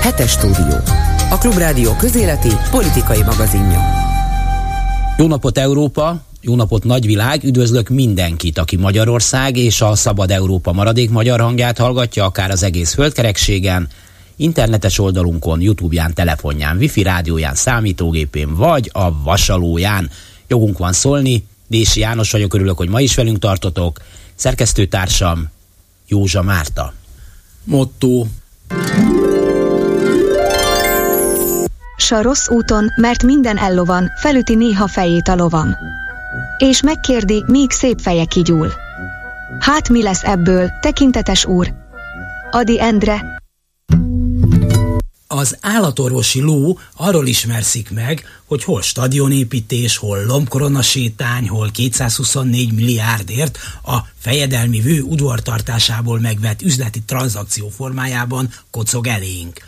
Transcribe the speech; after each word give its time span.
Hetes 0.00 0.30
stúdió. 0.30 0.76
A 1.30 1.38
Klubrádió 1.38 1.96
közéleti 1.96 2.50
politikai 2.70 3.22
magazinja. 3.22 3.80
Jó 5.18 5.26
napot 5.26 5.58
Európa, 5.58 6.20
jó 6.40 6.54
napot 6.54 6.84
nagyvilág, 6.84 7.44
üdvözlök 7.44 7.88
mindenkit, 7.88 8.58
aki 8.58 8.76
Magyarország 8.76 9.56
és 9.56 9.80
a 9.80 9.94
Szabad 9.94 10.30
Európa 10.30 10.72
maradék 10.72 11.10
magyar 11.10 11.40
hangját 11.40 11.78
hallgatja, 11.78 12.24
akár 12.24 12.50
az 12.50 12.62
egész 12.62 12.94
földkerekségen, 12.94 13.88
internetes 14.36 14.98
oldalunkon, 14.98 15.60
Youtube-ján, 15.60 16.14
telefonján, 16.14 16.76
wifi 16.76 17.02
rádióján, 17.02 17.54
számítógépén 17.54 18.56
vagy 18.56 18.90
a 18.92 19.22
vasalóján. 19.22 20.10
Jogunk 20.48 20.78
van 20.78 20.92
szólni, 20.92 21.46
Dési 21.66 22.00
János 22.00 22.30
vagyok, 22.30 22.54
örülök, 22.54 22.76
hogy 22.76 22.88
ma 22.88 23.00
is 23.00 23.14
velünk 23.14 23.38
tartotok. 23.38 24.00
Szerkesztőtársam 24.34 25.50
Józsa 26.06 26.42
Márta. 26.42 26.92
Motto 27.64 28.26
S 32.06 32.10
a 32.10 32.22
rossz 32.22 32.48
úton, 32.48 32.92
mert 32.96 33.22
minden 33.22 33.56
ellovan, 33.56 34.10
felüti 34.16 34.54
néha 34.54 34.86
fejét 34.86 35.28
a 35.28 35.34
lovam. 35.34 35.74
És 36.58 36.82
megkérdi, 36.82 37.44
míg 37.46 37.70
szép 37.70 38.00
feje 38.00 38.24
kigyúl. 38.24 38.72
Hát 39.58 39.88
mi 39.88 40.02
lesz 40.02 40.22
ebből, 40.24 40.70
tekintetes 40.80 41.44
úr? 41.44 41.72
Adi 42.50 42.80
Endre, 42.80 43.40
az 45.26 45.56
állatorvosi 45.60 46.40
ló 46.40 46.78
arról 46.96 47.26
ismerszik 47.26 47.90
meg, 47.90 48.24
hogy 48.44 48.64
hol 48.64 48.82
stadionépítés, 48.82 49.96
hol 49.96 50.24
lombkorona 50.24 50.82
sétány, 50.82 51.48
hol 51.48 51.70
224 51.70 52.72
milliárdért 52.72 53.58
a 53.84 53.98
fejedelmi 54.18 54.80
vő 54.80 55.00
udvartartásából 55.00 56.20
megvett 56.20 56.62
üzleti 56.62 57.02
tranzakció 57.02 57.68
formájában 57.68 58.50
kocog 58.70 59.06
elénk. 59.06 59.60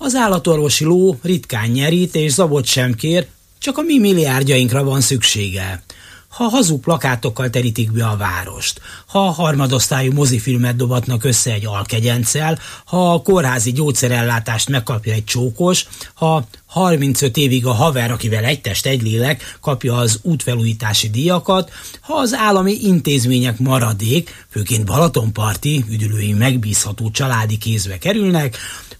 Az 0.00 0.14
állatorvosi 0.14 0.84
ló 0.84 1.18
ritkán 1.22 1.68
nyerít 1.68 2.14
és 2.14 2.32
zabot 2.32 2.64
sem 2.64 2.94
kér, 2.94 3.26
csak 3.58 3.78
a 3.78 3.82
mi 3.82 3.98
milliárdjainkra 3.98 4.84
van 4.84 5.00
szüksége. 5.00 5.82
Ha 6.28 6.44
hazug 6.44 6.80
plakátokkal 6.80 7.50
terítik 7.50 7.92
be 7.92 8.06
a 8.06 8.16
várost, 8.16 8.80
ha 9.06 9.26
a 9.26 9.30
harmadosztályú 9.30 10.12
mozifilmet 10.12 10.76
dobatnak 10.76 11.24
össze 11.24 11.52
egy 11.52 11.66
alkegyencel, 11.66 12.58
ha 12.84 13.12
a 13.12 13.22
kórházi 13.22 13.72
gyógyszerellátást 13.72 14.68
megkapja 14.68 15.12
egy 15.12 15.24
csókos, 15.24 15.86
ha 16.14 16.46
35 16.66 17.36
évig 17.36 17.66
a 17.66 17.72
haver, 17.72 18.10
akivel 18.10 18.44
egy 18.44 18.60
test, 18.60 18.86
egy 18.86 19.02
lélek 19.02 19.58
kapja 19.60 19.96
az 19.96 20.18
útfelújítási 20.22 21.10
díjakat, 21.10 21.70
ha 22.00 22.14
az 22.14 22.34
állami 22.34 22.78
intézmények 22.82 23.58
maradék, 23.58 24.46
főként 24.50 24.84
Balatonparti 24.84 25.84
üdülői 25.90 26.32
megbízható 26.32 27.10
családi 27.10 27.58
kézbe 27.58 27.98
kerülnek, 27.98 28.56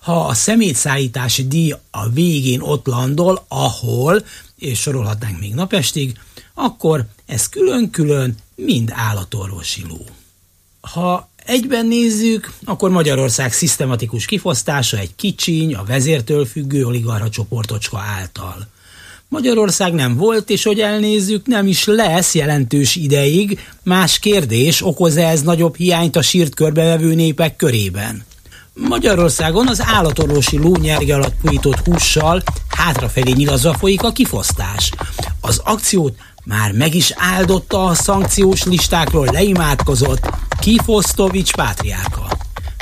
ha 0.08 0.26
a 0.26 0.34
szemétszállítási 0.34 1.46
díj 1.46 1.74
a 1.90 2.08
végén 2.08 2.60
ott 2.60 2.86
landol, 2.86 3.44
ahol, 3.48 4.24
és 4.58 4.80
sorolhatnánk 4.80 5.40
még 5.40 5.54
napestig, 5.54 6.18
akkor 6.54 7.04
ez 7.26 7.48
külön-külön 7.48 8.36
mind 8.54 8.90
állatorvosi 8.94 9.84
ló. 9.88 10.04
Ha 10.80 11.28
egyben 11.44 11.86
nézzük, 11.86 12.52
akkor 12.64 12.90
Magyarország 12.90 13.52
szisztematikus 13.52 14.24
kifosztása 14.24 14.98
egy 14.98 15.14
kicsiny, 15.16 15.74
a 15.74 15.84
vezértől 15.84 16.46
függő 16.46 16.84
oligarha 16.84 17.28
csoportocska 17.28 17.98
által. 17.98 18.66
Magyarország 19.28 19.92
nem 19.92 20.16
volt, 20.16 20.50
és 20.50 20.62
hogy 20.62 20.80
elnézzük, 20.80 21.46
nem 21.46 21.66
is 21.66 21.84
lesz 21.84 22.34
jelentős 22.34 22.96
ideig. 22.96 23.58
Más 23.82 24.18
kérdés, 24.18 24.86
okoz 24.86 25.16
-e 25.16 25.28
ez 25.28 25.42
nagyobb 25.42 25.76
hiányt 25.76 26.16
a 26.16 26.22
sírt 26.22 26.54
körbevevő 26.54 27.14
népek 27.14 27.56
körében? 27.56 28.26
Magyarországon 28.78 29.68
az 29.68 29.82
állatorvosi 29.86 30.58
lónyerge 30.58 31.14
alatt 31.14 31.34
pujított 31.42 31.78
hússal 31.78 32.42
hátrafelé 32.68 33.30
nyilazva 33.30 33.74
folyik 33.74 34.02
a 34.02 34.12
kifosztás. 34.12 34.90
Az 35.40 35.60
akciót 35.64 36.16
már 36.44 36.72
meg 36.72 36.94
is 36.94 37.12
áldotta 37.16 37.84
a 37.84 37.94
szankciós 37.94 38.64
listákról 38.64 39.28
leimádkozott 39.32 40.30
Kifosztovics 40.60 41.52
pátriáka. 41.52 42.26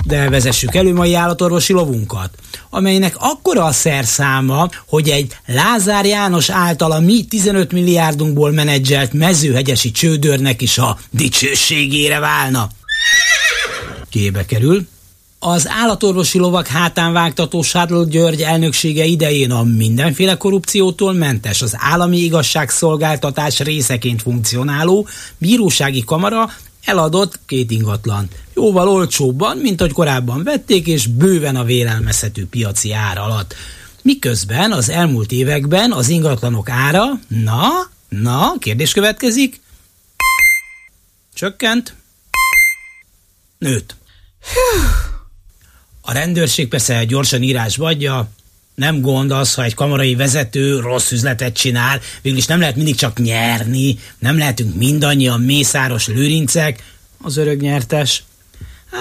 De 0.04 0.28
vezessük 0.28 0.74
elő 0.74 0.92
mai 0.92 1.14
állatorvosi 1.14 1.72
lovunkat, 1.72 2.30
amelynek 2.70 3.16
akkora 3.18 3.64
a 3.64 3.72
szerszáma, 3.72 4.68
hogy 4.88 5.08
egy 5.08 5.36
Lázár 5.46 6.06
János 6.06 6.50
által 6.50 6.92
a 6.92 7.00
mi 7.00 7.24
15 7.24 7.72
milliárdunkból 7.72 8.50
menedzselt 8.50 9.12
mezőhegyesi 9.12 9.90
csődörnek 9.90 10.62
is 10.62 10.78
a 10.78 10.98
dicsőségére 11.10 12.18
válna. 12.18 12.68
Kébe 14.10 14.44
kerül, 14.44 14.86
az 15.38 15.68
állatorvosi 15.68 16.38
lovak 16.38 16.66
hátán 16.66 17.12
vágtató 17.12 17.62
Sádl 17.62 18.02
György 18.02 18.42
elnöksége 18.42 19.04
idején 19.04 19.50
a 19.50 19.62
mindenféle 19.62 20.36
korrupciótól 20.36 21.12
mentes 21.12 21.62
az 21.62 21.74
állami 21.78 22.18
igazságszolgáltatás 22.18 23.58
részeként 23.58 24.22
funkcionáló 24.22 25.06
bírósági 25.38 26.04
kamara 26.04 26.50
eladott 26.84 27.38
két 27.46 27.70
ingatlan. 27.70 28.28
Jóval 28.54 28.88
olcsóbban, 28.88 29.56
mint 29.56 29.80
hogy 29.80 29.92
korábban 29.92 30.42
vették, 30.42 30.86
és 30.86 31.06
bőven 31.06 31.56
a 31.56 31.64
vélelmezhető 31.64 32.46
piaci 32.46 32.92
ár 32.92 33.18
alatt. 33.18 33.54
Miközben 34.02 34.72
az 34.72 34.88
elmúlt 34.88 35.32
években 35.32 35.92
az 35.92 36.08
ingatlanok 36.08 36.68
ára, 36.68 37.04
na, 37.28 37.68
na, 38.08 38.54
kérdés 38.58 38.92
következik, 38.92 39.60
csökkent, 41.34 41.94
nőtt. 43.58 43.96
A 46.08 46.12
rendőrség 46.12 46.68
persze 46.68 47.04
gyorsan 47.04 47.42
írásba 47.42 47.86
adja, 47.86 48.28
nem 48.74 49.00
gond 49.00 49.30
az, 49.30 49.54
ha 49.54 49.64
egy 49.64 49.74
kamarai 49.74 50.14
vezető 50.14 50.80
rossz 50.80 51.10
üzletet 51.10 51.56
csinál, 51.56 52.00
végülis 52.22 52.46
nem 52.46 52.60
lehet 52.60 52.76
mindig 52.76 52.94
csak 52.94 53.18
nyerni, 53.18 53.98
nem 54.18 54.38
lehetünk 54.38 54.74
mindannyian 54.74 55.40
mészáros 55.40 56.06
lőrincek, 56.06 56.82
az 57.22 57.36
öreg 57.36 57.60
nyertes. 57.60 58.22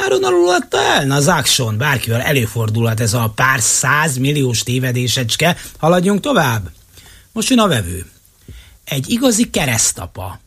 Áron 0.03 0.23
alul 0.23 0.49
adta 0.49 0.81
el, 0.81 1.05
na 1.05 1.19
Zakson, 1.19 1.77
bárkivel 1.77 2.21
előfordulhat 2.21 2.99
ez 2.99 3.13
a 3.13 3.31
pár 3.35 3.61
százmilliós 3.61 4.63
tévedésecske, 4.63 5.57
haladjunk 5.77 6.19
tovább. 6.19 6.71
Most 7.31 7.49
jön 7.49 7.59
a 7.59 7.67
vevő. 7.67 8.05
Egy 8.83 9.09
igazi 9.09 9.49
keresztapa, 9.49 10.39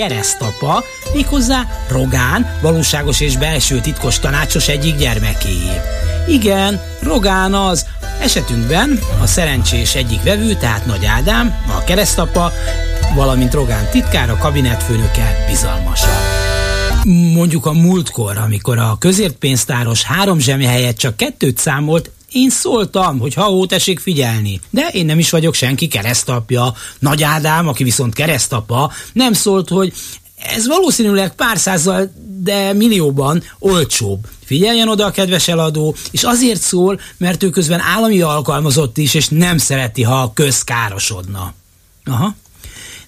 keresztapa, 0.00 0.84
méghozzá 1.12 1.68
Rogán, 1.88 2.58
valóságos 2.60 3.20
és 3.20 3.36
belső 3.36 3.80
titkos 3.80 4.18
tanácsos 4.18 4.68
egyik 4.68 4.96
gyermekéjé. 4.96 5.80
Igen, 6.28 6.80
Rogán 7.02 7.54
az, 7.54 7.86
esetünkben 8.20 8.98
a 9.22 9.26
szerencsés 9.26 9.94
egyik 9.94 10.22
vevő, 10.22 10.54
tehát 10.54 10.86
Nagy 10.86 11.04
Ádám, 11.04 11.54
a 11.68 11.84
keresztapa, 11.84 12.52
valamint 13.14 13.54
Rogán 13.54 13.90
titkára, 13.90 14.36
kabinetfőnöke 14.36 15.44
bizalmasa. 15.48 16.10
Mondjuk 17.34 17.66
a 17.66 17.72
múltkor, 17.72 18.36
amikor 18.36 18.78
a 18.78 18.96
közértpénztáros 18.98 20.02
három 20.02 20.38
zsemi 20.38 20.64
helyett 20.64 20.96
csak 20.96 21.16
kettőt 21.16 21.58
számolt, 21.58 22.10
én 22.34 22.50
szóltam, 22.50 23.18
hogy 23.18 23.34
ha 23.34 23.50
ó, 23.50 23.66
tessék 23.66 23.98
figyelni. 23.98 24.60
De 24.70 24.88
én 24.88 25.06
nem 25.06 25.18
is 25.18 25.30
vagyok 25.30 25.54
senki 25.54 25.88
keresztapja. 25.88 26.74
Nagy 26.98 27.22
Ádám, 27.22 27.68
aki 27.68 27.84
viszont 27.84 28.14
keresztapa, 28.14 28.92
nem 29.12 29.32
szólt, 29.32 29.68
hogy 29.68 29.92
ez 30.36 30.66
valószínűleg 30.66 31.34
pár 31.34 31.58
százzal, 31.58 32.12
de 32.40 32.72
millióban 32.72 33.42
olcsóbb. 33.58 34.26
Figyeljen 34.44 34.88
oda 34.88 35.06
a 35.06 35.10
kedves 35.10 35.48
eladó, 35.48 35.94
és 36.10 36.22
azért 36.22 36.60
szól, 36.60 37.00
mert 37.16 37.42
ő 37.42 37.50
közben 37.50 37.80
állami 37.80 38.20
alkalmazott 38.20 38.98
is, 38.98 39.14
és 39.14 39.28
nem 39.28 39.58
szereti, 39.58 40.02
ha 40.02 40.20
a 40.20 40.32
köz. 40.32 40.64
Aha. 42.04 42.34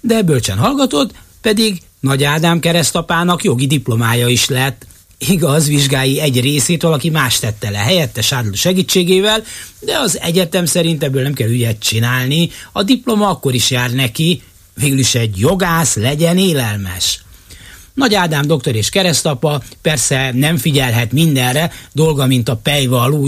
De 0.01 0.23
bölcsen 0.23 0.59
hallgatod, 0.59 1.11
pedig 1.41 1.83
Nagy 2.01 2.25
Ádám 2.25 2.61
keresztapának 2.61 3.45
jogi 3.45 3.67
diplomája 3.67 4.29
is 4.29 4.49
lett. 4.49 4.87
Igaz, 5.19 5.67
vizsgái 5.67 6.21
egy 6.21 6.41
részét 6.41 6.83
valaki 6.83 7.11
más 7.11 7.39
tette 7.39 7.71
le 7.71 7.79
helyette 7.79 8.23
Sádl 8.23 8.53
segítségével, 8.53 9.43
de 9.81 9.99
az 9.99 10.21
egyetem 10.21 10.65
szerint 10.65 11.03
ebből 11.03 11.23
nem 11.23 11.33
kell 11.33 11.49
ügyet 11.49 11.79
csinálni, 11.79 12.51
a 12.73 12.83
diploma 12.83 13.29
akkor 13.29 13.55
is 13.55 13.71
jár 13.71 13.91
neki, 13.91 14.43
végül 14.75 14.99
is 14.99 15.15
egy 15.15 15.39
jogász 15.39 15.95
legyen 15.95 16.39
élelmes. 16.39 17.21
Nagy 17.95 18.15
Ádám 18.15 18.47
doktor 18.47 18.75
és 18.75 18.89
keresztapa 18.89 19.63
persze 19.83 20.31
nem 20.33 20.57
figyelhet 20.57 21.13
mindenre, 21.13 21.73
dolga, 21.93 22.27
mint 22.27 22.49
a 22.49 22.57
pejva 22.57 23.03
a 23.03 23.07
ló 23.07 23.27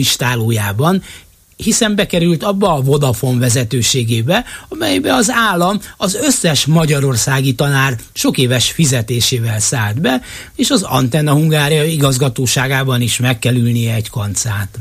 hiszen 1.58 1.94
bekerült 1.94 2.42
abba 2.42 2.74
a 2.74 2.82
Vodafone 2.82 3.38
vezetőségébe, 3.38 4.44
amelybe 4.68 5.14
az 5.14 5.30
állam 5.30 5.80
az 5.96 6.14
összes 6.14 6.66
magyarországi 6.66 7.54
tanár 7.54 7.96
sok 8.12 8.38
éves 8.38 8.70
fizetésével 8.70 9.60
szállt 9.60 10.00
be, 10.00 10.20
és 10.54 10.70
az 10.70 10.82
Antenna 10.82 11.32
Hungária 11.32 11.84
igazgatóságában 11.84 13.00
is 13.00 13.18
meg 13.18 13.38
kell 13.38 13.54
ülnie 13.54 13.94
egy 13.94 14.10
kancát. 14.10 14.78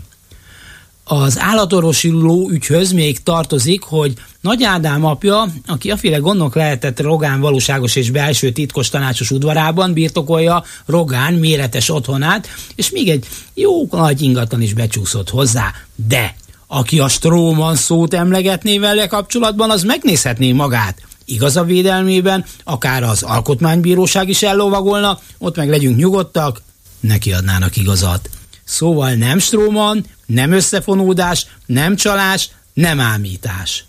Az 1.04 1.40
állatorvosi 1.40 2.10
ló 2.10 2.50
ügyhöz 2.50 2.92
még 2.92 3.24
tartozik, 3.24 3.84
hogy 3.84 4.14
Nagy 4.42 4.64
Ádám 4.64 5.06
apja, 5.06 5.48
aki 5.68 5.92
aféle 5.92 6.18
gondok 6.18 6.56
lehetett 6.56 7.00
Rogán 7.00 7.40
valóságos 7.40 7.96
és 7.96 8.12
belső 8.12 8.52
titkos 8.52 8.90
tanácsos 8.90 9.32
udvarában 9.32 9.94
birtokolja 9.94 10.64
Rogán 10.86 11.34
méretes 11.34 11.90
otthonát, 11.90 12.48
és 12.76 12.90
még 12.90 13.10
egy 13.10 13.26
jó 13.54 13.88
nagy 13.92 14.22
ingatlan 14.22 14.62
is 14.62 14.74
becsúszott 14.74 15.30
hozzá. 15.30 15.74
De 15.96 16.36
aki 16.68 17.00
a 17.00 17.08
Stróman 17.08 17.76
szót 17.76 18.14
emlegetné 18.14 18.78
vele 18.78 19.08
kapcsolatban, 19.08 19.70
az 19.70 19.84
megnézhetné 19.84 20.52
magát. 20.52 21.02
Igaza 21.26 21.64
védelmében, 21.64 22.46
akár 22.64 23.04
az 23.04 23.24
alkotmánybíróság 23.24 24.30
is 24.30 24.44
ellovagolna, 24.44 25.20
ott 25.38 25.56
meg 25.56 25.70
legyünk 25.70 25.98
nyugodtak, 25.98 26.62
neki 27.00 27.34
adnának 27.34 27.76
igazat. 27.76 28.30
Szóval 28.64 29.14
nem 29.14 29.40
Stróman, 29.40 30.06
nem 30.26 30.52
összefonódás, 30.52 31.46
nem 31.66 31.96
csalás, 31.96 32.50
nem 32.74 33.00
ámítás. 33.00 33.86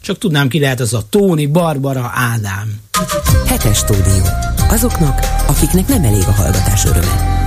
Csak 0.00 0.18
tudnám, 0.18 0.48
ki 0.48 0.60
lehet 0.60 0.80
az 0.80 0.94
a 0.94 1.02
Tóni 1.10 1.46
Barbara 1.46 2.12
Ádám. 2.14 2.80
Hetes 3.46 3.78
stúdió. 3.78 4.24
Azoknak, 4.68 5.18
akiknek 5.46 5.86
nem 5.86 6.04
elég 6.04 6.24
a 6.26 6.32
hallgatás 6.32 6.84
öröme. 6.84 7.39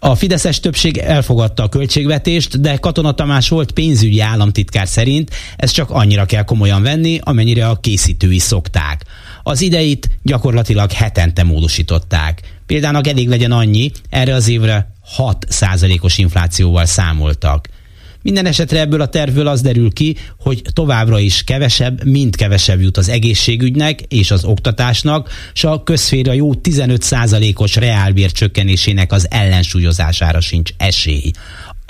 A 0.00 0.14
Fideszes 0.14 0.60
többség 0.60 0.96
elfogadta 0.96 1.62
a 1.62 1.68
költségvetést, 1.68 2.60
de 2.60 2.76
Katona 2.76 3.12
Tamás 3.12 3.48
volt 3.48 3.72
pénzügyi 3.72 4.20
államtitkár 4.20 4.88
szerint 4.88 5.30
ezt 5.56 5.74
csak 5.74 5.90
annyira 5.90 6.24
kell 6.24 6.42
komolyan 6.42 6.82
venni, 6.82 7.18
amennyire 7.22 7.68
a 7.68 7.76
készítői 7.76 8.38
szokták. 8.38 9.04
Az 9.42 9.60
ideit 9.60 10.08
gyakorlatilag 10.22 10.92
hetente 10.92 11.42
módosították. 11.42 12.40
Példának 12.66 13.06
elég 13.06 13.28
legyen 13.28 13.52
annyi, 13.52 13.90
erre 14.10 14.34
az 14.34 14.48
évre 14.48 14.92
6 15.04 15.46
os 16.00 16.18
inflációval 16.18 16.84
számoltak. 16.84 17.68
Minden 18.22 18.46
esetre 18.46 18.80
ebből 18.80 19.00
a 19.00 19.08
tervből 19.08 19.46
az 19.46 19.60
derül 19.60 19.92
ki, 19.92 20.16
hogy 20.38 20.62
továbbra 20.72 21.18
is 21.18 21.44
kevesebb, 21.44 22.04
mint 22.04 22.36
kevesebb 22.36 22.80
jut 22.80 22.96
az 22.96 23.08
egészségügynek 23.08 24.00
és 24.00 24.30
az 24.30 24.44
oktatásnak, 24.44 25.30
s 25.52 25.64
a 25.64 25.82
közféra 25.82 26.32
jó 26.32 26.50
15%-os 26.62 27.76
reálbér 27.76 28.32
csökkenésének 28.32 29.12
az 29.12 29.26
ellensúlyozására 29.30 30.40
sincs 30.40 30.70
esély 30.76 31.30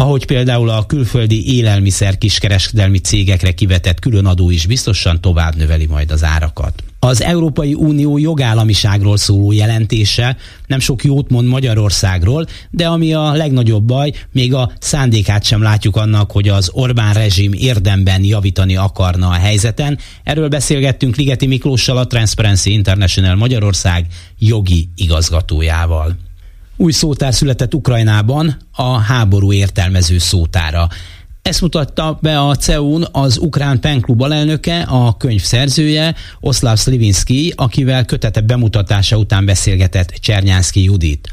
ahogy 0.01 0.27
például 0.27 0.69
a 0.69 0.87
külföldi 0.87 1.57
élelmiszer 1.57 2.19
kiskereskedelmi 2.19 2.99
cégekre 2.99 3.53
kivetett 3.53 3.99
különadó 3.99 4.51
is 4.51 4.67
biztosan 4.67 5.21
tovább 5.21 5.57
növeli 5.57 5.87
majd 5.87 6.11
az 6.11 6.25
árakat. 6.25 6.83
Az 7.09 7.23
Európai 7.23 7.75
Unió 7.75 8.19
jogállamiságról 8.19 9.17
szóló 9.17 9.53
jelentése 9.53 10.37
nem 10.67 10.79
sok 10.79 11.05
jót 11.05 11.31
mond 11.31 11.49
Magyarországról, 11.49 12.47
de 12.71 12.87
ami 12.87 13.13
a 13.13 13.33
legnagyobb 13.33 13.85
baj, 13.85 14.13
még 14.33 14.55
a 14.55 14.73
szándékát 14.79 15.45
sem 15.45 15.63
látjuk 15.63 15.97
annak, 15.97 16.31
hogy 16.31 16.49
az 16.49 16.71
Orbán 16.73 17.15
rezsim 17.15 17.53
érdemben 17.53 18.25
javítani 18.25 18.77
akarna 18.77 19.29
a 19.29 19.33
helyzeten. 19.33 19.99
Erről 20.25 20.49
beszélgettünk 20.49 21.17
Ligeti 21.17 21.47
Miklóssal, 21.47 21.97
a 21.97 22.07
Transparency 22.07 22.71
International 22.71 23.35
Magyarország 23.35 24.07
jogi 24.39 24.89
igazgatójával. 24.95 26.17
Új 26.77 26.93
szótár 26.93 27.35
született 27.35 27.75
Ukrajnában, 27.75 28.57
a 28.73 28.99
háború 28.99 29.53
értelmező 29.53 30.19
szótára. 30.19 30.89
Ezt 31.49 31.61
mutatta 31.61 32.19
be 32.23 32.41
a 32.41 32.55
CEUN 32.55 33.07
az 33.13 33.39
ukrán 33.39 33.81
penklub 33.81 34.21
alelnöke, 34.21 34.83
a 34.83 35.17
könyv 35.17 35.43
szerzője, 35.43 36.15
Oszláv 36.41 36.79
Slivinski, 36.79 37.53
akivel 37.57 38.05
kötete 38.05 38.41
bemutatása 38.41 39.17
után 39.17 39.45
beszélgetett 39.45 40.09
Csernyánszki 40.09 40.83
Judit. 40.83 41.29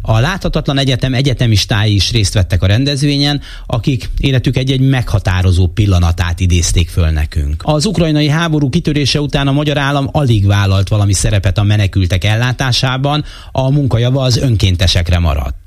A 0.00 0.18
Láthatatlan 0.18 0.78
Egyetem 0.78 1.14
egyetemistái 1.14 1.94
is 1.94 2.12
részt 2.12 2.34
vettek 2.34 2.62
a 2.62 2.66
rendezvényen, 2.66 3.40
akik 3.66 4.10
életük 4.18 4.56
egy-egy 4.56 4.80
meghatározó 4.80 5.66
pillanatát 5.66 6.40
idézték 6.40 6.88
föl 6.88 7.08
nekünk. 7.08 7.62
Az 7.64 7.86
ukrajnai 7.86 8.28
háború 8.28 8.68
kitörése 8.68 9.20
után 9.20 9.48
a 9.48 9.52
magyar 9.52 9.78
állam 9.78 10.08
alig 10.12 10.46
vállalt 10.46 10.88
valami 10.88 11.12
szerepet 11.12 11.58
a 11.58 11.62
menekültek 11.62 12.24
ellátásában, 12.24 13.24
a 13.52 13.70
munkajava 13.70 14.22
az 14.22 14.36
önkéntesekre 14.36 15.18
maradt 15.18 15.65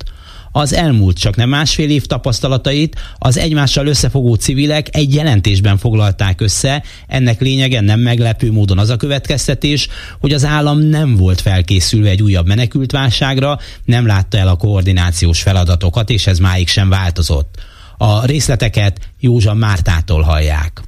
az 0.52 0.74
elmúlt 0.74 1.18
csak 1.18 1.36
nem 1.36 1.48
másfél 1.48 1.90
év 1.90 2.06
tapasztalatait 2.06 3.00
az 3.18 3.38
egymással 3.38 3.86
összefogó 3.86 4.34
civilek 4.34 4.96
egy 4.96 5.14
jelentésben 5.14 5.78
foglalták 5.78 6.40
össze. 6.40 6.82
Ennek 7.06 7.40
lényege 7.40 7.80
nem 7.80 8.00
meglepő 8.00 8.52
módon 8.52 8.78
az 8.78 8.88
a 8.88 8.96
következtetés, 8.96 9.88
hogy 10.20 10.32
az 10.32 10.44
állam 10.44 10.78
nem 10.78 11.16
volt 11.16 11.40
felkészülve 11.40 12.08
egy 12.08 12.22
újabb 12.22 12.46
menekültválságra, 12.46 13.58
nem 13.84 14.06
látta 14.06 14.38
el 14.38 14.48
a 14.48 14.56
koordinációs 14.56 15.42
feladatokat, 15.42 16.10
és 16.10 16.26
ez 16.26 16.38
máig 16.38 16.68
sem 16.68 16.88
változott. 16.88 17.54
A 17.98 18.24
részleteket 18.24 18.98
Józsa 19.20 19.54
Mártától 19.54 20.22
hallják 20.22 20.82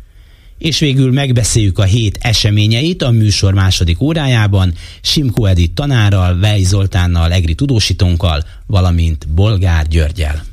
és 0.62 0.78
végül 0.78 1.12
megbeszéljük 1.12 1.78
a 1.78 1.82
hét 1.82 2.18
eseményeit 2.20 3.02
a 3.02 3.10
műsor 3.10 3.54
második 3.54 4.00
órájában 4.00 4.72
Simko 5.00 5.44
Edith 5.44 5.74
tanárral, 5.74 6.38
Vej 6.38 6.62
Zoltánnal, 6.62 7.32
Egri 7.32 7.54
tudósítónkkal, 7.54 8.44
valamint 8.66 9.28
Bolgár 9.28 9.86
Györgyel. 9.88 10.44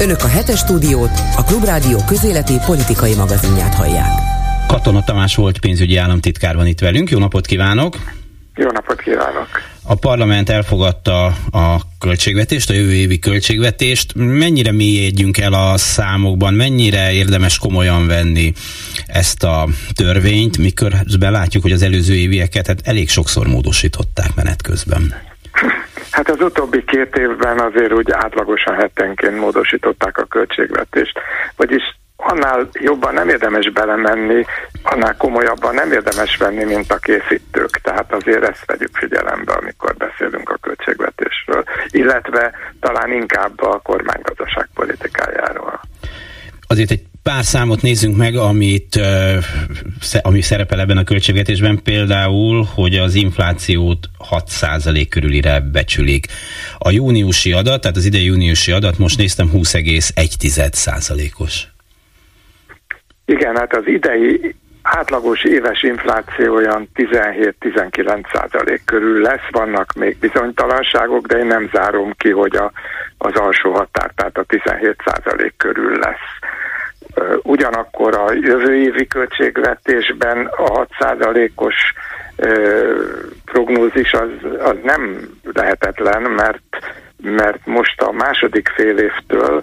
Önök 0.00 0.22
a 0.22 0.28
hetes 0.28 0.58
stúdiót, 0.58 1.10
a 1.36 1.44
Klubrádió 1.44 2.04
közéleti 2.06 2.54
politikai 2.66 3.14
magazinját 3.14 3.74
hallják. 3.74 4.10
Katona 4.66 5.04
Tamás 5.04 5.34
volt 5.34 5.58
pénzügyi 5.58 5.96
államtitkár 5.96 6.56
van 6.56 6.66
itt 6.66 6.80
velünk. 6.80 7.10
Jó 7.10 7.18
napot 7.18 7.46
kívánok! 7.46 7.96
Jó 8.58 8.70
napot 8.70 9.00
kívánok! 9.00 9.48
A 9.82 9.94
parlament 9.94 10.48
elfogadta 10.48 11.24
a 11.50 11.76
költségvetést, 12.00 12.70
a 12.70 12.74
jövő 12.74 12.92
évi 12.92 13.18
költségvetést. 13.18 14.12
Mennyire 14.14 14.72
mélyedjünk 14.72 15.38
el 15.38 15.52
a 15.52 15.76
számokban, 15.76 16.54
mennyire 16.54 17.12
érdemes 17.12 17.58
komolyan 17.58 18.06
venni 18.06 18.52
ezt 19.06 19.44
a 19.44 19.66
törvényt, 19.94 20.58
miközben 20.58 21.32
látjuk, 21.32 21.62
hogy 21.62 21.72
az 21.72 21.82
előző 21.82 22.14
évieket 22.14 22.66
hát 22.66 22.80
elég 22.84 23.08
sokszor 23.08 23.46
módosították 23.46 24.34
menet 24.34 24.62
közben. 24.62 25.14
Hát 26.10 26.30
az 26.30 26.40
utóbbi 26.40 26.84
két 26.84 27.16
évben 27.16 27.58
azért 27.58 27.92
úgy 27.92 28.10
átlagosan 28.10 28.74
hetenként 28.74 29.38
módosították 29.38 30.18
a 30.18 30.24
költségvetést, 30.24 31.18
vagyis 31.56 31.82
annál 32.20 32.68
jobban 32.72 33.14
nem 33.14 33.28
érdemes 33.28 33.70
belemenni, 33.70 34.44
annál 34.82 35.16
komolyabban 35.16 35.74
nem 35.74 35.92
érdemes 35.92 36.36
venni, 36.36 36.64
mint 36.64 36.92
a 36.92 36.96
készítők. 36.96 37.80
Tehát 37.82 38.12
azért 38.12 38.48
ezt 38.48 38.64
vegyük 38.66 38.96
figyelembe, 38.96 39.52
amikor 39.52 39.96
beszélünk 39.96 40.50
a 40.50 40.58
költségvetésről, 40.60 41.64
illetve 41.88 42.52
talán 42.80 43.12
inkább 43.12 43.62
a 43.62 43.80
kormánygazdaság 43.82 44.68
politikájáról. 44.74 45.80
Azért 46.66 46.90
egy 46.90 47.02
pár 47.22 47.44
számot 47.44 47.82
nézzünk 47.82 48.16
meg, 48.16 48.36
amit, 48.36 49.00
ami 50.22 50.40
szerepel 50.40 50.80
ebben 50.80 50.96
a 50.96 51.04
költségvetésben, 51.04 51.82
például, 51.82 52.68
hogy 52.74 52.96
az 52.96 53.14
inflációt 53.14 54.08
6% 54.30 55.06
körülire 55.08 55.60
becsülik. 55.60 56.26
A 56.78 56.90
júniusi 56.90 57.52
adat, 57.52 57.80
tehát 57.80 57.96
az 57.96 58.04
idei 58.04 58.24
júniusi 58.24 58.72
adat, 58.72 58.98
most 58.98 59.18
néztem 59.18 59.50
20,1%-os. 59.52 61.66
Igen, 63.28 63.56
hát 63.56 63.74
az 63.74 63.86
idei 63.86 64.54
átlagos 64.82 65.44
éves 65.44 65.82
infláció 65.82 66.54
olyan 66.54 66.88
17-19 66.94 68.24
százalék 68.32 68.84
körül 68.84 69.20
lesz, 69.20 69.48
vannak 69.50 69.92
még 69.92 70.18
bizonytalanságok, 70.18 71.26
de 71.26 71.38
én 71.38 71.46
nem 71.46 71.68
zárom 71.72 72.12
ki, 72.16 72.30
hogy 72.30 72.56
a, 72.56 72.72
az 73.18 73.34
alsó 73.34 73.72
határ, 73.72 74.10
tehát 74.16 74.38
a 74.38 74.42
17 74.42 74.96
százalék 75.04 75.54
körül 75.56 75.98
lesz. 75.98 76.38
Ugyanakkor 77.42 78.14
a 78.14 78.32
jövő 78.32 78.76
évi 78.76 79.06
költségvetésben 79.06 80.46
a 80.46 80.72
6 80.72 80.88
százalékos 80.98 81.74
prognózis 83.44 84.12
az, 84.12 84.30
az 84.58 84.76
nem 84.82 85.28
lehetetlen, 85.52 86.22
mert 86.22 86.62
mert 87.22 87.66
most 87.66 88.00
a 88.00 88.12
második 88.12 88.68
fél 88.68 88.98
évtől 88.98 89.62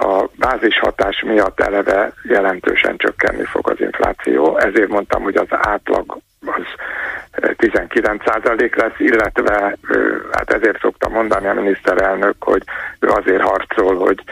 a 0.00 0.28
bázishatás 0.38 1.22
miatt 1.22 1.60
eleve 1.60 2.12
jelentősen 2.22 2.96
csökkenni 2.96 3.44
fog 3.44 3.70
az 3.70 3.80
infláció, 3.80 4.58
ezért 4.58 4.88
mondtam, 4.88 5.22
hogy 5.22 5.36
az 5.36 5.48
átlag 5.50 6.18
az 6.46 6.62
19% 7.32 8.76
lesz, 8.76 8.98
illetve 8.98 9.76
hát 10.32 10.52
ezért 10.52 10.80
szokta 10.80 11.08
mondani 11.08 11.46
a 11.46 11.54
miniszterelnök, 11.54 12.36
hogy 12.38 12.62
ő 13.00 13.08
azért 13.08 13.42
harcol, 13.42 13.96
hogy, 13.96 14.22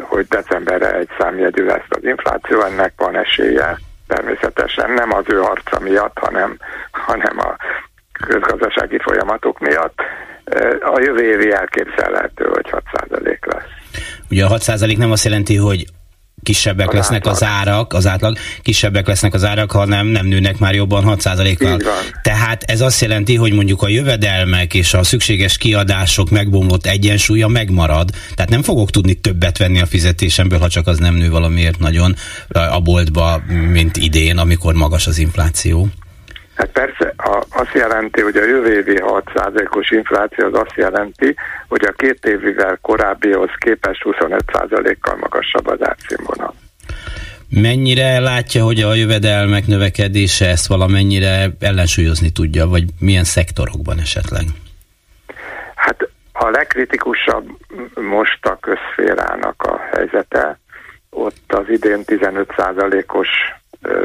hogy 0.00 0.26
decemberre 0.26 0.94
egy 0.94 1.08
számjegyű 1.18 1.64
lesz 1.64 1.88
az 1.88 2.04
infláció, 2.04 2.60
ennek 2.60 2.92
van 2.96 3.16
esélye 3.16 3.78
természetesen 4.06 4.90
nem 4.90 5.12
az 5.12 5.24
ő 5.26 5.36
harca 5.36 5.80
miatt, 5.80 6.18
hanem, 6.18 6.56
hanem 6.90 7.38
a 7.38 7.56
közgazdasági 8.26 8.98
folyamatok 8.98 9.58
miatt. 9.58 10.00
A 10.80 11.00
jövő 11.00 11.22
évi 11.22 11.52
elképzelhető, 11.52 12.44
hogy 12.44 12.70
6% 12.70 13.46
lesz. 13.46 13.73
Ugye 14.30 14.44
a 14.44 14.58
6% 14.58 14.96
nem 14.96 15.10
azt 15.10 15.24
jelenti, 15.24 15.56
hogy 15.56 15.86
kisebbek 16.44 16.88
az 16.88 16.94
lesznek 16.94 17.18
átlag. 17.18 17.34
az 17.34 17.42
árak, 17.42 17.92
az 17.92 18.06
átlag, 18.06 18.36
kisebbek 18.62 19.06
lesznek 19.06 19.34
az 19.34 19.44
árak, 19.44 19.70
ha 19.70 19.84
nem, 19.84 20.06
nem 20.06 20.26
nőnek 20.26 20.58
már 20.58 20.74
jobban 20.74 21.04
6%-kal. 21.06 21.80
Tehát 22.22 22.62
ez 22.62 22.80
azt 22.80 23.00
jelenti, 23.00 23.34
hogy 23.34 23.52
mondjuk 23.52 23.82
a 23.82 23.88
jövedelmek 23.88 24.74
és 24.74 24.94
a 24.94 25.02
szükséges 25.02 25.58
kiadások 25.58 26.30
megbomlott 26.30 26.86
egyensúlya 26.86 27.48
megmarad. 27.48 28.10
Tehát 28.34 28.50
nem 28.50 28.62
fogok 28.62 28.90
tudni 28.90 29.14
többet 29.14 29.58
venni 29.58 29.80
a 29.80 29.86
fizetésemből, 29.86 30.58
ha 30.58 30.68
csak 30.68 30.86
az 30.86 30.98
nem 30.98 31.14
nő 31.14 31.30
valamiért 31.30 31.78
nagyon 31.78 32.14
a 32.48 32.80
boltba, 32.80 33.42
mint 33.72 33.96
idén, 33.96 34.38
amikor 34.38 34.74
magas 34.74 35.06
az 35.06 35.18
infláció. 35.18 35.88
Hát 36.54 36.68
persze 36.68 37.03
a, 37.24 37.44
azt 37.50 37.74
jelenti, 37.74 38.20
hogy 38.20 38.36
a 38.36 38.44
jövő 38.44 38.72
évi 38.72 39.00
6%-os 39.00 39.90
infláció 39.90 40.46
az 40.46 40.54
azt 40.54 40.76
jelenti, 40.76 41.34
hogy 41.68 41.84
a 41.84 41.92
két 41.92 42.24
évivel 42.24 42.78
korábbihoz 42.82 43.50
képest 43.58 44.02
25%-kal 44.04 45.16
magasabb 45.16 45.66
az 45.66 45.78
átszínvonal. 45.82 46.54
Mennyire 47.50 48.20
látja, 48.20 48.64
hogy 48.64 48.80
a 48.80 48.94
jövedelmek 48.94 49.66
növekedése 49.66 50.46
ezt 50.48 50.66
valamennyire 50.66 51.46
ellensúlyozni 51.60 52.30
tudja, 52.30 52.66
vagy 52.66 52.84
milyen 53.00 53.24
szektorokban 53.24 53.98
esetleg? 53.98 54.44
Hát 55.74 56.08
a 56.32 56.50
legkritikusabb 56.50 57.46
most 57.94 58.46
a 58.46 58.58
közférának 58.60 59.62
a 59.62 59.80
helyzete, 59.92 60.58
ott 61.10 61.52
az 61.52 61.68
idén 61.68 62.02
15%-os 62.06 63.28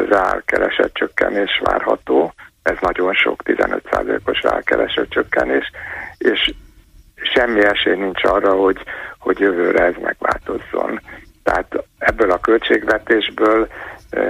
reálkeresett 0.10 0.94
csökkenés 0.94 1.62
várható, 1.64 2.34
ez 2.64 2.78
nagyon 2.82 3.14
sok 3.14 3.42
15%-os 3.46 4.42
reálkeresett 4.42 5.10
csökkenés, 5.10 5.72
és 6.18 6.54
semmi 7.34 7.64
esély 7.64 7.96
nincs 7.96 8.24
arra, 8.24 8.54
hogy, 8.54 8.84
hogy 9.20 9.40
jövőre 9.40 9.84
ez 9.84 9.96
megváltozzon. 10.02 11.02
Tehát 11.44 11.84
ebből 11.98 12.32
a 12.32 12.40
költségvetésből 12.40 13.68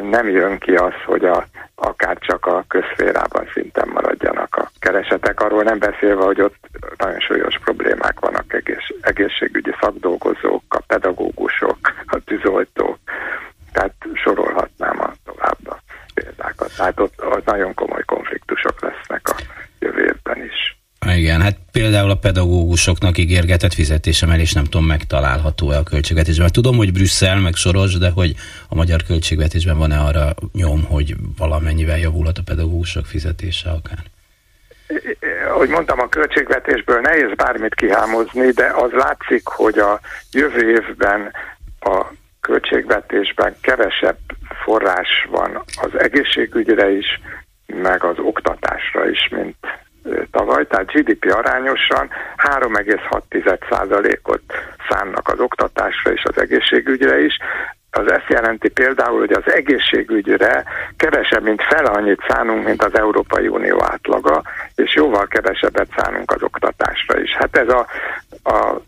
nem 0.10 0.30
jön 0.30 0.58
ki 0.58 0.76
az, 0.76 0.94
hogy 1.06 1.26
a, 1.26 1.46
akár 1.76 2.18
csak 2.18 2.46
a 2.46 2.64
közférában 2.68 3.50
szinten 3.54 3.90
maradjanak 3.94 4.56
a 4.56 4.72
keresetek. 4.80 5.42
Arról 5.42 5.64
nem 5.64 5.80
beszélve, 5.80 6.24
hogy 6.24 6.42
ott 6.42 6.56
nagyon 6.98 7.20
súlyos 7.20 7.60
problémák 7.64 8.20
vannak 8.20 8.54
egész, 8.54 8.88
egészségügyi 9.02 9.76
szakdolgozók, 9.82 10.64
a 10.70 10.82
pedagógusok, 10.88 11.78
a 12.06 12.20
tűzoltók, 12.26 12.98
tehát 13.72 13.96
sorolhatnám 14.14 15.00
a 15.00 15.14
tovább 15.26 15.68
a 15.68 15.79
példákat. 16.14 16.72
Tehát 16.76 17.00
ott, 17.00 17.26
ott 17.26 17.46
nagyon 17.46 17.74
komoly 17.74 18.04
konfliktusok 18.06 18.82
lesznek 18.82 19.30
a 19.30 19.36
jövő 19.80 20.04
évben 20.04 20.44
is. 20.46 20.78
Igen, 21.06 21.42
hát 21.42 21.58
például 21.72 22.10
a 22.10 22.16
pedagógusoknak 22.16 23.18
ígérgetett 23.18 23.74
fizetésemelés 23.74 24.54
nem 24.54 24.64
tudom, 24.64 24.86
megtalálható-e 24.86 25.78
a 25.78 25.84
költségvetésben. 25.84 26.50
Tudom, 26.52 26.76
hogy 26.76 26.94
Brüsszel, 26.94 27.40
meg 27.40 27.56
Soros, 27.56 27.98
de 27.98 28.10
hogy 28.10 28.36
a 28.70 28.76
magyar 28.76 29.04
költségvetésben 29.04 29.78
van-e 29.78 30.00
arra 30.00 30.34
nyom, 30.54 30.84
hogy 30.84 31.16
valamennyivel 31.38 31.98
javulhat 31.98 32.38
a 32.38 32.42
pedagógusok 32.46 33.06
fizetése 33.06 33.70
akár? 33.70 34.04
Ahogy 35.50 35.70
mondtam, 35.70 36.00
a 36.00 36.10
költségvetésből 36.10 37.00
nehéz 37.00 37.36
bármit 37.36 37.76
kihámozni, 37.76 38.52
de 38.52 38.72
az 38.76 38.92
látszik, 38.92 39.48
hogy 39.48 39.78
a 39.78 40.00
jövő 40.32 40.70
évben 40.70 41.32
a 41.80 42.06
költségvetésben 42.42 43.56
kevesebb 43.62 44.18
forrás 44.64 45.28
van 45.30 45.64
az 45.82 46.00
egészségügyre 46.00 46.92
is, 46.92 47.20
meg 47.66 48.04
az 48.04 48.20
oktatásra 48.20 49.10
is, 49.10 49.30
mint 49.32 49.56
tavaly, 50.32 50.68
tehát 50.68 50.92
GDP 50.92 51.34
arányosan 51.34 52.10
3,6%-ot 52.38 54.42
szánnak 54.90 55.28
az 55.28 55.40
oktatásra 55.40 56.12
és 56.12 56.24
az 56.24 56.42
egészségügyre 56.42 57.22
is. 57.22 57.38
Az 57.92 58.12
ezt 58.12 58.30
jelenti 58.30 58.70
például, 58.70 59.20
hogy 59.20 59.32
az 59.32 59.54
egészségügyre 59.54 60.64
kevesebb, 60.98 61.44
mint 61.44 61.64
fele 61.64 61.90
annyit 61.90 62.26
szánunk, 62.28 62.66
mint 62.66 62.84
az 62.84 62.98
Európai 62.98 63.48
Unió 63.48 63.84
átlaga, 63.84 64.42
és 64.76 64.96
jóval 64.96 65.28
kevesebbet 65.28 65.88
szánunk 65.98 66.32
az 66.32 66.44
oktatásra 66.44 67.20
is. 67.20 67.32
Hát 67.32 67.58
ez 67.58 67.70
a, 67.70 67.88
a 68.44 68.82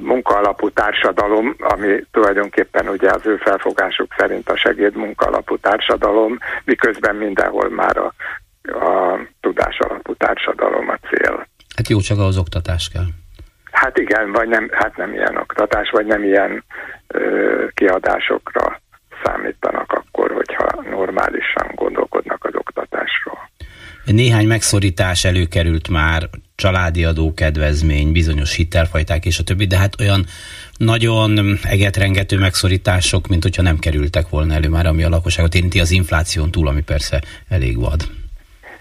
munkaalapú 0.00 0.70
társadalom, 0.70 1.54
ami 1.58 2.04
tulajdonképpen 2.10 2.88
ugye 2.88 3.10
az 3.10 3.26
ő 3.26 3.36
felfogásuk 3.36 4.14
szerint 4.16 4.48
a 4.48 4.56
segéd 4.56 4.96
munkaalapú 4.96 5.56
társadalom, 5.56 6.38
miközben 6.64 7.16
mindenhol 7.16 7.70
már 7.70 7.96
a, 7.96 8.14
a 8.62 9.18
tudás 9.40 9.78
alapú 9.78 10.14
társadalom 10.14 10.88
a 10.88 10.98
cél. 11.08 11.46
Hát 11.76 11.88
jó, 11.88 11.98
csak 11.98 12.18
az 12.18 12.38
oktatás 12.38 12.88
kell. 12.88 13.06
Hát 13.70 13.98
igen, 13.98 14.32
vagy 14.32 14.48
nem, 14.48 14.68
hát 14.72 14.96
nem 14.96 15.12
ilyen 15.12 15.36
oktatás, 15.36 15.90
vagy 15.90 16.06
nem 16.06 16.22
ilyen 16.22 16.64
ö, 17.06 17.64
kiadásokra 17.74 18.80
számítanak 19.24 19.92
akkor, 19.92 20.32
hogyha 20.32 20.82
normálisan 20.90 21.70
gondolkodnak 21.74 22.44
az 22.44 22.54
oktatásról. 22.54 23.50
Néhány 24.04 24.46
megszorítás 24.46 25.24
előkerült 25.24 25.88
már, 25.88 26.22
családi 26.56 27.04
adókedvezmény, 27.04 28.12
bizonyos 28.12 28.54
hitelfajták 28.54 29.24
és 29.24 29.38
a 29.38 29.42
többi, 29.42 29.66
de 29.66 29.78
hát 29.78 30.00
olyan 30.00 30.24
nagyon 30.76 31.58
egetrengető 31.62 32.38
megszorítások, 32.38 33.26
mint 33.26 33.42
hogyha 33.42 33.62
nem 33.62 33.78
kerültek 33.78 34.28
volna 34.28 34.54
elő 34.54 34.68
már, 34.68 34.86
ami 34.86 35.02
a 35.04 35.08
lakosságot 35.08 35.54
érinti 35.54 35.80
az 35.80 35.90
infláción 35.90 36.50
túl, 36.50 36.68
ami 36.68 36.82
persze 36.82 37.22
elég 37.48 37.80
vad. 37.80 38.02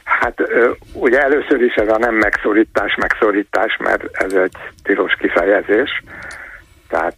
Hát 0.03 0.38
ugye 0.94 1.20
először 1.22 1.62
is 1.62 1.74
ez 1.74 1.88
a 1.88 1.98
nem 1.98 2.15
megszorítás, 2.15 2.96
megszorítás, 2.96 3.77
mert 3.80 4.03
ez 4.12 4.34
egy 4.34 4.51
tilos 4.84 5.13
kifejezés, 5.20 6.03
tehát 6.89 7.18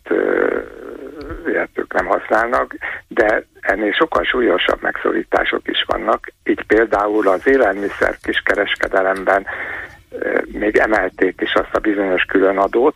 ilyet 1.48 1.70
ők 1.74 1.94
nem 1.94 2.06
használnak, 2.06 2.76
de 3.08 3.46
ennél 3.62 3.92
sokkal 3.92 4.24
súlyosabb 4.24 4.82
megszorítások 4.82 5.68
is 5.68 5.84
vannak. 5.88 6.32
Így 6.44 6.64
például 6.68 7.28
az 7.28 7.48
élelmiszer 7.48 8.18
kiskereskedelemben 8.22 9.46
még 10.52 10.78
emelték 10.78 11.42
is 11.42 11.54
azt 11.54 11.76
a 11.76 11.80
bizonyos 11.80 12.24
különadót, 12.24 12.96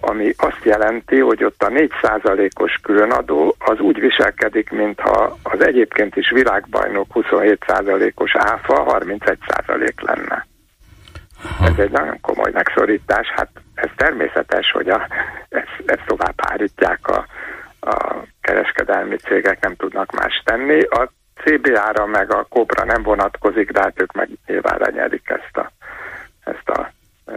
ami 0.00 0.34
azt 0.36 0.64
jelenti, 0.64 1.18
hogy 1.18 1.44
ott 1.44 1.62
a 1.62 1.68
4%-os 1.68 2.78
különadó 2.82 3.54
az 3.58 3.78
úgy 3.78 4.00
viselkedik, 4.00 4.70
mintha 4.70 5.38
az 5.42 5.64
egyébként 5.64 6.16
is 6.16 6.30
világbajnok 6.30 7.06
27%-os 7.14 8.34
áfa 8.36 8.98
31% 9.00 10.02
lenne. 10.02 10.46
Ez 11.60 11.78
egy 11.78 11.90
nagyon 11.90 12.20
komoly 12.20 12.50
megszorítás. 12.52 13.26
Hát 13.36 13.50
ez 13.74 13.90
természetes, 13.96 14.70
hogy 14.70 14.88
a, 14.88 15.06
ezt, 15.48 15.82
ezt 15.86 16.06
tovább 16.06 16.34
hárítják 16.48 17.08
a, 17.08 17.26
a 17.80 18.22
kereskedelmi 18.40 19.16
cégek, 19.16 19.60
nem 19.60 19.74
tudnak 19.76 20.12
más 20.12 20.42
tenni. 20.44 20.80
A 20.80 21.10
CBA-ra 21.44 22.06
meg 22.06 22.32
a 22.32 22.46
Kóbra 22.48 22.84
nem 22.84 23.02
vonatkozik, 23.02 23.70
de 23.70 23.80
hát 23.80 24.00
ők 24.00 24.12
meg 24.12 24.28
nyilván 24.46 24.78
lenyedik 24.78 25.28
ezt 25.30 25.56
a, 25.56 25.70
ezt 26.44 26.68
a 26.68 26.90
ö, 27.24 27.34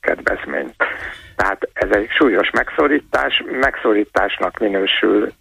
kedvezményt. 0.00 0.74
Tehát 1.40 1.68
ez 1.72 1.88
egy 1.90 2.08
súlyos 2.08 2.50
megszorítás. 2.50 3.42
Megszorításnak 3.60 4.58
minősül 4.58 5.32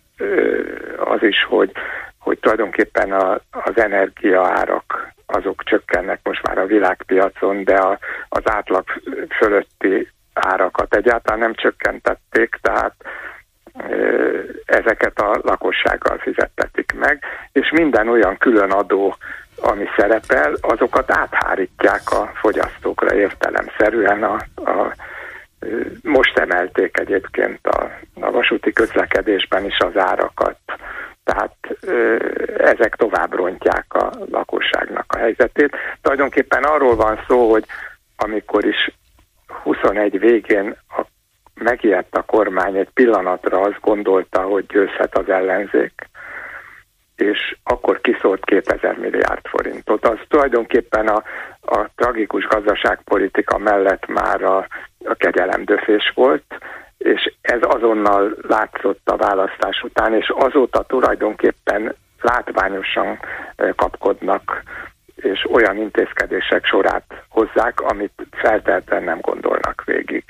az 0.98 1.24
is, 1.24 1.46
hogy, 1.48 1.72
hogy 2.20 2.40
tulajdonképpen 2.40 3.12
a, 3.12 3.34
az 3.52 3.78
energiaárak 3.78 5.14
azok 5.26 5.64
csökkennek 5.64 6.20
most 6.24 6.48
már 6.48 6.58
a 6.58 6.66
világpiacon, 6.66 7.64
de 7.64 7.76
a, 7.76 8.00
az 8.30 8.42
átlag 8.44 8.84
fölötti 9.40 10.12
árakat 10.34 10.96
egyáltalán 10.96 11.40
nem 11.40 11.54
csökkentették, 11.54 12.56
tehát 12.62 12.96
ezeket 14.66 15.20
a 15.20 15.40
lakossággal 15.44 16.18
fizettetik 16.18 16.94
meg, 17.00 17.24
és 17.52 17.72
minden 17.72 18.10
olyan 18.10 18.38
külön 18.38 18.72
adó, 18.72 19.16
ami 19.62 19.86
szerepel, 19.98 20.54
azokat 20.62 21.12
áthárítják 21.12 22.02
a 22.12 22.32
fogyasztókra 22.34 23.16
értelemszerűen. 23.16 24.24
A, 24.24 24.38
a, 24.56 24.94
most 26.02 26.38
emelték 26.38 27.00
egyébként 27.00 27.68
a, 27.68 27.92
a 28.20 28.32
vasúti 28.32 28.72
közlekedésben 28.74 29.66
is 29.66 29.78
az 29.78 29.98
árakat, 29.98 30.58
tehát 31.24 31.56
ezek 32.58 32.96
tovább 32.96 33.34
rontják 33.34 33.86
a 33.94 34.12
lakosságnak 34.32 35.06
a 35.08 35.18
helyzetét. 35.18 35.76
Tulajdonképpen 36.02 36.64
arról 36.64 36.96
van 36.96 37.24
szó, 37.28 37.50
hogy 37.52 37.66
amikor 38.18 38.66
is 38.66 38.92
21 39.64 40.20
végén 40.20 40.76
a 40.90 41.02
megijedt 41.54 42.16
a 42.16 42.22
kormány, 42.22 42.76
egy 42.76 42.90
pillanatra 42.94 43.60
azt 43.60 43.80
gondolta, 43.82 44.42
hogy 44.42 44.66
győzhet 44.66 45.18
az 45.18 45.30
ellenzék, 45.30 46.10
és 47.16 47.56
akkor 47.64 48.02
kiszólt 48.02 48.46
2000 48.46 48.98
milliárd 48.98 49.48
forintot. 49.48 50.08
Az 50.08 50.18
tulajdonképpen 50.28 51.08
a, 51.08 51.24
a 51.66 51.90
tragikus 51.96 52.46
gazdaságpolitika 52.48 53.58
mellett 53.58 54.08
már 54.08 54.44
a, 54.44 54.58
a 55.06 55.14
kegyelemdöfés 55.14 56.12
volt, 56.16 56.58
és 56.98 57.34
ez 57.42 57.60
azonnal 57.62 58.36
látszott 58.48 59.10
a 59.10 59.18
választás 59.18 59.82
után, 59.84 60.14
és 60.14 60.34
azóta 60.36 60.84
tulajdonképpen 60.84 61.96
látványosan 62.22 63.20
kapkodnak, 63.76 64.64
és 65.16 65.46
olyan 65.52 65.78
intézkedések 65.78 66.66
sorát 66.66 67.24
hozzák, 67.30 67.82
amit 67.82 68.28
feltelten 68.32 69.04
nem 69.04 69.20
gondolnak 69.22 69.84
végig. 69.86 70.24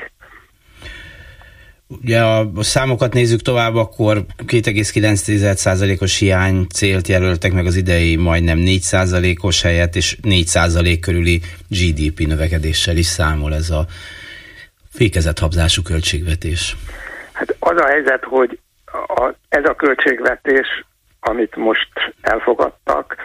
Ugye 1.89 2.19
a 2.19 2.51
számokat 2.59 3.13
nézzük 3.13 3.41
tovább, 3.41 3.75
akkor 3.75 4.17
2,9%-os 4.45 6.17
hiány 6.17 6.65
célt 6.73 7.07
jelöltek 7.07 7.53
meg 7.53 7.65
az 7.65 7.75
idei 7.75 8.15
majdnem 8.15 8.57
4%-os 8.61 9.61
helyet, 9.61 9.95
és 9.95 10.17
4% 10.23 10.97
körüli 11.01 11.41
GDP 11.67 12.19
növekedéssel 12.19 12.97
is 12.97 13.05
számol 13.05 13.53
ez 13.53 13.69
a 13.69 13.85
fékezett 14.91 15.39
habzású 15.39 15.81
költségvetés. 15.81 16.75
Hát 17.33 17.55
az 17.59 17.77
a 17.77 17.85
helyzet, 17.85 18.23
hogy 18.23 18.59
a, 19.07 19.33
ez 19.49 19.65
a 19.65 19.75
költségvetés, 19.75 20.85
amit 21.19 21.55
most 21.55 21.89
elfogadtak, 22.21 23.15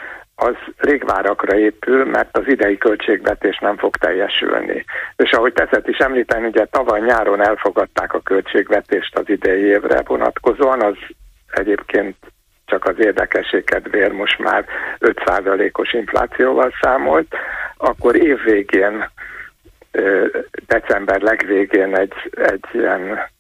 az 0.45 0.57
régvárakra 0.77 1.59
épül, 1.59 2.05
mert 2.05 2.37
az 2.37 2.45
idei 2.47 2.79
költségvetés 2.79 3.59
nem 3.59 3.77
fog 3.77 3.97
teljesülni. 3.97 4.85
És 5.17 5.33
ahogy 5.33 5.53
teszed 5.53 5.89
is 5.89 5.97
említeni, 5.97 6.47
ugye 6.47 6.65
tavaly 6.65 7.01
nyáron 7.01 7.47
elfogadták 7.47 8.15
a 8.15 8.21
költségvetést 8.21 9.19
az 9.19 9.29
idei 9.29 9.63
évre 9.63 10.03
vonatkozóan, 10.07 10.83
az 10.83 10.97
egyébként 11.51 12.17
csak 12.67 12.85
az 12.85 12.95
érdekesség 12.99 13.65
kedvéért 13.65 14.13
most 14.13 14.39
már 14.39 14.65
5%-os 15.01 15.93
inflációval 15.93 16.73
számolt, 16.81 17.35
akkor 17.77 18.17
évvégén 18.17 19.11
december 20.67 21.21
legvégén 21.21 21.97
egy, 21.97 22.15
egy 22.35 22.65
ilyen 22.73 23.33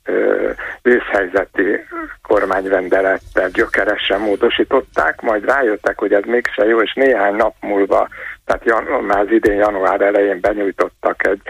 vészhelyzeti 0.83 1.87
kormányrendelettel 2.23 3.49
gyökeresen 3.49 4.21
módosították, 4.21 5.21
majd 5.21 5.45
rájöttek, 5.45 5.99
hogy 5.99 6.13
ez 6.13 6.25
mégse 6.27 6.65
jó, 6.65 6.81
és 6.81 6.93
néhány 6.93 7.35
nap 7.35 7.55
múlva, 7.61 8.09
tehát 8.45 8.65
jan- 8.65 9.05
már 9.05 9.19
az 9.19 9.31
idén 9.31 9.57
január 9.57 10.01
elején 10.01 10.41
benyújtottak 10.41 11.27
egy 11.27 11.41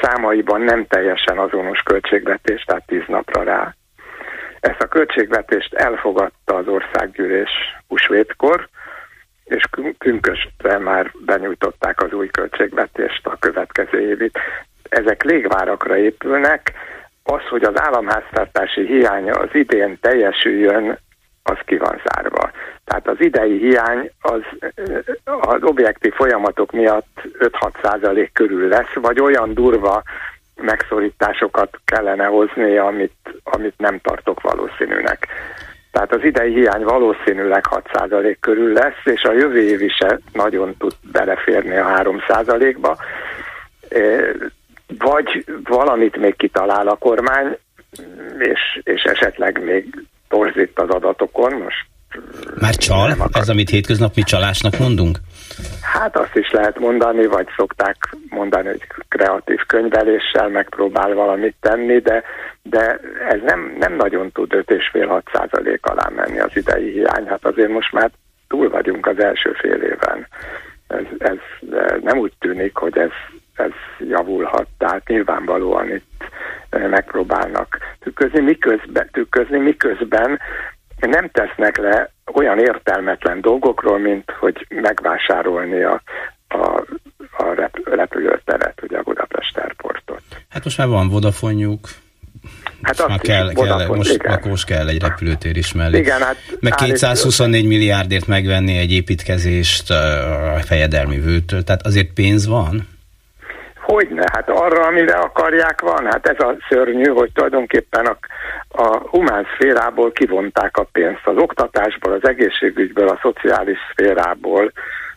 számaiban 0.00 0.60
nem 0.60 0.86
teljesen 0.86 1.38
azonos 1.38 1.82
költségvetést, 1.82 2.66
tehát 2.66 2.86
tíz 2.86 3.04
napra 3.06 3.42
rá. 3.42 3.74
Ezt 4.60 4.82
a 4.82 4.88
költségvetést 4.88 5.74
elfogadta 5.74 6.54
az 6.54 6.66
országgyűlés 6.68 7.50
húsvétkor, 7.88 8.68
és 9.44 9.64
künköstre 9.98 10.78
már 10.78 11.10
benyújtották 11.24 12.02
az 12.02 12.12
új 12.12 12.28
költségvetést 12.28 13.26
a 13.26 13.36
következő 13.38 14.00
évit. 14.00 14.38
Ezek 14.88 15.22
légvárakra 15.22 15.96
épülnek, 15.96 16.72
az, 17.32 17.42
hogy 17.48 17.62
az 17.62 17.80
államháztartási 17.80 18.86
hiánya 18.86 19.34
az 19.34 19.48
idén 19.52 19.98
teljesüljön, 20.00 20.98
az 21.42 21.58
ki 21.64 21.76
van 21.76 22.00
zárva. 22.04 22.50
Tehát 22.84 23.08
az 23.08 23.16
idei 23.18 23.58
hiány 23.58 24.10
az, 24.20 24.40
az 25.24 25.62
objektív 25.62 26.12
folyamatok 26.12 26.72
miatt 26.72 27.20
5-6 27.38 27.50
százalék 27.82 28.32
körül 28.32 28.68
lesz, 28.68 28.92
vagy 28.94 29.20
olyan 29.20 29.54
durva 29.54 30.02
megszorításokat 30.56 31.80
kellene 31.84 32.24
hozni, 32.24 32.76
amit, 32.76 33.40
amit 33.42 33.74
nem 33.78 33.98
tartok 33.98 34.40
valószínűnek. 34.40 35.26
Tehát 35.92 36.14
az 36.14 36.24
idei 36.24 36.52
hiány 36.52 36.82
valószínűleg 36.82 37.64
6% 37.70 38.36
körül 38.40 38.72
lesz, 38.72 39.04
és 39.04 39.22
a 39.22 39.32
jövő 39.32 39.62
év 39.62 39.80
is 39.80 39.98
nagyon 40.32 40.74
tud 40.78 40.92
beleférni 41.12 41.76
a 41.76 41.86
3%-ba. 41.86 42.96
Vagy 44.98 45.44
valamit 45.64 46.16
még 46.16 46.36
kitalál 46.36 46.88
a 46.88 46.96
kormány, 46.96 47.58
és, 48.38 48.80
és 48.82 49.02
esetleg 49.02 49.64
még 49.64 50.04
torzít 50.28 50.78
az 50.78 50.88
adatokon. 50.88 51.52
Most 51.52 51.86
Már 52.60 52.74
csal? 52.74 53.16
Ez, 53.32 53.48
amit 53.48 53.70
hétköznapi 53.70 54.22
csalásnak 54.22 54.78
mondunk? 54.78 55.18
Hát 55.82 56.16
azt 56.16 56.36
is 56.36 56.50
lehet 56.50 56.78
mondani, 56.78 57.26
vagy 57.26 57.46
szokták 57.56 58.16
mondani, 58.28 58.68
hogy 58.68 58.86
kreatív 59.08 59.60
könyveléssel 59.66 60.48
megpróbál 60.48 61.14
valamit 61.14 61.56
tenni, 61.60 61.98
de, 61.98 62.22
de 62.62 63.00
ez 63.28 63.40
nem, 63.44 63.76
nem 63.78 63.96
nagyon 63.96 64.32
tud 64.32 64.52
5,5-6 64.52 65.22
százalék 65.32 65.86
alá 65.86 66.08
menni 66.14 66.38
az 66.38 66.50
idei 66.56 66.92
hiány. 66.92 67.26
Hát 67.26 67.44
azért 67.44 67.70
most 67.70 67.92
már 67.92 68.10
túl 68.48 68.70
vagyunk 68.70 69.06
az 69.06 69.18
első 69.18 69.52
fél 69.52 69.82
éven. 69.82 70.26
Ez, 70.86 71.04
ez 71.18 71.36
nem 72.02 72.18
úgy 72.18 72.32
tűnik, 72.38 72.74
hogy 72.76 72.98
ez, 72.98 73.10
ez 73.60 74.06
javulhat, 74.08 74.66
tehát 74.78 75.08
nyilvánvalóan 75.08 75.90
itt 75.90 76.24
megpróbálnak 76.70 77.78
tükrözni, 78.00 78.40
miközben, 78.40 79.08
tükrözni, 79.12 79.58
miközben 79.58 80.38
nem 81.00 81.28
tesznek 81.28 81.76
le 81.76 82.10
olyan 82.32 82.58
értelmetlen 82.58 83.40
dolgokról, 83.40 83.98
mint 83.98 84.30
hogy 84.30 84.66
megvásárolni 84.68 85.82
a, 85.82 86.02
a, 86.48 86.84
a 87.30 87.70
repülőteret, 87.84 88.82
ugye 88.82 88.98
a 88.98 89.02
Budapest 89.02 89.58
Airportot. 89.58 90.22
Hát 90.48 90.64
most 90.64 90.78
már 90.78 90.88
van 90.88 91.08
Vodafonjuk, 91.08 91.88
Hát 92.82 92.98
most 92.98 93.08
már 93.08 93.18
kell, 93.18 93.52
kell, 93.52 93.86
most, 93.86 94.12
igen. 94.12 94.40
most 94.48 94.64
kell 94.64 94.88
egy 94.88 95.00
repülőtér 95.00 95.56
is 95.56 95.72
mellé. 95.72 95.98
Igen, 95.98 96.20
hát 96.20 96.36
Meg 96.60 96.74
224 96.74 97.66
milliárdért 97.66 98.26
megvenni 98.26 98.78
egy 98.78 98.92
építkezést 98.92 99.90
a 99.90 100.60
fejedelmi 100.64 101.20
vőtől, 101.20 101.64
tehát 101.64 101.86
azért 101.86 102.12
pénz 102.12 102.46
van? 102.46 102.88
Hogyne, 103.90 104.24
hát 104.32 104.48
arra, 104.48 104.86
amire 104.86 105.16
akarják 105.16 105.80
van. 105.80 106.04
Hát 106.04 106.26
ez 106.28 106.40
a 106.40 106.56
szörnyű, 106.68 107.10
hogy 107.10 107.32
tulajdonképpen 107.32 108.06
a, 108.06 108.16
a 108.82 108.98
humán 108.98 109.46
szférából 109.54 110.12
kivonták 110.12 110.76
a 110.76 110.86
pénzt. 110.92 111.26
Az 111.26 111.36
oktatásból, 111.36 112.12
az 112.12 112.28
egészségügyből, 112.28 113.08
a 113.08 113.18
szociális 113.22 113.78
szférából 113.90 114.72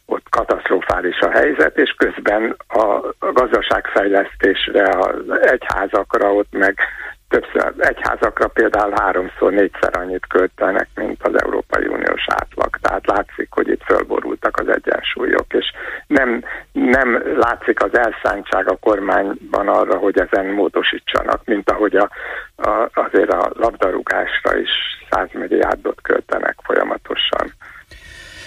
ott 0.05 0.25
katasztrofális 0.29 1.19
a 1.19 1.29
helyzet, 1.29 1.77
és 1.77 1.95
közben 1.97 2.55
a 2.67 3.13
gazdaságfejlesztésre, 3.31 4.83
az 4.83 5.39
egyházakra 5.41 6.33
ott 6.33 6.51
meg 6.51 6.79
többször 7.33 7.73
egyházakra 7.77 8.47
például 8.47 8.93
háromszor, 8.95 9.51
négyszer 9.51 9.97
annyit 9.97 10.27
költenek, 10.27 10.87
mint 10.95 11.23
az 11.23 11.41
Európai 11.41 11.87
Uniós 11.87 12.25
átlag. 12.27 12.77
Tehát 12.81 13.07
látszik, 13.07 13.47
hogy 13.49 13.67
itt 13.67 13.83
fölborultak 13.83 14.57
az 14.59 14.67
egyensúlyok, 14.67 15.53
és 15.53 15.65
nem, 16.07 16.43
nem 16.71 17.37
látszik 17.37 17.83
az 17.83 17.97
elszántság 17.97 18.69
a 18.69 18.75
kormányban 18.75 19.67
arra, 19.67 19.97
hogy 19.97 20.19
ezen 20.19 20.45
módosítsanak, 20.45 21.45
mint 21.45 21.69
ahogy 21.69 21.95
a, 21.95 22.09
a, 22.55 22.89
azért 22.93 23.31
a 23.31 23.51
labdarúgásra 23.53 24.57
is 24.57 24.69
100 25.09 25.27
milliárdot 25.31 26.01
költenek 26.01 26.55
folyamatosan. 26.63 27.53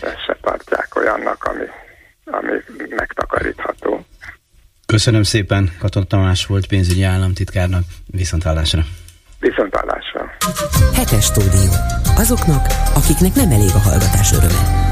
Ezt 0.02 0.24
se 0.26 0.36
tartják 0.40 0.88
olyannak, 0.96 1.44
ami, 1.44 1.66
ami 2.24 2.62
megtakarítható. 2.88 4.04
Köszönöm 4.86 5.22
szépen, 5.22 5.70
Katon 5.78 6.06
Tamás 6.08 6.46
volt 6.46 6.66
pénzügyi 6.66 7.02
államtitkárnak. 7.02 7.82
Viszontállásra. 8.06 8.84
Viszontállásra. 9.40 10.30
Hetes 10.94 11.24
stúdió. 11.24 11.70
Azoknak, 12.16 12.66
akiknek 12.94 13.34
nem 13.34 13.50
elég 13.50 13.70
a 13.74 13.78
hallgatás 13.78 14.32
öröme. 14.32 14.84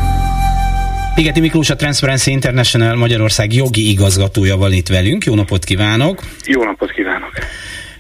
Pigeti 1.14 1.40
Miklós, 1.40 1.70
a 1.70 1.76
Transparency 1.76 2.30
International 2.30 2.94
Magyarország 2.94 3.52
jogi 3.52 3.90
igazgatója 3.90 4.56
van 4.56 4.72
itt 4.72 4.88
velünk. 4.88 5.24
Jó 5.24 5.34
napot 5.34 5.64
kívánok! 5.64 6.22
Jó 6.46 6.64
napot 6.64 6.90
kívánok! 6.90 7.32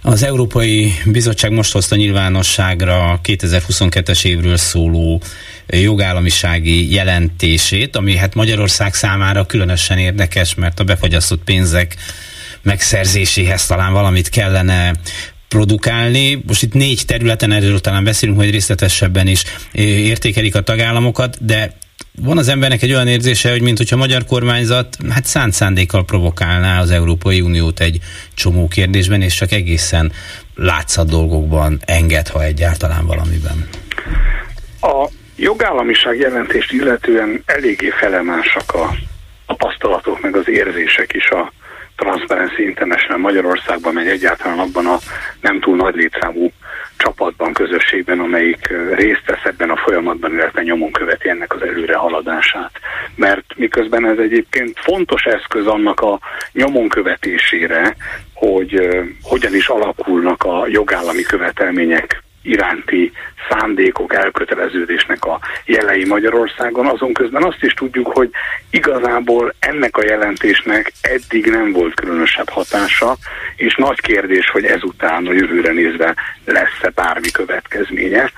Az 0.06 0.22
Európai 0.22 0.92
Bizottság 1.04 1.52
most 1.52 1.72
hozta 1.72 1.96
nyilvánosságra 1.96 3.20
2022-es 3.22 4.24
évről 4.24 4.56
szóló 4.56 5.22
jogállamisági 5.66 6.92
jelentését, 6.92 7.96
ami 7.96 8.16
hát 8.16 8.34
Magyarország 8.34 8.94
számára 8.94 9.46
különösen 9.46 9.98
érdekes, 9.98 10.54
mert 10.54 10.80
a 10.80 10.84
befagyasztott 10.84 11.44
pénzek 11.44 11.96
megszerzéséhez 12.62 13.66
talán 13.66 13.92
valamit 13.92 14.28
kellene 14.28 14.94
produkálni. 15.48 16.42
Most 16.46 16.62
itt 16.62 16.72
négy 16.72 17.02
területen 17.06 17.52
erről 17.52 17.80
talán 17.80 18.04
beszélünk, 18.04 18.38
hogy 18.38 18.50
részletesebben 18.50 19.26
is 19.26 19.42
értékelik 19.72 20.54
a 20.54 20.62
tagállamokat, 20.62 21.44
de 21.44 21.76
van 22.22 22.38
az 22.38 22.48
embernek 22.48 22.82
egy 22.82 22.92
olyan 22.92 23.08
érzése, 23.08 23.50
hogy 23.50 23.62
mint 23.62 23.78
hogyha 23.78 23.96
a 23.96 23.98
magyar 23.98 24.24
kormányzat 24.24 24.96
hát 25.10 25.24
szánt 25.24 25.52
szándékkal 25.52 26.04
provokálná 26.04 26.80
az 26.80 26.90
Európai 26.90 27.40
Uniót 27.40 27.80
egy 27.80 27.98
csomó 28.34 28.68
kérdésben, 28.68 29.22
és 29.22 29.34
csak 29.34 29.52
egészen 29.52 30.12
látszat 30.54 31.08
dolgokban 31.08 31.80
enged, 31.86 32.28
ha 32.28 32.42
egyáltalán 32.42 33.06
valamiben. 33.06 33.68
A 34.80 35.08
jogállamiság 35.36 36.18
jelentést 36.18 36.72
illetően 36.72 37.42
eléggé 37.46 37.88
felemásak 37.88 38.74
a 38.74 38.94
tapasztalatok, 39.46 40.20
meg 40.20 40.36
az 40.36 40.48
érzések 40.48 41.12
is 41.12 41.28
a 41.28 41.52
Transparency 41.96 42.62
International 42.62 43.18
Magyarországban, 43.18 43.94
meg 43.94 44.08
egyáltalán 44.08 44.58
abban 44.58 44.86
a 44.86 44.98
nem 45.40 45.60
túl 45.60 45.76
nagy 45.76 45.94
létszámú 45.94 46.52
csapatban, 46.96 47.52
közösségben, 47.52 48.20
amelyik 48.20 48.72
részt 48.94 49.26
vesz 49.26 49.44
ebben 49.44 49.70
a 49.70 49.76
folyamatban, 49.76 50.32
illetve 50.32 50.62
nyomon 50.62 50.92
követi 50.92 51.28
ennek 51.28 51.54
az 51.54 51.62
előre 51.62 51.96
haladását. 51.96 52.70
Mert 53.14 53.44
miközben 53.56 54.06
ez 54.06 54.18
egyébként 54.18 54.78
fontos 54.78 55.24
eszköz 55.24 55.66
annak 55.66 56.00
a 56.00 56.20
nyomon 56.52 56.88
követésére, 56.88 57.96
hogy 58.34 58.88
hogyan 59.22 59.54
is 59.54 59.68
alakulnak 59.68 60.44
a 60.44 60.66
jogállami 60.68 61.22
követelmények 61.22 62.23
iránti 62.44 63.12
szándékok, 63.48 64.14
elköteleződésnek 64.14 65.24
a 65.24 65.40
jelei 65.64 66.04
Magyarországon. 66.04 66.86
Azon 66.86 67.12
közben 67.12 67.42
azt 67.42 67.62
is 67.62 67.72
tudjuk, 67.72 68.06
hogy 68.06 68.30
igazából 68.70 69.54
ennek 69.58 69.96
a 69.96 70.04
jelentésnek 70.04 70.92
eddig 71.00 71.46
nem 71.46 71.72
volt 71.72 71.94
különösebb 71.94 72.48
hatása, 72.48 73.16
és 73.56 73.74
nagy 73.74 74.00
kérdés, 74.00 74.50
hogy 74.50 74.64
ezután 74.64 75.26
a 75.26 75.32
jövőre 75.32 75.72
nézve 75.72 76.14
lesz-e 76.44 76.90
bármi 76.94 77.30
következménye 77.30 78.32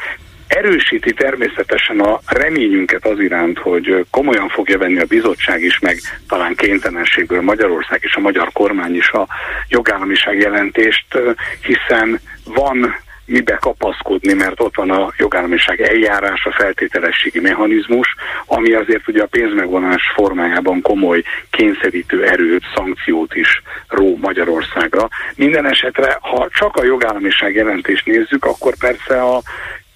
erősíti 0.47 1.13
természetesen 1.13 2.01
a 2.01 2.21
reményünket 2.27 3.07
az 3.07 3.19
iránt, 3.19 3.59
hogy 3.59 4.07
komolyan 4.11 4.49
fogja 4.49 4.79
venni 4.79 4.99
a 4.99 5.05
bizottság 5.05 5.63
is, 5.63 5.79
meg 5.79 5.99
talán 6.29 6.55
kénytelenségből 6.55 7.41
Magyarország 7.43 8.01
és 8.03 8.15
a 8.15 8.21
magyar 8.21 8.53
kormány 8.53 8.97
is 8.97 9.11
a 9.11 9.27
jogállamiság 9.69 10.39
jelentést, 10.39 11.19
hiszen 11.63 12.21
van 12.45 13.05
mibe 13.27 13.57
kapaszkodni, 13.61 14.33
mert 14.33 14.61
ott 14.61 14.75
van 14.75 14.91
a 14.91 15.13
jogállamiság 15.19 15.81
eljárás, 15.81 16.45
a 16.45 16.53
feltételességi 16.53 17.41
mechanizmus, 17.41 18.15
ami 18.47 18.73
azért 18.73 19.09
ugye 19.09 19.23
a 19.23 19.27
pénzmegvonás 19.27 20.03
formájában 20.15 20.81
komoly 20.81 21.23
kényszerítő 21.51 22.25
erőt, 22.25 22.63
szankciót 22.75 23.35
is 23.35 23.63
ró 23.89 24.17
Magyarországra. 24.17 25.09
Minden 25.37 25.67
esetre, 25.67 26.19
ha 26.21 26.49
csak 26.53 26.77
a 26.77 26.85
jogállamiság 26.85 27.55
jelentést 27.55 28.07
nézzük, 28.07 28.45
akkor 28.45 28.77
persze 28.77 29.23
a 29.23 29.43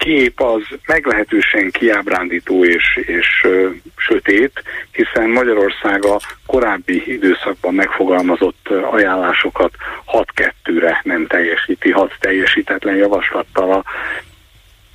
kép 0.00 0.40
az 0.40 0.62
meglehetősen 0.86 1.70
kiábrándító 1.70 2.64
és, 2.64 2.96
és 2.96 3.26
ö, 3.42 3.68
sötét, 3.96 4.62
hiszen 4.92 5.30
Magyarország 5.30 6.04
a 6.04 6.20
korábbi 6.46 7.12
időszakban 7.12 7.74
megfogalmazott 7.74 8.68
ajánlásokat 8.68 9.72
6-2-re 10.06 11.00
nem 11.04 11.26
teljesíti, 11.26 11.90
6 11.90 12.12
teljesítetlen 12.20 12.96
javaslattal 12.96 13.72
a 13.72 13.84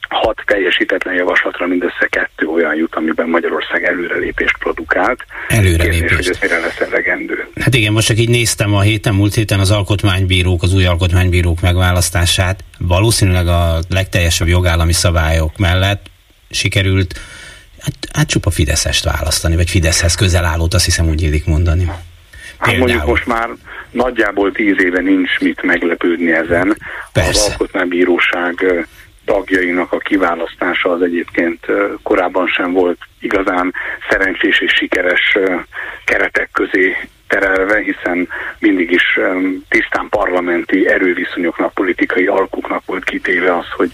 hat 0.10 0.44
teljesítetlen 0.46 1.14
javaslatra 1.14 1.68
mindössze 1.68 2.08
kettő 2.10 2.48
olyan 2.48 2.76
jut, 2.76 2.96
amiben 2.96 3.30
Magyarország 3.30 3.84
előrelépést 3.84 4.58
produkált. 4.58 5.26
Előrelépést. 5.48 6.00
Kérdés, 6.00 6.16
hogy 6.16 6.30
ez 6.30 6.40
mire 6.42 6.60
lesz 6.60 6.80
elegendő. 6.80 7.48
Hát 7.62 7.74
igen, 7.76 7.94
most 7.94 8.08
csak 8.08 8.18
így 8.18 8.30
néztem 8.30 8.74
a 8.74 8.82
héten, 8.82 9.14
múlt 9.14 9.34
héten 9.34 9.60
az 9.60 9.72
alkotmánybírók, 9.72 10.64
az 10.64 10.74
új 10.74 10.86
alkotmánybírók 10.86 11.62
megválasztását. 11.62 12.64
Valószínűleg 12.78 13.48
a 13.48 13.80
legteljesebb 13.90 14.48
jogállami 14.48 14.94
szabályok 14.94 15.58
mellett 15.58 16.06
sikerült 16.50 17.20
hát, 17.80 17.94
hát 18.14 18.28
csupa 18.28 18.50
Fideszest 18.50 19.04
választani, 19.04 19.56
vagy 19.56 19.70
Fideszhez 19.70 20.16
közel 20.16 20.46
állót, 20.46 20.74
azt 20.74 20.86
hiszem 20.86 21.08
úgy 21.08 21.22
illik 21.22 21.46
mondani. 21.46 21.92
Hát 22.58 22.78
mondjuk 22.78 23.06
most 23.06 23.26
már 23.26 23.50
nagyjából 23.92 24.52
tíz 24.52 24.76
éve 24.84 25.02
nincs 25.02 25.40
mit 25.40 25.62
meglepődni 25.64 26.32
ezen. 26.32 26.78
Persze. 27.14 27.30
Az 27.30 27.48
alkotmánybíróság 27.50 28.88
tagjainak 29.26 29.92
a 29.92 29.98
kiválasztása 29.98 30.92
az 30.92 31.02
egyébként 31.02 31.66
korábban 32.04 32.48
sem 32.48 32.72
volt 32.72 32.98
igazán 33.20 33.74
szerencsés 34.10 34.60
és 34.60 34.72
sikeres 34.72 35.38
keretek 36.06 36.50
közé 36.52 36.96
terelve, 37.40 37.80
hiszen 37.80 38.28
mindig 38.60 38.92
is 38.92 39.20
tisztán 39.70 40.08
parlamenti 40.10 40.88
erőviszonyoknak, 40.88 41.74
politikai 41.74 42.26
alkuknak 42.26 42.86
volt 42.86 43.04
kitéve 43.04 43.58
az, 43.58 43.66
hogy 43.76 43.92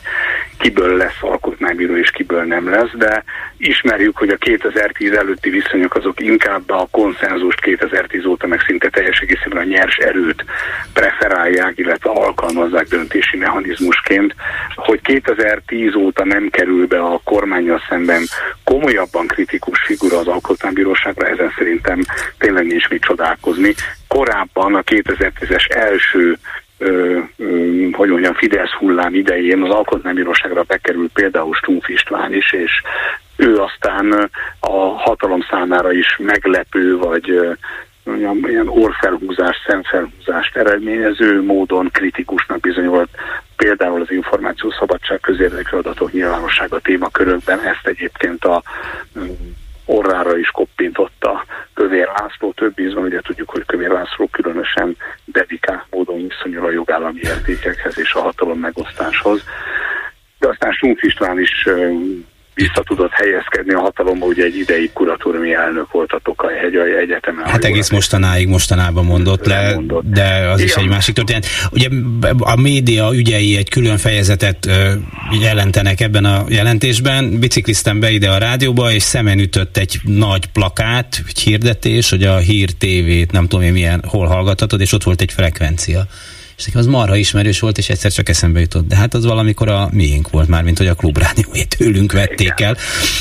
kiből 0.61 0.97
lesz 0.97 1.17
alkotmánybíró 1.21 1.97
és 1.97 2.11
kiből 2.11 2.43
nem 2.43 2.69
lesz, 2.69 2.91
de 2.93 3.23
ismerjük, 3.57 4.17
hogy 4.17 4.29
a 4.29 4.35
2010 4.35 5.11
előtti 5.11 5.49
viszonyok 5.49 5.95
azok 5.95 6.19
inkább 6.19 6.69
a 6.69 6.87
konszenzust 6.91 7.61
2010 7.61 8.25
óta 8.25 8.47
meg 8.47 8.61
szinte 8.65 8.89
teljes 8.89 9.19
egészében 9.19 9.57
a 9.57 9.63
nyers 9.63 9.97
erőt 9.97 10.45
preferálják, 10.93 11.77
illetve 11.77 12.09
alkalmazzák 12.09 12.87
döntési 12.87 13.37
mechanizmusként, 13.37 14.35
hogy 14.75 15.01
2010 15.01 15.95
óta 15.95 16.25
nem 16.25 16.49
kerül 16.49 16.87
be 16.87 16.99
a 16.99 17.21
kormányjal 17.23 17.81
szemben 17.89 18.21
komolyabban 18.63 19.27
kritikus 19.27 19.79
figura 19.79 20.17
az 20.17 20.27
alkotmánybíróságra, 20.27 21.27
ezen 21.27 21.53
szerintem 21.57 21.99
tényleg 22.37 22.65
nincs 22.65 22.89
mit 22.89 23.05
csodálkozni. 23.31 23.73
Korábban 24.07 24.75
a 24.75 24.81
2010-es 24.81 25.75
első 25.75 26.37
hogy 27.91 28.09
mondjam, 28.09 28.33
Fidesz 28.33 28.71
hullám 28.71 29.13
idején 29.13 29.61
az 29.61 29.69
alkotmánybíróságra 29.69 30.63
bekerült 30.63 31.11
például 31.13 31.53
Stumpf 31.53 31.89
István 31.89 32.33
is, 32.33 32.53
és 32.53 32.71
ő 33.35 33.57
aztán 33.57 34.29
a 34.59 34.77
hatalom 34.77 35.45
számára 35.49 35.91
is 35.91 36.17
meglepő, 36.17 36.97
vagy 36.97 37.57
mondjam, 38.03 38.45
ilyen 38.47 38.67
orfelhúzás, 38.67 39.57
szemfelhúzást 39.67 40.55
eredményező 40.55 41.43
módon 41.43 41.89
kritikusnak 41.91 42.59
bizonyult 42.59 43.09
például 43.55 44.01
az 44.01 44.11
információszabadság 44.11 45.19
közérdekű 45.19 45.77
adatok 45.77 46.11
nyilvánossága 46.11 46.79
témakörökben. 46.79 47.59
Ezt 47.59 47.87
egyébként 47.87 48.45
a 48.45 48.63
orrára 49.91 50.37
is 50.37 50.47
koppintotta 50.47 51.45
Kövér 51.73 52.07
László. 52.07 52.51
Több 52.51 52.79
ízben 52.79 53.03
ugye 53.03 53.21
tudjuk, 53.21 53.49
hogy 53.49 53.65
Kövér 53.65 53.89
László 53.89 54.27
különösen 54.27 54.97
dedikált 55.25 55.85
módon 55.89 56.27
viszonyul 56.27 56.65
a 56.65 56.71
jogállami 56.71 57.19
értékekhez 57.23 57.97
és 57.99 58.13
a 58.13 58.21
hatalom 58.21 58.59
megosztáshoz. 58.59 59.43
De 60.39 60.47
aztán 60.47 60.71
Stumpf 60.71 61.03
István 61.03 61.39
is 61.39 61.67
vissza 62.53 62.83
tudott 62.83 63.11
helyezkedni 63.11 63.73
a 63.73 63.79
hatalomba, 63.79 64.25
ugye 64.25 64.43
egy 64.43 64.57
ideig 64.57 64.93
kuratóriumi 64.93 65.53
elnök 65.53 65.91
volt 65.91 66.11
a 66.11 66.19
Tokaj 66.23 66.55
Hegyai 66.55 66.95
Egyetemen. 66.95 67.45
Hát 67.45 67.63
egész 67.63 67.89
mostanáig, 67.89 68.47
mostanában 68.47 69.05
mondott 69.05 69.45
le, 69.45 69.73
mondott. 69.73 70.03
de 70.03 70.47
az 70.51 70.59
Igen. 70.59 70.65
is 70.65 70.83
egy 70.83 70.87
másik 70.87 71.15
történet. 71.15 71.45
Ugye 71.71 71.87
a 72.39 72.61
média 72.61 73.09
ügyei 73.13 73.57
egy 73.57 73.69
külön 73.69 73.97
fejezetet 73.97 74.69
jelentenek 75.41 76.01
ebben 76.01 76.25
a 76.25 76.43
jelentésben. 76.47 77.39
Bicikliztem 77.39 77.99
be 77.99 78.11
ide 78.11 78.29
a 78.29 78.37
rádióba, 78.37 78.91
és 78.91 79.03
szemen 79.03 79.39
ütött 79.39 79.77
egy 79.77 79.99
nagy 80.03 80.45
plakát, 80.45 81.23
egy 81.27 81.39
hirdetés, 81.39 82.09
hogy 82.09 82.23
a 82.23 82.37
Hír 82.37 82.69
TV-t 82.69 83.31
nem 83.31 83.47
tudom 83.47 83.65
én 83.65 83.71
milyen, 83.71 84.03
hol 84.07 84.27
hallgathatod, 84.27 84.81
és 84.81 84.93
ott 84.93 85.03
volt 85.03 85.21
egy 85.21 85.31
frekvencia 85.31 86.05
és 86.61 86.67
nekem 86.67 86.81
az 86.81 86.87
marha 86.87 87.15
ismerős 87.15 87.59
volt, 87.59 87.77
és 87.77 87.89
egyszer 87.89 88.11
csak 88.11 88.29
eszembe 88.29 88.59
jutott. 88.59 88.87
De 88.87 88.95
hát 88.95 89.13
az 89.13 89.25
valamikor 89.25 89.69
a 89.69 89.89
miénk 89.91 90.29
volt 90.29 90.47
már, 90.47 90.63
mint 90.63 90.77
hogy 90.77 90.87
a 90.87 90.93
klubrádióét 90.93 91.75
tőlünk 91.77 92.11
vették 92.11 92.53
el, 92.59 92.77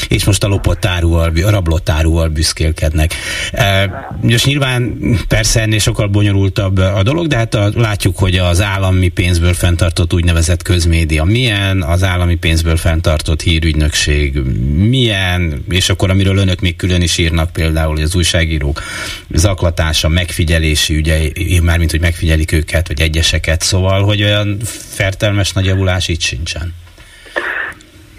és 0.09 0.25
most 0.25 0.45
a 0.45 0.49
lopott 0.49 0.85
áruval, 0.85 1.33
a 1.45 1.51
rablott 1.51 1.89
áruval 1.89 2.29
büszkélkednek. 2.29 3.15
E, 3.53 3.91
most 4.23 4.47
nyilván 4.47 4.99
persze 5.29 5.61
ennél 5.61 5.79
sokkal 5.79 6.07
bonyolultabb 6.07 6.79
a 6.79 7.03
dolog, 7.03 7.27
de 7.27 7.37
hát 7.37 7.55
a, 7.55 7.71
látjuk, 7.75 8.19
hogy 8.19 8.37
az 8.37 8.63
állami 8.63 9.09
pénzből 9.09 9.55
fenntartott 9.55 10.15
úgynevezett 10.15 10.63
közmédia 10.63 11.25
milyen, 11.25 11.83
az 11.83 12.03
állami 12.03 12.35
pénzből 12.35 12.77
fenntartott 12.77 13.43
hírügynökség 13.43 14.39
milyen, 14.77 15.65
és 15.71 15.89
akkor 15.89 16.11
amiről 16.11 16.37
önök 16.37 16.61
még 16.61 16.77
külön 16.77 17.03
is 17.03 17.19
írnak 17.19 17.53
például, 17.53 17.95
hogy 17.95 18.03
az 18.03 18.15
újságírók 18.15 18.83
zaklatása, 19.31 20.09
megfigyelési 20.09 20.95
ügye, 20.95 21.19
mármint 21.63 21.91
hogy 21.91 22.01
megfigyelik 22.01 22.53
őket, 22.53 22.89
vagy 22.89 23.01
egyes 23.01 23.30
kérdéseket, 23.31 23.63
szóval, 23.63 24.03
hogy 24.03 24.23
olyan 24.23 24.61
fertelmes 24.95 25.53
nagy 25.53 25.65
javulás 25.65 26.09
itt 26.09 26.21
sincsen. 26.21 26.75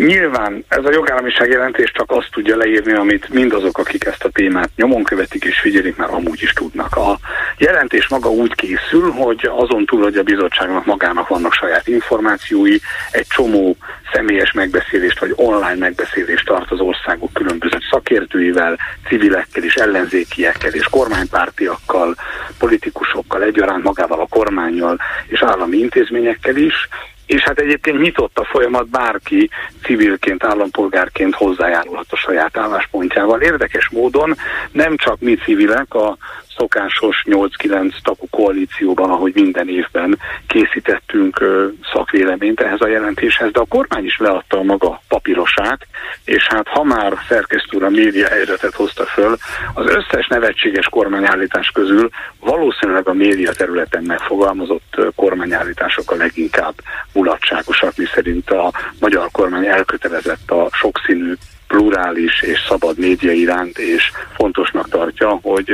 Nyilván 0.06 0.66
ez 0.68 0.86
a 0.86 0.92
jogállamiság 0.92 1.50
jelentés 1.50 1.92
csak 1.92 2.12
azt 2.12 2.30
tudja 2.32 2.58
leírni, 2.58 2.94
amit 2.94 3.30
mindazok, 3.30 3.78
akik 3.78 4.06
ezt 4.06 4.24
a 4.24 4.30
témát 4.30 4.70
nyomon 4.76 5.04
követik 5.04 5.44
és 5.44 5.60
figyelik, 5.60 5.96
már 5.96 6.10
amúgy 6.10 6.42
is 6.42 6.54
tudnak. 6.54 6.96
A 6.96 7.20
jelentés 7.58 8.08
maga 8.08 8.30
úgy 8.30 8.56
készül, 8.56 9.12
hogy 9.12 9.50
azon 9.52 9.86
túl, 9.86 10.02
hogy 10.02 10.18
a 10.18 10.24
bizottságnak 10.24 10.86
magának 10.86 11.28
vannak 11.28 11.54
saját 11.54 11.88
információi, 11.88 12.78
egy 13.12 13.28
csomó 13.28 13.76
személyes 14.14 14.52
megbeszélést 14.52 15.20
vagy 15.20 15.34
online 15.36 15.76
megbeszélést 15.80 16.46
tart 16.46 16.72
az 16.72 16.80
országok 16.80 17.34
különböző 17.34 17.78
szakértőivel, 17.92 18.78
civilekkel 19.08 19.64
és 19.64 19.76
ellenzékiekkel 19.76 20.74
és 20.74 20.86
kormánypártiakkal, 20.86 22.16
politikusokkal 22.60 23.44
egyaránt 23.44 23.84
magával 23.84 24.20
a 24.20 24.28
kormányjal 24.30 25.00
és 25.28 25.42
állami 25.42 25.78
intézményekkel 25.78 26.56
is, 26.56 26.90
és 27.26 27.42
hát 27.42 27.60
egyébként 27.60 28.00
nyitott 28.00 28.38
a 28.38 28.46
folyamat, 28.46 28.90
bárki 28.90 29.50
civilként, 29.84 30.44
állampolgárként 30.44 31.36
hozzájárulhat 31.36 32.06
a 32.10 32.16
saját 32.16 32.58
álláspontjával. 32.58 33.42
Érdekes 33.42 33.90
módon 33.90 34.36
nem 34.72 34.98
csak 34.98 35.20
mi 35.20 35.36
civilek, 35.36 35.94
a 35.94 36.18
szokásos 36.58 37.24
8-9 37.26 38.02
tagú 38.04 38.28
koalícióban, 38.30 39.10
ahogy 39.10 39.32
minden 39.34 39.70
évben 39.70 40.20
készítettünk 40.48 41.46
szakvéleményt 41.94 42.60
ehhez 42.60 42.82
a 42.82 42.88
jelentéshez, 42.88 43.52
de 43.52 43.60
a 43.60 43.66
kormány 43.66 44.06
is 44.06 44.18
leadta 44.18 44.58
a 44.58 44.64
maga 44.64 45.02
papírosát, 45.08 45.88
és 46.26 46.48
hát 46.48 46.68
ha 46.68 46.84
már 46.84 47.14
szerkesztő 47.28 47.78
a 47.78 47.90
média 47.90 48.28
helyzetet 48.28 48.74
hozta 48.74 49.06
föl, 49.06 49.38
az 49.74 49.86
összes 49.86 50.28
nevetséges 50.28 50.86
kormányállítás 50.86 51.72
közül 51.74 52.10
valószínűleg 52.40 53.08
a 53.08 53.14
média 53.14 53.52
területen 53.52 54.04
megfogalmazott 54.04 54.96
kormányállítások 55.16 56.12
a 56.12 56.16
leginkább 56.16 56.74
mulatságosak, 57.14 57.98
miszerint 57.98 58.50
a 58.50 58.72
magyar 59.00 59.30
kormány 59.32 59.66
elkötelezett 59.66 60.52
a 60.52 60.70
sokszínű 60.72 61.34
plurális 61.72 62.42
és 62.42 62.60
szabad 62.68 62.98
média 62.98 63.32
iránt, 63.32 63.78
és 63.78 64.12
fontosnak 64.34 64.90
tartja, 64.90 65.40
hogy 65.42 65.70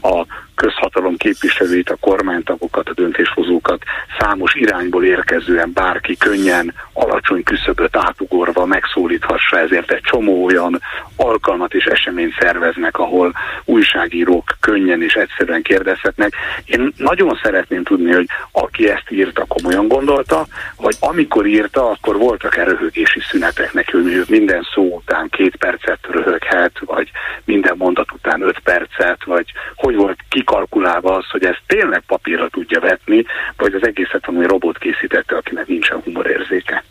a 0.00 0.26
közhatalom 0.54 1.16
képviselőit, 1.16 1.90
a 1.90 1.96
kormánytagokat, 2.00 2.88
a 2.88 2.94
döntéshozókat 2.94 3.82
számos 4.18 4.54
irányból 4.54 5.04
érkezően 5.04 5.70
bárki 5.74 6.16
könnyen 6.16 6.74
alacsony 6.92 7.42
küszöböt 7.42 7.96
átugorva 7.96 8.66
megszólíthassa, 8.66 9.58
ezért 9.58 9.90
egy 9.90 10.00
csomó 10.00 10.44
olyan 10.44 10.80
alkalmat 11.16 11.74
és 11.74 11.84
eseményt 11.84 12.34
szerveznek, 12.38 12.98
ahol 12.98 13.32
újságírók 13.64 14.56
könnyen 14.60 15.02
és 15.02 15.14
egyszerűen 15.14 15.62
kérdezhetnek. 15.62 16.34
Én 16.64 16.92
nagyon 16.96 17.40
szeretném 17.42 17.82
tudni, 17.82 18.12
hogy 18.12 18.26
aki 18.52 18.90
ezt 18.90 19.10
írta, 19.10 19.44
komolyan 19.44 19.88
gondolta, 19.88 20.46
vagy 20.76 20.96
amikor 21.00 21.46
írta, 21.46 21.90
akkor 21.90 22.16
voltak-e 22.16 22.64
röhögési 22.64 23.20
szünetek 23.20 23.72
neki, 23.72 23.92
hogy 23.92 24.24
minden 24.28 24.66
szó 24.74 24.94
után 24.94 25.28
két 25.28 25.56
percet 25.56 25.98
röhöghet, 26.10 26.78
vagy 26.84 27.10
minden 27.44 27.74
mondat 27.76 28.12
után 28.12 28.42
öt 28.42 28.58
percet, 28.58 29.24
vagy 29.24 29.52
hogy 29.74 29.94
volt 29.94 30.18
kikalkulálva 30.44 31.16
az, 31.16 31.30
hogy 31.30 31.44
ezt 31.44 31.62
tényleg 31.66 32.02
papírra 32.06 32.48
tudja 32.48 32.80
vetni, 32.80 33.24
vagy 33.56 33.74
az 33.74 33.86
egészet 33.86 34.26
valami 34.26 34.46
robot 34.46 34.78
készítette, 34.78 35.36
akinek 35.36 35.66
nincsen 35.66 36.00
humorérzéke. 36.04 36.84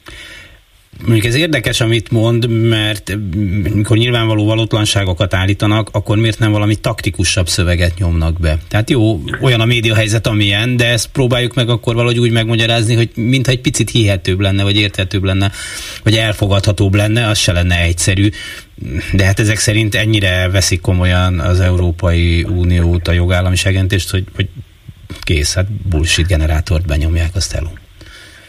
Mondjuk 1.05 1.25
ez 1.25 1.35
érdekes, 1.35 1.81
amit 1.81 2.11
mond, 2.11 2.49
mert 2.49 3.17
mikor 3.73 3.97
nyilvánvaló 3.97 4.45
valótlanságokat 4.45 5.33
állítanak, 5.33 5.89
akkor 5.91 6.17
miért 6.17 6.39
nem 6.39 6.51
valami 6.51 6.75
taktikusabb 6.75 7.47
szöveget 7.47 7.97
nyomnak 7.97 8.39
be? 8.39 8.57
Tehát 8.67 8.89
jó, 8.89 9.23
olyan 9.41 9.61
a 9.61 9.65
média 9.65 9.95
helyzet, 9.95 10.27
amilyen, 10.27 10.77
de 10.77 10.87
ezt 10.87 11.07
próbáljuk 11.07 11.53
meg 11.53 11.69
akkor 11.69 11.95
valahogy 11.95 12.19
úgy 12.19 12.31
megmagyarázni, 12.31 12.95
hogy 12.95 13.09
mintha 13.15 13.51
egy 13.51 13.61
picit 13.61 13.89
hihetőbb 13.89 14.39
lenne, 14.39 14.63
vagy 14.63 14.75
érthetőbb 14.75 15.23
lenne, 15.23 15.51
vagy 16.03 16.15
elfogadhatóbb 16.15 16.95
lenne, 16.95 17.27
az 17.27 17.37
se 17.37 17.51
lenne 17.51 17.81
egyszerű. 17.81 18.29
De 19.13 19.25
hát 19.25 19.39
ezek 19.39 19.57
szerint 19.57 19.95
ennyire 19.95 20.49
veszik 20.49 20.81
komolyan 20.81 21.39
az 21.39 21.59
Európai 21.59 22.43
Uniót, 22.43 23.07
a 23.07 23.11
jogállamiságentést, 23.11 24.09
hogy, 24.09 24.23
hogy 24.35 24.49
kész, 25.21 25.53
hát 25.53 25.71
bullshit 25.71 26.27
generátort 26.27 26.85
benyomják, 26.85 27.35
azt 27.35 27.53
elunk. 27.53 27.82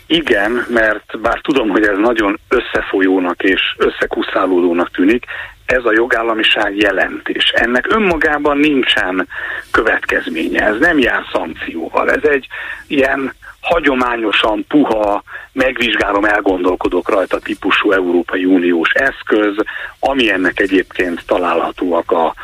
Igen, 0.07 0.67
mert 0.69 1.21
bár 1.21 1.41
tudom, 1.41 1.69
hogy 1.69 1.83
ez 1.83 1.97
nagyon 1.97 2.39
összefolyónak 2.49 3.43
és 3.43 3.61
összekuszálódónak 3.77 4.91
tűnik, 4.91 5.25
ez 5.67 5.85
a 5.85 5.93
jogállamiság 5.93 6.77
jelentés. 6.77 7.53
Ennek 7.55 7.87
önmagában 7.89 8.59
nincsen 8.59 9.29
következménye, 9.71 10.67
ez 10.67 10.79
nem 10.79 10.99
jár 10.99 11.23
szankcióval. 11.33 12.11
Ez 12.11 12.23
egy 12.31 12.47
ilyen 12.87 13.35
hagyományosan 13.65 14.65
puha, 14.69 15.23
megvizsgálom, 15.53 16.25
elgondolkodok 16.25 17.09
rajta 17.09 17.39
típusú 17.39 17.93
Európai 17.93 18.45
Uniós 18.45 18.91
eszköz, 18.93 19.55
ami 19.99 20.31
ennek 20.31 20.61
egyébként 20.61 21.27
találhatóak 21.27 22.11
a 22.11 22.35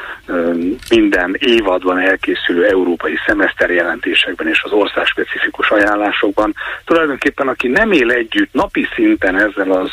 minden 0.90 1.36
évadban 1.38 1.98
elkészülő 1.98 2.66
európai 2.66 3.14
szemeszter 3.26 3.70
jelentésekben 3.70 4.48
és 4.48 4.62
az 4.62 4.72
ország 4.72 5.06
specifikus 5.06 5.70
ajánlásokban. 5.70 6.54
Tulajdonképpen 6.84 7.48
aki 7.48 7.68
nem 7.68 7.92
él 7.92 8.10
együtt 8.10 8.52
napi 8.52 8.86
szinten 8.94 9.36
ezzel 9.38 9.70
az 9.70 9.90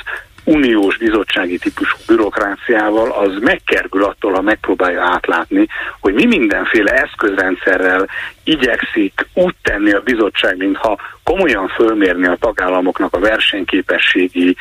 uniós 0.48 0.98
bizottsági 0.98 1.58
típusú 1.58 1.98
bürokráciával, 2.08 3.12
az 3.12 3.38
megkergül 3.42 4.04
attól, 4.04 4.34
ha 4.34 4.42
megpróbálja 4.42 5.02
átlátni, 5.02 5.68
hogy 6.00 6.14
mi 6.14 6.26
mindenféle 6.26 6.92
eszközrendszerrel 6.92 8.08
igyekszik 8.44 9.28
úgy 9.34 9.56
tenni 9.62 9.92
a 9.92 10.02
bizottság, 10.02 10.58
mintha 10.58 10.98
komolyan 11.32 11.68
fölmérni 11.68 12.28
a 12.28 12.38
tagállamoknak 12.40 13.14
a 13.14 13.20
versenyképességi 13.20 14.56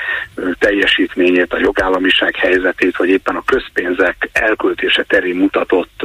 teljesítményét, 0.58 1.52
a 1.52 1.58
jogállamiság 1.58 2.36
helyzetét, 2.36 2.96
vagy 2.96 3.08
éppen 3.08 3.36
a 3.36 3.44
közpénzek 3.44 4.28
elköltése 4.32 5.02
terén 5.02 5.36
mutatott 5.36 6.04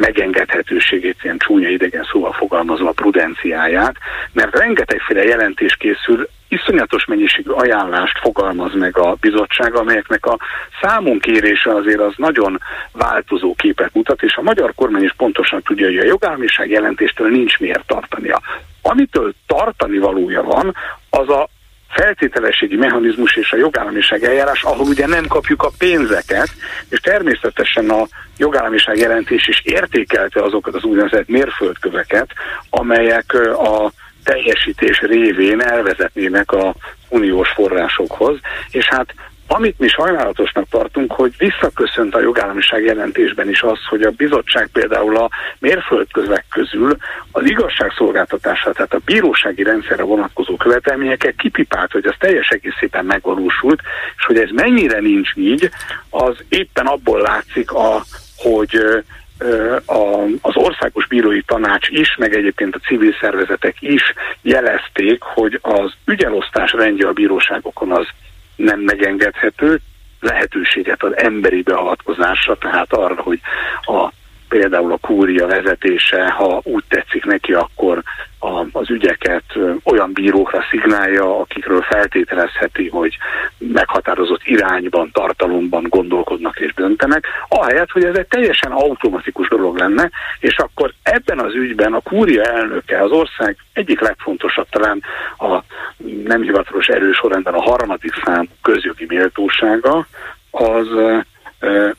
megengedhetőségét, 0.00 1.16
ilyen 1.22 1.38
csúnya 1.38 1.68
idegen 1.68 2.06
szóval 2.12 2.32
fogalmazva 2.32 2.88
a 2.88 2.92
prudenciáját, 2.92 3.94
mert 4.32 4.58
rengetegféle 4.58 5.24
jelentés 5.24 5.76
készül, 5.76 6.28
iszonyatos 6.48 7.04
mennyiségű 7.04 7.50
ajánlást 7.50 8.18
fogalmaz 8.18 8.74
meg 8.74 8.98
a 8.98 9.16
bizottság, 9.20 9.74
amelyeknek 9.74 10.26
a 10.26 10.38
számon 10.80 11.18
kérése 11.18 11.74
azért 11.74 12.00
az 12.00 12.12
nagyon 12.16 12.60
változó 12.92 13.54
képet 13.54 13.94
mutat, 13.94 14.22
és 14.22 14.36
a 14.36 14.42
magyar 14.42 14.74
kormány 14.74 15.02
is 15.02 15.14
pontosan 15.16 15.62
tudja, 15.62 15.86
hogy 15.86 15.98
a 15.98 16.04
jogállamiság 16.04 16.70
jelentéstől 16.70 17.30
nincs 17.30 17.58
miért 17.58 17.86
tartania. 17.86 18.40
Amitől 18.88 19.34
tartani 19.46 19.98
valója 19.98 20.42
van, 20.42 20.74
az 21.10 21.28
a 21.28 21.48
feltételességi 21.88 22.76
mechanizmus 22.76 23.36
és 23.36 23.52
a 23.52 23.56
jogállamiság 23.56 24.24
eljárás, 24.24 24.62
ahol 24.62 24.86
ugye 24.86 25.06
nem 25.06 25.26
kapjuk 25.26 25.62
a 25.62 25.70
pénzeket, 25.78 26.48
és 26.88 27.00
természetesen 27.00 27.90
a 27.90 28.06
jogállamiság 28.36 28.96
jelentés 28.96 29.48
is 29.48 29.60
értékelte 29.64 30.42
azokat 30.42 30.74
az 30.74 30.84
úgynevezett 30.84 31.28
mérföldköveket, 31.28 32.30
amelyek 32.70 33.34
a 33.58 33.92
teljesítés 34.24 34.98
révén 35.00 35.60
elvezetnének 35.60 36.52
a 36.52 36.74
uniós 37.08 37.48
forrásokhoz, 37.48 38.38
és 38.70 38.86
hát 38.88 39.14
amit 39.48 39.78
mi 39.78 39.88
sajnálatosnak 39.88 40.68
tartunk, 40.70 41.12
hogy 41.12 41.34
visszaköszönt 41.38 42.14
a 42.14 42.20
jogállamiság 42.20 42.84
jelentésben 42.84 43.48
is 43.48 43.62
az, 43.62 43.78
hogy 43.88 44.02
a 44.02 44.10
bizottság 44.10 44.68
például 44.72 45.16
a 45.16 45.28
mérföldközek 45.58 46.44
közül 46.50 46.96
az 47.32 47.44
igazságszolgáltatásra, 47.44 48.72
tehát 48.72 48.94
a 48.94 49.00
bírósági 49.04 49.62
rendszerre 49.62 50.02
vonatkozó 50.02 50.56
követelményeket 50.56 51.34
kipipált, 51.36 51.92
hogy 51.92 52.06
az 52.06 52.14
teljes 52.18 52.48
egészében 52.48 53.04
megvalósult, 53.04 53.80
és 54.16 54.24
hogy 54.24 54.38
ez 54.38 54.50
mennyire 54.52 55.00
nincs 55.00 55.30
így, 55.34 55.70
az 56.10 56.36
éppen 56.48 56.86
abból 56.86 57.20
látszik, 57.20 57.72
a, 57.72 58.02
hogy 58.36 58.80
a, 59.86 60.22
az 60.40 60.56
országos 60.56 61.06
bírói 61.06 61.42
tanács 61.42 61.88
is, 61.88 62.16
meg 62.16 62.34
egyébként 62.34 62.74
a 62.74 62.86
civil 62.86 63.14
szervezetek 63.20 63.76
is 63.80 64.02
jelezték, 64.42 65.22
hogy 65.22 65.58
az 65.62 65.92
ügyelosztás 66.04 66.72
rendje 66.72 67.08
a 67.08 67.12
bíróságokon 67.12 67.92
az 67.92 68.06
nem 68.58 68.80
megengedhető, 68.80 69.80
lehetőséget 70.20 71.02
az 71.02 71.16
emberi 71.16 71.62
beavatkozásra, 71.62 72.56
tehát 72.56 72.92
arra, 72.92 73.22
hogy 73.22 73.40
a 73.82 74.12
például 74.48 74.92
a 74.92 74.96
kúria 74.96 75.46
vezetése, 75.46 76.30
ha 76.30 76.60
úgy 76.64 76.84
tetszik 76.88 77.24
neki, 77.24 77.52
akkor 77.52 78.02
a, 78.38 78.66
az 78.72 78.90
ügyeket 78.90 79.44
olyan 79.84 80.12
bírókra 80.12 80.64
szignálja, 80.70 81.40
akikről 81.40 81.82
feltételezheti, 81.82 82.88
hogy 82.88 83.18
meghatározott 83.58 84.40
irányban, 84.44 85.10
tartalomban 85.12 85.86
gondolkodnak 85.88 86.60
és 86.60 86.74
döntenek, 86.74 87.26
ahelyett, 87.48 87.90
hogy 87.90 88.04
ez 88.04 88.16
egy 88.16 88.26
teljesen 88.26 88.72
automatikus 88.72 89.48
dolog 89.48 89.76
lenne, 89.76 90.10
és 90.40 90.56
akkor 90.56 90.92
ebben 91.02 91.38
az 91.38 91.54
ügyben 91.54 91.92
a 91.92 92.00
kúria 92.00 92.42
elnöke, 92.42 93.02
az 93.02 93.10
ország 93.10 93.56
egyik 93.72 94.00
legfontosabb 94.00 94.68
talán 94.70 95.02
a 95.38 95.62
nem 96.24 96.42
hivatalos 96.42 96.86
erős 96.86 97.16
sorrendben 97.16 97.54
a 97.54 97.62
harmadik 97.62 98.12
szám 98.24 98.48
közjogi 98.62 99.04
méltósága, 99.08 100.06
az 100.50 100.86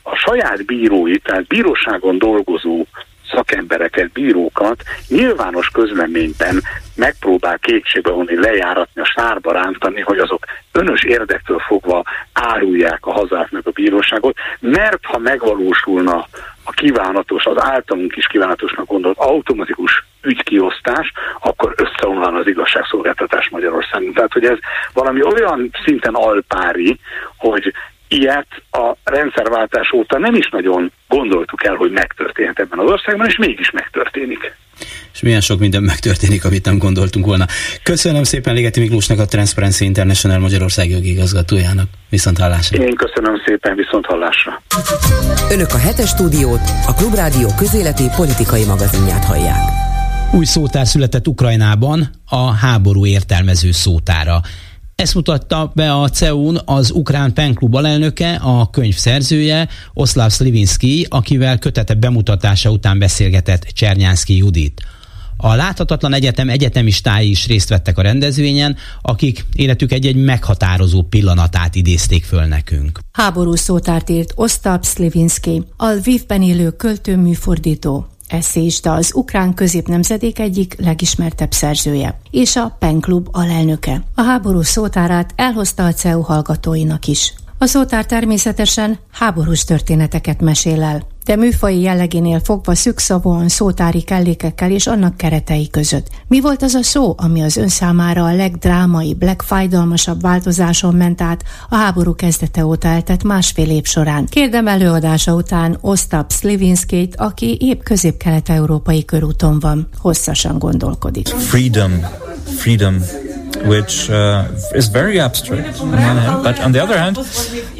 a 0.02 0.14
saját 0.14 0.64
bírói, 0.64 1.18
tehát 1.18 1.46
bíróságon 1.46 2.18
dolgozó 2.18 2.84
szakembereket, 3.30 4.12
bírókat 4.12 4.82
nyilvános 5.08 5.68
közleményben 5.68 6.62
megpróbál 6.96 7.58
kétségbe 7.58 8.10
vonni, 8.10 8.40
lejáratni, 8.40 9.00
a 9.00 9.12
sárba 9.16 9.52
rántani, 9.52 10.00
hogy 10.00 10.18
azok 10.18 10.44
önös 10.72 11.02
érdektől 11.02 11.58
fogva 11.58 12.04
árulják 12.32 13.06
a 13.06 13.12
hazát 13.12 13.50
meg 13.50 13.62
a 13.66 13.70
bíróságot, 13.70 14.36
mert 14.60 15.04
ha 15.04 15.18
megvalósulna 15.18 16.26
a 16.64 16.70
kívánatos, 16.70 17.44
az 17.44 17.62
általunk 17.62 18.16
is 18.16 18.26
kívánatosnak 18.26 18.86
gondolt 18.86 19.18
automatikus 19.18 20.04
ügykiosztás, 20.22 21.12
akkor 21.40 21.74
összeomlan 21.76 22.34
az 22.34 22.46
igazságszolgáltatás 22.46 23.48
Magyarországon. 23.48 24.12
Tehát, 24.12 24.32
hogy 24.32 24.44
ez 24.44 24.58
valami 24.92 25.22
olyan 25.22 25.70
szinten 25.84 26.14
alpári, 26.14 26.98
hogy 27.36 27.72
ilyet 28.10 28.46
a 28.70 28.96
rendszerváltás 29.04 29.92
óta 29.92 30.18
nem 30.18 30.34
is 30.34 30.48
nagyon 30.48 30.92
gondoltuk 31.08 31.64
el, 31.64 31.74
hogy 31.74 31.90
megtörténhet 31.90 32.58
ebben 32.58 32.78
az 32.78 32.90
országban, 32.90 33.26
és 33.26 33.36
mégis 33.36 33.70
megtörténik. 33.70 34.56
És 35.12 35.20
milyen 35.20 35.40
sok 35.40 35.58
minden 35.58 35.82
megtörténik, 35.82 36.44
amit 36.44 36.64
nem 36.64 36.78
gondoltunk 36.78 37.26
volna. 37.26 37.44
Köszönöm 37.82 38.22
szépen 38.22 38.54
Ligeti 38.54 38.80
Miklósnak, 38.80 39.18
a 39.18 39.24
Transparency 39.24 39.84
International 39.84 40.38
Magyarország 40.38 40.90
jogi 40.90 41.10
igazgatójának. 41.10 41.88
Viszont 42.08 42.38
hallásra. 42.38 42.84
Én 42.84 42.94
köszönöm 42.94 43.42
szépen, 43.46 43.74
viszont 43.76 44.06
hallásra. 44.06 44.62
Önök 45.50 45.72
a 45.72 45.78
hetes 45.78 46.08
stúdiót, 46.08 46.60
a 46.86 46.94
Klubrádió 46.94 47.48
közéleti 47.58 48.04
politikai 48.16 48.64
magazinját 48.64 49.24
hallják. 49.24 49.60
Új 50.32 50.44
szótár 50.44 50.86
született 50.86 51.28
Ukrajnában, 51.28 52.10
a 52.28 52.52
háború 52.52 53.06
értelmező 53.06 53.70
szótára. 53.70 54.40
Ezt 55.00 55.14
mutatta 55.14 55.72
be 55.74 55.92
a 55.92 56.08
CEUN 56.08 56.60
az 56.64 56.90
ukrán 56.90 57.32
penklub 57.32 57.74
alelnöke, 57.74 58.34
a 58.34 58.70
könyv 58.70 58.94
szerzője, 58.94 59.68
Oszláv 59.94 60.30
Slivinski, 60.30 61.06
akivel 61.08 61.58
kötete 61.58 61.94
bemutatása 61.94 62.70
után 62.70 62.98
beszélgetett 62.98 63.62
Csernyánszki 63.62 64.36
Judit. 64.36 64.82
A 65.36 65.54
Láthatatlan 65.54 66.12
Egyetem 66.12 66.48
egyetemistái 66.48 67.30
is 67.30 67.46
részt 67.46 67.68
vettek 67.68 67.98
a 67.98 68.02
rendezvényen, 68.02 68.76
akik 69.02 69.44
életük 69.52 69.92
egy-egy 69.92 70.16
meghatározó 70.16 71.02
pillanatát 71.02 71.74
idézték 71.74 72.24
föl 72.24 72.44
nekünk. 72.44 72.98
Háború 73.12 73.54
szótárt 73.54 74.10
írt 74.10 74.32
Ostap 74.34 74.84
Slivinski, 74.84 75.62
a 75.76 75.86
Lvivben 75.86 76.42
élő 76.42 76.70
költő 76.70 77.16
műfordító. 77.16 78.09
Eszéista, 78.32 78.94
az 78.94 79.14
ukrán 79.14 79.54
középnemzedék 79.54 80.38
egyik 80.38 80.74
legismertebb 80.78 81.52
szerzője, 81.52 82.20
és 82.30 82.56
a 82.56 82.76
PEN 82.78 83.00
Klub 83.00 83.28
alelnöke. 83.32 84.02
A 84.14 84.22
háború 84.22 84.62
szótárát 84.62 85.32
elhozta 85.36 85.84
a 85.84 85.92
CEU 85.92 86.20
hallgatóinak 86.20 87.06
is. 87.06 87.34
A 87.62 87.66
szótár 87.66 88.06
természetesen 88.06 88.98
háborús 89.10 89.64
történeteket 89.64 90.40
mesél 90.40 90.82
el, 90.82 91.06
de 91.24 91.36
műfai 91.36 91.80
jellegénél 91.80 92.40
fogva 92.40 92.74
szükszavúan 92.74 93.48
szótári 93.48 94.02
kellékekkel 94.02 94.70
és 94.70 94.86
annak 94.86 95.16
keretei 95.16 95.70
között. 95.70 96.08
Mi 96.28 96.40
volt 96.40 96.62
az 96.62 96.74
a 96.74 96.82
szó, 96.82 97.14
ami 97.16 97.42
az 97.42 97.56
ön 97.56 97.68
számára 97.68 98.24
a 98.24 98.34
legdrámaibb, 98.34 99.22
legfájdalmasabb 99.22 100.20
változáson 100.20 100.94
ment 100.94 101.20
át 101.20 101.44
a 101.68 101.76
háború 101.76 102.14
kezdete 102.14 102.64
óta 102.64 102.88
eltett 102.88 103.22
másfél 103.22 103.70
év 103.70 103.84
során? 103.84 104.26
Kérdem 104.26 104.66
előadása 104.66 105.34
után 105.34 105.78
Ostap 105.80 106.32
Slivinskét, 106.32 107.16
aki 107.16 107.56
épp 107.60 107.82
közép-kelet-európai 107.82 109.04
körúton 109.04 109.58
van. 109.58 109.88
Hosszasan 109.98 110.58
gondolkodik. 110.58 111.28
Freedom. 111.28 111.92
Freedom 112.44 112.96
which 113.56 114.10
uh, 114.10 114.44
is 114.72 114.88
very 114.88 115.18
abstract 115.18 115.78
but 116.42 116.58
on 116.64 116.72
the 116.72 116.82
other 116.82 116.98
hand, 116.98 117.18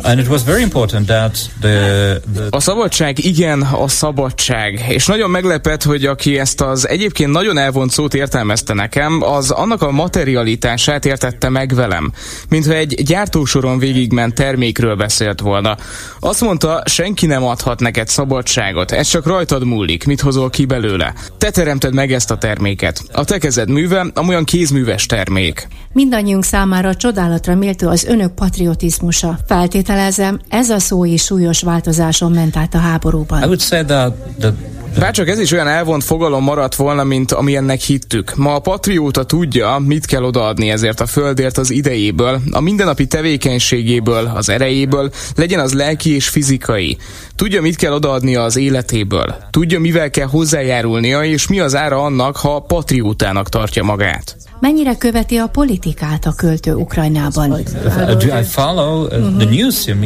and 0.03 0.21
it 0.21 0.29
was 0.29 0.43
very 0.43 0.63
important 0.63 1.07
that 1.07 1.51
the, 1.61 2.21
the 2.35 2.47
A 2.51 2.61
szabadság, 2.61 3.25
igen, 3.25 3.61
a 3.63 3.89
szabadság. 3.89 4.85
És 4.89 5.07
nagyon 5.07 5.31
meglepett, 5.31 5.83
hogy 5.83 6.05
aki 6.07 6.39
ezt 6.39 6.61
az 6.61 6.89
egyébként 6.89 7.31
nagyon 7.31 7.59
elvont 7.59 7.91
szót 7.91 8.15
értelmezte 8.15 8.75
nekem, 8.75 9.23
az 9.23 9.51
annak 9.51 9.83
a 9.83 9.91
materialitását 9.91 11.05
értette 11.05 11.49
meg 11.49 11.75
velem. 11.75 12.13
Mintha 12.49 12.73
egy 12.73 13.03
gyártósoron 13.05 13.79
végigment 13.79 14.35
termékről 14.35 14.97
beszélt 14.97 15.41
volna. 15.41 15.77
Azt 16.21 16.41
mondta, 16.41 16.83
senki 16.87 17.27
nem 17.27 17.45
adhat 17.45 17.81
neked 17.81 18.09
szabadságot, 18.09 18.91
ez 18.91 19.09
csak 19.09 19.27
rajtad 19.27 19.65
múlik, 19.65 20.05
mit 20.05 20.21
hozol 20.21 20.51
ki 20.51 20.65
belőle. 20.65 21.15
Te 21.39 21.51
teremted 21.51 21.95
meg 21.95 22.13
ezt 22.13 22.31
a 22.31 22.39
terméket. 22.39 23.03
A 23.13 23.25
te 23.25 23.39
kezed 23.39 23.69
műve, 23.71 24.07
amolyan 24.15 24.45
kézműves 24.45 25.07
termék. 25.07 25.60
Mindannyiunk 25.92 26.44
számára 26.44 26.94
csodálatra 26.94 27.55
méltó 27.55 27.88
az 27.88 28.05
önök 28.05 28.35
patriotizmusa. 28.35 29.38
Feltételezem, 29.46 30.40
ez 30.49 30.70
a 30.70 30.79
szó 30.79 31.05
is 31.05 31.23
súlyos 31.23 31.62
változáson 31.62 32.33
ment 32.33 32.57
át 32.57 32.75
a 32.75 32.79
háborúban. 32.79 33.42
I 33.42 33.44
would 33.44 33.61
say 33.61 33.85
that 33.85 34.14
the 34.38 34.53
Bárcsak 34.99 35.29
ez 35.29 35.38
is 35.38 35.53
olyan 35.53 35.68
elvont 35.68 36.05
fogalom 36.05 36.44
maradt 36.44 36.75
volna, 36.75 37.05
mint 37.05 37.33
amilyennek 37.33 37.81
hittük. 37.81 38.37
Ma 38.37 38.55
a 38.55 38.59
patrióta 38.59 39.25
tudja, 39.25 39.79
mit 39.87 40.07
kell 40.07 40.23
odaadni 40.23 40.70
ezért 40.70 41.01
a 41.01 41.07
földért 41.07 41.59
az 41.59 41.70
idejéből, 41.70 42.40
a 42.51 42.61
mindennapi 42.61 43.07
tevékenységéből, 43.07 44.31
az 44.35 44.49
erejéből, 44.49 45.11
legyen 45.37 45.61
az 45.61 45.73
lelki 45.73 46.14
és 46.14 46.29
fizikai. 46.29 46.96
Tudja, 47.35 47.61
mit 47.61 47.77
kell 47.77 47.92
odaadni 47.92 48.37
az 48.37 48.57
életéből. 48.57 49.35
Tudja, 49.51 49.81
mivel 49.81 50.11
kell 50.11 50.27
hozzájárulnia, 50.27 51.25
és 51.25 51.49
mi 51.49 51.61
az 51.61 51.75
ára 51.75 52.03
annak, 52.03 52.37
ha 52.37 52.61
patriótának 52.61 53.49
tartja 53.49 53.83
magát. 53.83 54.37
Mennyire 54.61 54.96
követi 54.96 55.37
a 55.37 55.46
politikát 55.46 56.27
a 56.27 56.33
költő 56.33 56.75
Ukrajnában? 56.75 57.51
Uh? 57.51 57.59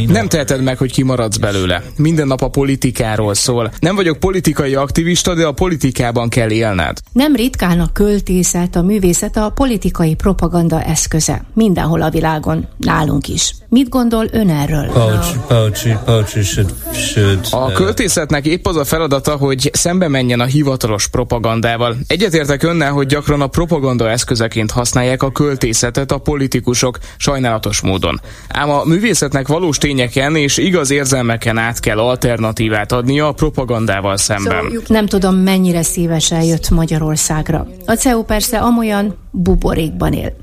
Nem 0.07 0.29
teheted 0.29 0.63
meg, 0.63 0.79
hogy 0.79 0.93
kimaradsz 0.93 1.37
belőle. 1.37 1.83
Minden 1.97 2.27
nap 2.27 2.43
a 2.43 2.49
politikáról 2.49 3.35
szól. 3.35 3.73
Nem 3.79 3.95
vagyok 3.95 4.19
politikai 4.19 4.75
aktivista, 4.75 5.35
de 5.35 5.47
a 5.47 5.53
politikában 5.53 6.29
kell 6.29 6.51
élned. 6.51 6.99
Nem 7.13 7.35
ritkán 7.37 7.81
a 7.81 7.93
költészet, 7.93 8.77
a 8.77 8.83
művészet 8.83 9.37
a 9.37 9.51
politikai 9.55 10.15
propaganda 10.15 10.83
eszköze. 10.83 11.45
Mindenhol 11.55 12.03
a 12.03 12.11
világon, 12.11 12.67
nálunk 12.77 13.29
is. 13.29 13.55
Mit 13.69 13.89
gondol 13.89 14.27
ön 14.33 14.49
erről? 14.49 14.89
A 17.51 17.57
uh, 17.57 17.73
költészetnek 17.73 18.47
épp 18.47 18.67
az 18.67 18.77
a 18.77 18.85
feladata, 18.85 19.37
hogy 19.37 19.71
szembe 19.73 20.09
menjen 20.09 20.41
a 20.41 20.45
hivatalos 20.45 21.09
propagandával. 21.09 21.97
Egyetértek 22.07 22.63
önnel, 22.63 22.93
hogy 22.93 23.07
gyakran 23.07 23.41
a 23.41 23.47
propaganda 23.47 24.09
eszközeként 24.45 24.71
használják 24.71 25.23
a 25.23 25.33
költészetet 25.33 26.13
a 26.13 26.19
politikusok 26.19 26.99
sajnálatos 27.17 27.81
módon. 27.81 28.21
Ám 28.49 28.71
a 28.71 28.85
művészetnek 28.85 29.49
valós 29.49 29.79
tényeken 29.79 30.37
és 30.37 30.57
igaz 30.57 30.91
érzelmeken 30.91 31.59
át 31.59 31.81
kell 31.81 31.99
alternatívát 31.99 32.93
adnia 32.93 33.29
a 33.29 33.33
propagandával 33.33 34.17
szemben. 34.17 34.83
Nem 34.87 35.07
tudom, 35.07 35.35
mennyire 35.35 35.83
szívesen 35.83 36.43
jött 36.43 36.71
Magyarországra. 36.71 37.67
A 37.87 37.93
CEU 37.93 38.23
persze 38.23 38.59
amolyan 38.59 39.17
buborékban 39.31 40.13
él. 40.13 40.37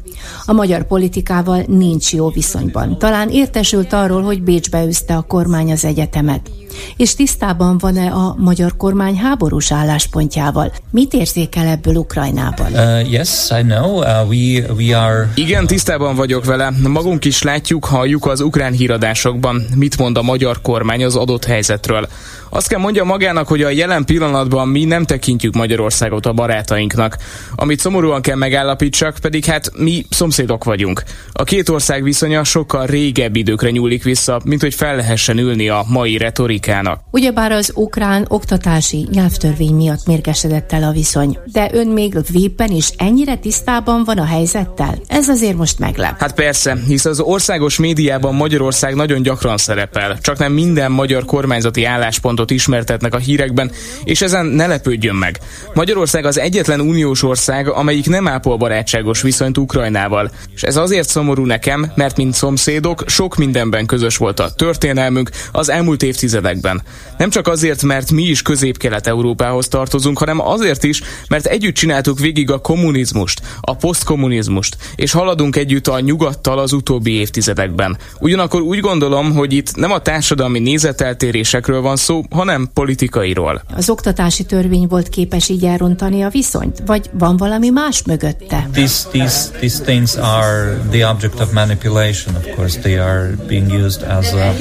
A 0.46 0.54
magyar 0.54 0.84
politikával 0.84 1.64
nincs 1.68 2.14
jó 2.14 2.30
viszonyban. 2.30 2.98
Talán 2.98 3.30
értesült 3.30 3.94
arról, 3.94 4.22
hogy 4.22 4.42
Bécsbe 4.42 4.84
üzte 4.84 5.16
a 5.16 5.22
kormány 5.22 5.72
az 5.72 5.86
egyetemet. 5.86 6.50
És 6.98 7.16
tisztában 7.16 7.78
van-e 7.78 8.12
a 8.12 8.36
magyar 8.38 8.78
kormány 8.78 9.18
háborús 9.18 9.72
álláspontjával? 9.72 10.72
Mit 10.92 11.14
érzékel 11.14 11.68
ebből 11.68 11.96
Ukrajnában? 11.96 12.72
uh, 12.74 13.12
yes, 13.12 13.50
I 13.60 13.62
know. 13.62 13.98
Uh, 13.98 14.30
we 14.30 14.74
we 14.78 14.98
are. 15.00 15.32
Igen, 15.36 15.68
tisztában 15.68 16.16
vagyok 16.16 16.46
vele. 16.46 16.74
Magunk 16.88 17.26
is 17.26 17.42
látjuk, 17.42 17.86
halljuk 17.86 18.26
az 18.26 18.42
ukrán 18.42 18.72
híradásokban, 18.72 19.64
mit 19.76 19.98
mond 19.98 20.18
a 20.18 20.22
magyar 20.22 20.62
kormány 20.62 21.04
az 21.04 21.16
adott 21.16 21.46
helyzetről. 21.46 22.08
Azt 22.50 22.68
kell 22.68 22.80
mondja 22.80 23.04
magának, 23.04 23.48
hogy 23.48 23.62
a 23.62 23.70
jelen 23.70 24.06
pillanatban 24.06 24.68
mi 24.68 24.86
nem 24.86 25.06
tekintjük 25.06 25.54
Magyarországot 25.54 26.26
a 26.26 26.34
barátainknak. 26.34 27.18
Amit 27.56 27.80
szomorúan 27.80 28.22
kell 28.22 28.36
megállapítsak, 28.36 29.18
pedig 29.22 29.46
hát 29.46 29.72
mi 29.78 30.01
szomszédok 30.10 30.64
vagyunk. 30.64 31.04
A 31.32 31.44
két 31.44 31.70
ország 31.70 32.04
viszonya 32.04 32.44
sokkal 32.44 32.86
régebb 32.86 33.36
időkre 33.36 33.70
nyúlik 33.70 34.04
vissza, 34.04 34.42
mint 34.46 34.62
hogy 34.62 34.74
fel 34.74 34.96
lehessen 34.96 35.38
ülni 35.38 35.70
a 35.70 35.84
mai 35.88 36.18
retorikának. 36.18 37.00
Ugyebár 37.12 37.52
az 37.52 37.72
ukrán 37.76 38.26
oktatási 38.28 39.08
nyelvtörvény 39.12 39.76
miatt 39.76 40.06
mérgesedett 40.06 40.72
el 40.72 40.84
a 40.84 40.92
viszony. 40.92 41.38
De 41.52 41.70
ön 41.74 41.88
még 41.88 42.16
véppen 42.32 42.72
is 42.72 42.90
ennyire 42.98 43.36
tisztában 43.36 44.04
van 44.04 44.18
a 44.18 44.26
helyzettel? 44.26 44.96
Ez 45.08 45.30
azért 45.30 45.56
most 45.56 45.80
meglep. 45.80 46.20
Hát 46.20 46.34
persze, 46.34 46.78
hisz 46.88 47.06
az 47.06 47.20
országos 47.20 47.78
médiában 47.78 48.36
Magyarország 48.36 48.96
nagyon 48.96 49.22
gyakran 49.22 49.58
szerepel, 49.58 50.18
csak 50.22 50.38
nem 50.38 50.54
minden 50.54 50.92
magyar 50.92 51.26
kormányzati 51.26 51.84
álláspontot 51.84 52.52
ismertetnek 52.52 53.14
a 53.14 53.18
hírekben, 53.18 53.72
és 54.04 54.22
ezen 54.22 54.46
ne 54.46 54.68
lepődjön 54.68 55.16
meg. 55.16 55.40
Magyarország 55.74 56.26
az 56.26 56.40
egyetlen 56.40 56.80
uniós 56.80 57.24
ország, 57.24 57.70
amelyik 57.70 58.08
nem 58.08 58.28
ápol 58.28 58.58
barátságos 58.58 59.22
viszonyt 59.22 59.58
Ukrajnával. 59.92 60.32
És 60.56 60.64
ez 60.64 60.76
azért 60.76 61.10
szomorú 61.10 61.46
nekem, 61.46 61.92
mert 61.96 62.18
mint 62.18 62.34
szomszédok 62.34 63.04
sok 63.08 63.36
mindenben 63.36 63.86
közös 63.86 64.18
volt 64.18 64.40
a 64.40 64.52
történelmünk 64.52 65.30
az 65.52 65.70
elmúlt 65.70 66.04
évtizedekben. 66.04 66.82
Nem 67.18 67.30
csak 67.30 67.48
azért, 67.48 67.84
mert 67.84 68.12
mi 68.12 68.24
is 68.24 68.42
közép-kelet-európához 68.42 69.68
tartozunk, 69.68 70.18
hanem 70.18 70.42
azért 70.42 70.84
is, 70.84 71.02
mert 71.30 71.46
együtt 71.46 71.76
csináltuk 71.76 72.20
végig 72.20 72.52
a 72.52 72.60
kommunizmust, 72.60 73.42
a 73.62 73.76
posztkommunizmust, 73.76 74.78
és 74.96 75.12
haladunk 75.12 75.56
együtt 75.56 75.88
a 75.88 76.00
nyugattal 76.00 76.60
az 76.60 76.74
utóbbi 76.74 77.12
évtizedekben. 77.12 77.98
Ugyanakkor 78.20 78.62
úgy 78.62 78.80
gondolom, 78.80 79.34
hogy 79.34 79.54
itt 79.54 79.76
nem 79.76 79.92
a 79.92 80.00
társadalmi 80.00 80.60
nézeteltérésekről 80.60 81.82
van 81.82 81.96
szó, 81.96 82.24
hanem 82.30 82.70
politikairól. 82.74 83.62
Az 83.76 83.90
oktatási 83.90 84.44
törvény 84.44 84.88
volt 84.88 85.10
képes 85.10 85.50
így 85.50 85.66
elrontani 85.66 86.22
a 86.22 86.30
viszonyt? 86.30 86.84
Vagy 86.86 87.10
van 87.14 87.38
valami 87.38 87.70
más 87.70 88.04
mögötte? 88.04 88.70
These 88.72 89.02
these 89.10 89.50
these 89.50 89.81
things 89.84 90.16
are 90.16 90.78
the 90.90 91.10
object 91.10 91.40
of 91.40 91.52
manipulation. 91.54 92.36
Of 92.36 92.56
course, 92.56 92.80
they 92.80 92.98
are 92.98 93.36
being 93.48 93.72
used 93.72 94.02
as 94.04 94.34
a 94.34 94.54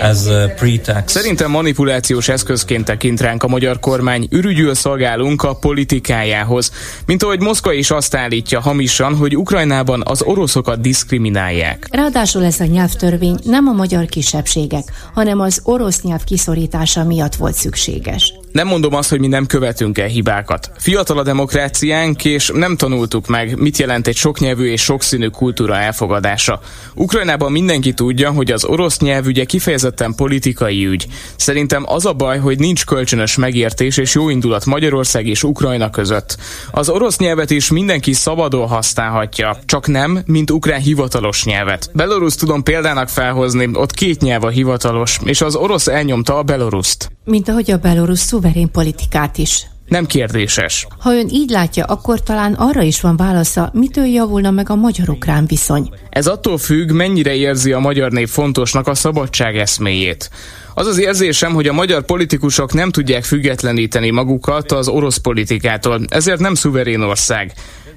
as 0.00 0.26
a 0.26 0.52
pretext. 0.56 1.08
Szerintem 1.08 1.50
manipulációs 1.50 2.28
eszközként 2.28 2.84
tekint 2.84 3.20
ránk 3.20 3.42
a 3.42 3.48
magyar 3.48 3.78
kormány, 3.78 4.26
ürügyül 4.30 4.74
szolgálunk 4.74 5.42
a 5.42 5.54
politikájához. 5.54 6.70
Mint 7.06 7.22
ahogy 7.22 7.40
Moszkva 7.40 7.72
is 7.72 7.90
azt 7.90 8.14
állítja 8.14 8.60
hamisan, 8.60 9.16
hogy 9.16 9.36
Ukrajnában 9.36 10.02
az 10.04 10.22
oroszokat 10.22 10.80
diszkriminálják. 10.80 11.88
Ráadásul 11.90 12.44
ez 12.44 12.60
a 12.60 12.64
nyelvtörvény 12.64 13.38
nem 13.44 13.66
a 13.66 13.72
magyar 13.72 14.04
kisebbségek, 14.04 14.84
hanem 15.14 15.40
az 15.40 15.60
orosz 15.64 16.02
nyelv 16.02 16.24
kiszorítása 16.24 17.04
miatt 17.04 17.34
volt 17.34 17.54
szükséges. 17.54 18.34
Nem 18.54 18.66
mondom 18.66 18.94
azt, 18.94 19.10
hogy 19.10 19.20
mi 19.20 19.26
nem 19.26 19.46
követünk 19.46 19.98
el 19.98 20.06
hibákat. 20.06 20.70
Fiatal 20.78 21.18
a 21.18 21.22
demokráciánk, 21.22 22.24
és 22.24 22.50
nem 22.54 22.76
tanultuk 22.76 23.26
meg, 23.26 23.58
mit 23.58 23.78
jelent 23.78 24.06
egy 24.06 24.16
soknyelvű 24.16 24.70
és 24.70 24.82
sokszínű 24.82 25.28
kultúra 25.28 25.76
elfogadása. 25.76 26.60
Ukrajnában 26.94 27.52
mindenki 27.52 27.92
tudja, 27.92 28.30
hogy 28.30 28.50
az 28.50 28.64
orosz 28.64 28.98
nyelv 28.98 29.26
ügye 29.26 29.44
kifejezetten 29.44 30.14
politikai 30.14 30.86
ügy. 30.86 31.06
Szerintem 31.36 31.82
az 31.86 32.06
a 32.06 32.12
baj, 32.12 32.38
hogy 32.38 32.58
nincs 32.58 32.84
kölcsönös 32.84 33.36
megértés 33.36 33.96
és 33.96 34.14
jóindulat 34.14 34.64
Magyarország 34.64 35.26
és 35.26 35.42
Ukrajna 35.42 35.90
között. 35.90 36.36
Az 36.70 36.88
orosz 36.88 37.18
nyelvet 37.18 37.50
is 37.50 37.70
mindenki 37.70 38.12
szabadon 38.12 38.68
használhatja, 38.68 39.58
csak 39.66 39.86
nem, 39.86 40.22
mint 40.26 40.50
ukrán 40.50 40.80
hivatalos 40.80 41.44
nyelvet. 41.44 41.90
Belarus 41.92 42.34
tudom 42.34 42.62
példának 42.62 43.08
felhozni, 43.08 43.70
ott 43.72 43.92
két 43.92 44.20
nyelv 44.20 44.44
a 44.44 44.48
hivatalos, 44.48 45.18
és 45.24 45.40
az 45.40 45.54
orosz 45.54 45.86
elnyomta 45.86 46.38
a 46.38 46.42
beloruszt. 46.42 47.13
Mint 47.24 47.48
ahogy 47.48 47.70
a 47.70 47.78
belorusz 47.78 48.20
szuverén 48.20 48.70
politikát 48.70 49.38
is. 49.38 49.66
Nem 49.88 50.06
kérdéses. 50.06 50.86
Ha 50.98 51.14
ön 51.14 51.28
így 51.28 51.50
látja, 51.50 51.84
akkor 51.84 52.22
talán 52.22 52.52
arra 52.52 52.82
is 52.82 53.00
van 53.00 53.16
válasza, 53.16 53.70
mitől 53.72 54.06
javulna 54.06 54.50
meg 54.50 54.70
a 54.70 54.74
magyar-ukrán 54.74 55.46
viszony. 55.46 55.90
Ez 56.10 56.26
attól 56.26 56.58
függ, 56.58 56.90
mennyire 56.90 57.34
érzi 57.34 57.72
a 57.72 57.78
magyar 57.78 58.12
nép 58.12 58.28
fontosnak 58.28 58.86
a 58.86 58.94
szabadság 58.94 59.56
eszméjét. 59.56 60.30
Az 60.74 60.86
az 60.86 60.98
érzésem, 60.98 61.54
hogy 61.54 61.68
a 61.68 61.72
magyar 61.72 62.04
politikusok 62.04 62.72
nem 62.72 62.90
tudják 62.90 63.24
függetleníteni 63.24 64.10
magukat 64.10 64.72
az 64.72 64.88
orosz 64.88 65.16
politikától, 65.16 66.00
ezért 66.08 66.40
nem 66.40 66.54
szuverén 66.54 67.00
ország. 67.00 67.52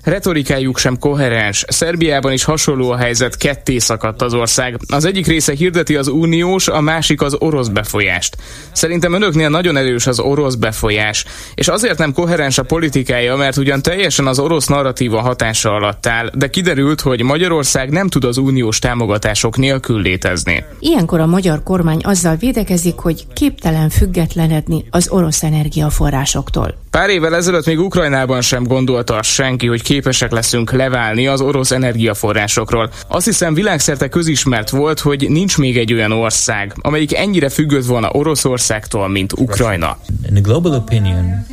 Retorikájuk 0.07 0.77
sem 0.77 0.99
koherens. 0.99 1.65
Szerbiában 1.67 2.31
is 2.31 2.43
hasonló 2.43 2.91
a 2.91 2.97
helyzet, 2.97 3.37
ketté 3.37 3.77
szakadt 3.77 4.21
az 4.21 4.33
ország. 4.33 4.79
Az 4.87 5.05
egyik 5.05 5.27
része 5.27 5.53
hirdeti 5.53 5.95
az 5.95 6.07
uniós, 6.07 6.67
a 6.67 6.81
másik 6.81 7.21
az 7.21 7.35
orosz 7.39 7.67
befolyást. 7.67 8.37
Szerintem 8.71 9.13
önöknél 9.13 9.49
nagyon 9.49 9.77
erős 9.77 10.07
az 10.07 10.19
orosz 10.19 10.55
befolyás, 10.55 11.25
és 11.55 11.67
azért 11.67 11.97
nem 11.97 12.13
koherens 12.13 12.57
a 12.57 12.63
politikája, 12.63 13.35
mert 13.35 13.57
ugyan 13.57 13.81
teljesen 13.81 14.27
az 14.27 14.39
orosz 14.39 14.67
narratíva 14.67 15.21
hatása 15.21 15.73
alatt 15.73 16.05
áll, 16.05 16.29
de 16.33 16.49
kiderült, 16.49 17.01
hogy 17.01 17.21
Magyarország 17.21 17.89
nem 17.89 18.07
tud 18.07 18.23
az 18.23 18.37
uniós 18.37 18.79
támogatások 18.79 19.57
nélkül 19.57 20.01
létezni. 20.01 20.63
Ilyenkor 20.79 21.19
a 21.19 21.25
magyar 21.25 21.63
kormány 21.63 21.99
azzal 22.03 22.35
védekezik, 22.35 22.95
hogy 22.95 23.27
képtelen 23.33 23.89
függetlenedni 23.89 24.85
az 24.89 25.09
orosz 25.09 25.43
energiaforrásoktól. 25.43 26.85
Pár 26.97 27.09
évvel 27.09 27.35
ezelőtt 27.35 27.65
még 27.65 27.79
Ukrajnában 27.79 28.41
sem 28.41 28.63
gondolta 28.63 29.23
senki, 29.23 29.67
hogy 29.67 29.81
képesek 29.81 30.31
leszünk 30.31 30.71
leválni 30.71 31.27
az 31.27 31.41
orosz 31.41 31.71
energiaforrásokról. 31.71 32.89
Azt 33.07 33.25
hiszem 33.25 33.53
világszerte 33.53 34.07
közismert 34.07 34.69
volt, 34.69 34.99
hogy 34.99 35.29
nincs 35.29 35.57
még 35.57 35.77
egy 35.77 35.93
olyan 35.93 36.11
ország, 36.11 36.73
amelyik 36.81 37.15
ennyire 37.15 37.49
függött 37.49 37.85
volna 37.85 38.09
Oroszországtól, 38.11 39.07
mint 39.07 39.33
Ukrajna. 39.33 39.97
In 40.27 40.33
the 40.33 40.41
global 40.41 40.73
opinion, 40.73 41.45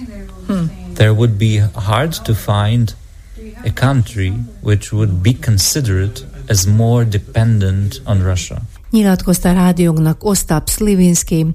hmm. 0.47 0.70
there 0.95 1.12
would 1.12 1.30
be 1.30 1.70
hard 1.72 2.16
to 2.22 2.32
find 2.34 2.95
a 3.64 3.86
country 3.86 4.32
which 4.61 4.92
would 4.92 5.12
be 5.12 5.30
considered 5.45 6.24
as 6.49 6.64
more 6.76 7.05
dependent 7.05 8.01
on 8.05 8.22
Russia. 8.22 8.57
Nyilatkozta 8.90 9.53
rádióknak 9.53 10.24
Ostap 10.24 10.68
Slivinsky, 10.68 11.47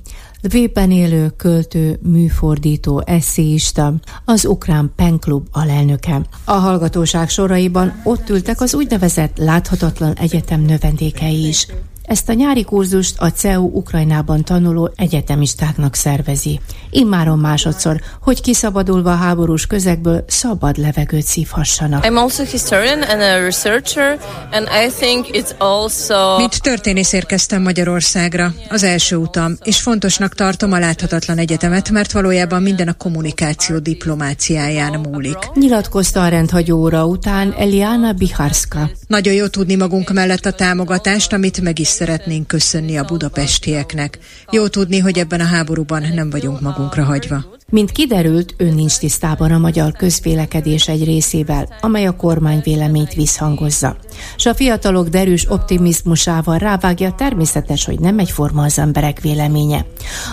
Lvivben 0.41 0.91
élő 0.91 1.29
költő, 1.37 1.99
műfordító, 2.01 3.03
eszéista, 3.05 3.93
az 4.25 4.45
ukrán 4.45 4.91
penklub 4.95 5.47
alelnöke. 5.51 6.21
A 6.45 6.51
hallgatóság 6.51 7.29
soraiban 7.29 8.01
ott 8.03 8.29
ültek 8.29 8.61
az 8.61 8.73
úgynevezett 8.73 9.37
láthatatlan 9.37 10.13
egyetem 10.13 10.61
növendékei 10.61 11.47
is. 11.47 11.67
Ezt 12.09 12.29
a 12.29 12.33
nyári 12.33 12.63
kurzust 12.63 13.15
a 13.17 13.31
CEU 13.31 13.69
Ukrajnában 13.73 14.43
tanuló 14.43 14.91
egyetemistáknak 14.95 15.95
szervezi. 15.95 16.59
Immáron 16.89 17.39
másodszor, 17.39 18.01
hogy 18.21 18.41
kiszabadulva 18.41 19.11
a 19.11 19.15
háborús 19.15 19.67
közegből 19.67 20.23
szabad 20.27 20.77
levegőt 20.77 21.25
szívhassanak. 21.25 22.05
I'm 22.05 22.17
also 22.17 22.43
historian 22.43 23.01
and 23.01 23.21
a 23.21 23.39
researcher, 23.43 24.19
and 24.51 24.67
I 24.85 24.91
think 24.99 25.25
it's 25.31 25.57
also... 25.57 26.37
Mint 26.37 26.61
történész 26.61 27.13
érkeztem 27.13 27.61
Magyarországra, 27.61 28.53
az 28.69 28.83
első 28.83 29.15
utam, 29.15 29.57
és 29.63 29.81
fontosnak 29.81 30.35
tartom 30.35 30.71
a 30.71 30.79
láthatatlan 30.79 31.37
egyetemet, 31.37 31.89
mert 31.89 32.11
valójában 32.11 32.61
minden 32.61 32.87
a 32.87 32.93
kommunikáció 32.93 33.79
diplomáciáján 33.79 34.99
múlik. 34.99 35.37
Nyilatkozta 35.53 36.23
a 36.23 36.27
rendhagyó 36.27 36.77
óra 36.77 37.05
után 37.05 37.53
Eliana 37.57 38.13
Biharska. 38.13 38.89
Nagyon 39.09 39.33
jó 39.33 39.47
tudni 39.47 39.75
magunk 39.75 40.13
mellett 40.13 40.45
a 40.45 40.51
támogatást, 40.51 41.33
amit 41.33 41.61
meg 41.61 41.79
is 41.79 41.87
szeretnénk 41.87 42.47
köszönni 42.47 42.97
a 42.97 43.03
budapestieknek. 43.03 44.19
Jó 44.51 44.67
tudni, 44.67 44.99
hogy 44.99 45.19
ebben 45.19 45.39
a 45.39 45.43
háborúban 45.43 46.03
nem 46.13 46.29
vagyunk 46.29 46.61
magunkra 46.61 47.03
hagyva. 47.03 47.58
Mint 47.69 47.91
kiderült, 47.91 48.53
ő 48.57 48.69
nincs 48.69 48.97
tisztában 48.97 49.51
a 49.51 49.57
magyar 49.57 49.91
közvélekedés 49.91 50.87
egy 50.87 51.03
részével, 51.03 51.77
amely 51.81 52.05
a 52.05 52.15
kormány 52.15 52.61
véleményt 52.63 53.13
visszhangozza. 53.13 53.95
S 54.37 54.45
a 54.45 54.53
fiatalok 54.53 55.07
derűs 55.07 55.49
optimizmusával 55.49 56.57
rávágja 56.57 57.11
természetes, 57.11 57.85
hogy 57.85 57.99
nem 57.99 58.19
egyforma 58.19 58.63
az 58.63 58.79
emberek 58.79 59.21
véleménye. 59.21 59.85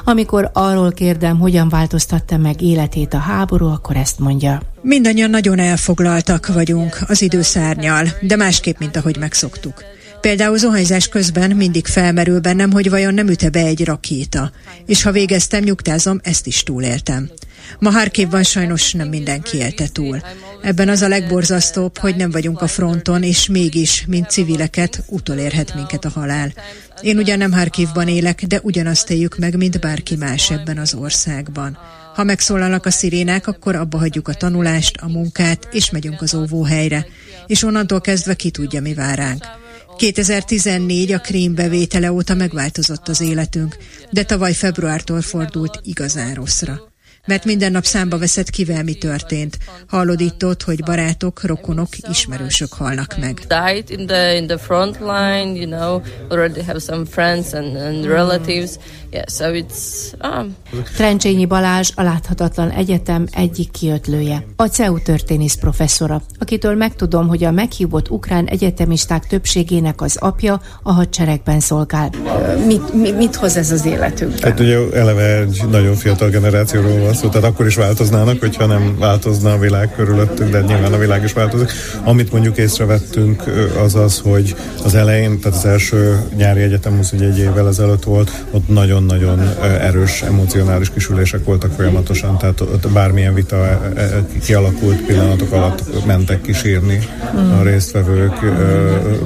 Amikor 0.04 0.50
arról 0.52 0.92
kérdem, 0.92 1.38
hogyan 1.38 1.68
változtatta 1.68 2.36
meg 2.36 2.62
életét 2.62 3.14
a 3.14 3.18
háború, 3.18 3.66
akkor 3.66 3.96
ezt 3.96 4.18
mondja. 4.18 4.60
Mindannyian 4.82 5.30
nagyon 5.30 5.58
elfoglaltak 5.58 6.54
vagyunk 6.54 6.98
az 7.06 7.22
időszárnyal, 7.22 8.06
de 8.20 8.36
másképp, 8.36 8.78
mint 8.78 8.96
ahogy 8.96 9.16
megszoktuk. 9.18 9.95
Például 10.26 10.58
zuhanyzás 10.58 11.08
közben 11.08 11.50
mindig 11.50 11.86
felmerül 11.86 12.40
bennem, 12.40 12.72
hogy 12.72 12.90
vajon 12.90 13.14
nem 13.14 13.28
üte 13.28 13.50
be 13.50 13.60
egy 13.60 13.84
rakéta. 13.84 14.52
És 14.86 15.02
ha 15.02 15.12
végeztem, 15.12 15.62
nyugtázom, 15.62 16.20
ezt 16.22 16.46
is 16.46 16.62
túléltem. 16.62 17.30
Ma 17.78 17.90
Harkivban 17.90 18.42
sajnos 18.42 18.92
nem 18.92 19.08
mindenki 19.08 19.56
élte 19.56 19.88
túl. 19.92 20.20
Ebben 20.62 20.88
az 20.88 21.02
a 21.02 21.08
legborzasztóbb, 21.08 21.98
hogy 21.98 22.16
nem 22.16 22.30
vagyunk 22.30 22.60
a 22.60 22.66
fronton, 22.66 23.22
és 23.22 23.48
mégis, 23.48 24.04
mint 24.08 24.30
civileket, 24.30 25.02
utolérhet 25.06 25.74
minket 25.74 26.04
a 26.04 26.10
halál. 26.10 26.52
Én 27.00 27.16
ugyan 27.16 27.38
nem 27.38 27.52
Harkivban 27.52 28.08
élek, 28.08 28.44
de 28.44 28.60
ugyanazt 28.62 29.10
éljük 29.10 29.38
meg, 29.38 29.56
mint 29.56 29.80
bárki 29.80 30.16
más 30.16 30.50
ebben 30.50 30.78
az 30.78 30.94
országban. 30.94 31.78
Ha 32.14 32.24
megszólalnak 32.24 32.86
a 32.86 32.90
szirénák, 32.90 33.46
akkor 33.46 33.74
abba 33.74 33.98
hagyjuk 33.98 34.28
a 34.28 34.34
tanulást, 34.34 34.96
a 34.96 35.08
munkát, 35.08 35.68
és 35.72 35.90
megyünk 35.90 36.22
az 36.22 36.34
óvóhelyre. 36.34 37.06
És 37.46 37.62
onnantól 37.62 38.00
kezdve 38.00 38.34
ki 38.34 38.50
tudja, 38.50 38.80
mi 38.80 38.94
vár 38.94 39.18
ránk. 39.18 39.44
2014 39.96 41.12
a 41.12 41.18
krím 41.18 41.54
bevétele 41.54 42.12
óta 42.12 42.34
megváltozott 42.34 43.08
az 43.08 43.20
életünk, 43.20 43.76
de 44.10 44.24
tavaly 44.24 44.52
februártól 44.52 45.20
fordult 45.20 45.80
igazán 45.82 46.34
rosszra 46.34 46.94
mert 47.26 47.44
minden 47.44 47.72
nap 47.72 47.84
számba 47.84 48.18
veszed, 48.18 48.50
kivel 48.50 48.82
mi 48.82 48.94
történt. 48.94 49.58
Hallod 49.86 50.20
itt 50.20 50.44
ott, 50.44 50.62
hogy 50.62 50.82
barátok, 50.84 51.42
rokonok, 51.44 51.88
ismerősök 52.10 52.72
halnak 52.72 53.18
meg. 53.20 53.40
Died 53.48 54.00
in 54.00 54.06
the 54.06 54.36
in 54.36 54.46
the 54.46 54.58
front 54.58 54.98
line, 55.00 55.54
you 55.54 55.66
know, 55.66 56.00
already 56.28 56.62
have 56.62 56.78
some 56.78 57.04
friends 57.04 57.52
and, 57.52 57.76
and 57.76 58.04
relatives. 58.04 58.70
Yeah, 59.16 59.28
so 59.28 59.52
it's 59.54 60.12
um. 60.22 60.56
Trencsényi 60.96 61.46
Balázs 61.46 61.90
a 61.94 62.02
Láthatatlan 62.02 62.70
Egyetem 62.70 63.26
egyik 63.32 63.70
kiötlője, 63.70 64.44
a 64.56 64.66
CEU 64.66 64.98
történész 64.98 65.54
professzora, 65.54 66.22
akitől 66.38 66.74
megtudom, 66.74 67.28
hogy 67.28 67.44
a 67.44 67.50
meghívott 67.50 68.10
ukrán 68.10 68.46
egyetemisták 68.46 69.26
többségének 69.26 70.00
az 70.00 70.16
apja 70.16 70.60
a 70.82 70.92
hadseregben 70.92 71.60
szolgál. 71.60 72.10
Mit, 72.66 72.92
mit, 72.92 73.16
mit 73.16 73.34
hoz 73.34 73.56
ez 73.56 73.70
az 73.70 73.86
életükben? 73.86 74.38
Hát 74.42 74.60
ugye 74.60 74.78
eleve 74.94 75.40
egy 75.40 75.62
nagyon 75.70 75.94
fiatal 75.94 76.28
generációról 76.28 77.00
van 77.00 77.14
szó, 77.14 77.28
tehát 77.28 77.50
akkor 77.50 77.66
is 77.66 77.74
változnának, 77.74 78.40
hogyha 78.40 78.66
nem 78.66 78.96
változna 78.98 79.52
a 79.52 79.58
világ 79.58 79.92
körülöttük, 79.94 80.50
de 80.50 80.60
nyilván 80.60 80.92
a 80.92 80.98
világ 80.98 81.24
is 81.24 81.32
változik. 81.32 81.70
Amit 82.04 82.32
mondjuk 82.32 82.56
észrevettünk 82.56 83.44
az 83.84 83.94
az, 83.94 84.18
hogy 84.18 84.56
az 84.84 84.94
elején, 84.94 85.40
tehát 85.40 85.58
az 85.58 85.64
első 85.64 86.18
nyári 86.36 86.60
egyetem, 86.60 86.98
az 86.98 87.12
ugye 87.12 87.26
egy 87.26 87.38
évvel 87.38 87.68
ezelőtt 87.68 88.04
volt, 88.04 88.44
ott 88.50 88.68
nagyon-nagyon 89.06 89.64
erős 89.80 90.22
emocionális 90.22 90.90
kisülések 90.90 91.44
voltak 91.44 91.72
folyamatosan, 91.72 92.38
tehát 92.38 92.60
ott 92.60 92.88
bármilyen 92.88 93.34
vita 93.34 93.80
kialakult 94.44 95.06
pillanatok 95.06 95.52
alatt 95.52 96.06
mentek 96.06 96.40
kisírni 96.40 96.98
a 97.60 97.62
résztvevők, 97.62 98.32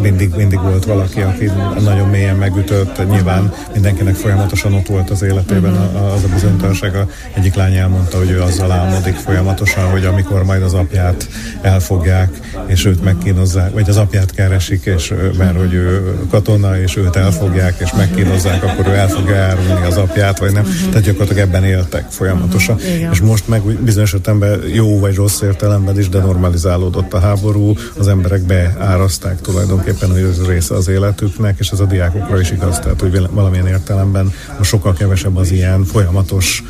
mindig, 0.01 0.35
mindig 0.37 0.61
volt 0.61 0.85
valaki, 0.85 1.21
aki 1.21 1.51
nagyon 1.81 2.09
mélyen 2.09 2.37
megütött, 2.37 3.09
nyilván 3.09 3.53
mindenkinek 3.73 4.15
folyamatosan 4.15 4.75
ott 4.75 4.87
volt 4.87 5.11
az 5.11 5.23
életében 5.23 5.75
az 5.75 6.25
a 6.25 6.29
bizonytalanság. 6.35 6.93
Egyik 7.35 7.55
lány 7.55 7.75
elmondta, 7.75 8.19
hogy 8.19 8.31
ő 8.31 8.43
azzal 8.43 8.73
álmodik 8.73 9.15
folyamatosan, 9.15 9.91
hogy 9.91 10.05
amikor 10.05 10.45
majd 10.45 10.63
az 10.63 10.75
apját 10.75 11.29
elfogják, 11.61 12.31
és 12.67 12.85
őt 12.85 13.05
megkínozzák, 13.05 13.73
vagy 13.73 13.89
az 13.89 13.97
apját 13.97 14.35
keresik, 14.35 14.85
és 14.85 15.15
mert 15.39 15.57
hogy 15.57 15.73
ő 15.73 16.15
katona, 16.31 16.81
és 16.81 16.97
őt 16.97 17.17
elfogják, 17.17 17.75
és 17.79 17.93
megkínozzák, 17.97 18.63
akkor 18.63 18.87
ő 18.87 18.95
el 18.95 19.09
fogja 19.09 19.35
árulni 19.61 19.87
az 19.87 19.97
apját, 19.97 20.39
vagy 20.39 20.53
nem. 20.53 20.63
Uh-huh. 20.63 20.89
Tehát 20.89 21.03
gyakorlatilag 21.03 21.49
ebben 21.49 21.65
éltek 21.65 22.11
folyamatosan. 22.11 22.77
Uh-huh. 22.77 23.11
És 23.13 23.21
most 23.21 23.49
meg 23.49 23.63
bizonyos 23.63 24.13
értelemben 24.13 24.61
jó 24.73 24.99
vagy 24.99 25.15
rossz 25.15 25.41
értelemben 25.41 25.99
is 25.99 26.09
denormalizálódott 26.09 27.13
a 27.13 27.19
háború, 27.19 27.75
az 27.99 28.09
emberek 28.09 28.43
beáraszták 28.43 29.41
tulajdonképpen, 29.41 30.11
hogy 30.11 30.23
ez 30.23 30.47
része 30.47 30.75
az 30.75 30.89
életüknek, 30.89 31.59
és 31.59 31.69
ez 31.69 31.81
a 31.81 31.85
diákokra 31.85 32.41
is 32.41 32.51
igaz, 32.51 32.79
tehát 32.79 33.01
hogy 33.01 33.29
valamilyen 33.31 33.67
értelemben 33.67 34.33
most 34.59 34.71
sokkal 34.71 34.93
kevesebb 34.93 35.37
az 35.37 35.51
ilyen 35.51 35.85
folyamatos 35.85 36.63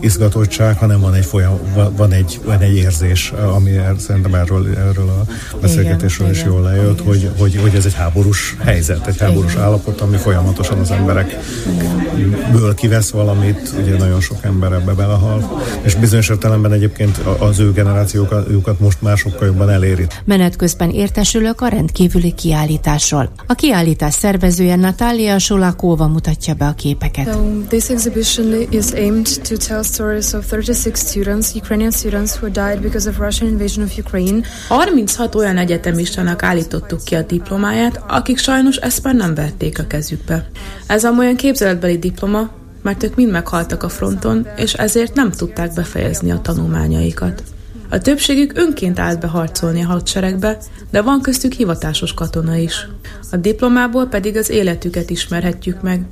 izgatottság, 0.00 0.76
hanem 0.78 1.00
van 1.00 1.14
egy, 1.14 1.24
folyam, 1.24 1.58
van 1.96 2.12
egy, 2.12 2.40
van 2.44 2.60
egy 2.60 2.76
érzés, 2.76 3.32
ami 3.54 3.70
szerintem 3.98 4.34
erről, 4.34 4.68
erről 4.76 5.08
a 5.08 5.24
beszélgetésről 5.60 6.28
igen, 6.28 6.40
is 6.40 6.46
jól 6.46 6.62
lejött, 6.62 7.00
hogy, 7.00 7.30
hogy, 7.38 7.56
hogy 7.56 7.74
ez 7.74 7.84
egy 7.84 7.94
háborús 7.94 8.56
helyzet, 8.64 9.06
egy 9.06 9.18
háborús 9.18 9.52
igen. 9.52 9.64
állapot, 9.64 10.00
ami 10.00 10.16
folyamatosan 10.16 10.78
az 10.78 10.90
emberekből 10.90 12.74
kivesz 12.74 13.10
valamit, 13.10 13.72
ugye 13.82 13.96
nagyon 13.96 14.20
sok 14.20 14.38
ember 14.40 14.72
ebbe 14.72 14.92
belehal, 14.92 15.62
és 15.82 15.94
bizonyos 15.94 16.28
értelemben 16.28 16.72
egyébként 16.72 17.16
az 17.38 17.58
ő 17.58 17.72
generációkat 17.72 18.80
most 18.80 19.02
már 19.02 19.16
sokkal 19.16 19.46
jobban 19.46 19.70
eléri. 19.70 20.06
Menet 20.24 20.56
közben 20.56 20.90
értesülök 20.90 21.60
a 21.60 21.68
rendkívüli 21.68 22.32
kiállításról. 22.32 23.30
A 23.46 23.54
kiállítás 23.54 24.14
szervezője 24.14 24.76
Natália 24.76 25.38
Solakova 25.38 26.06
mutatja 26.06 26.54
be 26.54 26.66
a 26.66 26.72
képeket. 26.72 27.32
So, 27.32 27.40
this 27.68 27.88
exhibition 27.88 28.66
is 28.70 28.84
aimed 29.08 29.42
to 29.42 29.56
tell 29.56 29.82
stories 29.82 30.32
of 30.32 30.44
36 30.44 31.00
students, 31.00 31.54
Ukrainian 31.54 31.90
students 31.90 32.36
who 32.36 32.48
died 32.50 32.80
because 32.80 33.08
of 33.08 33.18
Russian 33.18 33.48
invasion 33.48 33.84
of 33.84 33.98
Ukraine. 33.98 34.40
36 34.68 35.34
olyan 35.34 35.56
egyetemistának 35.56 36.42
állítottuk 36.42 37.04
ki 37.04 37.14
a 37.14 37.22
diplomáját, 37.22 38.02
akik 38.08 38.38
sajnos 38.38 38.76
ezt 38.76 39.02
már 39.02 39.14
nem 39.14 39.34
vették 39.34 39.78
a 39.78 39.86
kezükbe. 39.86 40.50
Ez 40.86 41.04
a 41.04 41.10
olyan 41.18 41.36
képzeletbeli 41.36 41.98
diploma, 41.98 42.50
mert 42.82 43.02
ők 43.02 43.14
mind 43.14 43.30
meghaltak 43.30 43.82
a 43.82 43.88
fronton, 43.88 44.46
és 44.56 44.72
ezért 44.74 45.14
nem 45.14 45.30
tudták 45.30 45.74
befejezni 45.74 46.30
a 46.30 46.40
tanulmányaikat. 46.40 47.42
A 47.90 47.98
többségük 47.98 48.58
önként 48.58 48.98
állt 48.98 49.20
be 49.20 49.26
harcolni 49.26 49.82
a 49.82 49.86
hadseregbe, 49.86 50.58
de 50.90 51.02
van 51.02 51.20
köztük 51.20 51.52
hivatásos 51.52 52.14
katona 52.14 52.56
is. 52.56 52.86
A 53.30 53.36
diplomából 53.36 54.06
pedig 54.06 54.36
az 54.36 54.50
életüket 54.50 55.10
ismerhetjük 55.10 55.82
meg. 55.82 56.06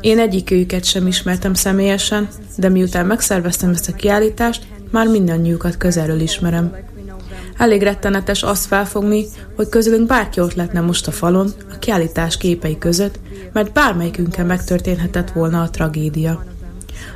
Én 0.00 0.18
egyikőjüket 0.18 0.84
sem 0.84 1.06
ismertem 1.06 1.54
személyesen, 1.54 2.28
de 2.56 2.68
miután 2.68 3.06
megszerveztem 3.06 3.70
ezt 3.70 3.88
a 3.88 3.92
kiállítást, 3.92 4.66
már 4.90 5.06
mindannyiukat 5.06 5.76
közelről 5.76 6.20
ismerem. 6.20 6.76
Elég 7.56 7.82
rettenetes 7.82 8.42
azt 8.42 8.66
felfogni, 8.66 9.24
hogy 9.56 9.68
közülünk 9.68 10.06
bárki 10.06 10.40
ott 10.40 10.54
lehetne 10.54 10.80
most 10.80 11.06
a 11.06 11.10
falon, 11.10 11.52
a 11.74 11.78
kiállítás 11.78 12.36
képei 12.36 12.78
között, 12.78 13.18
mert 13.52 13.72
bármelyikünkkel 13.72 14.44
megtörténhetett 14.44 15.30
volna 15.30 15.62
a 15.62 15.70
tragédia. 15.70 16.44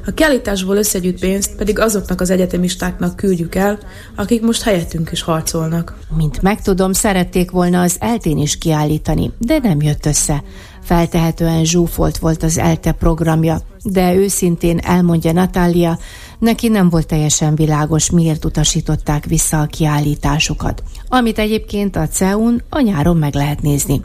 A 0.07 0.11
kiállításból 0.11 0.77
összegyűjt 0.77 1.21
pénzt 1.21 1.57
pedig 1.57 1.79
azoknak 1.79 2.21
az 2.21 2.31
egyetemistáknak 2.31 3.17
küldjük 3.17 3.55
el, 3.55 3.79
akik 4.17 4.43
most 4.43 4.63
helyettünk 4.63 5.13
is 5.13 5.23
harcolnak. 5.23 5.99
Mint 6.17 6.43
megtudom, 6.43 6.93
szerették 6.93 7.51
volna 7.51 7.81
az 7.81 7.97
eltén 8.01 8.39
is 8.39 8.59
kiállítani, 8.59 9.31
de 9.39 9.59
nem 9.63 9.83
jött 9.83 10.07
össze. 10.07 10.43
Feltehetően 10.83 11.65
zsúfolt 11.65 12.19
volt 12.19 12.43
az 12.43 12.59
ELTE 12.59 12.93
programja, 12.93 13.61
de 13.83 14.15
őszintén 14.15 14.79
elmondja 14.79 15.33
Natália, 15.33 15.99
neki 16.39 16.69
nem 16.69 16.89
volt 16.89 17.07
teljesen 17.07 17.55
világos, 17.55 18.11
miért 18.11 18.45
utasították 18.45 19.25
vissza 19.25 19.61
a 19.61 19.67
kiállításokat, 19.67 20.83
amit 21.09 21.39
egyébként 21.39 21.97
a 21.97 22.09
CEUN 22.09 22.63
a 22.69 22.81
nyáron 22.81 23.17
meg 23.17 23.35
lehet 23.35 23.63
nézni. 23.63 24.01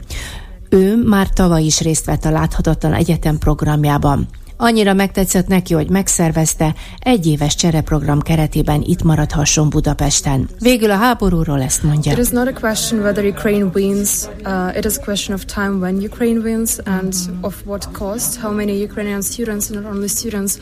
Ő 0.68 1.02
már 1.02 1.28
tavaly 1.28 1.62
is 1.62 1.80
részt 1.80 2.04
vett 2.04 2.24
a 2.24 2.30
Láthatatlan 2.30 2.92
Egyetem 2.92 3.38
programjában. 3.38 4.28
Annyira 4.60 4.92
megtetszett 4.92 5.46
neki, 5.46 5.74
hogy 5.74 5.90
megszervezte, 5.90 6.74
egy 6.98 7.26
éves 7.26 7.54
csereprogram 7.54 8.20
keretében 8.20 8.82
itt 8.82 9.02
maradhasson 9.02 9.70
Budapesten. 9.70 10.48
Végül 10.60 10.90
a 10.90 10.96
háborúról 10.96 11.62
ezt 11.62 11.82
mondja. 11.82 12.12
It 12.12 12.18
is 12.18 12.28
not 12.28 12.46
a 12.46 12.52
question 12.52 13.00
whether 13.00 13.24
Ukraine 13.24 13.70
wins, 13.74 14.24
uh, 14.44 14.76
it 14.76 14.84
is 14.84 14.96
a 14.96 15.00
question 15.04 15.36
of 15.36 15.44
time 15.44 15.78
when 15.78 15.94
Ukraine 15.94 16.40
wins 16.40 16.78
and 16.84 17.14
of 17.40 17.54
what 17.64 17.88
cost, 17.92 18.40
how 18.40 18.54
many 18.54 18.82
Ukrainian 18.82 19.22
students, 19.22 19.68
not 19.68 19.84
only 19.84 20.08
students, 20.08 20.58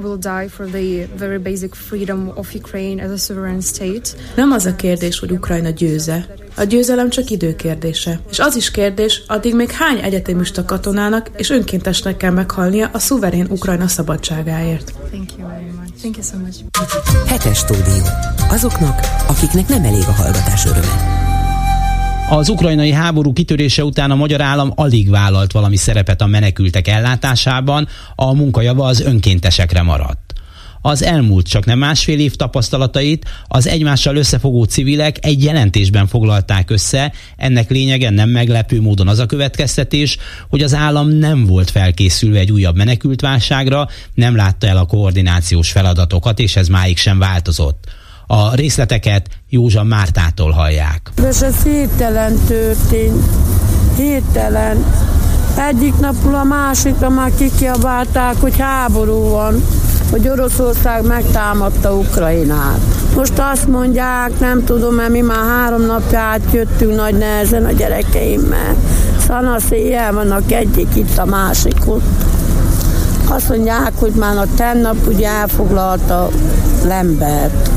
will 0.00 0.18
die 0.18 0.48
for 0.48 0.66
the 0.66 1.06
very 1.16 1.38
basic 1.38 1.74
freedom 1.74 2.32
of 2.34 2.54
Ukraine 2.54 3.04
as 3.04 3.10
a 3.10 3.16
sovereign 3.16 3.60
state. 3.60 4.10
Nem 4.36 4.50
az 4.52 4.66
a 4.66 4.74
kérdés, 4.74 5.18
hogy 5.18 5.30
Ukrajna 5.30 5.70
győze. 5.70 6.34
A 6.56 6.62
győzelem 6.62 7.10
csak 7.10 7.30
idő 7.30 7.56
kérdése. 7.56 8.20
És 8.30 8.38
az 8.38 8.56
is 8.56 8.70
kérdés, 8.70 9.22
addig 9.26 9.54
még 9.54 9.70
hány 9.70 9.98
egyetemista 9.98 10.64
katonának 10.64 11.30
és 11.36 11.50
önkéntesnek 11.50 12.16
kell 12.16 12.32
meghalnia 12.32 12.90
a 12.92 12.98
szuverén 12.98 13.46
Ukrajna 13.50 13.88
szabadságáért. 13.88 14.92
Thank 15.10 15.30
you 15.38 15.48
very 15.48 15.64
much. 15.64 15.92
Thank 16.00 16.16
you 16.16 16.24
so 16.24 16.36
much. 16.36 17.26
Hetes 17.26 17.58
stúdió. 17.58 18.02
Azoknak, 18.50 19.00
akiknek 19.28 19.68
nem 19.68 19.84
elég 19.84 20.04
a 20.06 20.12
hallgatás 20.12 20.66
öröme. 20.66 21.29
Az 22.30 22.48
ukrajnai 22.48 22.92
háború 22.92 23.32
kitörése 23.32 23.84
után 23.84 24.10
a 24.10 24.14
magyar 24.14 24.40
állam 24.40 24.72
alig 24.74 25.10
vállalt 25.10 25.52
valami 25.52 25.76
szerepet 25.76 26.20
a 26.20 26.26
menekültek 26.26 26.88
ellátásában, 26.88 27.88
a 28.14 28.34
munkajava 28.34 28.86
az 28.86 29.00
önkéntesekre 29.00 29.82
maradt. 29.82 30.32
Az 30.82 31.02
elmúlt 31.02 31.48
csak 31.48 31.64
nem 31.64 31.78
másfél 31.78 32.18
év 32.18 32.34
tapasztalatait 32.34 33.28
az 33.48 33.66
egymással 33.66 34.16
összefogó 34.16 34.64
civilek 34.64 35.16
egy 35.20 35.42
jelentésben 35.42 36.06
foglalták 36.06 36.70
össze, 36.70 37.12
ennek 37.36 37.70
lényege 37.70 38.10
nem 38.10 38.28
meglepő 38.28 38.80
módon 38.80 39.08
az 39.08 39.18
a 39.18 39.26
következtetés, 39.26 40.16
hogy 40.48 40.62
az 40.62 40.74
állam 40.74 41.08
nem 41.08 41.46
volt 41.46 41.70
felkészülve 41.70 42.38
egy 42.38 42.52
újabb 42.52 42.76
menekültválságra, 42.76 43.88
nem 44.14 44.36
látta 44.36 44.66
el 44.66 44.76
a 44.76 44.86
koordinációs 44.86 45.70
feladatokat, 45.70 46.38
és 46.38 46.56
ez 46.56 46.68
máig 46.68 46.96
sem 46.96 47.18
változott. 47.18 47.98
A 48.32 48.54
részleteket 48.54 49.28
Józsa 49.48 49.82
Mártától 49.82 50.50
hallják. 50.50 51.10
És 51.28 51.40
ez 51.40 51.62
héttelen 51.62 52.38
történt. 52.46 53.24
Héttelen. 53.96 54.84
Egyik 55.68 55.98
napról 55.98 56.34
a 56.34 56.44
másikra 56.44 57.08
már 57.08 57.30
kikiabálták, 57.38 58.34
hogy 58.40 58.58
háború 58.58 59.28
van, 59.28 59.64
hogy 60.10 60.28
Oroszország 60.28 61.06
megtámadta 61.06 61.94
Ukrajnát. 61.94 62.80
Most 63.16 63.38
azt 63.38 63.66
mondják, 63.66 64.38
nem 64.38 64.64
tudom, 64.64 64.94
mert 64.94 65.10
mi 65.10 65.20
már 65.20 65.46
három 65.48 65.86
napja 65.86 66.18
átjöttünk 66.18 66.94
nagy 66.94 67.18
nehezen 67.18 67.64
a 67.64 67.72
gyerekeimmel. 67.72 68.76
Szanasz 69.26 69.70
éjjel 69.70 70.12
vannak 70.12 70.52
egyik 70.52 70.96
itt, 70.96 71.18
a 71.18 71.24
másik. 71.24 71.76
Azt 73.28 73.48
mondják, 73.48 73.92
hogy 73.94 74.12
már 74.12 74.36
a 74.36 74.46
tennap 74.56 75.06
ugye 75.06 75.28
elfoglalta 75.28 76.28
Lembert 76.84 77.70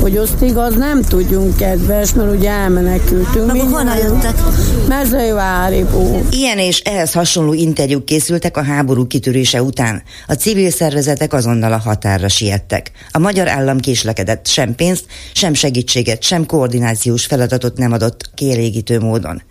hogy 0.00 0.16
azt 0.16 0.42
igaz 0.42 0.74
nem 0.74 1.02
tudjunk 1.02 1.56
kedves, 1.56 2.12
mert 2.14 2.36
ugye 2.36 2.50
elmenekültünk. 2.50 3.46
Na, 3.46 3.64
honnan 3.64 3.96
jöttek? 3.96 4.34
Mezőváriból. 4.88 6.22
Ilyen 6.30 6.58
és 6.58 6.80
ehhez 6.80 7.12
hasonló 7.12 7.52
interjúk 7.52 8.04
készültek 8.04 8.56
a 8.56 8.62
háború 8.62 9.06
kitörése 9.06 9.62
után. 9.62 10.02
A 10.26 10.32
civil 10.32 10.70
szervezetek 10.70 11.32
azonnal 11.32 11.72
a 11.72 11.78
határra 11.78 12.28
siettek. 12.28 12.90
A 13.10 13.18
magyar 13.18 13.48
állam 13.48 13.78
késlekedett, 13.78 14.46
sem 14.46 14.74
pénzt, 14.74 15.04
sem 15.32 15.54
segítséget, 15.54 16.22
sem 16.22 16.46
koordinációs 16.46 17.26
feladatot 17.26 17.76
nem 17.76 17.92
adott 17.92 18.30
kielégítő 18.34 19.00
módon. 19.00 19.42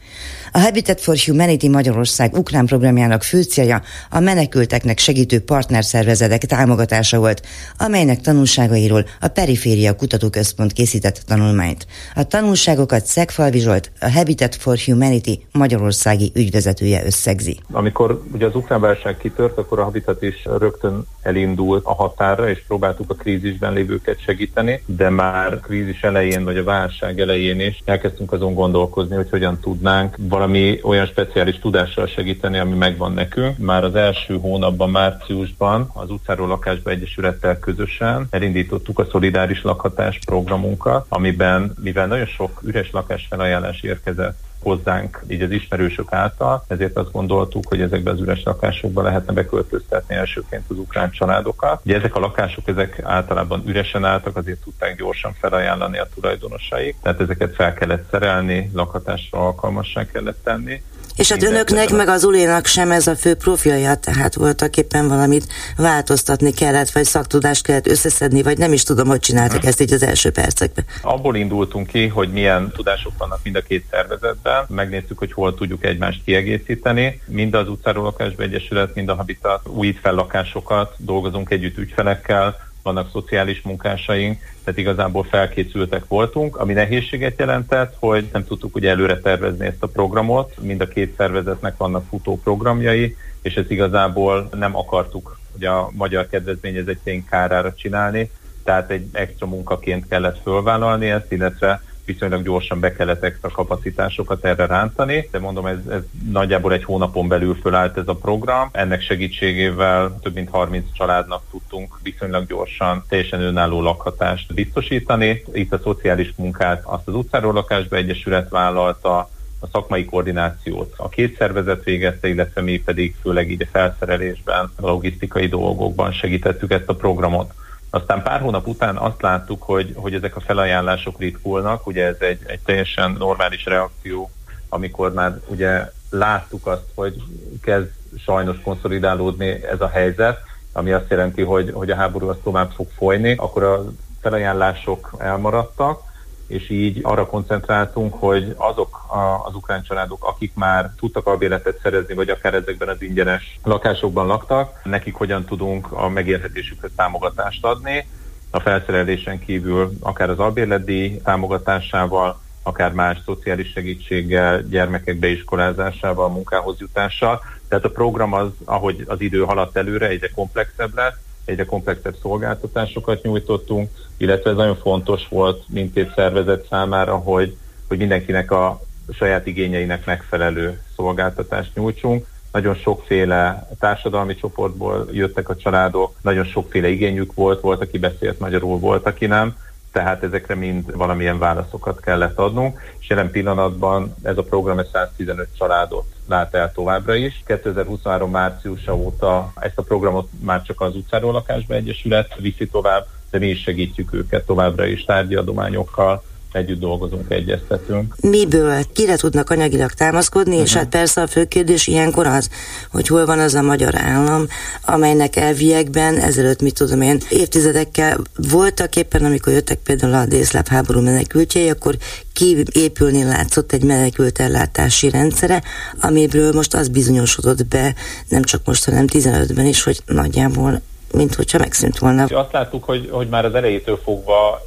A 0.52 0.60
Habitat 0.60 1.02
for 1.02 1.16
Humanity 1.26 1.68
Magyarország 1.68 2.34
ukrán 2.34 2.66
programjának 2.66 3.24
fő 3.24 3.42
célja 3.42 3.82
a 4.10 4.20
menekülteknek 4.20 4.98
segítő 4.98 5.40
partnerszervezetek 5.40 6.42
támogatása 6.42 7.20
volt, 7.20 7.42
amelynek 7.78 8.22
tanulságairól 8.22 9.06
a 9.20 9.28
Periféria 9.28 9.96
Kutatóközpont 9.96 10.74
készített 10.74 11.22
tanulmányt. 11.28 11.88
A 12.16 12.24
tanulságokat 12.24 13.06
Szegfalvi 13.06 13.60
Zsolt, 13.60 13.92
a 14.00 14.12
Habitat 14.12 14.56
for 14.56 14.78
Humanity 14.86 15.40
magyarországi 15.52 16.32
ügyvezetője 16.36 17.06
összegzi. 17.06 17.60
Amikor 17.72 18.22
ugye 18.34 18.46
az 18.46 18.56
ukrán 18.56 18.82
válság 18.82 19.18
kitört, 19.18 19.58
akkor 19.58 19.80
a 19.80 19.84
Habitat 19.84 20.22
is 20.22 20.46
rögtön 20.60 21.04
elindult 21.22 21.86
a 21.86 21.94
határra, 21.94 22.50
és 22.50 22.64
próbáltuk 22.68 23.10
a 23.10 23.14
krízisben 23.14 23.74
lévőket 23.74 24.22
segíteni, 24.22 24.84
de 24.86 25.10
már 25.10 25.60
krízis 25.60 26.02
elején, 26.02 26.44
vagy 26.44 26.58
a 26.58 26.64
válság 26.64 27.20
elején 27.20 27.60
is 27.60 27.82
elkezdtünk 27.86 28.32
azon 28.32 28.54
gondolkozni, 28.54 29.16
hogy 29.16 29.30
hogyan 29.30 29.60
tudnánk 29.60 30.16
valami 30.40 30.80
olyan 30.84 31.06
speciális 31.06 31.60
tudással 31.60 32.08
segíteni, 32.08 32.58
ami 32.58 32.76
megvan 32.76 33.14
nekünk. 33.14 33.58
Már 33.58 33.84
az 33.84 33.96
első 33.96 34.38
hónapban, 34.38 34.90
márciusban 34.90 35.90
az 35.94 36.10
utcáról 36.10 36.48
lakásba 36.48 36.90
egyesülettel 36.90 37.60
közösen 37.60 38.28
elindítottuk 38.30 39.00
a 39.00 39.08
szolidáris 39.12 39.62
lakhatás 39.64 40.20
programunkat, 40.26 41.06
amiben, 41.10 41.74
mivel 41.82 42.08
nagyon 42.08 42.26
sok 42.26 42.62
üres 42.64 42.92
lakás 42.92 43.26
felajánlás 43.30 43.82
érkezett 43.82 44.49
hozzánk 44.62 45.24
így 45.28 45.42
az 45.42 45.52
ismerősök 45.52 46.14
által, 46.14 46.64
ezért 46.68 46.98
azt 46.98 47.12
gondoltuk, 47.12 47.68
hogy 47.68 47.82
ezekbe 47.82 48.12
az 48.12 48.20
üres 48.20 48.44
lakásokba 48.44 49.02
lehetne 49.02 49.34
beköltöztetni 49.34 50.16
elsőként 50.16 50.64
az 50.68 50.78
ukrán 50.78 51.12
családokat. 51.12 51.82
Ugye 51.86 51.96
ezek 51.96 52.16
a 52.16 52.20
lakások, 52.20 52.68
ezek 52.68 53.00
általában 53.04 53.64
üresen 53.66 54.06
álltak, 54.06 54.38
azért 54.38 54.64
tudták 54.64 54.98
gyorsan 54.98 55.34
felajánlani 55.40 55.98
a 55.98 56.08
tulajdonosaik, 56.16 56.96
tehát 57.02 57.22
ezeket 57.22 57.56
fel 57.56 57.74
kellett 57.74 58.10
szerelni, 58.12 58.70
lakhatásra 58.74 59.40
alkalmassá 59.46 60.06
kellett 60.06 60.44
tenni, 60.44 60.82
és 61.20 61.30
hát 61.30 61.44
önöknek, 61.44 61.90
meg 61.90 62.08
az 62.08 62.24
Ulénak 62.24 62.66
sem 62.66 62.92
ez 62.92 63.08
a 63.08 63.16
fő 63.16 63.36
profilja, 63.36 63.96
tehát 63.96 64.36
voltak 64.36 64.78
éppen 64.78 65.08
valamit 65.08 65.48
változtatni 65.78 66.52
kellett, 66.52 66.90
vagy 66.90 67.04
szaktudást 67.04 67.66
kellett 67.66 67.88
összeszedni, 67.88 68.42
vagy 68.42 68.58
nem 68.58 68.74
is 68.74 68.84
tudom, 68.84 69.08
hogy 69.08 69.20
csináltak 69.20 69.66
ezt 69.66 69.82
így 69.82 69.94
az 69.94 70.04
első 70.04 70.32
percekben. 70.32 70.86
Abból 71.02 71.36
indultunk 71.36 71.88
ki, 71.88 72.08
hogy 72.08 72.32
milyen 72.32 72.72
tudások 72.76 73.12
vannak 73.18 73.40
mind 73.44 73.56
a 73.56 73.62
két 73.62 73.86
szervezetben, 73.92 74.66
megnéztük, 74.68 75.18
hogy 75.18 75.32
hol 75.32 75.56
tudjuk 75.56 75.86
egymást 75.86 76.22
kiegészíteni. 76.26 77.22
Mind 77.26 77.54
az 77.54 77.68
utcáról 77.68 78.04
lakásba 78.04 78.44
egyesület, 78.44 78.96
mind 78.96 79.10
a 79.10 79.16
Habitat 79.16 79.68
újít 79.68 80.00
fel 80.00 80.14
lakásokat, 80.14 80.94
dolgozunk 80.98 81.50
együtt 81.50 81.78
ügyfelekkel, 81.78 82.69
vannak 82.94 83.10
szociális 83.12 83.62
munkásaink, 83.62 84.38
tehát 84.64 84.80
igazából 84.80 85.24
felkészültek 85.24 86.04
voltunk, 86.08 86.58
ami 86.58 86.74
nehézséget 86.74 87.40
jelentett, 87.40 87.96
hogy 88.00 88.30
nem 88.34 88.46
tudtuk 88.46 88.76
ugye 88.76 88.90
előre 88.90 89.20
tervezni 89.20 89.66
ezt 89.66 89.84
a 89.84 89.88
programot, 89.88 90.54
mind 90.62 90.82
a 90.82 90.88
két 90.88 91.16
szervezetnek 91.18 91.78
vannak 91.78 92.08
futó 92.10 92.40
programjai, 92.44 93.16
és 93.42 93.56
ezt 93.56 93.72
igazából 93.72 94.50
nem 94.58 94.76
akartuk 94.76 95.40
ugye 95.56 95.70
a 95.70 95.90
magyar 95.94 96.28
kedvezményezetjeink 96.28 97.30
kárára 97.30 97.74
csinálni, 97.74 98.32
tehát 98.64 98.92
egy 98.92 99.08
extra 99.12 99.48
munkaként 99.48 100.08
kellett 100.08 100.42
fölvállalni 100.42 101.10
ezt, 101.10 101.32
illetve 101.32 101.82
viszonylag 102.10 102.44
gyorsan 102.44 102.80
be 102.80 102.92
kellett 102.92 103.24
extra 103.24 103.50
kapacitásokat 103.50 104.46
erre 104.46 104.66
rántani, 104.66 105.28
de 105.32 105.40
mondom, 105.40 105.66
ez, 105.66 105.78
ez 105.90 106.02
nagyjából 106.32 106.74
egy 106.74 106.84
hónapon 106.84 107.28
belül 107.28 107.58
fölállt 107.62 107.98
ez 107.98 108.08
a 108.08 108.16
program. 108.16 108.70
Ennek 108.72 109.02
segítségével 109.02 110.20
több 110.22 110.34
mint 110.34 110.50
30 110.50 110.86
családnak 110.94 111.42
tudtunk 111.52 112.00
viszonylag 112.04 112.48
gyorsan 112.48 113.04
teljesen 113.10 113.42
önálló 113.42 113.82
lakhatást 113.82 114.54
biztosítani. 114.54 115.44
Itt 115.54 115.74
a 115.74 115.80
szociális 115.84 116.34
munkát 116.36 116.82
azt 116.86 117.08
az 117.08 117.14
utcáról 117.14 117.54
lakásba 117.54 117.96
egyesület 117.96 118.50
vállalta, 118.50 119.30
a 119.60 119.68
szakmai 119.72 120.06
koordinációt 120.06 120.94
a 120.98 121.10
két 121.10 121.38
szervezet 121.38 121.84
végezte, 121.84 122.28
illetve 122.28 122.62
mi 122.62 122.82
pedig 122.82 123.16
főleg 123.22 123.52
így 123.52 123.62
a 123.62 123.68
felszerelésben, 123.72 124.72
a 124.76 124.88
logisztikai 124.88 125.48
dolgokban 125.48 126.12
segítettük 126.12 126.72
ezt 126.72 126.90
a 126.90 126.96
programot. 126.96 127.54
Aztán 127.90 128.24
pár 128.24 128.42
hónap 128.42 128.68
után 128.68 128.98
azt 128.98 129.22
láttuk, 129.22 129.64
hogy, 129.64 129.94
hogy 129.96 130.14
ezek 130.14 130.36
a 130.36 130.40
felajánlások 130.40 131.20
ritkulnak, 131.20 131.88
ugye 131.88 132.06
ez 132.06 132.16
egy, 132.20 132.40
egy 132.46 132.60
teljesen 132.60 133.16
normális 133.20 133.66
reakció, 133.66 134.32
amikor 134.70 135.14
már 135.14 135.40
ugye 135.48 135.92
láttuk 136.10 136.68
azt, 136.68 136.86
hogy 136.96 137.24
kezd 137.62 137.90
sajnos 138.18 138.58
konszolidálódni 138.64 139.64
ez 139.64 139.82
a 139.82 139.88
helyzet, 139.88 140.40
ami 140.74 140.92
azt 140.92 141.10
jelenti, 141.10 141.42
hogy, 141.42 141.72
hogy 141.72 141.92
a 141.92 141.96
háború 141.96 142.28
az 142.28 142.38
tovább 142.44 142.72
fog 142.72 142.88
folyni, 142.98 143.36
akkor 143.36 143.64
a 143.64 143.84
felajánlások 144.22 145.16
elmaradtak, 145.18 146.02
és 146.50 146.70
így 146.70 147.00
arra 147.02 147.26
koncentráltunk, 147.26 148.14
hogy 148.14 148.54
azok 148.58 149.06
az 149.46 149.56
ukrán 149.56 149.84
családok, 149.84 150.24
akik 150.24 150.52
már 150.56 150.92
tudtak 150.98 151.28
albéletet 151.28 151.80
szerezni, 151.84 152.14
vagy 152.14 152.30
akár 152.30 152.54
ezekben 152.54 152.88
az 152.88 153.02
ingyenes 153.02 153.60
lakásokban 153.64 154.28
laktak, 154.28 154.80
nekik 154.84 155.16
hogyan 155.16 155.46
tudunk 155.46 155.92
a 155.92 156.10
megélhetésükhöz 156.10 156.92
támogatást 156.96 157.66
adni, 157.66 158.06
a 158.52 158.60
felszerelésen 158.60 159.40
kívül 159.40 159.92
akár 160.00 160.30
az 160.30 160.40
albérleti 160.40 161.22
támogatásával, 161.24 162.42
akár 162.64 162.92
más 162.92 163.18
szociális 163.26 163.72
segítséggel, 163.72 164.62
gyermekek 164.62 165.20
beiskolázásával, 165.20 166.30
munkához 166.30 166.80
jutással. 166.80 167.42
Tehát 167.68 167.86
a 167.86 167.90
program 167.92 168.34
az, 168.34 168.50
ahogy 168.66 169.04
az 169.08 169.22
idő 169.22 169.40
haladt 169.44 169.78
előre, 169.78 170.08
egyre 170.08 170.30
komplexebb 170.36 170.96
lett, 170.96 171.18
egyre 171.50 171.66
komplexebb 171.66 172.16
szolgáltatásokat 172.22 173.24
nyújtottunk, 173.24 173.90
illetve 174.18 174.50
ez 174.50 174.56
nagyon 174.56 174.76
fontos 174.76 175.28
volt 175.30 175.64
mindkét 175.68 176.14
szervezet 176.16 176.66
számára, 176.70 177.16
hogy, 177.16 177.58
hogy 177.88 177.98
mindenkinek 177.98 178.52
a 178.52 178.82
saját 179.14 179.46
igényeinek 179.48 180.06
megfelelő 180.06 180.82
szolgáltatást 180.96 181.76
nyújtsunk. 181.76 182.26
Nagyon 182.52 182.76
sokféle 182.76 183.68
társadalmi 183.80 184.36
csoportból 184.36 185.08
jöttek 185.12 185.50
a 185.50 185.56
családok, 185.56 186.16
nagyon 186.22 186.46
sokféle 186.46 186.88
igényük 186.88 187.34
volt, 187.34 187.62
volt, 187.62 187.82
aki 187.82 187.98
beszélt 187.98 188.40
magyarul, 188.40 188.80
volt, 188.80 189.06
aki 189.06 189.26
nem, 189.26 189.56
tehát 189.92 190.24
ezekre 190.24 190.56
mind 190.56 190.96
valamilyen 190.96 191.40
válaszokat 191.40 192.00
kellett 192.00 192.38
adnunk, 192.38 192.80
és 193.00 193.10
jelen 193.10 193.32
pillanatban 193.32 194.16
ez 194.24 194.38
a 194.38 194.44
program 194.44 194.80
115 194.92 195.48
családot 195.58 196.06
lát 196.28 196.56
el 196.56 196.72
továbbra 196.72 197.16
is. 197.16 197.44
2023 197.46 198.32
márciusa 198.32 198.96
óta 198.96 199.52
ezt 199.56 199.78
a 199.78 199.84
programot 199.84 200.30
már 200.42 200.62
csak 200.62 200.82
az 200.82 200.96
utcáról 200.96 201.32
lakásba 201.32 201.74
egyesület 201.74 202.36
viszi 202.36 202.68
tovább, 202.68 203.08
de 203.30 203.40
mi 203.40 203.48
is 203.48 203.62
segítjük 203.62 204.14
őket 204.14 204.46
továbbra 204.46 204.86
is 204.86 205.04
tárgyadományokkal, 205.06 206.24
együtt 206.52 206.80
dolgozunk, 206.80 207.32
egyeztetünk. 207.32 208.16
Miből? 208.22 208.84
Kire 208.94 209.16
tudnak 209.16 209.50
anyagilag 209.50 209.92
támaszkodni, 209.92 210.50
uh-huh. 210.50 210.66
és 210.66 210.72
mhm. 210.72 210.80
hát 210.80 210.90
persze 210.90 211.22
a 211.22 211.28
fő 211.28 211.46
kérdés 211.46 211.88
ilyenkor 211.88 212.28
az, 212.28 212.50
hogy 212.92 213.08
hol 213.08 213.26
van 213.26 213.40
az 213.40 213.54
a 213.54 213.62
magyar 213.62 213.96
állam, 213.96 214.48
amelynek 214.86 215.36
elviekben 215.36 216.18
ezelőtt, 216.18 216.62
mit 216.62 216.74
tudom 216.74 217.02
én, 217.02 217.22
évtizedekkel 217.30 218.18
voltak 218.50 218.96
éppen, 218.96 219.26
amikor 219.26 219.54
jöttek 219.54 219.80
például 219.80 220.14
a 220.14 220.26
délszláv 220.26 220.68
háború 220.68 221.02
menekültjei, 221.02 221.70
akkor 221.70 221.98
kiépülni 222.34 223.24
látszott 223.24 223.72
egy 223.72 223.84
menekült 223.84 224.40
ellátási 224.40 225.10
rendszere, 225.10 225.64
amiből 226.00 226.54
most 226.54 226.74
az 226.74 226.88
bizonyosodott 226.88 227.66
be, 227.66 227.96
nem 228.28 228.44
csak 228.44 228.62
most, 228.66 228.86
hanem 228.86 229.06
15-ben 229.08 229.66
is, 229.66 229.84
hogy 229.84 230.02
nagyjából 230.06 230.82
mint 231.14 231.36
hogyha 231.36 231.58
megszűnt 231.58 231.98
volna. 231.98 232.24
Azt 232.24 232.52
láttuk, 232.52 232.84
hogy, 232.84 233.10
hogy 233.12 233.28
már 233.28 233.46
az 233.46 233.56
elejétől 233.56 234.00
fogva 234.04 234.62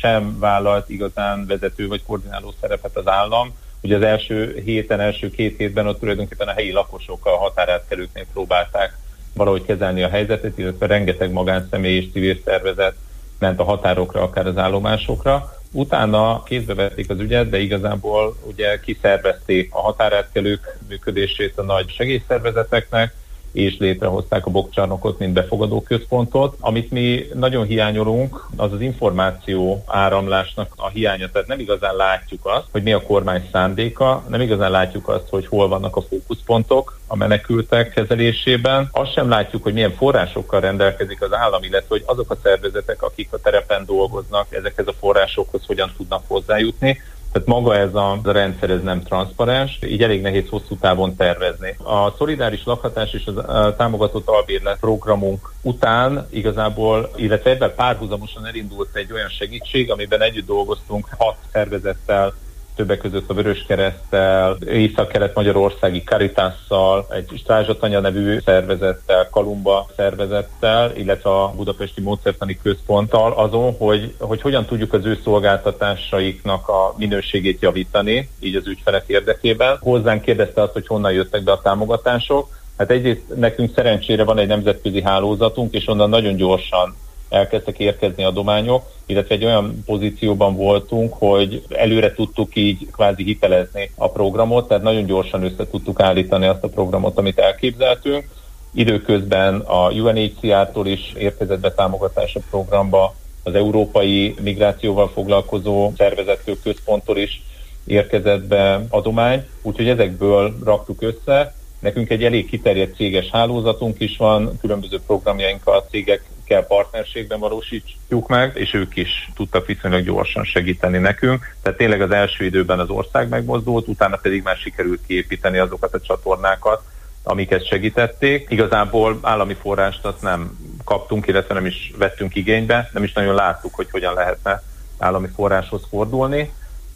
sem 0.00 0.38
vállalt 0.38 0.88
igazán 0.88 1.46
vezető 1.46 1.88
vagy 1.88 2.02
koordináló 2.06 2.54
szerepet 2.60 2.96
az 2.96 3.08
állam. 3.08 3.54
Ugye 3.82 3.96
az 3.96 4.02
első 4.02 4.60
héten, 4.64 5.00
első 5.00 5.30
két 5.30 5.56
hétben 5.56 5.86
ott 5.86 5.98
tulajdonképpen 5.98 6.48
a 6.48 6.52
helyi 6.52 6.72
lakosok 6.72 7.26
a 7.26 7.36
határátkelőknél 7.36 8.26
próbálták 8.32 8.96
valahogy 9.34 9.64
kezelni 9.64 10.02
a 10.02 10.08
helyzetet, 10.08 10.58
illetve 10.58 10.86
rengeteg 10.86 11.32
magánszemély 11.32 11.96
és 11.96 12.12
civil 12.12 12.40
szervezet 12.44 12.94
ment 13.38 13.60
a 13.60 13.64
határokra, 13.64 14.22
akár 14.22 14.46
az 14.46 14.56
állomásokra. 14.56 15.52
Utána 15.72 16.42
kézbe 16.42 16.74
vették 16.74 17.10
az 17.10 17.20
ügyet, 17.20 17.48
de 17.48 17.58
igazából 17.58 18.36
ugye 18.42 18.80
kiszervezték 18.80 19.74
a 19.74 19.80
határátkelők 19.80 20.78
működését 20.88 21.58
a 21.58 21.62
nagy 21.62 21.90
segélyszervezeteknek, 21.90 23.14
és 23.52 23.76
létrehozták 23.78 24.46
a 24.46 24.50
bokcsarnokot, 24.50 25.18
mint 25.18 25.32
befogadó 25.32 25.82
központot. 25.82 26.56
Amit 26.60 26.90
mi 26.90 27.26
nagyon 27.34 27.66
hiányolunk, 27.66 28.48
az 28.56 28.72
az 28.72 28.80
információ 28.80 29.84
áramlásnak 29.86 30.72
a 30.76 30.88
hiánya, 30.88 31.30
tehát 31.30 31.48
nem 31.48 31.60
igazán 31.60 31.96
látjuk 31.96 32.46
azt, 32.46 32.66
hogy 32.70 32.82
mi 32.82 32.92
a 32.92 33.02
kormány 33.02 33.48
szándéka, 33.52 34.24
nem 34.28 34.40
igazán 34.40 34.70
látjuk 34.70 35.08
azt, 35.08 35.28
hogy 35.28 35.46
hol 35.46 35.68
vannak 35.68 35.96
a 35.96 36.02
fókuszpontok 36.02 36.98
a 37.06 37.16
menekültek 37.16 37.90
kezelésében. 37.90 38.88
Azt 38.92 39.12
sem 39.12 39.28
látjuk, 39.28 39.62
hogy 39.62 39.72
milyen 39.72 39.94
forrásokkal 39.94 40.60
rendelkezik 40.60 41.22
az 41.22 41.32
állam, 41.32 41.62
illetve 41.62 41.86
hogy 41.88 42.02
azok 42.06 42.30
a 42.30 42.36
szervezetek, 42.42 43.02
akik 43.02 43.28
a 43.32 43.38
terepen 43.38 43.84
dolgoznak, 43.86 44.46
ezekhez 44.54 44.86
a 44.86 44.94
forrásokhoz 45.00 45.66
hogyan 45.66 45.92
tudnak 45.96 46.22
hozzájutni. 46.26 47.00
Tehát 47.32 47.48
maga 47.48 47.76
ez 47.76 47.94
a, 47.94 48.20
rendszer 48.24 48.70
ez 48.70 48.82
nem 48.82 49.02
transzparens, 49.02 49.78
így 49.86 50.02
elég 50.02 50.20
nehéz 50.20 50.48
hosszú 50.48 50.76
távon 50.76 51.16
tervezni. 51.16 51.76
A 51.78 52.14
szolidáris 52.18 52.64
lakhatás 52.64 53.12
és 53.12 53.26
a 53.26 53.76
támogatott 53.76 54.28
albérlet 54.28 54.78
programunk 54.78 55.52
után 55.62 56.26
igazából, 56.30 57.10
illetve 57.16 57.50
ebben 57.50 57.74
párhuzamosan 57.74 58.46
elindult 58.46 58.96
egy 58.96 59.12
olyan 59.12 59.28
segítség, 59.28 59.90
amiben 59.90 60.20
együtt 60.22 60.46
dolgoztunk 60.46 61.06
hat 61.18 61.36
szervezettel, 61.52 62.34
többek 62.80 62.98
között 62.98 63.30
a 63.30 63.34
Vörös 63.34 63.64
Keresztel, 63.68 64.56
Észak-Kelet-Magyarországi 64.66 66.02
Caritásszal, 66.02 67.06
egy 67.10 67.30
Strázsatanya 67.38 68.00
nevű 68.00 68.38
szervezettel, 68.44 69.28
Kalumba 69.30 69.86
szervezettel, 69.96 70.96
illetve 70.96 71.30
a 71.30 71.52
Budapesti 71.56 72.00
Módszertani 72.00 72.58
Központtal 72.62 73.32
azon, 73.32 73.76
hogy, 73.78 74.14
hogy 74.18 74.40
hogyan 74.40 74.64
tudjuk 74.64 74.92
az 74.92 75.04
ő 75.04 75.18
szolgáltatásaiknak 75.24 76.68
a 76.68 76.94
minőségét 76.96 77.62
javítani, 77.62 78.28
így 78.38 78.56
az 78.56 78.66
ügyfelek 78.66 79.04
érdekében. 79.06 79.78
Hozzánk 79.80 80.22
kérdezte 80.22 80.62
azt, 80.62 80.72
hogy 80.72 80.86
honnan 80.86 81.12
jöttek 81.12 81.42
be 81.42 81.52
a 81.52 81.60
támogatások. 81.62 82.48
Hát 82.76 82.90
egyrészt 82.90 83.22
nekünk 83.34 83.74
szerencsére 83.74 84.24
van 84.24 84.38
egy 84.38 84.48
nemzetközi 84.48 85.02
hálózatunk, 85.02 85.74
és 85.74 85.88
onnan 85.88 86.08
nagyon 86.08 86.36
gyorsan 86.36 86.94
elkezdtek 87.30 87.78
érkezni 87.78 88.24
adományok, 88.24 88.82
illetve 89.06 89.34
egy 89.34 89.44
olyan 89.44 89.82
pozícióban 89.86 90.56
voltunk, 90.56 91.14
hogy 91.18 91.62
előre 91.68 92.12
tudtuk 92.14 92.56
így 92.56 92.86
kvázi 92.92 93.22
hitelezni 93.22 93.90
a 93.96 94.10
programot, 94.10 94.68
tehát 94.68 94.82
nagyon 94.82 95.06
gyorsan 95.06 95.42
össze 95.42 95.66
tudtuk 95.70 96.00
állítani 96.00 96.46
azt 96.46 96.64
a 96.64 96.68
programot, 96.68 97.18
amit 97.18 97.38
elképzeltünk. 97.38 98.28
Időközben 98.74 99.60
a 99.60 99.90
UNHCR-tól 99.90 100.86
is 100.86 101.12
érkezett 101.16 101.60
be 101.60 101.72
támogatás 101.72 102.34
a 102.34 102.40
programba, 102.50 103.14
az 103.42 103.54
Európai 103.54 104.34
Migrációval 104.40 105.08
foglalkozó 105.08 105.92
szervezettől 105.96 106.56
központtól 106.62 107.18
is 107.18 107.42
érkezett 107.86 108.44
be 108.44 108.84
adomány, 108.90 109.46
úgyhogy 109.62 109.88
ezekből 109.88 110.56
raktuk 110.64 111.02
össze. 111.02 111.54
Nekünk 111.78 112.10
egy 112.10 112.24
elég 112.24 112.48
kiterjedt 112.48 112.96
céges 112.96 113.30
hálózatunk 113.30 114.00
is 114.00 114.16
van, 114.16 114.58
különböző 114.60 115.00
programjainkkal 115.06 115.76
a 115.76 115.84
cégek 115.90 116.22
kell 116.50 116.66
partnerségben 116.66 117.38
valósítjuk 117.38 118.28
meg, 118.28 118.56
és 118.56 118.74
ők 118.74 118.96
is 118.96 119.30
tudtak 119.34 119.66
viszonylag 119.66 120.04
gyorsan 120.04 120.44
segíteni 120.44 120.98
nekünk. 120.98 121.54
Tehát 121.62 121.78
tényleg 121.78 122.02
az 122.02 122.10
első 122.10 122.44
időben 122.44 122.78
az 122.78 122.88
ország 122.88 123.28
megmozdult, 123.28 123.88
utána 123.88 124.16
pedig 124.16 124.42
már 124.42 124.56
sikerült 124.56 125.00
kiépíteni 125.06 125.58
azokat 125.58 125.94
a 125.94 126.00
csatornákat, 126.00 126.82
amiket 127.22 127.66
segítették. 127.66 128.46
Igazából 128.48 129.18
állami 129.22 129.54
forrást 129.54 130.04
azt 130.04 130.22
nem 130.22 130.58
kaptunk, 130.84 131.26
illetve 131.26 131.54
nem 131.54 131.66
is 131.66 131.92
vettünk 131.98 132.34
igénybe, 132.34 132.90
nem 132.92 133.04
is 133.04 133.12
nagyon 133.12 133.34
láttuk, 133.34 133.74
hogy 133.74 133.90
hogyan 133.90 134.14
lehetne 134.14 134.62
állami 134.98 135.28
forráshoz 135.34 135.82
fordulni. 135.90 136.52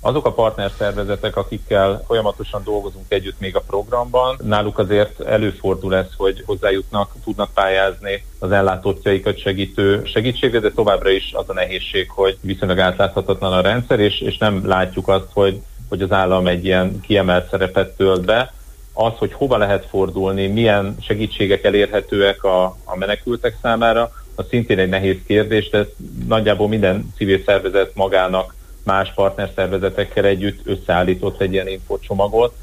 Azok 0.06 0.26
a 0.26 0.32
partnerszervezetek, 0.32 1.36
akikkel 1.36 2.02
folyamatosan 2.06 2.62
dolgozunk 2.64 3.04
együtt 3.08 3.40
még 3.40 3.56
a 3.56 3.60
programban, 3.60 4.36
náluk 4.42 4.78
azért 4.78 5.20
előfordul 5.20 5.94
ez, 5.94 6.06
hogy 6.16 6.42
hozzájutnak, 6.46 7.12
tudnak 7.24 7.50
pályázni 7.54 8.24
az 8.38 8.52
ellátottjaikat 8.52 9.38
segítő 9.38 10.02
segítségre, 10.04 10.58
de 10.58 10.70
továbbra 10.70 11.10
is 11.10 11.32
az 11.32 11.48
a 11.48 11.52
nehézség, 11.52 12.10
hogy 12.10 12.38
viszonylag 12.40 12.78
átláthatatlan 12.78 13.52
a 13.52 13.60
rendszer, 13.60 14.00
és, 14.00 14.20
és 14.20 14.38
nem 14.38 14.66
látjuk 14.66 15.08
azt, 15.08 15.28
hogy, 15.32 15.60
hogy 15.88 16.02
az 16.02 16.12
állam 16.12 16.46
egy 16.46 16.64
ilyen 16.64 17.00
kiemelt 17.00 17.50
szerepet 17.50 17.96
tölt 17.96 18.24
be. 18.24 18.52
Az, 18.92 19.12
hogy 19.16 19.32
hova 19.32 19.56
lehet 19.56 19.86
fordulni, 19.86 20.46
milyen 20.46 20.96
segítségek 21.00 21.64
elérhetőek 21.64 22.44
a, 22.44 22.64
a 22.84 22.96
menekültek 22.96 23.56
számára, 23.62 24.12
az 24.34 24.44
szintén 24.48 24.78
egy 24.78 24.88
nehéz 24.88 25.18
kérdés, 25.26 25.70
de 25.70 25.78
ezt 25.78 25.94
nagyjából 26.26 26.68
minden 26.68 27.12
civil 27.16 27.42
szervezet 27.46 27.94
magának 27.94 28.54
más 28.84 29.12
partnerszervezetekkel 29.14 30.24
együtt 30.24 30.66
összeállított 30.66 31.40
egy 31.40 31.52
ilyen 31.52 31.68
infocsomagot, 31.68 32.54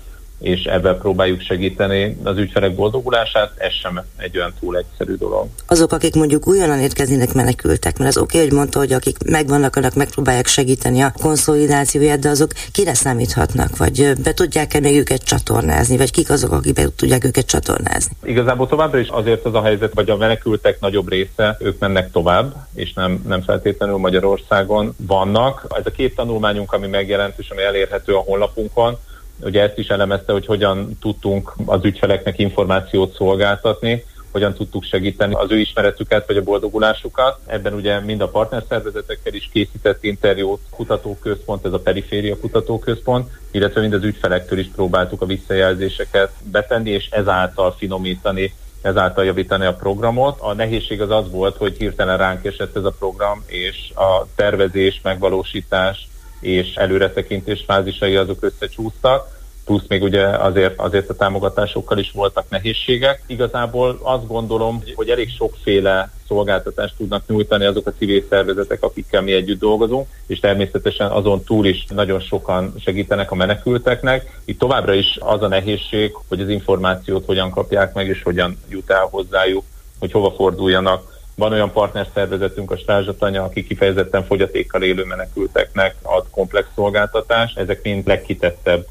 és 0.42 0.64
ebben 0.64 0.98
próbáljuk 0.98 1.42
segíteni 1.42 2.18
az 2.24 2.38
ügyfelek 2.38 2.76
boldogulását, 2.76 3.52
ez 3.58 3.74
sem 3.74 4.02
egy 4.18 4.38
olyan 4.38 4.54
túl 4.60 4.78
egyszerű 4.78 5.16
dolog. 5.16 5.48
Azok, 5.68 5.92
akik 5.92 6.16
mondjuk 6.16 6.48
újonnan 6.48 6.80
érkeznének 6.80 7.34
menekültek, 7.34 7.98
mert 7.98 8.10
az 8.10 8.18
oké, 8.18 8.38
okay, 8.38 8.48
hogy 8.48 8.58
mondta, 8.58 8.80
hogy 8.80 8.94
akik 8.94 9.18
megvannak, 9.26 9.76
annak 9.76 9.96
megpróbálják 9.96 10.48
segíteni 10.48 11.02
a 11.02 11.14
konszolidációját, 11.22 12.20
de 12.20 12.30
azok 12.30 12.52
kire 12.72 12.94
számíthatnak, 12.94 13.78
vagy 13.78 14.14
be 14.24 14.34
tudják-e 14.34 14.80
még 14.80 14.98
őket 14.98 15.24
csatornázni, 15.24 15.98
vagy 15.98 16.12
kik 16.12 16.30
azok, 16.30 16.52
akik 16.52 16.74
be 16.74 16.86
tudják 16.96 17.24
őket 17.24 17.46
csatornázni? 17.46 18.16
Igazából 18.24 18.68
továbbra 18.68 19.00
is 19.00 19.08
azért 19.08 19.46
az 19.46 19.54
a 19.54 19.62
helyzet, 19.62 19.92
hogy 19.96 20.10
a 20.10 20.18
menekültek 20.18 20.80
nagyobb 20.80 21.10
része, 21.10 21.58
ők 21.60 21.80
mennek 21.80 22.12
tovább, 22.12 22.56
és 22.74 22.94
nem, 22.94 23.24
nem 23.28 23.42
feltétlenül 23.42 23.98
Magyarországon 23.98 24.96
vannak. 24.98 25.66
Ez 25.70 25.86
a 25.86 25.92
két 25.92 26.16
tanulmányunk, 26.16 26.74
ami 26.74 26.88
megjelent, 26.88 27.34
és 27.38 27.50
ami 27.50 27.62
elérhető 27.62 28.14
a 28.14 28.20
honlapunkon, 28.20 28.98
ugye 29.44 29.62
ezt 29.62 29.78
is 29.78 29.88
elemezte, 29.88 30.32
hogy 30.32 30.46
hogyan 30.46 30.98
tudtunk 31.00 31.54
az 31.66 31.86
ügyfeleknek 31.86 32.40
információt 32.40 33.16
szolgáltatni, 33.16 34.04
hogyan 34.32 34.54
tudtuk 34.54 34.84
segíteni 34.84 35.34
az 35.34 35.52
ő 35.52 35.60
ismeretüket 35.60 36.28
vagy 36.28 36.38
a 36.38 36.44
boldogulásukat. 36.44 37.40
Ebben 37.46 37.74
ugye 37.74 38.00
mind 38.00 38.22
a 38.22 38.30
partnerszervezetekkel 38.30 39.34
is 39.34 39.50
készített 39.54 40.04
interjút, 40.04 40.60
kutatóközpont, 40.70 41.66
ez 41.66 41.74
a 41.74 41.80
periféria 41.80 42.38
kutatóközpont, 42.38 43.30
illetve 43.52 43.82
mind 43.82 43.94
az 43.94 44.04
ügyfelektől 44.04 44.60
is 44.60 44.70
próbáltuk 44.76 45.22
a 45.22 45.26
visszajelzéseket 45.26 46.32
betenni, 46.52 46.90
és 46.90 47.10
ezáltal 47.10 47.72
finomítani 47.72 48.54
ezáltal 48.82 49.26
javítani 49.26 49.66
a 49.66 49.74
programot. 49.74 50.40
A 50.40 50.54
nehézség 50.54 51.02
az 51.02 51.10
az 51.10 51.32
volt, 51.32 51.58
hogy 51.58 51.78
hirtelen 51.78 52.18
ránk 52.18 52.46
esett 52.46 52.76
ez 52.76 52.84
a 52.84 52.96
program, 53.00 53.44
és 53.46 53.92
a 53.96 54.26
tervezés, 54.36 55.00
megvalósítás, 55.04 56.08
és 56.42 56.76
előretekintés 56.76 57.64
fázisai 57.68 58.16
azok 58.16 58.44
összecsúsztak, 58.44 59.40
plusz 59.66 59.88
még 59.88 60.02
ugye 60.02 60.28
azért, 60.28 60.80
azért 60.80 61.10
a 61.10 61.16
támogatásokkal 61.16 61.98
is 61.98 62.12
voltak 62.12 62.50
nehézségek. 62.50 63.24
Igazából 63.28 64.00
azt 64.02 64.28
gondolom, 64.28 64.84
hogy 64.96 65.10
elég 65.10 65.30
sokféle 65.30 66.12
szolgáltatást 66.28 66.94
tudnak 66.98 67.24
nyújtani 67.28 67.66
azok 67.66 67.88
a 67.88 67.94
civil 67.98 68.24
szervezetek, 68.30 68.84
akikkel 68.84 69.22
mi 69.22 69.32
együtt 69.32 69.60
dolgozunk, 69.60 70.08
és 70.28 70.40
természetesen 70.40 71.12
azon 71.12 71.44
túl 71.44 71.66
is 71.66 71.86
nagyon 71.90 72.20
sokan 72.20 72.74
segítenek 72.80 73.32
a 73.32 73.36
menekülteknek. 73.36 74.42
Itt 74.46 74.60
továbbra 74.60 74.94
is 74.94 75.18
az 75.20 75.42
a 75.42 75.48
nehézség, 75.48 76.16
hogy 76.28 76.42
az 76.42 76.50
információt 76.50 77.26
hogyan 77.26 77.50
kapják 77.50 77.94
meg, 77.94 78.08
és 78.08 78.24
hogyan 78.24 78.58
jut 78.70 78.90
el 78.90 79.08
hozzájuk, 79.12 79.64
hogy 80.00 80.12
hova 80.12 80.32
forduljanak 80.32 81.20
van 81.36 81.52
olyan 81.52 81.72
partnerszervezetünk, 81.72 82.72
a 82.72 82.78
Strázsatanya, 82.78 83.44
aki 83.44 83.64
kifejezetten 83.64 84.26
fogyatékkal 84.26 84.84
élő 84.84 85.04
menekülteknek 85.04 85.96
ad 86.02 86.26
komplex 86.32 86.68
szolgáltatást. 86.76 87.58
Ezek 87.58 87.82
mind 87.84 88.08
legkitettebb 88.08 88.86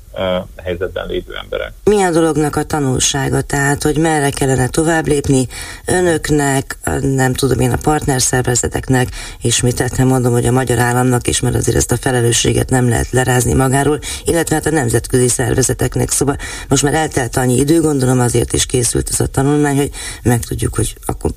helyzetben 0.56 1.06
lévő 1.06 1.34
emberek. 1.42 1.72
Mi 1.84 2.02
a 2.02 2.10
dolognak 2.10 2.56
a 2.56 2.62
tanulsága? 2.62 3.40
Tehát, 3.40 3.82
hogy 3.82 3.98
merre 3.98 4.30
kellene 4.30 4.68
tovább 4.68 5.06
lépni 5.06 5.46
önöknek, 5.86 6.78
nem 7.00 7.32
tudom 7.32 7.60
én 7.60 7.70
a 7.70 7.78
partnerszervezeteknek, 7.82 9.08
ismételten 9.40 10.06
mondom, 10.06 10.32
hogy 10.32 10.46
a 10.46 10.50
magyar 10.50 10.78
államnak 10.78 11.26
is, 11.26 11.40
mert 11.40 11.54
azért 11.54 11.76
ezt 11.76 11.92
a 11.92 11.96
felelősséget 11.96 12.70
nem 12.70 12.88
lehet 12.88 13.10
lerázni 13.10 13.54
magáról, 13.54 13.98
illetve 14.24 14.54
hát 14.54 14.66
a 14.66 14.70
nemzetközi 14.70 15.28
szervezeteknek. 15.28 16.10
Szóval 16.10 16.36
most 16.68 16.82
már 16.82 16.94
eltelt 16.94 17.36
annyi 17.36 17.56
idő, 17.56 17.80
gondolom 17.80 18.20
azért 18.20 18.52
is 18.52 18.66
készült 18.66 19.08
ez 19.10 19.20
a 19.20 19.26
tanulmány, 19.26 19.76
hogy 19.76 19.90
megtudjuk, 20.22 20.74
hogy 20.74 20.94
akkor 21.06 21.30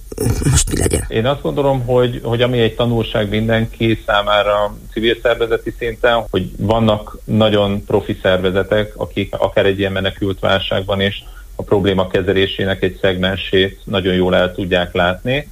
most 0.52 0.70
mi 0.70 0.78
legyen. 0.78 0.93
Én 1.08 1.26
azt 1.26 1.42
gondolom, 1.42 1.86
hogy, 1.86 2.20
hogy 2.24 2.42
ami 2.42 2.60
egy 2.60 2.76
tanulság 2.76 3.30
mindenki 3.30 4.02
számára 4.06 4.76
civil 4.92 5.18
szervezeti 5.22 5.74
szinten, 5.78 6.26
hogy 6.30 6.52
vannak 6.58 7.18
nagyon 7.24 7.84
profi 7.86 8.20
szervezetek, 8.22 8.94
akik 8.96 9.36
akár 9.38 9.66
egy 9.66 9.80
ilyen 9.80 9.92
menekült 9.92 10.40
válságban 10.40 11.02
is 11.02 11.24
a 11.56 11.64
probléma 11.64 12.08
kezelésének 12.08 12.84
egy 12.84 12.98
szegmensét 13.02 13.80
nagyon 13.84 14.14
jól 14.14 14.36
el 14.36 14.54
tudják 14.54 14.94
látni. 14.94 15.48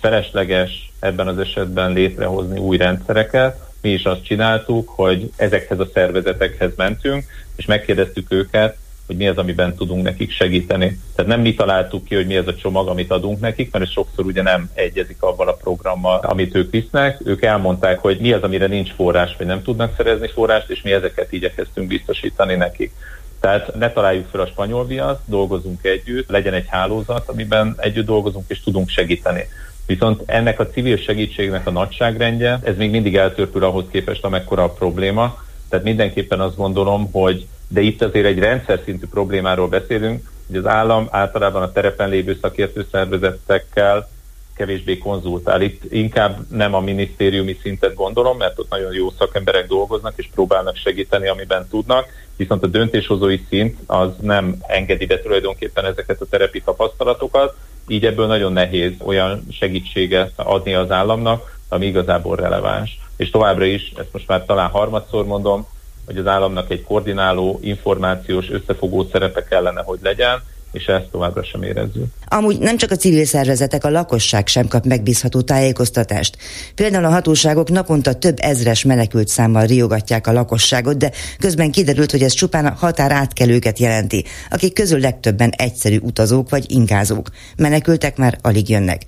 Felesleges 0.00 0.92
ebben 1.00 1.28
az 1.28 1.38
esetben 1.38 1.92
létrehozni 1.92 2.58
új 2.58 2.76
rendszereket. 2.76 3.60
Mi 3.80 3.90
is 3.90 4.04
azt 4.04 4.24
csináltuk, 4.24 4.88
hogy 4.88 5.30
ezekhez 5.36 5.78
a 5.78 5.88
szervezetekhez 5.94 6.70
mentünk, 6.76 7.24
és 7.56 7.66
megkérdeztük 7.66 8.32
őket, 8.32 8.76
hogy 9.06 9.16
mi 9.16 9.28
az, 9.28 9.36
amiben 9.36 9.74
tudunk 9.74 10.02
nekik 10.02 10.30
segíteni. 10.30 11.00
Tehát 11.14 11.30
nem 11.30 11.40
mi 11.40 11.54
találtuk 11.54 12.04
ki, 12.04 12.14
hogy 12.14 12.26
mi 12.26 12.36
ez 12.36 12.46
a 12.46 12.54
csomag, 12.54 12.88
amit 12.88 13.10
adunk 13.10 13.40
nekik, 13.40 13.72
mert 13.72 13.84
ez 13.84 13.90
sokszor 13.90 14.24
ugye 14.24 14.42
nem 14.42 14.70
egyezik 14.74 15.22
abban 15.22 15.48
a 15.48 15.52
programmal, 15.52 16.18
amit 16.18 16.54
ők 16.54 16.70
visznek. 16.70 17.20
Ők 17.24 17.42
elmondták, 17.42 17.98
hogy 17.98 18.18
mi 18.20 18.32
az, 18.32 18.42
amire 18.42 18.66
nincs 18.66 18.92
forrás, 18.92 19.34
vagy 19.38 19.46
nem 19.46 19.62
tudnak 19.62 19.94
szerezni 19.96 20.28
forrást, 20.28 20.70
és 20.70 20.82
mi 20.82 20.92
ezeket 20.92 21.32
igyekeztünk 21.32 21.88
biztosítani 21.88 22.54
nekik. 22.54 22.92
Tehát 23.40 23.74
ne 23.74 23.92
találjuk 23.92 24.26
fel 24.30 24.40
a 24.40 24.46
spanyol 24.46 24.86
viaszt, 24.86 25.20
dolgozunk 25.24 25.84
együtt, 25.84 26.30
legyen 26.30 26.54
egy 26.54 26.66
hálózat, 26.68 27.28
amiben 27.28 27.74
együtt 27.78 28.06
dolgozunk 28.06 28.44
és 28.48 28.60
tudunk 28.60 28.88
segíteni. 28.88 29.48
Viszont 29.86 30.22
ennek 30.26 30.60
a 30.60 30.66
civil 30.66 30.96
segítségnek 30.96 31.66
a 31.66 31.70
nagyságrendje, 31.70 32.58
ez 32.62 32.76
még 32.76 32.90
mindig 32.90 33.16
eltörpül 33.16 33.64
ahhoz 33.64 33.84
képest, 33.90 34.24
amekkora 34.24 34.62
a 34.62 34.70
probléma. 34.72 35.44
Tehát 35.68 35.84
mindenképpen 35.84 36.40
azt 36.40 36.56
gondolom, 36.56 37.10
hogy 37.12 37.46
de 37.68 37.80
itt 37.80 38.02
azért 38.02 38.26
egy 38.26 38.38
rendszer 38.38 38.80
szintű 38.84 39.06
problémáról 39.06 39.68
beszélünk, 39.68 40.30
hogy 40.46 40.56
az 40.56 40.66
állam 40.66 41.08
általában 41.10 41.62
a 41.62 41.72
terepen 41.72 42.08
lévő 42.08 42.38
szakértő 42.40 42.86
szervezetekkel 42.90 44.08
kevésbé 44.56 44.98
konzultál. 44.98 45.62
Itt 45.62 45.92
inkább 45.92 46.38
nem 46.50 46.74
a 46.74 46.80
minisztériumi 46.80 47.58
szintet 47.62 47.94
gondolom, 47.94 48.36
mert 48.36 48.58
ott 48.58 48.70
nagyon 48.70 48.92
jó 48.92 49.10
szakemberek 49.18 49.66
dolgoznak 49.66 50.12
és 50.16 50.28
próbálnak 50.34 50.76
segíteni, 50.76 51.28
amiben 51.28 51.68
tudnak, 51.68 52.06
viszont 52.36 52.62
a 52.62 52.66
döntéshozói 52.66 53.40
szint 53.48 53.78
az 53.86 54.10
nem 54.20 54.56
engedi 54.66 55.06
be 55.06 55.20
tulajdonképpen 55.20 55.84
ezeket 55.84 56.20
a 56.20 56.26
terepi 56.30 56.60
tapasztalatokat, 56.60 57.54
így 57.88 58.06
ebből 58.06 58.26
nagyon 58.26 58.52
nehéz 58.52 58.92
olyan 59.04 59.46
segítséget 59.50 60.32
adni 60.36 60.74
az 60.74 60.90
államnak, 60.90 61.58
ami 61.68 61.86
igazából 61.86 62.36
releváns. 62.36 62.98
És 63.16 63.30
továbbra 63.30 63.64
is, 63.64 63.92
ezt 63.96 64.12
most 64.12 64.28
már 64.28 64.44
talán 64.44 64.70
harmadszor 64.70 65.26
mondom, 65.26 65.66
hogy 66.06 66.16
az 66.16 66.26
államnak 66.26 66.70
egy 66.70 66.82
koordináló, 66.82 67.58
információs, 67.62 68.50
összefogó 68.50 69.08
szerepe 69.12 69.44
kellene, 69.44 69.82
hogy 69.82 69.98
legyen, 70.02 70.42
és 70.72 70.86
ezt 70.86 71.06
továbbra 71.10 71.44
sem 71.44 71.62
érezzük. 71.62 72.04
Amúgy 72.28 72.58
nem 72.58 72.76
csak 72.76 72.90
a 72.90 72.96
civil 72.96 73.24
szervezetek, 73.24 73.84
a 73.84 73.90
lakosság 73.90 74.46
sem 74.46 74.68
kap 74.68 74.84
megbízható 74.84 75.40
tájékoztatást. 75.40 76.36
Például 76.74 77.04
a 77.04 77.10
hatóságok 77.10 77.70
naponta 77.70 78.14
több 78.14 78.36
ezres 78.40 78.84
menekült 78.84 79.28
számmal 79.28 79.66
riogatják 79.66 80.26
a 80.26 80.32
lakosságot, 80.32 80.96
de 80.96 81.10
közben 81.38 81.70
kiderült, 81.70 82.10
hogy 82.10 82.22
ez 82.22 82.32
csupán 82.32 82.66
a 82.66 82.74
határ 82.78 83.12
átkelőket 83.12 83.78
jelenti, 83.78 84.24
akik 84.50 84.72
közül 84.72 85.00
legtöbben 85.00 85.50
egyszerű 85.50 85.98
utazók 85.98 86.50
vagy 86.50 86.70
ingázók. 86.70 87.28
Menekültek 87.56 88.16
már 88.16 88.38
alig 88.42 88.68
jönnek. 88.68 89.02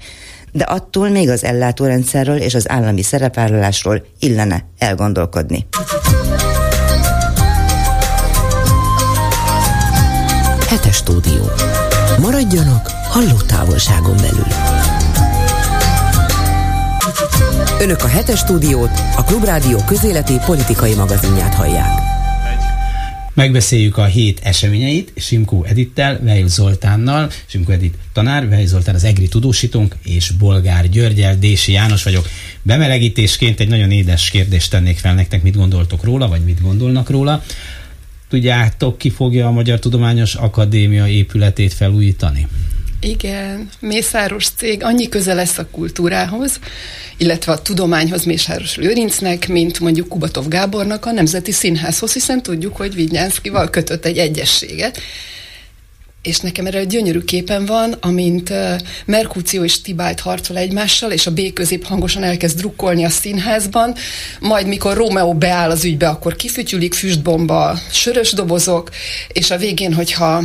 De 0.53 0.65
attól 0.65 1.09
még 1.09 1.29
az 1.29 1.45
ellátórendszerről 1.45 2.37
és 2.37 2.55
az 2.55 2.71
állami 2.71 3.03
szerepvállalásról 3.03 4.05
illene 4.19 4.65
elgondolkodni. 4.79 5.67
Hetes 10.79 10.97
stúdió. 10.97 11.51
Maradjanak 12.21 12.89
hallótávolságon 12.91 14.17
belül. 14.17 14.47
Önök 17.81 18.03
a 18.03 18.07
hetes 18.07 18.39
stúdiót, 18.39 18.91
a 19.17 19.25
Klubrádió 19.25 19.79
közéleti 19.87 20.35
politikai 20.47 20.95
magazinját 20.95 21.55
hallják. 21.55 21.89
Megbeszéljük 23.35 23.97
a 23.97 24.05
hét 24.05 24.41
eseményeit 24.43 25.13
Simkó 25.17 25.65
Edittel, 25.65 26.21
Vejl 26.23 26.47
Zoltánnal, 26.47 27.31
Simkó 27.47 27.73
Edit 27.73 27.95
tanár, 28.13 28.49
Vejl 28.49 28.67
Zoltán 28.67 28.95
az 28.95 29.05
EGRI 29.05 29.29
tudósítónk, 29.29 29.97
és 30.03 30.31
Bolgár 30.31 30.89
Györgyel, 30.89 31.39
Dési 31.39 31.73
János 31.73 32.03
vagyok. 32.03 32.29
Bemelegítésként 32.63 33.61
egy 33.61 33.69
nagyon 33.69 33.91
édes 33.91 34.31
kérdést 34.31 34.71
tennék 34.71 34.99
fel 34.99 35.15
nektek, 35.15 35.43
mit 35.43 35.57
gondoltok 35.57 36.05
róla, 36.05 36.29
vagy 36.29 36.45
mit 36.45 36.63
gondolnak 36.63 37.11
róla. 37.11 37.43
Tudjátok, 38.29 38.99
ki 38.99 39.11
fogja 39.11 39.47
a 39.47 39.51
Magyar 39.51 39.79
Tudományos 39.79 40.35
Akadémia 40.35 41.07
épületét 41.07 41.73
felújítani? 41.73 42.47
Igen, 43.01 43.69
Mészáros 43.81 44.49
cég 44.49 44.83
annyi 44.83 45.09
köze 45.09 45.35
lesz 45.35 45.59
a 45.59 45.67
kultúrához, 45.71 46.59
illetve 47.17 47.53
a 47.53 47.63
tudományhoz 47.63 48.25
Mészáros 48.25 48.77
Lőrincnek, 48.77 49.49
mint 49.49 49.81
mondjuk 49.81 50.09
Kubatov 50.09 50.49
Gábornak 50.49 51.07
a 51.07 51.13
Nemzeti 51.13 51.53
Színházhoz, 51.53 52.13
hiszen 52.13 52.43
tudjuk, 52.43 52.77
hogy 52.77 52.95
Vignyánszkival 52.95 53.71
kötött 53.71 54.05
egy 54.05 54.19
egyességet. 54.19 55.01
És 56.29 56.41
nekem 56.41 56.67
erre 56.67 56.85
gyönyörű 56.85 57.21
képen 57.21 57.67
van, 57.67 57.93
amint 58.01 58.53
Merkúció 59.05 59.65
és 59.65 59.81
Tibált 59.81 60.21
harcol 60.21 60.57
egymással, 60.57 61.13
és 61.13 61.27
a 61.27 61.31
B 61.31 61.53
közép 61.53 61.85
hangosan 61.85 62.23
elkezd 62.23 62.59
drukkolni 62.59 63.05
a 63.05 63.09
színházban, 63.09 63.95
majd 64.41 64.67
mikor 64.67 64.97
Rómeó 64.97 65.35
beáll 65.35 65.71
az 65.71 65.85
ügybe, 65.85 66.09
akkor 66.09 66.37
kifütyülik 66.37 66.95
füstbomba, 66.95 67.79
sörös 67.91 68.33
dobozok, 68.33 68.91
és 69.29 69.51
a 69.51 69.57
végén, 69.57 69.95
hogyha 69.95 70.43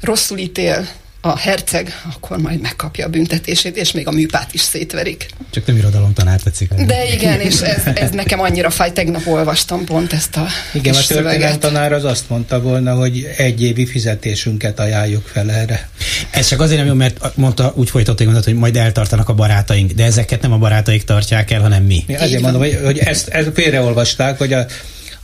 rosszul 0.00 0.38
ítél 0.38 0.88
a 1.26 1.36
herceg 1.36 2.02
akkor 2.14 2.38
majd 2.38 2.60
megkapja 2.60 3.06
a 3.06 3.08
büntetését, 3.08 3.76
és 3.76 3.92
még 3.92 4.06
a 4.06 4.10
műpát 4.10 4.54
is 4.54 4.60
szétverik. 4.60 5.26
Csak 5.50 5.66
nem 5.66 5.76
irodalom 5.76 6.12
tanár 6.12 6.40
tetszik. 6.40 6.74
De 6.74 7.12
igen, 7.12 7.40
és 7.40 7.60
ez, 7.60 7.82
ez 7.94 8.10
nekem 8.10 8.40
annyira 8.40 8.70
fáj, 8.70 8.92
tegnap 8.92 9.26
olvastam 9.26 9.84
pont 9.84 10.12
ezt 10.12 10.36
a 10.36 10.46
Igen, 10.72 10.94
a 10.94 11.00
történelem 11.00 11.58
tanár 11.58 11.92
az 11.92 12.04
azt 12.04 12.28
mondta 12.28 12.60
volna, 12.60 12.94
hogy 12.94 13.28
egy 13.36 13.62
évi 13.62 13.86
fizetésünket 13.86 14.80
ajánljuk 14.80 15.26
fel 15.26 15.50
erre. 15.50 15.88
Ez 16.30 16.48
csak 16.48 16.60
azért 16.60 16.78
nem 16.78 16.86
jó, 16.86 16.94
mert 16.94 17.36
mondta, 17.36 17.72
úgy 17.76 17.90
folytatta, 17.90 18.24
hogy 18.44 18.54
majd 18.54 18.76
eltartanak 18.76 19.28
a 19.28 19.34
barátaink, 19.34 19.90
de 19.90 20.04
ezeket 20.04 20.40
nem 20.42 20.52
a 20.52 20.58
barátaik 20.58 21.04
tartják 21.04 21.50
el, 21.50 21.60
hanem 21.60 21.82
mi. 21.82 22.04
mi 22.06 22.14
azért 22.14 22.42
mondom, 22.42 22.60
hogy, 22.60 22.80
hogy 22.84 22.98
ezt, 22.98 23.28
ezt 23.28 23.50
félreolvasták, 23.54 24.38
hogy 24.38 24.52
a 24.52 24.66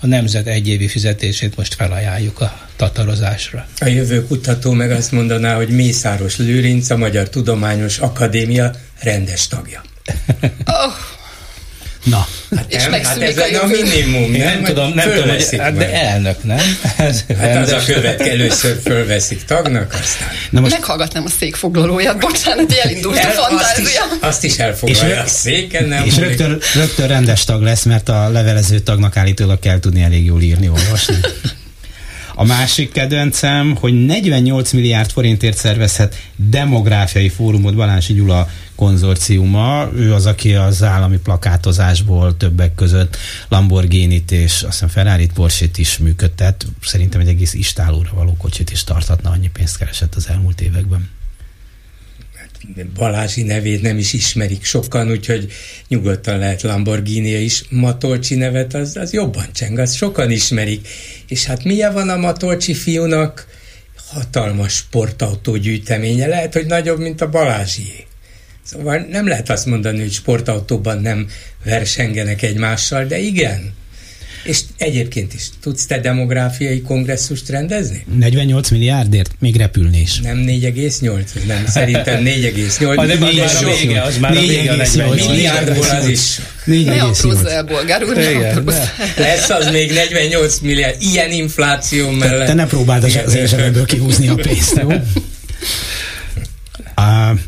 a 0.03 0.07
nemzet 0.07 0.46
egyévi 0.46 0.88
fizetését 0.88 1.57
most 1.57 1.74
felajánljuk 1.74 2.40
a 2.40 2.61
tatarozásra. 2.76 3.66
A 3.80 3.86
jövő 3.86 4.26
kutató 4.26 4.72
meg 4.72 4.90
azt 4.90 5.12
mondaná, 5.12 5.55
hogy 5.57 5.68
Mészáros 5.68 6.36
Lőrinc, 6.36 6.90
a 6.90 6.96
Magyar 6.96 7.28
Tudományos 7.28 7.98
Akadémia 7.98 8.70
rendes 9.00 9.46
tagja. 9.46 9.82
Oh. 10.66 11.21
Na. 12.03 12.26
Hát, 12.57 12.72
és 12.72 12.82
nem, 12.82 13.03
hát 13.03 13.20
ez 13.20 13.36
a, 13.36 13.62
a 13.62 13.66
minimum, 13.66 14.30
nem? 14.30 14.40
Nem 14.40 14.64
tudom, 14.64 14.92
nem 14.94 15.11
tudom, 15.11 15.28
hogy, 15.28 15.59
hát 15.59 15.76
de 15.76 15.92
elnök, 15.92 16.44
nem? 16.44 16.78
Ez 16.96 17.24
hát 17.38 17.57
az 17.57 17.72
a 17.72 17.80
követ 17.86 18.20
először 18.20 18.80
fölveszik 18.84 19.44
tagnak, 19.44 19.92
aztán... 19.92 20.28
Na 20.50 20.61
most... 20.61 20.72
Meghallgatnám 20.72 21.24
a 21.26 21.28
székfoglalóját, 21.38 22.18
bocsánat, 22.18 22.66
hogy 22.66 22.80
elindult 22.82 23.16
el, 23.16 23.30
a 23.30 23.34
fantázia. 23.34 24.03
Azt 24.03 24.12
is, 24.12 24.20
azt 24.20 24.44
is 24.44 24.59
elfoglalja 24.59 25.14
és, 25.14 25.22
a 25.22 25.26
széken, 25.26 25.88
nem? 25.88 26.05
És 26.05 26.16
rögtön, 26.16 26.59
rögtön 26.74 27.07
rendes 27.07 27.44
tag 27.44 27.62
lesz, 27.62 27.84
mert 27.84 28.09
a 28.09 28.28
levelező 28.28 28.78
tagnak 28.78 29.16
állítólag 29.16 29.59
kell 29.59 29.78
tudni 29.78 30.03
elég 30.03 30.24
jól 30.24 30.42
írni, 30.42 30.68
olvasni. 30.68 31.16
A 32.34 32.44
másik 32.44 32.92
kedvencem, 32.92 33.76
hogy 33.80 34.07
48 34.07 34.72
milliárd 34.72 35.11
forintért 35.11 35.57
szervezhet 35.57 36.16
demográfiai 36.36 37.28
fórumot 37.28 37.74
Balási 37.74 38.12
Gyula 38.12 38.48
konzorciuma. 38.82 39.90
Ő 39.94 40.12
az, 40.12 40.26
aki 40.26 40.54
az 40.54 40.82
állami 40.82 41.18
plakátozásból 41.18 42.36
többek 42.36 42.74
között 42.74 43.16
Lamborghini-t 43.48 44.30
és 44.30 44.52
azt 44.52 44.72
hiszem 44.72 44.88
ferrari 44.88 45.28
porsche 45.34 45.66
is 45.76 45.98
működtet. 45.98 46.66
Szerintem 46.80 47.20
egy 47.20 47.28
egész 47.28 47.54
istálóra 47.54 48.10
való 48.14 48.36
kocsit 48.36 48.70
is 48.70 48.84
tarthatna, 48.84 49.30
annyi 49.30 49.50
pénzt 49.52 49.78
keresett 49.78 50.14
az 50.14 50.28
elmúlt 50.28 50.60
években. 50.60 51.10
Balázsi 52.94 53.42
nevét 53.42 53.82
nem 53.82 53.98
is 53.98 54.12
ismerik 54.12 54.64
sokan, 54.64 55.10
úgyhogy 55.10 55.52
nyugodtan 55.88 56.38
lehet 56.38 56.62
Lamborghini 56.62 57.30
is. 57.30 57.64
Matolcsi 57.68 58.34
nevet 58.34 58.74
az, 58.74 58.96
az 58.96 59.12
jobban 59.12 59.46
cseng, 59.52 59.78
az 59.78 59.94
sokan 59.94 60.30
ismerik. 60.30 60.88
És 61.28 61.44
hát 61.44 61.64
milyen 61.64 61.92
van 61.92 62.08
a 62.08 62.16
Matolcsi 62.16 62.74
fiúnak? 62.74 63.46
Hatalmas 64.08 64.72
sportautó 64.72 65.56
gyűjteménye, 65.56 66.26
lehet, 66.26 66.52
hogy 66.52 66.66
nagyobb, 66.66 66.98
mint 66.98 67.20
a 67.20 67.30
Balázsié. 67.30 68.06
Szóval 68.64 69.06
nem 69.10 69.28
lehet 69.28 69.50
azt 69.50 69.66
mondani, 69.66 70.00
hogy 70.00 70.12
sportautóban 70.12 71.00
nem 71.00 71.26
versengenek 71.64 72.42
egymással, 72.42 73.04
de 73.04 73.18
igen. 73.18 73.72
És 74.44 74.60
egyébként 74.76 75.34
is, 75.34 75.42
tudsz 75.60 75.86
te 75.86 76.00
demográfiai 76.00 76.80
kongresszust 76.80 77.48
rendezni? 77.48 78.04
48 78.18 78.70
milliárdért? 78.70 79.34
Még 79.38 79.56
repülni 79.56 80.00
is. 80.00 80.20
Nem 80.20 80.44
4,8? 80.46 81.46
Nem, 81.46 81.66
szerintem 81.66 82.24
4,8. 82.24 82.96
Az, 82.96 83.06
az, 84.06 84.18
már 84.18 84.36
a 84.36 84.40
vége, 84.40 84.72
az 84.82 84.96
már 84.96 85.06
a 85.06 85.10
vége. 85.10 85.30
Milliárdból 85.30 85.88
az 85.88 86.08
is. 86.08 86.40
Ne 86.64 87.02
aprózz 87.02 87.44
el, 87.44 87.64
bolgár 87.64 88.04
úr, 88.04 88.16
Lesz 89.16 89.50
az 89.50 89.70
még 89.70 89.92
48 89.92 90.58
milliárd, 90.58 91.02
ilyen 91.02 91.30
infláció 91.30 92.10
mellett. 92.10 92.38
Te, 92.38 92.46
te 92.46 92.54
ne 92.54 92.66
próbáld 92.66 93.04
az 93.04 93.34
én 93.34 93.46
zsebemből 93.46 93.84
kihúzni 93.84 94.28
a 94.28 94.34
pénzt, 94.34 94.76
jó? 94.82 94.90
Uh, 96.96 97.38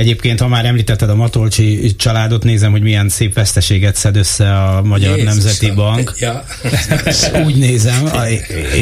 Egyébként, 0.00 0.40
ha 0.40 0.48
már 0.48 0.64
említetted 0.64 1.10
a 1.10 1.14
Matolcsi 1.14 1.96
családot, 1.96 2.44
nézem, 2.44 2.70
hogy 2.70 2.82
milyen 2.82 3.08
szép 3.08 3.34
veszteséget 3.34 3.96
szed 3.96 4.16
össze 4.16 4.58
a 4.58 4.82
Magyar 4.82 5.16
Jézus 5.16 5.24
Nemzeti 5.24 5.70
Bank. 5.70 6.14
Ja. 6.18 6.44
Úgy 7.44 7.56
nézem, 7.56 8.08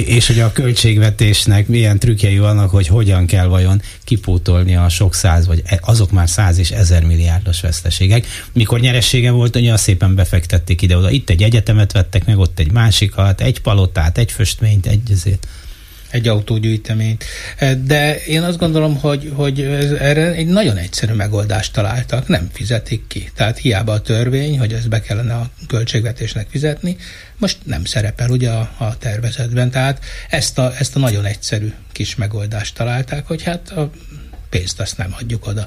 és 0.06 0.26
hogy 0.26 0.40
a 0.40 0.52
költségvetésnek 0.52 1.66
milyen 1.66 1.98
trükkjei 1.98 2.38
vannak, 2.38 2.70
hogy 2.70 2.86
hogyan 2.86 3.26
kell 3.26 3.46
vajon 3.46 3.82
kipótolni 4.04 4.76
a 4.76 4.88
sok 4.88 5.14
száz, 5.14 5.46
vagy 5.46 5.62
e- 5.64 5.80
azok 5.82 6.10
már 6.10 6.28
száz 6.28 6.58
és 6.58 6.70
ezer 6.70 7.04
milliárdos 7.04 7.60
veszteségek. 7.60 8.26
Mikor 8.52 8.80
nyeressége 8.80 9.30
volt, 9.30 9.56
ugye 9.56 9.72
azt 9.72 9.82
szépen 9.82 10.14
befektették 10.14 10.82
ide-oda. 10.82 11.10
Itt 11.10 11.30
egy 11.30 11.42
egyetemet 11.42 11.92
vettek 11.92 12.26
meg, 12.26 12.38
ott 12.38 12.58
egy 12.58 12.72
másikat, 12.72 13.40
egy 13.40 13.60
palotát, 13.60 14.18
egy 14.18 14.32
föstményt, 14.32 14.86
egy 14.86 15.10
ezért 15.10 15.46
egy 16.10 16.28
autógyűjteményt. 16.28 17.24
De 17.84 18.24
én 18.24 18.42
azt 18.42 18.58
gondolom, 18.58 18.96
hogy, 18.96 19.32
hogy 19.34 19.60
erre 19.98 20.32
egy 20.32 20.46
nagyon 20.46 20.76
egyszerű 20.76 21.12
megoldást 21.12 21.72
találtak, 21.72 22.28
nem 22.28 22.48
fizetik 22.52 23.06
ki. 23.06 23.30
Tehát 23.34 23.58
hiába 23.58 23.92
a 23.92 24.00
törvény, 24.00 24.58
hogy 24.58 24.72
ezt 24.72 24.88
be 24.88 25.00
kellene 25.00 25.34
a 25.34 25.50
költségvetésnek 25.66 26.46
fizetni, 26.50 26.96
most 27.36 27.58
nem 27.64 27.84
szerepel 27.84 28.30
ugye 28.30 28.50
a, 28.50 28.74
a 28.78 28.98
tervezetben. 28.98 29.70
Tehát 29.70 30.04
ezt 30.30 30.58
a, 30.58 30.72
ezt 30.78 30.96
a 30.96 30.98
nagyon 30.98 31.24
egyszerű 31.24 31.72
kis 31.92 32.14
megoldást 32.14 32.74
találták, 32.74 33.26
hogy 33.26 33.42
hát 33.42 33.70
a 33.70 33.90
pénzt 34.48 34.80
azt 34.80 34.96
nem 34.96 35.14
adjuk 35.20 35.46
oda. 35.46 35.64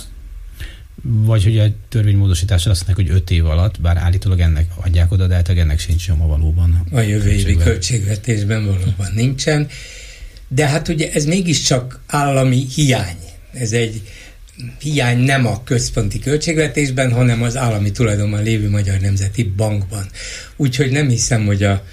Vagy 1.04 1.44
hogy 1.44 1.60
a 1.60 1.66
törvénymódosítás 1.90 2.66
azt 2.66 2.88
mondják, 2.88 3.08
hogy 3.08 3.18
öt 3.18 3.32
év 3.32 3.46
alatt, 3.46 3.82
bár 3.82 3.98
állítólag 3.98 4.40
ennek 4.40 4.66
adják 4.76 5.12
oda, 5.12 5.28
de 5.28 5.36
hát 5.36 5.50
ennek 5.50 5.80
sincs 5.80 6.08
nyoma 6.08 6.28
valóban. 6.28 6.88
A 6.92 7.00
jövő 7.00 7.30
évi 7.30 7.56
költségvetésben 7.56 8.66
valóban 8.66 9.12
nincsen. 9.16 9.68
De 10.56 10.68
hát 10.68 10.88
ugye 10.88 11.12
ez 11.12 11.26
mégiscsak 11.26 12.00
állami 12.08 12.66
hiány. 12.76 13.18
Ez 13.54 13.72
egy 13.72 14.02
hiány 14.80 15.18
nem 15.18 15.46
a 15.46 15.64
központi 15.64 16.20
költségvetésben, 16.20 17.12
hanem 17.12 17.44
az 17.44 17.58
állami 17.58 17.92
tulajdonban 17.92 18.44
lévő 18.44 18.70
Magyar 18.70 19.00
Nemzeti 19.00 19.44
Bankban. 19.44 20.06
Úgyhogy 20.56 20.92
nem 20.92 21.08
hiszem, 21.08 21.46
hogy 21.46 21.64
a, 21.64 21.84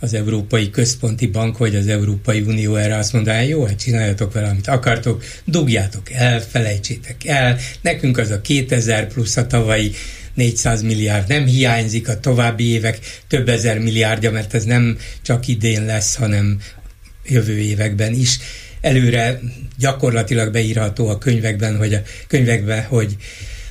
az 0.00 0.14
Európai 0.14 0.70
Központi 0.70 1.26
Bank 1.26 1.58
vagy 1.58 1.76
az 1.76 1.86
Európai 1.86 2.40
Unió 2.40 2.76
erre 2.76 2.96
azt 2.96 3.12
mondaná, 3.12 3.40
jó, 3.40 3.64
hát 3.64 3.78
csináljatok 3.78 4.32
vele, 4.32 4.48
amit 4.48 4.68
akartok, 4.68 5.24
dugjátok 5.44 6.12
el, 6.12 6.40
felejtsétek 6.40 7.24
el, 7.24 7.58
nekünk 7.80 8.18
az 8.18 8.30
a 8.30 8.40
2000 8.40 9.06
plusz 9.06 9.36
a 9.36 9.46
tavalyi 9.46 9.92
400 10.34 10.82
milliárd 10.82 11.28
nem 11.28 11.46
hiányzik, 11.46 12.08
a 12.08 12.20
további 12.20 12.64
évek 12.64 12.98
több 13.28 13.48
ezer 13.48 13.78
milliárdja, 13.78 14.30
mert 14.30 14.54
ez 14.54 14.64
nem 14.64 14.98
csak 15.22 15.48
idén 15.48 15.84
lesz, 15.84 16.14
hanem 16.14 16.58
jövő 17.28 17.58
években 17.58 18.12
is. 18.12 18.38
Előre 18.80 19.40
gyakorlatilag 19.78 20.52
beírható 20.52 21.08
a 21.08 21.18
könyvekben, 21.18 21.76
hogy 21.76 21.94
a 21.94 22.02
könyvekben, 22.26 22.82
hogy 22.84 23.16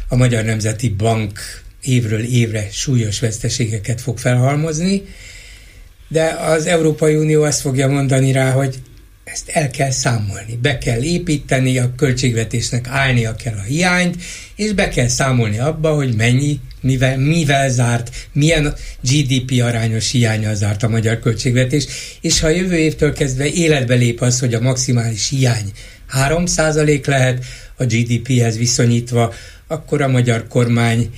a 0.07 0.15
Magyar 0.15 0.43
Nemzeti 0.43 0.89
Bank 0.89 1.39
évről 1.81 2.23
évre 2.23 2.67
súlyos 2.71 3.19
veszteségeket 3.19 4.01
fog 4.01 4.17
felhalmozni, 4.17 5.01
de 6.07 6.23
az 6.23 6.65
Európai 6.65 7.15
Unió 7.15 7.43
azt 7.43 7.61
fogja 7.61 7.87
mondani 7.87 8.31
rá, 8.31 8.51
hogy 8.51 8.75
ezt 9.23 9.49
el 9.49 9.69
kell 9.69 9.91
számolni, 9.91 10.55
be 10.61 10.77
kell 10.77 11.01
építeni, 11.01 11.77
a 11.77 11.93
költségvetésnek 11.95 12.87
állnia 12.87 13.35
kell 13.35 13.57
a 13.57 13.61
hiányt, 13.61 14.15
és 14.55 14.73
be 14.73 14.89
kell 14.89 15.07
számolni 15.07 15.59
abba, 15.59 15.93
hogy 15.93 16.15
mennyi, 16.15 16.59
mivel, 16.85 17.17
mivel 17.17 17.69
zárt, 17.69 18.27
milyen 18.31 18.73
GDP 19.01 19.61
arányos 19.63 20.11
hiánya 20.11 20.55
zárt 20.55 20.83
a 20.83 20.89
magyar 20.89 21.19
költségvetés, 21.19 21.85
és 22.21 22.39
ha 22.39 22.47
a 22.47 22.49
jövő 22.49 22.75
évtől 22.77 23.13
kezdve 23.13 23.45
életbe 23.49 23.95
lép 23.95 24.21
az, 24.21 24.39
hogy 24.39 24.53
a 24.53 24.61
maximális 24.61 25.29
hiány 25.29 25.71
3% 26.27 27.07
lehet 27.07 27.45
a 27.77 27.83
GDP-hez 27.83 28.57
viszonyítva, 28.57 29.33
akkor 29.67 30.01
a 30.01 30.07
magyar 30.07 30.47
kormány 30.47 31.09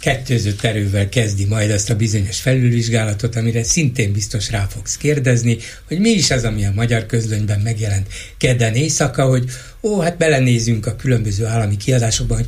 kettőzött 0.00 0.62
erővel 0.62 1.08
kezdi 1.08 1.44
majd 1.44 1.70
azt 1.70 1.90
a 1.90 1.96
bizonyos 1.96 2.40
felülvizsgálatot, 2.40 3.36
amire 3.36 3.62
szintén 3.62 4.12
biztos 4.12 4.50
rá 4.50 4.66
fogsz 4.70 4.96
kérdezni, 4.96 5.56
hogy 5.88 5.98
mi 5.98 6.10
is 6.10 6.30
az, 6.30 6.44
ami 6.44 6.64
a 6.64 6.72
magyar 6.74 7.06
közlönyben 7.06 7.60
megjelent 7.60 8.06
kedden 8.38 8.74
éjszaka, 8.74 9.24
hogy 9.24 9.44
ó, 9.82 10.00
hát 10.00 10.16
belenézünk 10.16 10.86
a 10.86 10.96
különböző 10.96 11.44
állami 11.44 11.76
kiadásokban, 11.76 12.36
hogy 12.36 12.46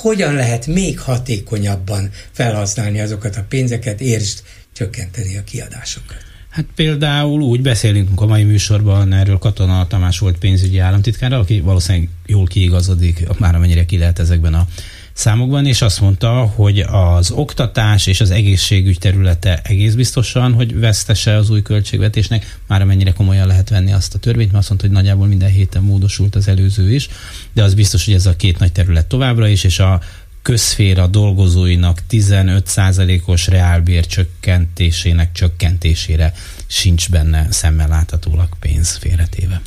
hogyan 0.00 0.34
lehet 0.34 0.66
még 0.66 1.00
hatékonyabban 1.00 2.10
felhasználni 2.30 3.00
azokat 3.00 3.36
a 3.36 3.44
pénzeket, 3.48 4.00
értsd 4.00 4.42
csökkenteni 4.72 5.36
a 5.36 5.44
kiadásokat. 5.44 6.16
Hát 6.48 6.64
például 6.74 7.40
úgy 7.40 7.62
beszélünk 7.62 8.20
a 8.20 8.26
mai 8.26 8.44
műsorban, 8.44 9.12
erről 9.12 9.38
Katona 9.38 9.86
Tamás 9.86 10.18
volt 10.18 10.38
pénzügyi 10.38 10.78
államtitkár, 10.78 11.32
aki 11.32 11.60
valószínűleg 11.60 12.08
jól 12.26 12.46
kiigazodik, 12.46 13.38
már 13.38 13.54
amennyire 13.54 13.84
ki 13.84 13.98
lehet 13.98 14.18
ezekben 14.18 14.54
a 14.54 14.66
számokban, 15.12 15.66
és 15.66 15.82
azt 15.82 16.00
mondta, 16.00 16.30
hogy 16.30 16.80
az 16.80 17.30
oktatás 17.30 18.06
és 18.06 18.20
az 18.20 18.30
egészségügy 18.30 18.98
területe 18.98 19.60
egész 19.62 19.94
biztosan, 19.94 20.52
hogy 20.52 20.78
vesztese 20.78 21.36
az 21.36 21.50
új 21.50 21.62
költségvetésnek, 21.62 22.58
már 22.66 22.82
amennyire 22.82 23.12
komolyan 23.12 23.46
lehet 23.46 23.68
venni 23.68 23.92
azt 23.92 24.14
a 24.14 24.18
törvényt, 24.18 24.52
mert 24.52 24.60
azt 24.60 24.68
mondta, 24.68 24.86
hogy 24.86 24.96
nagyjából 24.96 25.26
minden 25.26 25.50
héten 25.50 25.82
módosult 25.82 26.34
az 26.34 26.48
előző 26.48 26.94
is, 26.94 27.08
de 27.52 27.62
az 27.62 27.74
biztos, 27.74 28.04
hogy 28.04 28.14
ez 28.14 28.26
a 28.26 28.36
két 28.36 28.58
nagy 28.58 28.72
terület 28.72 29.06
továbbra 29.06 29.48
is, 29.48 29.64
és 29.64 29.78
a 29.78 30.00
közféra 30.42 31.06
dolgozóinak 31.06 32.00
15%-os 32.10 33.46
reálbér 33.46 34.06
csökkentésének 34.06 35.32
csökkentésére 35.32 36.32
sincs 36.66 37.10
benne 37.10 37.46
szemmel 37.50 37.88
láthatólag 37.88 38.48
pénz 38.60 38.96
félretéve. 38.96 39.60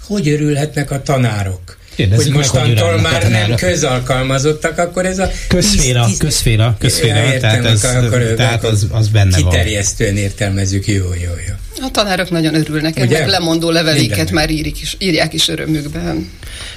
Hogy 0.00 0.28
örülhetnek 0.28 0.90
a 0.90 1.02
tanárok? 1.02 1.80
Kérdezzük 2.02 2.32
hogy 2.32 2.36
mostantól 2.36 2.92
meg, 2.92 3.12
már 3.12 3.30
nem 3.30 3.54
közalkalmazottak, 3.54 4.78
akkor 4.78 5.06
ez 5.06 5.18
a... 5.18 5.30
Közféra, 5.48 6.04
tíz, 6.04 6.16
közféra, 6.16 6.76
közféra, 6.78 7.16
ja, 7.16 7.24
értem, 7.24 7.40
tehát, 7.40 7.64
ez, 7.64 7.84
akkor, 7.84 8.34
tehát 8.36 8.64
az, 8.64 8.86
az 8.90 9.08
benne 9.08 9.40
van. 9.40 9.50
Kiterjesztően 9.50 10.16
értelmezzük, 10.16 10.86
jó, 10.86 10.94
jó, 10.94 11.30
jó. 11.48 11.54
A 11.86 11.90
tanárok 11.90 12.30
nagyon 12.30 12.54
örülnek, 12.54 12.96
Ugye? 12.96 13.18
meg 13.18 13.28
lemondó 13.28 13.70
leveléket 13.70 14.30
már 14.30 14.50
írik 14.50 14.80
is, 14.80 14.96
írják 14.98 15.32
is 15.32 15.48
örömükben. 15.48 16.30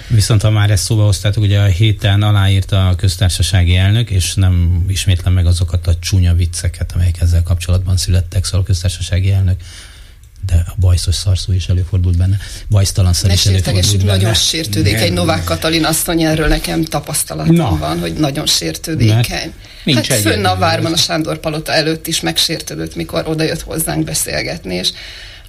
Viszont 0.07 0.41
ha 0.41 0.49
már 0.49 0.69
ezt 0.69 0.84
szóba 0.84 1.03
hoztátok, 1.03 1.43
ugye 1.43 1.59
a 1.59 1.65
héten 1.65 2.21
aláírta 2.21 2.88
a 2.88 2.95
köztársasági 2.95 3.76
elnök, 3.76 4.09
és 4.09 4.34
nem 4.34 4.86
ismétlem 4.88 5.34
meg 5.34 5.45
azokat 5.45 5.88
a 5.88 5.93
csúnya 5.99 6.34
vicceket, 6.34 6.91
amelyek 6.95 7.21
ezzel 7.21 7.43
kapcsolatban 7.43 7.97
születtek, 7.97 8.45
szóval 8.45 8.59
a 8.59 8.63
köztársasági 8.63 9.32
elnök 9.32 9.55
de 10.46 10.64
a 10.68 10.74
bajszos 10.80 11.16
szarszó 11.16 11.52
is 11.52 11.68
előfordult 11.68 12.18
benne, 12.18 12.38
bajsztalanszer 12.70 13.32
is 13.32 13.46
előfordult 13.46 13.98
benne. 13.98 14.12
nagyon 14.12 14.34
sértődékeny. 14.34 15.14
Novák 15.14 15.43
Katalin 15.43 15.84
asszony, 15.84 16.24
erről 16.24 16.48
nekem 16.48 16.84
tapasztalatom 16.84 17.56
Na. 17.56 17.78
van, 17.78 18.00
hogy 18.00 18.14
nagyon 18.14 18.46
sértődékeny. 18.46 19.54
Nincs 19.84 20.08
hát 20.08 20.20
fönn 20.20 20.46
a 20.46 20.56
várban 20.56 20.93
a 20.93 20.98
Sándor 20.98 21.38
Palota 21.38 21.74
előtt 21.74 22.08
is 22.08 22.22
megsértődött, 22.22 22.96
mikor 22.96 23.28
odajött 23.28 23.62
hozzánk 23.62 24.04
beszélgetni, 24.04 24.76
és 24.76 24.91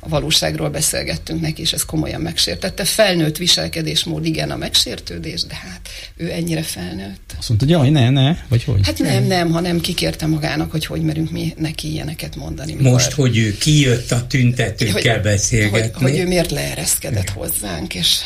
a 0.06 0.08
valóságról 0.08 0.68
beszélgettünk 0.68 1.40
neki, 1.40 1.62
és 1.62 1.72
ez 1.72 1.84
komolyan 1.84 2.20
megsértette. 2.20 2.84
Felnőtt 2.84 3.36
viselkedésmód, 3.36 4.24
igen, 4.24 4.50
a 4.50 4.56
megsértődés, 4.56 5.44
de 5.44 5.54
hát 5.54 5.80
ő 6.16 6.30
ennyire 6.30 6.62
felnőtt. 6.62 7.34
Azt 7.38 7.48
mondta, 7.48 7.66
hogy 7.66 7.74
jaj, 7.74 7.90
ne, 7.90 8.10
ne, 8.10 8.36
vagy 8.48 8.64
hogy? 8.64 8.80
Hát 8.82 8.98
nem, 8.98 9.24
nem, 9.24 9.50
hanem 9.50 9.80
kikérte 9.80 10.26
magának, 10.26 10.70
hogy 10.70 10.86
hogy 10.86 11.02
merünk 11.02 11.30
mi 11.30 11.54
neki 11.58 11.92
ilyeneket 11.92 12.36
mondani. 12.36 12.74
Mikor, 12.74 12.90
Most, 12.90 13.12
hogy 13.12 13.36
ő 13.36 13.56
kijött 13.58 14.12
a 14.12 14.26
tüntetőkkel 14.26 15.14
hogy, 15.14 15.22
beszélgetni. 15.22 16.02
Hogy, 16.02 16.10
hogy 16.10 16.20
ő 16.20 16.26
miért 16.26 16.50
leereszkedett 16.50 17.30
hozzánk, 17.30 17.94
és 17.94 18.16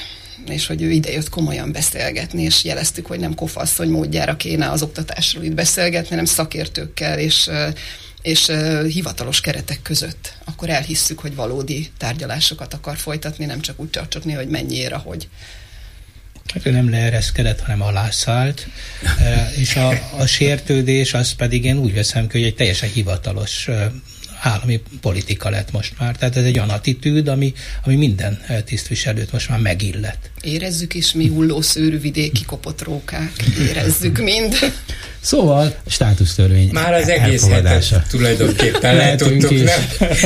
és 0.48 0.66
hogy 0.66 0.82
ő 0.82 0.90
idejött 0.90 1.28
komolyan 1.28 1.72
beszélgetni, 1.72 2.42
és 2.42 2.64
jeleztük, 2.64 3.06
hogy 3.06 3.18
nem 3.18 3.34
kofasszony 3.34 3.88
módjára 3.88 4.36
kéne 4.36 4.70
az 4.70 4.82
oktatásról 4.82 5.44
itt 5.44 5.54
beszélgetni, 5.54 6.08
hanem 6.08 6.24
szakértőkkel, 6.24 7.18
és 7.18 7.50
és 8.22 8.48
uh, 8.48 8.86
hivatalos 8.86 9.40
keretek 9.40 9.82
között, 9.82 10.34
akkor 10.44 10.68
elhisszük, 10.70 11.18
hogy 11.18 11.34
valódi 11.34 11.90
tárgyalásokat 11.98 12.74
akar 12.74 12.96
folytatni, 12.96 13.44
nem 13.44 13.60
csak 13.60 13.80
úgy 13.80 13.90
csacsogni, 13.90 14.32
hogy 14.32 14.48
mennyiért, 14.48 14.92
ahogy. 14.92 15.28
Hát 16.54 16.66
ő 16.66 16.70
nem 16.70 16.90
leereszkedett, 16.90 17.60
hanem 17.60 17.82
alászállt, 17.82 18.66
és 19.60 19.76
a, 19.76 19.88
a 20.18 20.26
sértődés 20.26 21.14
az 21.14 21.32
pedig 21.32 21.64
én 21.64 21.78
úgy 21.78 21.94
veszem 21.94 22.26
ki, 22.26 22.38
hogy 22.38 22.46
egy 22.46 22.54
teljesen 22.54 22.88
hivatalos 22.88 23.68
állami 24.40 24.82
politika 25.00 25.50
lett 25.50 25.72
most 25.72 25.92
már. 25.98 26.16
Tehát 26.16 26.36
ez 26.36 26.44
egy 26.44 26.56
olyan 26.56 26.70
attitűd, 26.70 27.28
ami, 27.28 27.52
ami 27.84 27.96
minden 27.96 28.40
tisztviselőt 28.64 29.32
most 29.32 29.48
már 29.48 29.58
megillet. 29.58 30.18
Érezzük 30.40 30.94
is 30.94 31.12
mi 31.12 31.28
hullószőrű 31.28 32.00
vidéki 32.00 32.44
kopott 32.44 32.82
rókák. 32.82 33.32
Érezzük 33.68 34.18
mind. 34.30 34.56
Szóval 35.20 35.74
státusztörvény 35.86 36.70
Már 36.72 36.94
az 36.94 37.08
egész 37.08 37.48
hetet 37.48 38.06
tulajdonképpen 38.10 38.96
letudtuk. 38.96 39.50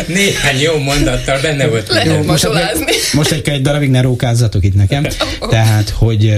Néhány 0.06 0.58
jó 0.60 0.78
mondattal 0.78 1.40
benne 1.40 1.66
volt. 1.66 1.88
Lehet 1.88 2.24
most, 2.24 2.48
most 3.12 3.32
egy, 3.32 3.48
egy 3.48 3.62
darabig 3.62 3.90
ne 3.90 4.00
rókázzatok 4.00 4.64
itt 4.64 4.74
nekem. 4.74 5.06
Tehát, 5.50 5.88
hogy 5.88 6.34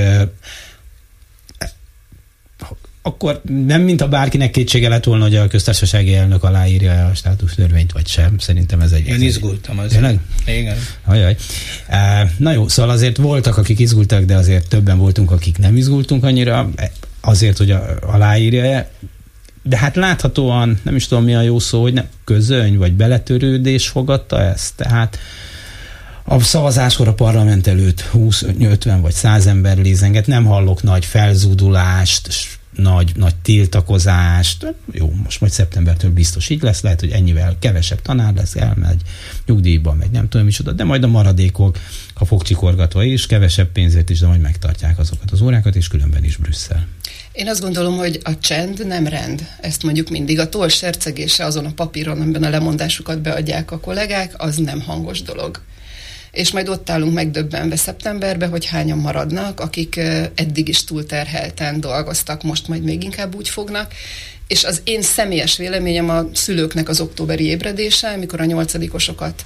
akkor 3.06 3.40
nem 3.66 3.82
mint 3.82 4.00
a 4.00 4.08
bárkinek 4.08 4.50
kétsége 4.50 4.88
lett 4.88 5.04
volna, 5.04 5.24
hogy 5.24 5.36
a 5.36 5.46
köztársasági 5.46 6.14
elnök 6.14 6.44
aláírja 6.44 7.06
a 7.06 7.14
státusztörvényt, 7.14 7.92
vagy 7.92 8.06
sem. 8.06 8.38
Szerintem 8.38 8.80
ez 8.80 8.92
egy... 8.92 9.06
Én 9.06 9.22
izgultam 9.22 9.78
azért. 9.78 9.92
Tényleg? 9.92 10.20
Igen. 10.46 10.76
Ajaj. 11.04 11.36
Na 12.36 12.52
jó, 12.52 12.68
szóval 12.68 12.90
azért 12.90 13.16
voltak, 13.16 13.56
akik 13.56 13.78
izgultak, 13.78 14.24
de 14.24 14.36
azért 14.36 14.68
többen 14.68 14.98
voltunk, 14.98 15.30
akik 15.30 15.58
nem 15.58 15.76
izgultunk 15.76 16.24
annyira, 16.24 16.70
azért, 17.20 17.56
hogy 17.56 17.74
aláírja 18.00 18.86
de 19.62 19.76
hát 19.76 19.96
láthatóan, 19.96 20.78
nem 20.82 20.96
is 20.96 21.06
tudom 21.06 21.24
mi 21.24 21.34
a 21.34 21.40
jó 21.40 21.58
szó, 21.58 21.82
hogy 21.82 21.92
nem 21.92 22.06
közöny 22.24 22.78
vagy 22.78 22.92
beletörődés 22.92 23.88
fogadta 23.88 24.42
ezt. 24.42 24.74
Tehát 24.76 25.18
a 26.24 26.40
szavazáskor 26.40 27.08
a 27.08 27.14
parlament 27.14 27.66
előtt 27.66 28.00
20, 28.00 28.44
50 28.60 29.00
vagy 29.00 29.12
100 29.12 29.46
ember 29.46 29.76
lézenget, 29.76 30.26
nem 30.26 30.44
hallok 30.44 30.82
nagy 30.82 31.04
felzúdulást, 31.04 32.55
nagy, 32.76 33.12
nagy 33.16 33.34
tiltakozást. 33.34 34.74
Jó, 34.92 35.12
most 35.22 35.40
majd 35.40 35.52
szeptembertől 35.52 36.10
biztos 36.10 36.48
így 36.48 36.62
lesz, 36.62 36.80
lehet, 36.80 37.00
hogy 37.00 37.10
ennyivel 37.10 37.56
kevesebb 37.58 38.02
tanár 38.02 38.34
lesz, 38.34 38.56
elmegy 38.56 39.00
nyugdíjba, 39.46 39.92
megy 39.92 40.10
nem 40.10 40.28
tudom 40.28 40.46
micsoda, 40.46 40.72
de 40.72 40.84
majd 40.84 41.04
a 41.04 41.06
maradékok, 41.06 41.78
ha 42.14 42.24
fogcsikorgatva 42.24 43.02
is, 43.02 43.26
kevesebb 43.26 43.72
pénzért 43.72 44.10
is, 44.10 44.18
de 44.18 44.26
majd 44.26 44.40
megtartják 44.40 44.98
azokat 44.98 45.30
az 45.30 45.40
órákat, 45.40 45.76
és 45.76 45.88
különben 45.88 46.24
is 46.24 46.36
Brüsszel. 46.36 46.86
Én 47.32 47.48
azt 47.48 47.60
gondolom, 47.60 47.96
hogy 47.96 48.20
a 48.24 48.38
csend 48.38 48.86
nem 48.86 49.06
rend. 49.06 49.46
Ezt 49.60 49.82
mondjuk 49.82 50.10
mindig. 50.10 50.38
A 50.38 50.48
toll 50.48 50.68
sercegése 50.68 51.44
azon 51.44 51.64
a 51.64 51.72
papíron, 51.72 52.20
amiben 52.20 52.42
a 52.42 52.48
lemondásukat 52.48 53.20
beadják 53.20 53.70
a 53.70 53.78
kollégák, 53.78 54.34
az 54.36 54.56
nem 54.56 54.80
hangos 54.80 55.22
dolog 55.22 55.60
és 56.36 56.52
majd 56.52 56.68
ott 56.68 56.90
állunk 56.90 57.14
megdöbbenve 57.14 57.76
szeptemberbe, 57.76 58.46
hogy 58.46 58.64
hányan 58.64 58.98
maradnak, 58.98 59.60
akik 59.60 59.96
eddig 60.34 60.68
is 60.68 60.84
túlterhelten 60.84 61.80
dolgoztak, 61.80 62.42
most 62.42 62.68
majd 62.68 62.82
még 62.82 63.02
inkább 63.02 63.34
úgy 63.34 63.48
fognak, 63.48 63.92
és 64.46 64.64
az 64.64 64.80
én 64.84 65.02
személyes 65.02 65.56
véleményem 65.56 66.10
a 66.10 66.26
szülőknek 66.32 66.88
az 66.88 67.00
októberi 67.00 67.44
ébredése, 67.44 68.08
amikor 68.08 68.40
a 68.40 68.44
nyolcadikosokat 68.44 69.44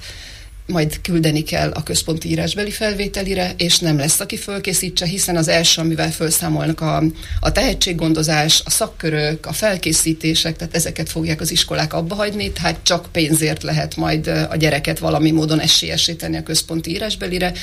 majd 0.65 1.01
küldeni 1.01 1.43
kell 1.43 1.71
a 1.71 1.83
központi 1.83 2.29
írásbeli 2.29 2.71
felvételire, 2.71 3.53
és 3.57 3.79
nem 3.79 3.97
lesz, 3.97 4.19
aki 4.19 4.37
fölkészítse, 4.37 5.05
hiszen 5.05 5.37
az 5.37 5.47
első, 5.47 5.81
amivel 5.81 6.11
felszámolnak 6.11 6.81
a, 6.81 7.03
a 7.39 7.51
tehetséggondozás, 7.51 8.61
a 8.65 8.69
szakkörök, 8.69 9.45
a 9.45 9.53
felkészítések, 9.53 10.55
tehát 10.55 10.75
ezeket 10.75 11.09
fogják 11.09 11.41
az 11.41 11.51
iskolák 11.51 11.93
abba 11.93 12.15
hagyni, 12.15 12.51
tehát 12.51 12.79
csak 12.83 13.07
pénzért 13.11 13.63
lehet 13.63 13.95
majd 13.95 14.27
a 14.27 14.55
gyereket 14.55 14.99
valami 14.99 15.31
módon 15.31 15.59
esélyesíteni 15.59 16.37
a 16.37 16.43
központi 16.43 16.91
írásbelire, 16.91 17.53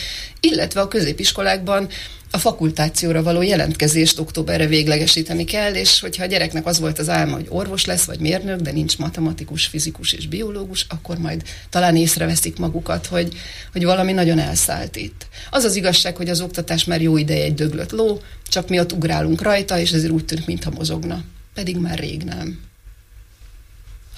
illetve 0.40 0.80
a 0.80 0.88
középiskolákban 0.88 1.88
a 2.30 2.38
fakultációra 2.38 3.22
való 3.22 3.42
jelentkezést 3.42 4.18
októberre 4.18 4.66
véglegesíteni 4.66 5.44
kell, 5.44 5.74
és 5.74 6.00
hogyha 6.00 6.22
a 6.22 6.26
gyereknek 6.26 6.66
az 6.66 6.78
volt 6.78 6.98
az 6.98 7.08
álma, 7.08 7.34
hogy 7.34 7.46
orvos 7.48 7.84
lesz, 7.84 8.04
vagy 8.04 8.20
mérnök, 8.20 8.60
de 8.60 8.72
nincs 8.72 8.98
matematikus, 8.98 9.66
fizikus 9.66 10.12
és 10.12 10.26
biológus, 10.26 10.86
akkor 10.88 11.18
majd 11.18 11.42
talán 11.70 11.96
észreveszik 11.96 12.58
magukat, 12.58 13.06
hogy, 13.06 13.36
hogy 13.72 13.84
valami 13.84 14.12
nagyon 14.12 14.38
elszállt 14.38 14.96
itt. 14.96 15.26
Az 15.50 15.64
az 15.64 15.76
igazság, 15.76 16.16
hogy 16.16 16.28
az 16.28 16.40
oktatás 16.40 16.84
már 16.84 17.02
jó 17.02 17.16
ideje 17.16 17.44
egy 17.44 17.54
döglött 17.54 17.90
ló, 17.90 18.20
csak 18.48 18.68
mi 18.68 18.80
ott 18.80 18.92
ugrálunk 18.92 19.42
rajta, 19.42 19.78
és 19.78 19.92
ezért 19.92 20.12
úgy 20.12 20.24
tűnik, 20.24 20.46
mintha 20.46 20.70
mozogna. 20.70 21.24
Pedig 21.54 21.76
már 21.76 21.98
rég 21.98 22.22
nem 22.22 22.66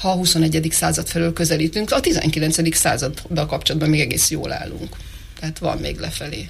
ha 0.01 0.11
a 0.11 0.15
21. 0.15 0.69
század 0.71 1.09
felől 1.09 1.33
közelítünk, 1.33 1.91
a 1.91 2.01
19. 2.01 2.77
századdal 2.77 3.47
kapcsolatban 3.47 3.91
még 3.91 4.01
egész 4.01 4.31
jól 4.31 4.53
állunk. 4.53 4.97
Tehát 5.41 5.59
van 5.59 5.79
még 5.79 5.99
lefelé. 5.99 6.49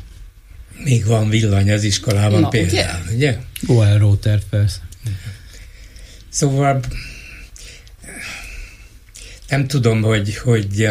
Még 0.85 1.05
van 1.05 1.29
villany 1.29 1.71
az 1.71 1.83
iskolában 1.83 2.41
Na, 2.41 2.49
például, 2.49 3.03
ugye? 3.15 3.37
ugye? 3.67 3.97
Router, 3.99 4.41
persze. 4.51 4.79
Szóval 6.29 6.81
nem 9.49 9.67
tudom, 9.67 10.03
hogy, 10.03 10.37
hogy 10.37 10.89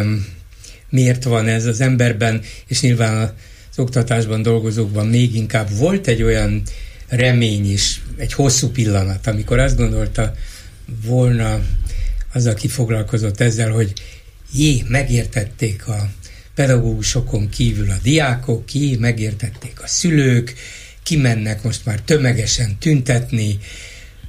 miért 0.90 1.24
van 1.24 1.48
ez 1.48 1.66
az 1.66 1.82
emberben, 1.82 2.42
és 2.68 2.82
nyilván 2.82 3.34
az 3.72 3.80
oktatásban 3.80 4.42
dolgozókban 4.42 5.08
még 5.08 5.36
inkább 5.36 5.70
volt 5.78 6.08
egy 6.08 6.24
olyan 6.24 6.62
remény 7.08 7.72
is, 7.72 8.02
egy 8.18 8.34
hosszú 8.34 8.70
pillanat, 8.70 9.28
amikor 9.28 9.60
azt 9.60 9.78
gondolta 9.78 10.34
volna 11.06 11.62
az, 12.34 12.46
aki 12.46 12.68
foglalkozott 12.68 13.40
ezzel, 13.40 13.72
hogy 13.72 13.94
jé, 14.54 14.84
megértették 14.88 15.88
a 15.88 16.10
pedagógusokon 16.60 17.50
kívül 17.50 17.90
a 17.90 17.98
diákok, 18.04 18.66
ki 18.66 18.98
megértették 19.00 19.82
a 19.82 19.88
szülők, 19.88 20.54
kimennek 21.04 21.64
most 21.64 21.86
már 21.86 22.00
tömegesen 22.00 22.78
tüntetni, 22.80 23.60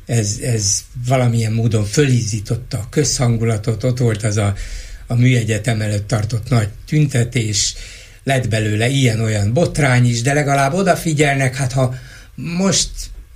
ez, 0.07 0.39
ez 0.43 0.85
valamilyen 1.07 1.53
módon 1.53 1.85
fölízította 1.85 2.79
a 2.79 2.89
közhangulatot, 2.91 3.85
ott 3.85 3.99
volt 3.99 4.23
az 4.23 4.37
a, 4.37 4.55
a 5.07 5.15
műegyetem 5.15 5.81
előtt 5.81 6.07
tartott 6.07 6.49
nagy 6.49 6.69
tüntetés, 6.87 7.75
lett 8.25 8.49
belőle 8.49 8.89
ilyen-olyan 8.89 9.53
botrány 9.53 10.07
is, 10.07 10.23
de 10.23 10.33
legalább 10.33 10.73
odafigyelnek, 10.73 11.57
hát 11.57 11.73
ha 11.73 11.95
most 12.35 12.91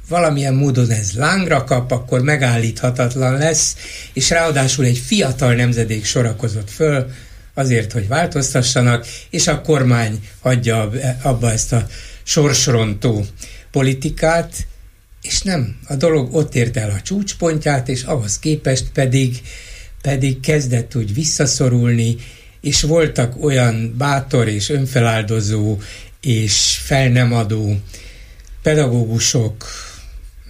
valamilyen 0.09 0.55
módon 0.55 0.91
ez 0.91 1.13
lángra 1.13 1.65
kap, 1.65 1.91
akkor 1.91 2.23
megállíthatatlan 2.23 3.39
lesz, 3.39 3.77
és 4.13 4.31
ráadásul 4.31 4.85
egy 4.85 4.99
fiatal 4.99 5.55
nemzedék 5.55 6.05
sorakozott 6.05 6.71
föl, 6.71 7.07
azért, 7.55 7.93
hogy 7.93 8.09
változtassanak, 8.09 9.07
és 9.31 9.47
a 9.47 9.61
kormány 9.61 10.29
adja 10.41 10.91
abba 11.23 11.51
ezt 11.51 11.73
a 11.73 11.87
sorsrontó 12.23 13.25
politikát, 13.71 14.67
és 15.23 15.43
nem, 15.43 15.77
a 15.87 15.95
dolog 15.95 16.35
ott 16.35 16.55
ért 16.55 16.77
el 16.77 16.91
a 16.91 17.01
csúcspontját, 17.01 17.89
és 17.89 18.03
ahhoz 18.03 18.39
képest 18.39 18.85
pedig, 18.93 19.43
pedig 20.03 20.41
kezdett 20.41 20.95
úgy 20.95 21.15
visszaszorulni, 21.15 22.17
és 22.61 22.83
voltak 22.83 23.45
olyan 23.45 23.95
bátor 23.97 24.49
és 24.49 24.69
önfeláldozó 24.69 25.79
és 26.21 26.81
fel 26.83 27.09
nem 27.09 27.33
adó 27.33 27.77
pedagógusok, 28.63 29.67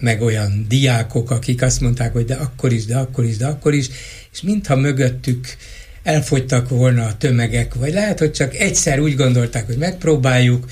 meg 0.01 0.23
olyan 0.23 0.65
diákok, 0.69 1.31
akik 1.31 1.63
azt 1.63 1.81
mondták, 1.81 2.13
hogy 2.13 2.25
de 2.25 2.35
akkor 2.35 2.73
is, 2.73 2.85
de 2.85 2.97
akkor 2.97 3.25
is, 3.25 3.37
de 3.37 3.47
akkor 3.47 3.75
is, 3.75 3.89
és 4.33 4.43
mintha 4.43 4.77
mögöttük 4.77 5.57
elfogytak 6.05 6.69
volna 6.69 7.05
a 7.05 7.17
tömegek, 7.17 7.75
vagy 7.75 7.93
lehet, 7.93 8.19
hogy 8.19 8.33
csak 8.33 8.55
egyszer 8.55 9.01
úgy 9.01 9.17
gondolták, 9.17 9.67
hogy 9.67 9.77
megpróbáljuk, 9.77 10.67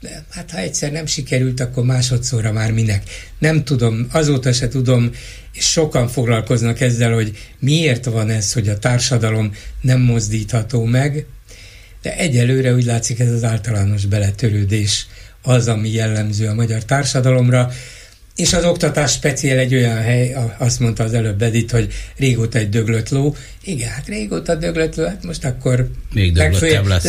de 0.00 0.24
hát 0.30 0.50
ha 0.50 0.58
egyszer 0.58 0.92
nem 0.92 1.06
sikerült, 1.06 1.60
akkor 1.60 1.84
másodszorra 1.84 2.52
már 2.52 2.72
minek. 2.72 3.02
Nem 3.38 3.64
tudom, 3.64 4.06
azóta 4.12 4.52
se 4.52 4.68
tudom, 4.68 5.10
és 5.52 5.70
sokan 5.70 6.08
foglalkoznak 6.08 6.80
ezzel, 6.80 7.12
hogy 7.12 7.38
miért 7.58 8.04
van 8.04 8.30
ez, 8.30 8.52
hogy 8.52 8.68
a 8.68 8.78
társadalom 8.78 9.52
nem 9.80 10.00
mozdítható 10.00 10.84
meg, 10.84 11.26
de 12.02 12.16
egyelőre 12.16 12.74
úgy 12.74 12.84
látszik 12.84 13.20
ez 13.20 13.30
az 13.30 13.44
általános 13.44 14.04
beletörődés 14.04 15.06
az, 15.42 15.68
ami 15.68 15.92
jellemző 15.92 16.46
a 16.46 16.54
magyar 16.54 16.84
társadalomra, 16.84 17.70
és 18.36 18.52
az 18.52 18.64
oktatás 18.64 19.12
speciál 19.12 19.58
egy 19.58 19.74
olyan 19.74 20.02
hely, 20.02 20.36
azt 20.58 20.80
mondta 20.80 21.04
az 21.04 21.14
előbb 21.14 21.42
Edith, 21.42 21.72
hogy 21.72 21.92
régóta 22.16 22.58
egy 22.58 22.68
döglött 22.68 23.08
ló. 23.08 23.36
Igen, 23.64 23.88
hát 23.88 24.06
régóta 24.06 24.54
döglött 24.54 24.94
ló, 24.94 25.04
hát 25.04 25.24
most 25.24 25.44
akkor 25.44 25.90
még 26.12 26.36
legfeljebb, 26.36 26.86
lesz. 26.86 27.04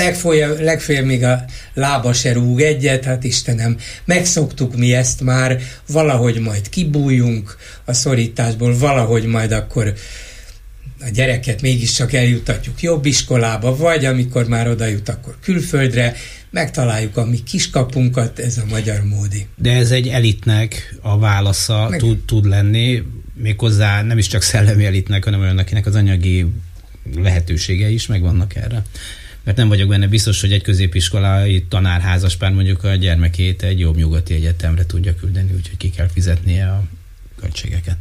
Legfeljebb 0.59 1.05
még 1.05 1.23
a 1.23 1.45
lába 1.73 2.13
se 2.13 2.33
rúg 2.33 2.61
egyet, 2.61 3.03
hát 3.03 3.23
Istenem, 3.23 3.77
megszoktuk 4.05 4.75
mi 4.75 4.93
ezt 4.93 5.21
már, 5.21 5.59
valahogy 5.87 6.39
majd 6.39 6.69
kibújunk 6.69 7.57
a 7.85 7.93
szorításból, 7.93 8.77
valahogy 8.77 9.25
majd 9.25 9.51
akkor 9.51 9.93
a 10.99 11.09
gyereket 11.13 11.61
mégiscsak 11.61 12.13
eljutatjuk 12.13 12.81
jobb 12.81 13.05
iskolába, 13.05 13.75
vagy 13.75 14.05
amikor 14.05 14.47
már 14.47 14.67
oda 14.67 14.85
jut, 14.85 15.09
akkor 15.09 15.37
külföldre, 15.41 16.15
megtaláljuk 16.49 17.17
a 17.17 17.25
mi 17.25 17.43
kiskapunkat, 17.43 18.39
ez 18.39 18.57
a 18.57 18.65
magyar 18.69 19.03
módi. 19.03 19.47
De 19.55 19.71
ez 19.71 19.91
egy 19.91 20.07
elitnek 20.07 20.95
a 21.01 21.19
válasza 21.19 21.87
Meg... 21.89 21.99
tud, 21.99 22.17
tud 22.25 22.45
lenni, 22.45 23.03
méghozzá 23.33 24.01
nem 24.01 24.17
is 24.17 24.27
csak 24.27 24.41
szellemi 24.41 24.85
elitnek, 24.85 25.23
hanem 25.23 25.39
olyan, 25.39 25.57
akinek 25.57 25.85
az 25.85 25.95
anyagi 25.95 26.45
lehetősége 27.15 27.89
is 27.89 28.07
megvannak 28.07 28.55
erre. 28.55 28.83
Mert 29.43 29.57
nem 29.57 29.67
vagyok 29.67 29.89
benne 29.89 30.07
biztos, 30.07 30.41
hogy 30.41 30.51
egy 30.51 30.61
középiskolai 30.61 31.65
tanár 31.69 32.01
házaspár 32.01 32.51
mondjuk 32.51 32.83
a 32.83 32.95
gyermekét 32.95 33.63
egy 33.63 33.79
jobb 33.79 33.95
nyugati 33.95 34.33
egyetemre 34.33 34.85
tudja 34.85 35.15
küldeni, 35.15 35.51
úgyhogy 35.55 35.77
ki 35.77 35.89
kell 35.89 36.07
fizetnie 36.07 36.67
a 36.69 36.83
költségeket. 37.39 37.97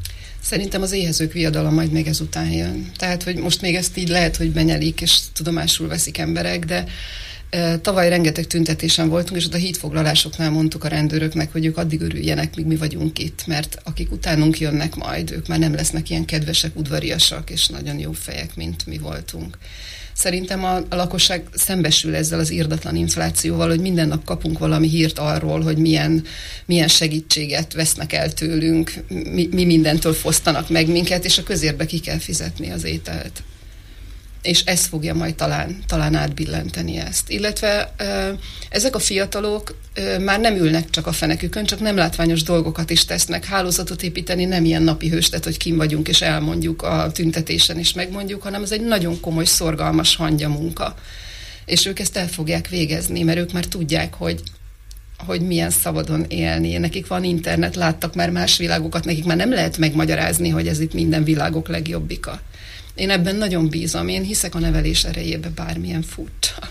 Szerintem 0.48 0.82
az 0.82 0.92
éhezők 0.92 1.32
viadala 1.32 1.70
majd 1.70 1.92
még 1.92 2.06
ezután 2.06 2.50
jön. 2.50 2.90
Tehát, 2.96 3.22
hogy 3.22 3.36
most 3.36 3.60
még 3.60 3.74
ezt 3.74 3.96
így 3.96 4.08
lehet, 4.08 4.36
hogy 4.36 4.50
benyelik, 4.50 5.00
és 5.00 5.18
tudomásul 5.32 5.88
veszik 5.88 6.18
emberek, 6.18 6.64
de 6.64 6.84
Tavaly 7.80 8.08
rengeteg 8.08 8.46
tüntetésen 8.46 9.08
voltunk, 9.08 9.40
és 9.40 9.46
ott 9.46 9.54
a 9.54 9.56
hídfoglalásoknál 9.56 10.50
mondtuk 10.50 10.84
a 10.84 10.88
rendőröknek, 10.88 11.52
hogy 11.52 11.66
ők 11.66 11.76
addig 11.76 12.00
örüljenek, 12.00 12.56
míg 12.56 12.66
mi 12.66 12.76
vagyunk 12.76 13.18
itt, 13.18 13.46
mert 13.46 13.78
akik 13.84 14.12
utánunk 14.12 14.58
jönnek 14.58 14.94
majd, 14.94 15.30
ők 15.30 15.46
már 15.46 15.58
nem 15.58 15.74
lesznek 15.74 16.10
ilyen 16.10 16.24
kedvesek, 16.24 16.76
udvariasak, 16.76 17.50
és 17.50 17.66
nagyon 17.66 17.98
jó 17.98 18.12
fejek, 18.12 18.56
mint 18.56 18.86
mi 18.86 18.98
voltunk. 18.98 19.58
Szerintem 20.16 20.64
a, 20.64 20.76
a 20.76 20.94
lakosság 20.96 21.42
szembesül 21.54 22.14
ezzel 22.14 22.38
az 22.38 22.50
írdatlan 22.50 22.96
inflációval, 22.96 23.68
hogy 23.68 23.80
minden 23.80 24.08
nap 24.08 24.24
kapunk 24.24 24.58
valami 24.58 24.88
hírt 24.88 25.18
arról, 25.18 25.60
hogy 25.60 25.78
milyen, 25.78 26.24
milyen 26.66 26.88
segítséget 26.88 27.72
vesznek 27.72 28.12
el 28.12 28.32
tőlünk, 28.32 28.94
mi, 29.08 29.48
mi 29.50 29.64
mindentől 29.64 30.12
fosztanak 30.12 30.68
meg 30.68 30.88
minket, 30.88 31.24
és 31.24 31.38
a 31.38 31.42
közérbe 31.42 31.86
ki 31.86 31.98
kell 31.98 32.18
fizetni 32.18 32.70
az 32.70 32.84
ételt 32.84 33.42
és 34.46 34.62
ez 34.64 34.84
fogja 34.84 35.14
majd 35.14 35.34
talán, 35.34 35.78
talán 35.86 36.14
átbillenteni 36.14 36.96
ezt. 36.96 37.30
Illetve 37.30 37.94
ezek 38.70 38.94
a 38.94 38.98
fiatalok 38.98 39.76
már 40.20 40.40
nem 40.40 40.56
ülnek 40.56 40.90
csak 40.90 41.06
a 41.06 41.12
fenekükön, 41.12 41.64
csak 41.64 41.80
nem 41.80 41.96
látványos 41.96 42.42
dolgokat 42.42 42.90
is 42.90 43.04
tesznek. 43.04 43.44
Hálózatot 43.44 44.02
építeni 44.02 44.44
nem 44.44 44.64
ilyen 44.64 44.82
napi 44.82 45.08
hőstet, 45.08 45.44
hogy 45.44 45.56
kim 45.56 45.76
vagyunk 45.76 46.08
és 46.08 46.20
elmondjuk 46.20 46.82
a 46.82 47.10
tüntetésen 47.12 47.78
és 47.78 47.92
megmondjuk, 47.92 48.42
hanem 48.42 48.62
ez 48.62 48.72
egy 48.72 48.80
nagyon 48.80 49.20
komoly, 49.20 49.44
szorgalmas 49.44 50.16
hangya 50.16 50.48
munka. 50.48 50.94
És 51.64 51.86
ők 51.86 51.98
ezt 51.98 52.16
el 52.16 52.28
fogják 52.28 52.68
végezni, 52.68 53.22
mert 53.22 53.38
ők 53.38 53.52
már 53.52 53.64
tudják, 53.64 54.14
hogy 54.14 54.42
hogy 55.26 55.40
milyen 55.40 55.70
szabadon 55.70 56.24
élni. 56.28 56.76
Nekik 56.76 57.06
van 57.06 57.24
internet, 57.24 57.76
láttak 57.76 58.14
már 58.14 58.30
más 58.30 58.56
világokat, 58.56 59.04
nekik 59.04 59.24
már 59.24 59.36
nem 59.36 59.50
lehet 59.50 59.78
megmagyarázni, 59.78 60.48
hogy 60.48 60.68
ez 60.68 60.80
itt 60.80 60.92
minden 60.94 61.24
világok 61.24 61.68
legjobbika. 61.68 62.40
Én 62.96 63.10
ebben 63.10 63.36
nagyon 63.36 63.68
bízom, 63.68 64.08
én 64.08 64.22
hiszek 64.22 64.54
a 64.54 64.58
nevelés 64.58 65.04
erejébe 65.04 65.48
bármilyen 65.48 66.02
furcsa. 66.02 66.68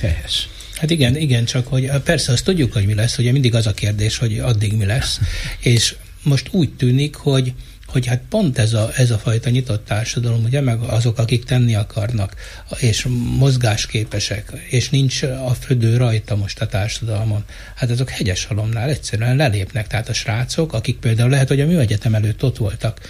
Helyes. 0.00 0.48
Hát 0.74 0.90
igen, 0.90 1.16
igen, 1.16 1.44
csak 1.44 1.66
hogy 1.66 1.90
persze 2.04 2.32
azt 2.32 2.44
tudjuk, 2.44 2.72
hogy 2.72 2.86
mi 2.86 2.94
lesz, 2.94 3.18
ugye 3.18 3.32
mindig 3.32 3.54
az 3.54 3.66
a 3.66 3.74
kérdés, 3.74 4.18
hogy 4.18 4.38
addig 4.38 4.72
mi 4.72 4.84
lesz, 4.84 5.20
és 5.60 5.94
most 6.22 6.48
úgy 6.50 6.72
tűnik, 6.72 7.14
hogy 7.14 7.52
hogy 7.86 8.06
hát 8.06 8.22
pont 8.28 8.58
ez 8.58 8.72
a, 8.72 8.90
ez 8.96 9.10
a 9.10 9.18
fajta 9.18 9.50
nyitott 9.50 9.84
társadalom, 9.84 10.44
ugye, 10.44 10.60
meg 10.60 10.80
azok, 10.80 11.18
akik 11.18 11.44
tenni 11.44 11.74
akarnak, 11.74 12.34
és 12.78 13.06
mozgásképesek, 13.36 14.52
és 14.70 14.90
nincs 14.90 15.22
a 15.22 15.56
födő 15.60 15.96
rajta 15.96 16.36
most 16.36 16.60
a 16.60 16.66
társadalmon, 16.66 17.44
hát 17.74 17.90
azok 17.90 18.10
hegyes 18.10 18.44
halomnál 18.44 18.88
egyszerűen 18.88 19.36
lelépnek. 19.36 19.86
Tehát 19.86 20.08
a 20.08 20.12
srácok, 20.12 20.72
akik 20.72 20.96
például 20.96 21.30
lehet, 21.30 21.48
hogy 21.48 21.60
a 21.60 21.66
műegyetem 21.66 22.14
előtt 22.14 22.44
ott 22.44 22.56
voltak, 22.56 23.00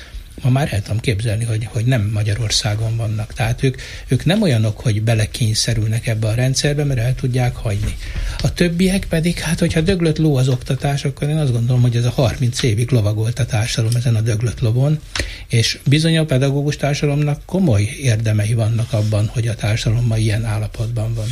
ma 0.43 0.51
már 0.51 0.68
el 0.72 0.82
tudom 0.82 1.01
képzelni, 1.01 1.45
hogy, 1.45 1.68
hogy 1.72 1.84
nem 1.84 2.11
Magyarországon 2.12 2.97
vannak. 2.97 3.32
Tehát 3.32 3.62
ők, 3.62 3.80
ők 4.09 4.24
nem 4.24 4.43
olyanok, 4.43 4.80
hogy 4.80 5.03
belekényszerülnek 5.03 6.07
ebbe 6.07 6.26
a 6.26 6.34
rendszerbe, 6.34 6.84
mert 6.84 7.01
el 7.01 7.14
tudják 7.14 7.57
hagyni. 7.57 7.97
A 8.43 8.53
többiek 8.53 9.07
pedig, 9.09 9.39
hát 9.39 9.59
hogyha 9.59 9.80
döglött 9.80 10.18
ló 10.18 10.37
az 10.37 10.49
oktatás, 10.49 11.05
akkor 11.05 11.28
én 11.28 11.37
azt 11.37 11.53
gondolom, 11.53 11.82
hogy 11.82 11.97
ez 11.97 12.05
a 12.05 12.11
30 12.11 12.62
évig 12.62 12.91
lovagolt 12.91 13.39
a 13.39 13.47
társadalom 13.47 13.97
ezen 13.97 14.14
a 14.14 14.20
döglött 14.20 14.61
lovon, 14.61 15.01
és 15.49 15.78
bizony 15.87 16.16
a 16.18 16.24
pedagógus 16.24 16.76
társadalomnak 16.76 17.43
komoly 17.45 17.82
érdemei 18.03 18.55
vannak 18.55 18.93
abban, 18.93 19.26
hogy 19.26 19.49
a 19.49 19.55
társadalom 19.55 20.07
ma 20.07 20.16
ilyen 20.16 20.45
állapotban 20.45 21.14
van. 21.14 21.26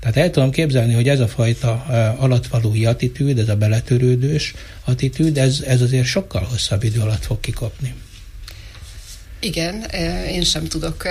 Tehát 0.00 0.16
el 0.16 0.30
tudom 0.30 0.50
képzelni, 0.50 0.92
hogy 0.92 1.08
ez 1.08 1.20
a 1.20 1.28
fajta 1.28 1.72
alatvalói 2.18 2.86
attitűd, 2.86 3.38
ez 3.38 3.48
a 3.48 3.56
beletörődős 3.56 4.54
attitűd, 4.84 5.38
ez, 5.38 5.62
ez 5.66 5.80
azért 5.80 6.06
sokkal 6.06 6.42
hosszabb 6.42 6.82
idő 6.82 7.00
alatt 7.00 7.24
fog 7.24 7.40
kikopni. 7.40 7.94
Igen, 9.42 9.82
én 10.28 10.42
sem 10.42 10.64
tudok 10.64 11.08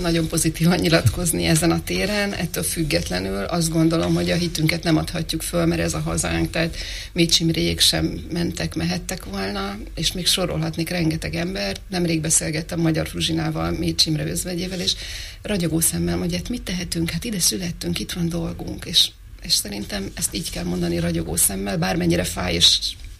nagyon 0.00 0.28
pozitívan 0.28 0.78
nyilatkozni 0.78 1.44
ezen 1.44 1.70
a 1.70 1.82
téren, 1.82 2.32
ettől 2.32 2.62
függetlenül 2.62 3.44
azt 3.44 3.70
gondolom, 3.70 4.14
hogy 4.14 4.30
a 4.30 4.36
hitünket 4.36 4.82
nem 4.82 4.96
adhatjuk 4.96 5.42
föl, 5.42 5.66
mert 5.66 5.80
ez 5.80 5.94
a 5.94 6.00
hazánk, 6.00 6.50
tehát 6.50 6.76
Mécsimréjék 7.12 7.80
sem 7.80 8.26
mentek, 8.32 8.74
mehettek 8.74 9.24
volna, 9.24 9.78
és 9.94 10.12
még 10.12 10.26
sorolhatnék 10.26 10.88
rengeteg 10.88 11.34
embert. 11.34 11.80
Nemrég 11.88 12.20
beszélgettem 12.20 12.80
Magyar 12.80 13.06
Fruzsinával, 13.06 13.70
Mécsimre 13.70 14.26
özvegyével, 14.26 14.80
és 14.80 14.94
ragyogó 15.42 15.80
szemmel 15.80 16.16
mondja, 16.16 16.36
hát 16.36 16.48
mit 16.48 16.62
tehetünk, 16.62 17.10
hát 17.10 17.24
ide 17.24 17.40
születtünk, 17.40 17.98
itt 17.98 18.12
van 18.12 18.28
dolgunk, 18.28 18.84
és, 18.84 19.08
és 19.42 19.52
szerintem 19.52 20.10
ezt 20.14 20.34
így 20.34 20.50
kell 20.50 20.64
mondani 20.64 20.98
ragyogó 20.98 21.36
szemmel, 21.36 21.78
bármennyire 21.78 22.24
fáj 22.24 22.54
és 22.54 22.78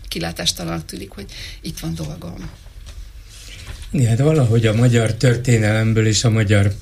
kilátástalan 0.09 0.87
tűnik, 0.87 1.11
hogy 1.11 1.27
itt 1.61 1.79
van 1.79 1.95
dolgom. 1.95 2.51
Igen, 3.91 4.09
hát 4.09 4.19
valahogy 4.19 4.67
a 4.67 4.75
magyar 4.75 5.15
történelemből 5.15 6.07
és 6.07 6.25
a 6.25 6.31
magyar 6.31 6.73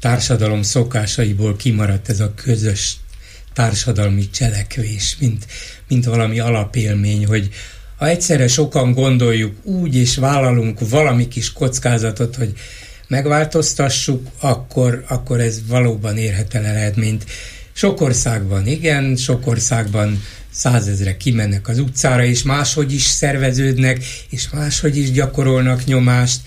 társadalom 0.00 0.62
szokásaiból 0.62 1.56
kimaradt 1.56 2.08
ez 2.08 2.20
a 2.20 2.34
közös 2.34 2.96
társadalmi 3.52 4.30
cselekvés, 4.30 5.16
mint, 5.20 5.46
mint 5.88 6.04
valami 6.04 6.38
alapélmény, 6.38 7.26
hogy 7.26 7.48
ha 7.96 8.08
egyszerre 8.08 8.48
sokan 8.48 8.92
gondoljuk 8.92 9.54
úgy, 9.62 9.96
és 9.96 10.16
vállalunk 10.16 10.88
valami 10.88 11.28
kis 11.28 11.52
kockázatot, 11.52 12.36
hogy 12.36 12.52
megváltoztassuk, 13.08 14.26
akkor, 14.40 15.04
akkor 15.08 15.40
ez 15.40 15.60
valóban 15.66 16.16
érhet 16.16 16.54
el 16.54 16.64
eredményt. 16.64 17.24
Sok 17.72 18.00
országban 18.00 18.66
igen, 18.66 19.16
sok 19.16 19.46
országban 19.46 20.22
százezre 20.52 21.16
kimennek 21.16 21.68
az 21.68 21.78
utcára, 21.78 22.24
és 22.24 22.42
máshogy 22.42 22.92
is 22.92 23.02
szerveződnek, 23.02 24.04
és 24.30 24.50
máshogy 24.50 24.96
is 24.96 25.10
gyakorolnak 25.10 25.84
nyomást, 25.84 26.40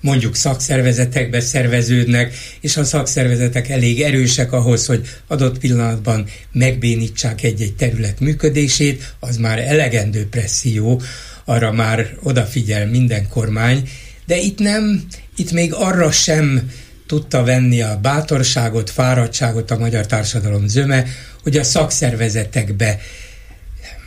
mondjuk 0.00 0.36
szakszervezetekbe 0.36 1.40
szerveződnek, 1.40 2.34
és 2.60 2.76
a 2.76 2.84
szakszervezetek 2.84 3.68
elég 3.68 4.00
erősek 4.00 4.52
ahhoz, 4.52 4.86
hogy 4.86 5.08
adott 5.26 5.58
pillanatban 5.58 6.26
megbénítsák 6.52 7.42
egy-egy 7.42 7.74
terület 7.74 8.20
működését, 8.20 9.14
az 9.20 9.36
már 9.36 9.58
elegendő 9.58 10.28
presszió, 10.28 11.02
arra 11.44 11.72
már 11.72 12.16
odafigyel 12.22 12.86
minden 12.86 13.28
kormány, 13.28 13.88
de 14.26 14.36
itt 14.36 14.58
nem, 14.58 15.06
itt 15.36 15.52
még 15.52 15.74
arra 15.74 16.10
sem 16.10 16.70
tudta 17.06 17.44
venni 17.44 17.80
a 17.80 17.98
bátorságot, 18.02 18.90
fáradtságot 18.90 19.70
a 19.70 19.78
magyar 19.78 20.06
társadalom 20.06 20.68
zöme, 20.68 21.04
hogy 21.42 21.56
a 21.56 21.64
szakszervezetekbe 21.64 22.98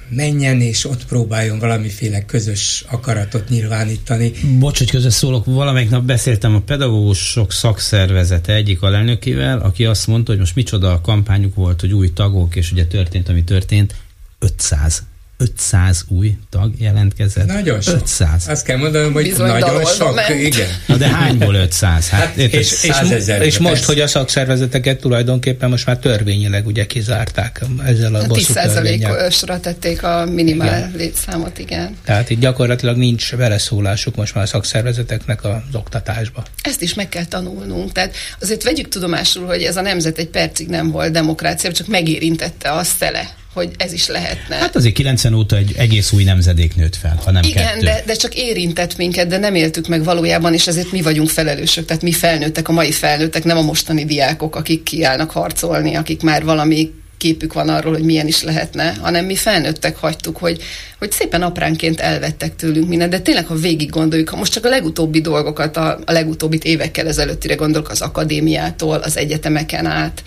menjen, 0.09 0.61
és 0.61 0.85
ott 0.85 1.05
próbáljon 1.05 1.59
valamiféle 1.59 2.25
közös 2.25 2.85
akaratot 2.89 3.49
nyilvánítani. 3.49 4.31
Bocs, 4.59 4.77
hogy 4.77 4.89
közös 4.89 5.13
szólok, 5.13 5.45
valamelyik 5.45 5.89
nap 5.89 6.03
beszéltem 6.03 6.55
a 6.55 6.59
pedagógusok 6.59 7.51
szakszervezete 7.51 8.53
egyik 8.53 8.81
alelnökével, 8.81 9.59
aki 9.59 9.85
azt 9.85 10.07
mondta, 10.07 10.31
hogy 10.31 10.39
most 10.39 10.55
micsoda 10.55 10.91
a 10.91 11.01
kampányuk 11.01 11.55
volt, 11.55 11.79
hogy 11.79 11.93
új 11.93 12.13
tagok, 12.13 12.55
és 12.55 12.71
ugye 12.71 12.85
történt, 12.85 13.29
ami 13.29 13.43
történt, 13.43 13.95
500 14.39 15.03
500 15.41 16.05
új 16.07 16.37
tag 16.49 16.73
jelentkezett. 16.77 17.45
Nagyon 17.45 17.81
sok. 17.81 17.95
500. 17.95 18.47
Azt 18.47 18.65
kell 18.65 18.77
mondanom, 18.77 19.13
hogy 19.13 19.23
Bizony 19.23 19.47
nagyon 19.47 19.85
sok, 19.85 20.15
ment. 20.15 20.29
igen. 20.29 20.67
Na 20.85 20.95
de 20.95 21.07
hányból 21.07 21.53
500? 21.53 22.09
Hát, 22.09 22.21
hát 22.21 22.37
és, 22.37 22.51
és, 22.51 22.83
és, 22.83 23.27
és 23.39 23.57
most, 23.57 23.83
hogy 23.83 23.99
a 23.99 24.07
szakszervezeteket 24.07 24.99
tulajdonképpen 24.99 25.69
most 25.69 25.85
már 25.85 25.97
törvényileg 25.97 26.65
ugye 26.65 26.85
kizárták 26.85 27.61
ezzel 27.85 28.15
a 28.15 28.27
bosszú 28.27 28.53
10%-osra 28.55 29.59
tették 29.59 30.03
a 30.03 30.25
minimál 30.25 30.77
igen. 30.77 30.93
létszámot, 30.95 31.59
igen. 31.59 31.97
Tehát 32.05 32.29
itt 32.29 32.39
gyakorlatilag 32.39 32.97
nincs 32.97 33.35
beleszólásuk 33.35 34.15
most 34.15 34.35
már 34.35 34.43
a 34.43 34.47
szakszervezeteknek 34.47 35.43
az 35.43 35.73
oktatásba. 35.73 36.43
Ezt 36.61 36.81
is 36.81 36.93
meg 36.93 37.09
kell 37.09 37.25
tanulnunk. 37.25 37.91
Tehát 37.91 38.15
azért 38.41 38.63
vegyük 38.63 38.87
tudomásul, 38.87 39.45
hogy 39.45 39.63
ez 39.63 39.77
a 39.77 39.81
nemzet 39.81 40.17
egy 40.17 40.27
percig 40.27 40.67
nem 40.67 40.91
volt 40.91 41.11
demokrácia, 41.11 41.71
csak 41.71 41.87
megérintette 41.87 42.71
a 42.71 42.83
szele 42.83 43.37
hogy 43.53 43.71
ez 43.77 43.93
is 43.93 44.07
lehetne. 44.07 44.55
Hát 44.55 44.75
azért 44.75 44.93
90 44.93 45.33
óta 45.33 45.55
egy 45.55 45.73
egész 45.77 46.11
új 46.11 46.23
nemzedék 46.23 46.75
nőtt 46.75 46.95
fel, 46.95 47.19
ha 47.25 47.31
nem 47.31 47.43
Igen, 47.43 47.65
kettő. 47.65 47.85
de, 47.85 48.03
de 48.05 48.13
csak 48.13 48.35
érintett 48.35 48.97
minket, 48.97 49.27
de 49.27 49.37
nem 49.37 49.55
éltük 49.55 49.87
meg 49.87 50.03
valójában, 50.03 50.53
és 50.53 50.67
ezért 50.67 50.91
mi 50.91 51.01
vagyunk 51.01 51.29
felelősök. 51.29 51.85
Tehát 51.85 52.01
mi 52.01 52.11
felnőttek, 52.11 52.67
a 52.67 52.71
mai 52.71 52.91
felnőttek, 52.91 53.43
nem 53.43 53.57
a 53.57 53.61
mostani 53.61 54.05
diákok, 54.05 54.55
akik 54.55 54.83
kiállnak 54.83 55.31
harcolni, 55.31 55.95
akik 55.95 56.21
már 56.21 56.43
valami 56.43 56.91
képük 57.17 57.53
van 57.53 57.69
arról, 57.69 57.93
hogy 57.93 58.03
milyen 58.03 58.27
is 58.27 58.43
lehetne, 58.43 58.93
hanem 59.01 59.25
mi 59.25 59.35
felnőttek 59.35 59.95
hagytuk, 59.95 60.37
hogy, 60.37 60.61
hogy 60.99 61.11
szépen 61.11 61.41
apránként 61.41 61.99
elvettek 61.99 62.55
tőlünk 62.55 62.87
mindent, 62.87 63.11
de 63.11 63.19
tényleg, 63.19 63.45
ha 63.45 63.55
végig 63.55 63.89
gondoljuk, 63.89 64.29
ha 64.29 64.35
most 64.35 64.51
csak 64.51 64.65
a 64.65 64.69
legutóbbi 64.69 65.21
dolgokat, 65.21 65.77
a, 65.77 65.99
a 66.05 66.11
legutóbbit 66.11 66.63
évekkel 66.63 67.07
ezelőttire 67.07 67.55
gondolok, 67.55 67.89
az 67.89 68.01
akadémiától, 68.01 68.97
az 68.97 69.17
egyetemeken 69.17 69.85
át, 69.85 70.23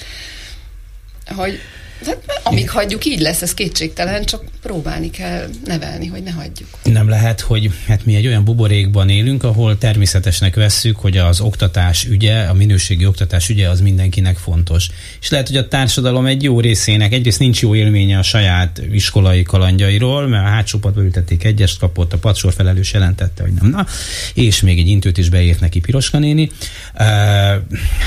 hogy 1.27 1.59
de 2.05 2.19
amíg 2.43 2.71
hagyjuk, 2.71 3.05
így 3.05 3.21
lesz, 3.21 3.43
ez 3.43 3.55
kétségtelen, 3.55 4.25
csak 4.25 4.45
próbálni 4.63 5.11
kell 5.11 5.49
nevelni, 5.65 6.07
hogy 6.07 6.23
ne 6.23 6.31
hagyjuk. 6.31 6.69
Nem 6.83 7.09
lehet, 7.09 7.41
hogy 7.41 7.71
hát 7.87 8.05
mi 8.05 8.15
egy 8.15 8.27
olyan 8.27 8.45
buborékban 8.45 9.09
élünk, 9.09 9.45
ahol 9.45 9.79
természetesnek 9.79 10.55
vesszük, 10.55 10.97
hogy 10.97 11.17
az 11.17 11.41
oktatás 11.41 12.05
ügye, 12.05 12.43
a 12.43 12.55
minőségi 12.55 13.07
oktatás 13.07 13.49
ügye 13.49 13.69
az 13.69 13.81
mindenkinek 13.81 14.37
fontos. 14.37 14.89
És 15.21 15.31
lehet, 15.31 15.47
hogy 15.47 15.57
a 15.57 15.69
társadalom 15.69 16.27
egy 16.27 16.43
jó 16.43 16.61
részének 16.61 17.13
egyrészt 17.13 17.39
nincs 17.39 17.61
jó 17.61 17.75
élménye 17.75 18.19
a 18.19 18.23
saját 18.23 18.83
iskolai 18.93 19.43
kalandjairól, 19.43 20.27
mert 20.27 20.45
a 20.45 20.49
hátsó 20.49 20.79
padba 20.79 21.03
ültették 21.03 21.45
egyest 21.45 21.79
kapott, 21.79 22.13
a 22.13 22.19
padsor 22.19 22.53
felelős 22.53 22.93
jelentette, 22.93 23.43
hogy 23.43 23.53
nem. 23.53 23.71
Na, 23.71 23.87
és 24.35 24.61
még 24.61 24.79
egy 24.79 24.89
intőt 24.89 25.19
is 25.19 25.29
beért 25.29 25.61
neki 25.61 25.81
Piroska 25.81 26.19
néni. 26.19 26.51
Uh, 26.95 27.01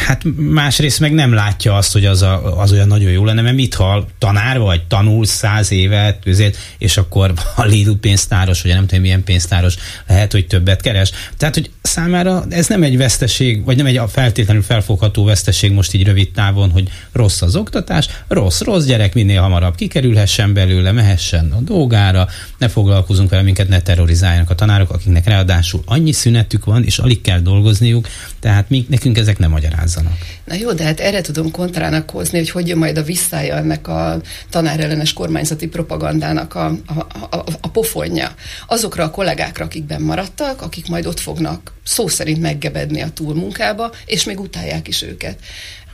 hát 0.05 0.21
másrészt 0.35 0.99
meg 0.99 1.13
nem 1.13 1.33
látja 1.33 1.75
azt, 1.75 1.93
hogy 1.93 2.05
az, 2.05 2.21
a, 2.21 2.59
az 2.59 2.71
olyan 2.71 2.87
nagyon 2.87 3.11
jó 3.11 3.25
lenne, 3.25 3.41
mert 3.41 3.55
mit 3.55 3.73
hal 3.85 4.07
tanár 4.17 4.59
vagy 4.59 4.83
tanul 4.87 5.25
száz 5.25 5.71
évet, 5.71 6.23
közét, 6.23 6.57
és 6.77 6.97
akkor 6.97 7.33
a 7.55 7.65
Lidl 7.65 7.91
pénztáros, 7.91 8.61
vagy 8.61 8.71
nem 8.71 8.85
tudom 8.85 9.01
milyen 9.01 9.23
pénztáros, 9.23 9.75
lehet, 10.07 10.31
hogy 10.31 10.47
többet 10.47 10.81
keres. 10.81 11.11
Tehát, 11.37 11.53
hogy 11.53 11.69
számára 11.81 12.43
ez 12.49 12.67
nem 12.67 12.83
egy 12.83 12.97
veszteség, 12.97 13.63
vagy 13.65 13.77
nem 13.77 13.85
egy 13.85 14.01
feltétlenül 14.07 14.63
felfogható 14.63 15.23
veszteség 15.23 15.71
most 15.71 15.93
így 15.93 16.03
rövid 16.03 16.31
távon, 16.31 16.69
hogy 16.69 16.89
rossz 17.11 17.41
az 17.41 17.55
oktatás, 17.55 18.07
rossz, 18.27 18.61
rossz 18.61 18.85
gyerek 18.85 19.13
minél 19.13 19.41
hamarabb 19.41 19.75
kikerülhessen 19.75 20.53
belőle, 20.53 20.91
mehessen 20.91 21.51
a 21.51 21.59
dolgára, 21.59 22.27
ne 22.57 22.67
foglalkozunk 22.67 23.29
vele, 23.29 23.41
minket 23.41 23.67
ne 23.67 23.81
terrorizáljanak 23.81 24.49
a 24.49 24.55
tanárok, 24.55 24.89
akiknek 24.89 25.25
ráadásul 25.25 25.81
annyi 25.85 26.11
szünetük 26.11 26.65
van, 26.65 26.83
és 26.83 26.97
alig 26.97 27.21
kell 27.21 27.39
dolgozniuk, 27.39 28.07
tehát 28.39 28.69
mi, 28.69 28.85
nekünk 28.89 29.17
ezek 29.17 29.37
nem 29.37 29.49
magyarázzanak. 29.49 30.17
Na 30.45 30.53
jó, 30.55 30.73
de 30.73 30.83
hát 30.83 30.99
erre 30.99 31.21
tudom 31.21 31.51
kontrának 31.51 32.09
hozni, 32.09 32.37
hogy 32.37 32.49
hogy 32.49 32.67
jön 32.67 32.77
majd 32.77 32.97
a 32.97 33.03
visszája 33.03 33.55
ennek 33.75 33.87
a 33.87 34.21
tanárellenes 34.49 35.13
kormányzati 35.13 35.67
propagandának 35.67 36.55
a, 36.55 36.65
a, 36.65 37.35
a, 37.35 37.43
a 37.61 37.69
pofonja. 37.69 38.33
Azokra 38.67 39.03
a 39.03 39.11
kollégákra, 39.11 39.65
akik 39.65 39.83
benn 39.83 40.01
maradtak, 40.01 40.61
akik 40.61 40.87
majd 40.87 41.05
ott 41.05 41.19
fognak 41.19 41.73
szó 41.83 42.07
szerint 42.07 42.41
meggebedni 42.41 43.01
a 43.01 43.09
túlmunkába, 43.09 43.91
és 44.05 44.23
még 44.23 44.39
utálják 44.39 44.87
is 44.87 45.01
őket. 45.01 45.39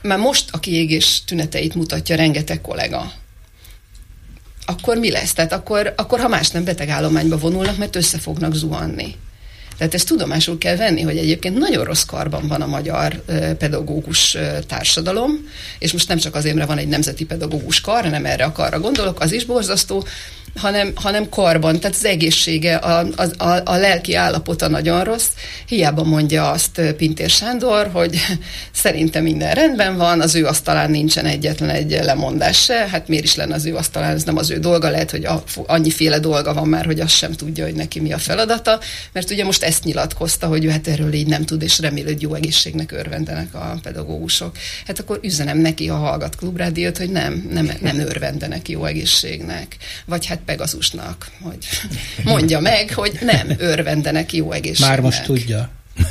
Már 0.02 0.18
most 0.18 0.48
a 0.52 0.58
kiégés 0.58 1.22
tüneteit 1.24 1.74
mutatja 1.74 2.16
rengeteg 2.16 2.60
kollega 2.60 3.12
akkor 4.66 4.96
mi 4.96 5.10
lesz? 5.10 5.32
Tehát 5.32 5.52
akkor, 5.52 5.92
akkor 5.96 6.20
ha 6.20 6.28
más 6.28 6.50
nem 6.50 6.64
betegállományba 6.64 7.38
vonulnak, 7.38 7.76
mert 7.76 7.96
össze 7.96 8.18
fognak 8.18 8.54
zuhanni. 8.54 9.14
Tehát 9.82 9.96
ezt 9.96 10.06
tudomásul 10.06 10.58
kell 10.58 10.76
venni, 10.76 11.00
hogy 11.00 11.16
egyébként 11.16 11.58
nagyon 11.58 11.84
rossz 11.84 12.02
karban 12.02 12.48
van 12.48 12.62
a 12.62 12.66
magyar 12.66 13.22
pedagógus 13.58 14.36
társadalom, 14.66 15.48
és 15.78 15.92
most 15.92 16.08
nem 16.08 16.18
csak 16.18 16.34
azért, 16.34 16.54
mert 16.54 16.68
van 16.68 16.78
egy 16.78 16.88
nemzeti 16.88 17.24
pedagógus 17.24 17.80
kar, 17.80 18.02
hanem 18.02 18.24
erre 18.24 18.44
a 18.44 18.52
karra 18.52 18.80
gondolok, 18.80 19.20
az 19.20 19.32
is 19.32 19.44
borzasztó, 19.44 20.04
hanem, 20.56 20.92
hanem 20.94 21.28
korban, 21.28 21.80
tehát 21.80 21.96
az 21.96 22.04
egészsége, 22.04 22.76
a, 22.76 23.06
a, 23.16 23.44
a, 23.44 23.60
a 23.64 23.76
lelki 23.76 24.14
állapota 24.14 24.68
nagyon 24.68 25.04
rossz. 25.04 25.28
Hiába 25.66 26.04
mondja 26.04 26.50
azt 26.50 26.80
Pintér 26.96 27.30
Sándor, 27.30 27.90
hogy 27.92 28.18
szerintem 28.72 29.22
minden 29.22 29.54
rendben 29.54 29.96
van, 29.96 30.20
az 30.20 30.34
ő 30.34 30.46
asztalán 30.46 30.90
nincsen 30.90 31.24
egyetlen 31.24 31.70
egy 31.70 31.90
lemondás 31.90 32.62
se, 32.62 32.88
hát 32.90 33.08
miért 33.08 33.24
is 33.24 33.34
lenne 33.34 33.54
az 33.54 33.64
ő 33.64 33.76
asztalán, 33.76 34.14
ez 34.14 34.22
nem 34.22 34.36
az 34.36 34.50
ő 34.50 34.58
dolga, 34.58 34.90
lehet, 34.90 35.10
hogy 35.10 35.24
a, 35.24 35.42
annyiféle 35.66 36.18
dolga 36.18 36.54
van 36.54 36.68
már, 36.68 36.84
hogy 36.84 37.00
azt 37.00 37.16
sem 37.16 37.32
tudja, 37.32 37.64
hogy 37.64 37.74
neki 37.74 38.00
mi 38.00 38.12
a 38.12 38.18
feladata, 38.18 38.80
mert 39.12 39.30
ugye 39.30 39.44
most 39.44 39.62
ezt 39.62 39.84
nyilatkozta, 39.84 40.46
hogy 40.46 40.64
ő 40.64 40.68
hát 40.68 40.88
erről 40.88 41.12
így 41.12 41.26
nem 41.26 41.44
tud, 41.44 41.62
és 41.62 41.78
remél, 41.78 42.04
hogy 42.04 42.22
jó 42.22 42.34
egészségnek 42.34 42.92
örvendenek 42.92 43.54
a 43.54 43.78
pedagógusok. 43.82 44.56
Hát 44.86 44.98
akkor 44.98 45.20
üzenem 45.22 45.58
neki, 45.58 45.86
ha 45.86 45.96
hallgat 45.96 46.36
klubrádiót, 46.36 46.98
hogy 46.98 47.10
nem, 47.10 47.48
nem, 47.52 47.70
nem 47.80 47.98
örvendenek 47.98 48.68
jó 48.68 48.84
egészségnek. 48.84 49.76
Vagy 50.04 50.26
hát 50.26 50.41
Pegazusnak, 50.44 51.30
hogy 51.40 51.66
mondja 52.24 52.60
meg, 52.60 52.92
hogy 52.94 53.18
nem 53.20 53.48
örvendenek 53.58 54.32
jó 54.32 54.52
egészségnek. 54.52 54.88
Már 54.88 55.00
most 55.00 55.22
tudja. 55.22 55.70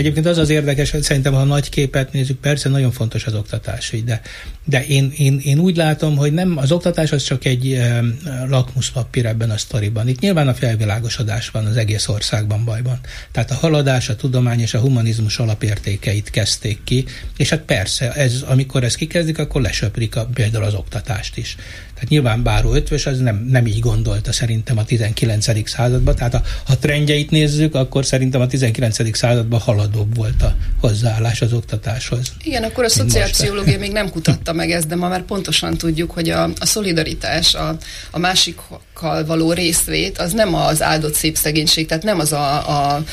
Egyébként 0.00 0.26
az 0.26 0.38
az 0.38 0.50
érdekes, 0.50 0.90
hogy 0.90 1.02
szerintem, 1.02 1.32
ha 1.32 1.44
nagy 1.44 1.68
képet 1.68 2.12
nézzük, 2.12 2.40
persze 2.40 2.68
nagyon 2.68 2.90
fontos 2.90 3.26
az 3.26 3.34
oktatás, 3.34 3.94
de, 4.04 4.20
de 4.64 4.86
én, 4.86 5.12
én, 5.16 5.40
én 5.44 5.58
úgy 5.58 5.76
látom, 5.76 6.16
hogy 6.16 6.32
nem 6.32 6.56
az 6.56 6.72
oktatás 6.72 7.12
az 7.12 7.22
csak 7.22 7.44
egy 7.44 7.72
e, 7.72 8.02
lakmuszpapír 8.48 9.26
ebben 9.26 9.50
a 9.50 9.58
sztoriban. 9.58 10.08
Itt 10.08 10.20
nyilván 10.20 10.48
a 10.48 10.54
felvilágosodás 10.54 11.50
van 11.50 11.66
az 11.66 11.76
egész 11.76 12.08
országban 12.08 12.64
bajban. 12.64 12.98
Tehát 13.32 13.50
a 13.50 13.54
haladás, 13.54 14.08
a 14.08 14.16
tudomány 14.16 14.60
és 14.60 14.74
a 14.74 14.80
humanizmus 14.80 15.38
alapértékeit 15.38 16.30
kezdték 16.30 16.84
ki, 16.84 17.04
és 17.36 17.48
hát 17.48 17.60
persze, 17.60 18.12
ez, 18.12 18.44
amikor 18.46 18.84
ez 18.84 18.94
kikezdik, 18.94 19.38
akkor 19.38 19.62
lesöprik 19.62 20.16
a, 20.16 20.28
például 20.34 20.64
az 20.64 20.74
oktatást 20.74 21.36
is. 21.36 21.56
Tehát 22.00 22.14
nyilván 22.14 22.42
Báró 22.42 22.74
Ötvös 22.74 23.06
az 23.06 23.18
nem, 23.18 23.46
nem 23.50 23.66
így 23.66 23.78
gondolta 23.78 24.32
szerintem 24.32 24.78
a 24.78 24.84
19. 24.84 25.68
században, 25.68 26.14
tehát 26.14 26.34
a, 26.34 26.42
ha 26.64 26.78
trendjeit 26.78 27.30
nézzük, 27.30 27.74
akkor 27.74 28.04
szerintem 28.04 28.40
a 28.40 28.46
19. 28.46 29.16
században 29.16 29.60
haladóbb 29.90 30.16
volt 30.16 30.42
a 30.42 30.56
hozzáállás 30.80 31.40
az 31.40 31.52
oktatáshoz. 31.52 32.32
Igen, 32.42 32.62
akkor 32.62 32.84
a 32.84 32.88
szociálpszichológia 32.88 33.78
még 33.78 33.92
nem 33.92 34.10
kutatta 34.10 34.52
meg 34.52 34.70
ezt, 34.70 34.86
de 34.86 34.96
ma 34.96 35.08
már 35.08 35.22
pontosan 35.22 35.76
tudjuk, 35.76 36.10
hogy 36.10 36.30
a, 36.30 36.42
a 36.42 36.66
szolidaritás, 36.66 37.54
a, 37.54 37.76
a 38.10 38.18
másikkal 38.18 39.24
való 39.26 39.52
részvét, 39.52 40.18
az 40.18 40.32
nem 40.32 40.54
az 40.54 40.82
áldott 40.82 41.14
szép 41.14 41.36
szegénység, 41.36 41.86
tehát 41.86 42.02
nem 42.02 42.18
az 42.18 42.32
a, 42.32 42.68
a, 42.68 42.94
a 42.94 43.04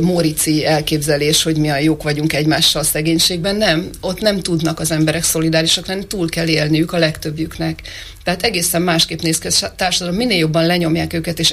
Mórici 0.00 0.66
elképzelés, 0.66 1.42
hogy 1.42 1.56
mi 1.56 1.70
a 1.70 1.78
jók 1.78 2.02
vagyunk 2.02 2.32
egymással 2.32 2.80
a 2.80 2.84
szegénységben, 2.84 3.56
nem. 3.56 3.88
Ott 4.00 4.20
nem 4.20 4.40
tudnak 4.40 4.80
az 4.80 4.90
emberek 4.90 5.22
szolidárisak 5.22 5.86
lenni, 5.86 6.06
túl 6.06 6.28
kell 6.28 6.46
élniük 6.48 6.92
a 6.92 6.98
legtöbbjüknek. 6.98 7.82
Tehát 8.24 8.42
egészen 8.42 8.82
másképp 8.82 9.20
néz 9.20 9.38
ki 9.38 9.48
a 9.60 9.74
társadalom. 9.74 10.18
Minél 10.18 10.38
jobban 10.38 10.66
lenyomják 10.66 11.12
őket 11.12 11.38
és 11.38 11.50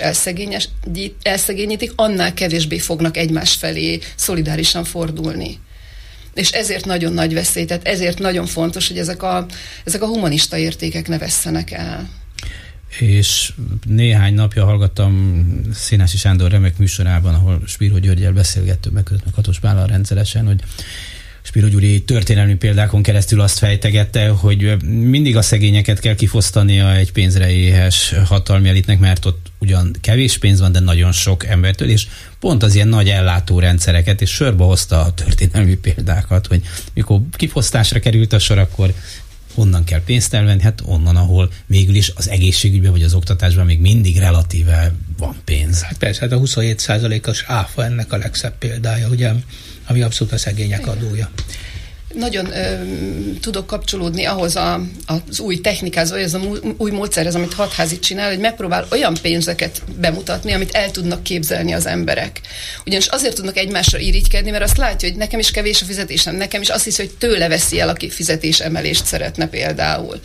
elszegényítik, 1.21 1.91
annál 1.95 2.33
kevésbé 2.33 2.77
fognak 2.77 3.17
egymás 3.17 3.53
felé 3.53 3.99
szolidárisan 4.15 4.83
fordulni. 4.83 5.59
És 6.33 6.51
ezért 6.51 6.85
nagyon 6.85 7.13
nagy 7.13 7.33
veszély, 7.33 7.65
tehát 7.65 7.87
ezért 7.87 8.19
nagyon 8.19 8.45
fontos, 8.45 8.87
hogy 8.87 8.97
ezek 8.97 9.23
a, 9.23 9.45
ezek 9.83 10.01
a 10.01 10.07
humanista 10.07 10.57
értékek 10.57 11.07
ne 11.07 11.17
vesszenek 11.17 11.71
el 11.71 12.09
és 12.99 13.53
néhány 13.85 14.33
napja 14.33 14.65
hallgattam 14.65 15.43
Színási 15.73 16.17
Sándor 16.17 16.51
remek 16.51 16.77
műsorában, 16.77 17.33
ahol 17.33 17.61
Spiro 17.65 17.99
Györgyel 17.99 18.31
beszélgettünk, 18.31 18.95
meg 18.95 19.03
között 19.03 19.31
Katos 19.33 19.59
Pállal 19.59 19.87
rendszeresen, 19.87 20.45
hogy 20.45 20.61
Spiro 21.47 21.67
Gyuri 21.67 22.03
történelmi 22.03 22.55
példákon 22.55 23.03
keresztül 23.03 23.41
azt 23.41 23.57
fejtegette, 23.57 24.27
hogy 24.27 24.83
mindig 24.83 25.37
a 25.37 25.41
szegényeket 25.41 25.99
kell 25.99 26.15
kifosztania 26.15 26.95
egy 26.95 27.11
pénzre 27.11 27.51
éhes 27.51 28.13
hatalmi 28.25 28.69
elitnek, 28.69 28.99
mert 28.99 29.25
ott 29.25 29.51
ugyan 29.59 29.95
kevés 30.01 30.37
pénz 30.37 30.59
van, 30.59 30.71
de 30.71 30.79
nagyon 30.79 31.11
sok 31.11 31.45
embertől, 31.45 31.89
és 31.89 32.07
pont 32.39 32.63
az 32.63 32.75
ilyen 32.75 32.87
nagy 32.87 33.09
ellátórendszereket, 33.09 34.21
és 34.21 34.29
sorba 34.29 34.65
hozta 34.65 35.01
a 35.01 35.13
történelmi 35.13 35.75
példákat, 35.75 36.47
hogy 36.47 36.61
mikor 36.93 37.19
kifosztásra 37.31 37.99
került 37.99 38.33
a 38.33 38.39
sor, 38.39 38.57
akkor 38.57 38.93
honnan 39.53 39.83
kell 39.83 40.01
pénzt 40.05 40.33
elvenni? 40.33 40.61
Hát 40.61 40.81
onnan, 40.85 41.15
ahol 41.15 41.51
végül 41.65 41.95
is 41.95 42.11
az 42.15 42.29
egészségügyben 42.29 42.91
vagy 42.91 43.03
az 43.03 43.13
oktatásban 43.13 43.65
még 43.65 43.79
mindig 43.79 44.17
relatíve 44.17 44.93
van 45.17 45.35
pénz. 45.45 45.81
Hát 45.81 45.97
persze, 45.97 46.21
hát 46.21 46.31
a 46.31 46.39
27%-os 46.39 47.43
áfa 47.47 47.83
ennek 47.85 48.13
a 48.13 48.17
legszebb 48.17 48.57
példája, 48.57 49.07
ugye, 49.07 49.31
ami 49.87 50.01
abszolút 50.01 50.33
a 50.33 50.37
szegények 50.37 50.87
adója. 50.87 51.29
nagyon 52.13 52.51
ö, 52.51 52.75
tudok 53.39 53.67
kapcsolódni 53.67 54.25
ahhoz 54.25 54.55
a, 54.55 54.81
az 55.05 55.39
új 55.39 55.61
technikához, 55.61 56.11
vagy 56.11 56.21
az 56.21 56.33
a 56.33 56.41
új 56.77 56.91
módszerhez, 56.91 57.35
amit 57.35 57.53
hatházi 57.53 57.99
csinál, 57.99 58.29
hogy 58.29 58.39
megpróbál 58.39 58.87
olyan 58.91 59.17
pénzeket 59.21 59.81
bemutatni, 59.99 60.51
amit 60.51 60.71
el 60.71 60.91
tudnak 60.91 61.23
képzelni 61.23 61.73
az 61.73 61.85
emberek. 61.85 62.41
Ugyanis 62.85 63.07
azért 63.07 63.35
tudnak 63.35 63.57
egymásra 63.57 63.99
irigykedni, 63.99 64.51
mert 64.51 64.63
azt 64.63 64.77
látja, 64.77 65.09
hogy 65.09 65.17
nekem 65.17 65.39
is 65.39 65.51
kevés 65.51 65.81
a 65.81 65.85
fizetésem, 65.85 66.35
nekem 66.35 66.61
is 66.61 66.69
azt 66.69 66.83
hiszi, 66.83 67.01
hogy 67.01 67.11
tőle 67.17 67.47
veszi 67.47 67.79
el, 67.79 67.89
aki 67.89 68.09
fizetésemelést 68.09 69.05
szeretne 69.05 69.47
például. 69.47 70.19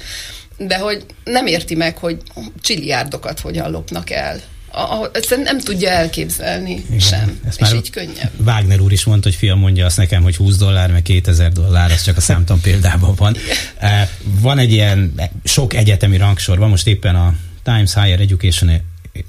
De 0.57 0.79
hogy 0.79 1.05
nem 1.25 1.47
érti 1.47 1.75
meg, 1.75 1.97
hogy 1.97 2.17
csilliárdokat 2.61 3.41
hogyan 3.41 3.71
lopnak 3.71 4.11
el 4.11 4.41
a, 4.73 5.11
nem 5.45 5.59
tudja 5.59 5.89
elképzelni 5.89 6.85
Igen, 6.87 6.99
sem, 6.99 7.41
ezt 7.47 7.61
és 7.61 7.63
már 7.63 7.75
így 7.75 7.91
könnyebb. 7.91 8.31
Wagner 8.45 8.81
úr 8.81 8.93
is 8.93 9.05
mondta, 9.05 9.29
hogy 9.29 9.39
fiam 9.39 9.59
mondja 9.59 9.87
azt 9.87 9.97
nekem, 9.97 10.23
hogy 10.23 10.37
20 10.37 10.57
dollár, 10.57 10.91
meg 10.91 11.03
2000 11.03 11.53
dollár, 11.53 11.91
az 11.91 12.03
csak 12.03 12.17
a 12.17 12.21
számtan 12.21 12.61
példában 12.61 13.15
van. 13.15 13.35
Igen. 13.35 14.09
Van 14.23 14.59
egy 14.59 14.73
ilyen 14.73 15.15
sok 15.45 15.75
egyetemi 15.75 16.17
rangsor, 16.17 16.59
van 16.59 16.69
most 16.69 16.87
éppen 16.87 17.15
a 17.15 17.35
Times 17.63 17.95
Higher 17.95 18.21
Education 18.21 18.81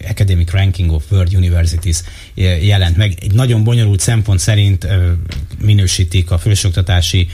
Academic 0.09 0.51
Ranking 0.51 0.91
of 0.91 1.03
World 1.11 1.35
Universities 1.35 1.97
jelent 2.61 2.97
meg. 2.97 3.17
Egy 3.21 3.33
nagyon 3.33 3.63
bonyolult 3.63 3.99
szempont 3.99 4.39
szerint 4.39 4.87
minősítik 5.59 6.31
a 6.31 6.37
felsőoktatási 6.37 7.27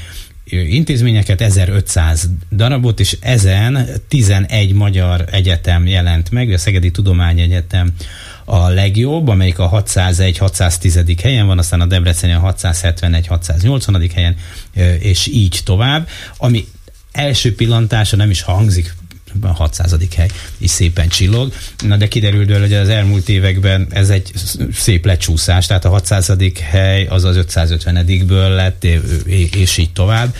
intézményeket, 0.49 1.41
1500 1.41 2.29
darabot, 2.51 2.99
és 2.99 3.17
ezen 3.19 3.87
11 4.07 4.73
magyar 4.73 5.25
egyetem 5.31 5.87
jelent 5.87 6.31
meg, 6.31 6.51
a 6.51 6.57
Szegedi 6.57 6.91
Tudományegyetem 6.91 7.93
a 8.45 8.67
legjobb, 8.69 9.27
amelyik 9.27 9.59
a 9.59 9.83
601-610. 9.83 11.17
helyen 11.23 11.47
van, 11.47 11.57
aztán 11.57 11.81
a 11.81 11.85
Debreceni 11.85 12.33
a 12.33 12.55
671-680. 12.57 14.09
helyen, 14.13 14.35
és 14.99 15.27
így 15.27 15.61
tovább, 15.63 16.07
ami 16.37 16.65
első 17.11 17.55
pillantása 17.55 18.15
nem 18.15 18.29
is 18.29 18.41
hangzik 18.41 18.95
a 19.41 19.47
600. 19.47 19.95
hely 20.15 20.29
is 20.57 20.69
szépen 20.69 21.07
csillog. 21.07 21.53
Na 21.85 21.97
de 21.97 22.07
kiderült 22.07 22.57
hogy 22.57 22.73
az 22.73 22.89
elmúlt 22.89 23.29
években 23.29 23.87
ez 23.89 24.09
egy 24.09 24.31
szép 24.73 25.05
lecsúszás, 25.05 25.65
tehát 25.65 25.85
a 25.85 25.89
600. 25.89 26.31
hely 26.69 27.05
az 27.05 27.23
az 27.23 27.39
550-ből 27.39 28.55
lett, 28.55 28.83
és 29.55 29.77
így 29.77 29.91
tovább. 29.93 30.35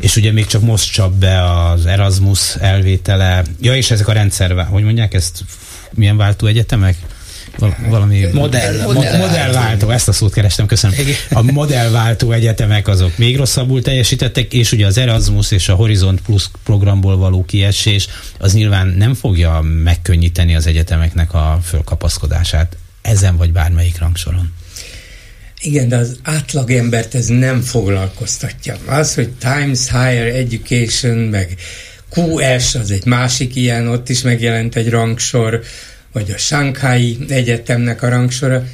És 0.00 0.16
ugye 0.16 0.32
még 0.32 0.46
csak 0.46 0.62
most 0.62 0.92
csap 0.92 1.12
be 1.12 1.52
az 1.52 1.86
Erasmus 1.86 2.54
elvétele. 2.54 3.44
Ja, 3.60 3.76
és 3.76 3.90
ezek 3.90 4.08
a 4.08 4.12
rendszer, 4.12 4.66
hogy 4.70 4.82
mondják 4.82 5.14
ezt, 5.14 5.44
milyen 5.94 6.16
váltó 6.16 6.46
egyetemek? 6.46 6.96
Valami 7.88 8.26
modell, 8.32 8.82
modell, 8.82 9.18
modellváltó, 9.18 9.90
ezt 9.90 10.08
a 10.08 10.12
szót 10.12 10.32
kerestem, 10.32 10.66
köszönöm. 10.66 10.96
A 11.30 11.42
modellváltó 11.42 12.32
egyetemek 12.32 12.88
azok 12.88 13.18
még 13.18 13.36
rosszabbul 13.36 13.82
teljesítettek, 13.82 14.52
és 14.52 14.72
ugye 14.72 14.86
az 14.86 14.98
Erasmus 14.98 15.50
és 15.50 15.68
a 15.68 15.74
Horizont 15.74 16.20
Plus 16.20 16.50
programból 16.64 17.16
való 17.16 17.44
kiesés 17.44 18.08
az 18.38 18.54
nyilván 18.54 18.86
nem 18.86 19.14
fogja 19.14 19.60
megkönnyíteni 19.60 20.54
az 20.56 20.66
egyetemeknek 20.66 21.34
a 21.34 21.60
fölkapaszkodását 21.64 22.76
ezen 23.02 23.36
vagy 23.36 23.52
bármelyik 23.52 23.98
rangsoron. 23.98 24.52
Igen, 25.60 25.88
de 25.88 25.96
az 25.96 26.18
átlagembert 26.22 27.14
ez 27.14 27.26
nem 27.26 27.60
foglalkoztatja. 27.60 28.76
Az, 28.86 29.14
hogy 29.14 29.28
Times 29.30 29.90
Higher 29.90 30.26
Education, 30.26 31.16
meg 31.16 31.56
QS, 32.14 32.74
az 32.74 32.90
egy 32.90 33.04
másik 33.04 33.56
ilyen, 33.56 33.88
ott 33.88 34.08
is 34.08 34.22
megjelent 34.22 34.76
egy 34.76 34.90
rangsor, 34.90 35.60
vagy 36.16 36.30
a 36.30 36.38
Shanghai 36.38 37.18
Egyetemnek 37.28 38.02
a 38.02 38.08
rangsora, 38.08 38.64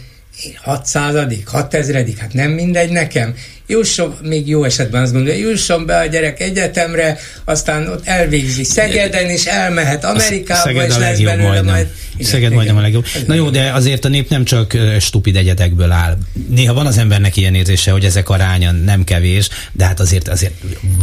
én 0.44 0.52
600 0.62 1.14
6000 1.44 2.06
hát 2.18 2.32
nem 2.32 2.50
mindegy 2.50 2.90
nekem. 2.90 3.34
Jusson, 3.66 4.16
még 4.22 4.48
jó 4.48 4.64
esetben 4.64 5.02
azt 5.02 5.12
mondja, 5.12 5.34
jusson 5.34 5.86
be 5.86 5.98
a 5.98 6.06
gyerek 6.06 6.40
egyetemre, 6.40 7.18
aztán 7.44 7.88
ott 7.88 8.06
elvégzi 8.06 8.64
Szegeden, 8.64 9.28
és 9.28 9.44
elmehet 9.44 10.04
Amerikába, 10.04 10.60
Szeged 10.60 10.88
és 10.88 10.96
lesz 10.96 11.20
belőle 11.20 11.48
majdnem. 11.48 11.74
majd... 11.74 11.86
Igen, 12.16 12.30
Szeged 12.30 12.52
majdnem 12.52 12.76
a 12.76 12.80
legjobb. 12.80 13.06
Na 13.26 13.34
jó, 13.34 13.50
de 13.50 13.72
azért 13.72 14.04
a 14.04 14.08
nép 14.08 14.28
nem 14.28 14.44
csak 14.44 14.76
stupid 15.00 15.36
egyetekből 15.36 15.90
áll. 15.90 16.18
Néha 16.48 16.74
van 16.74 16.86
az 16.86 16.98
embernek 16.98 17.36
ilyen 17.36 17.54
érzése, 17.54 17.90
hogy 17.90 18.04
ezek 18.04 18.28
aránya 18.28 18.70
nem 18.70 19.04
kevés, 19.04 19.48
de 19.72 19.84
hát 19.84 20.00
azért 20.00 20.28
azért 20.28 20.54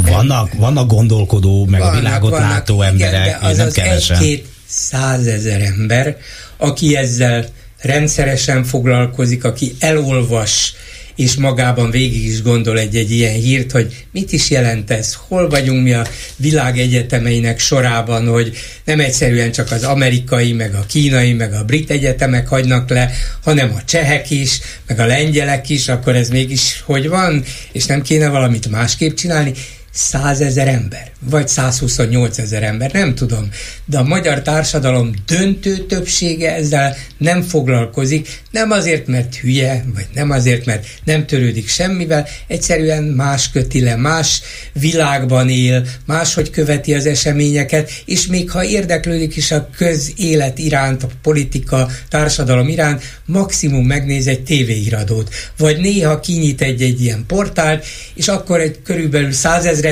vannak, 0.06 0.54
vannak 0.54 0.88
gondolkodó, 0.88 1.66
meg 1.66 1.80
vannak, 1.80 1.96
a 1.96 2.00
világot 2.00 2.30
vannak, 2.30 2.50
látó 2.50 2.82
emberek, 2.82 3.26
igen, 3.26 3.40
az 3.42 3.58
nem 3.58 3.68
az 3.68 3.74
kevesen. 3.74 4.18
Egy-két 4.18 4.46
százezer 4.70 5.62
ember, 5.62 6.18
aki 6.58 6.96
ezzel 6.96 7.46
rendszeresen 7.82 8.64
foglalkozik, 8.64 9.44
aki 9.44 9.76
elolvas 9.80 10.74
és 11.20 11.36
magában 11.36 11.92
végig 11.92 12.26
is 12.26 12.42
gondol 12.42 12.80
egy-egy 12.80 13.12
ilyen 13.12 13.34
hírt, 13.34 13.72
hogy 13.72 14.06
mit 14.12 14.32
is 14.32 14.50
jelent 14.50 14.92
ez, 14.92 15.18
hol 15.28 15.50
vagyunk 15.50 15.84
mi 15.84 15.94
a 15.94 16.06
világ 16.36 16.80
egyetemeinek 16.80 17.60
sorában, 17.60 18.28
hogy 18.28 18.58
nem 18.86 19.00
egyszerűen 19.00 19.52
csak 19.52 19.72
az 19.72 19.84
amerikai, 19.84 20.54
meg 20.54 20.74
a 20.74 20.86
kínai, 20.88 21.34
meg 21.34 21.54
a 21.54 21.64
brit 21.64 21.92
egyetemek 21.92 22.48
hagynak 22.48 22.90
le, 22.90 23.12
hanem 23.44 23.74
a 23.76 23.84
csehek 23.86 24.30
is, 24.30 24.60
meg 24.88 25.00
a 25.00 25.06
lengyelek 25.06 25.70
is, 25.70 25.88
akkor 25.88 26.16
ez 26.16 26.30
mégis 26.30 26.82
hogy 26.86 27.10
van, 27.10 27.44
és 27.72 27.86
nem 27.86 28.02
kéne 28.02 28.28
valamit 28.28 28.70
másképp 28.70 29.16
csinálni 29.16 29.54
százezer 29.92 30.68
ember, 30.68 31.12
vagy 31.20 31.48
128 31.48 32.38
ezer 32.38 32.64
ember, 32.64 32.92
nem 32.92 33.16
tudom. 33.16 33.50
De 33.86 33.98
a 33.98 34.04
magyar 34.04 34.42
társadalom 34.42 35.14
döntő 35.26 35.78
többsége 35.78 36.56
ezzel 36.56 36.96
nem 37.18 37.42
foglalkozik, 37.42 38.42
nem 38.52 38.72
azért, 38.72 39.08
mert 39.08 39.36
hülye, 39.36 39.86
vagy 39.94 40.08
nem 40.14 40.30
azért, 40.30 40.66
mert 40.66 40.88
nem 41.04 41.26
törődik 41.26 41.68
semmivel, 41.68 42.28
egyszerűen 42.48 43.04
más 43.04 43.50
köti 43.50 43.82
le, 43.82 43.96
más 43.96 44.42
világban 44.74 45.50
él, 45.50 45.86
máshogy 46.06 46.50
követi 46.50 46.94
az 46.94 47.06
eseményeket, 47.06 47.92
és 48.06 48.28
még 48.28 48.52
ha 48.52 48.64
érdeklődik 48.64 49.36
is 49.36 49.52
a 49.52 49.70
közélet 49.78 50.60
iránt, 50.60 51.04
a 51.04 51.10
politika, 51.22 51.90
társadalom 52.10 52.68
iránt, 52.68 53.04
maximum 53.26 53.86
megnéz 53.86 54.28
egy 54.28 54.44
tévéiradót, 54.44 55.30
vagy 55.58 55.78
néha 55.78 56.20
kinyit 56.20 56.62
egy-egy 56.62 57.02
ilyen 57.02 57.24
portált, 57.28 57.86
és 58.14 58.28
akkor 58.28 58.60
egy 58.60 58.82
körülbelül 58.84 59.32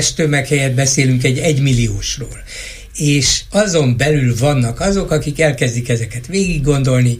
százezres 0.01 0.13
tömeg 0.13 0.47
helyett 0.47 0.73
beszélünk 0.73 1.23
egy 1.23 1.37
egymilliósról. 1.37 2.43
És 2.95 3.41
azon 3.51 3.97
belül 3.97 4.35
vannak 4.39 4.79
azok, 4.79 5.11
akik 5.11 5.39
elkezdik 5.39 5.89
ezeket 5.89 6.27
végig 6.27 6.63
gondolni, 6.63 7.17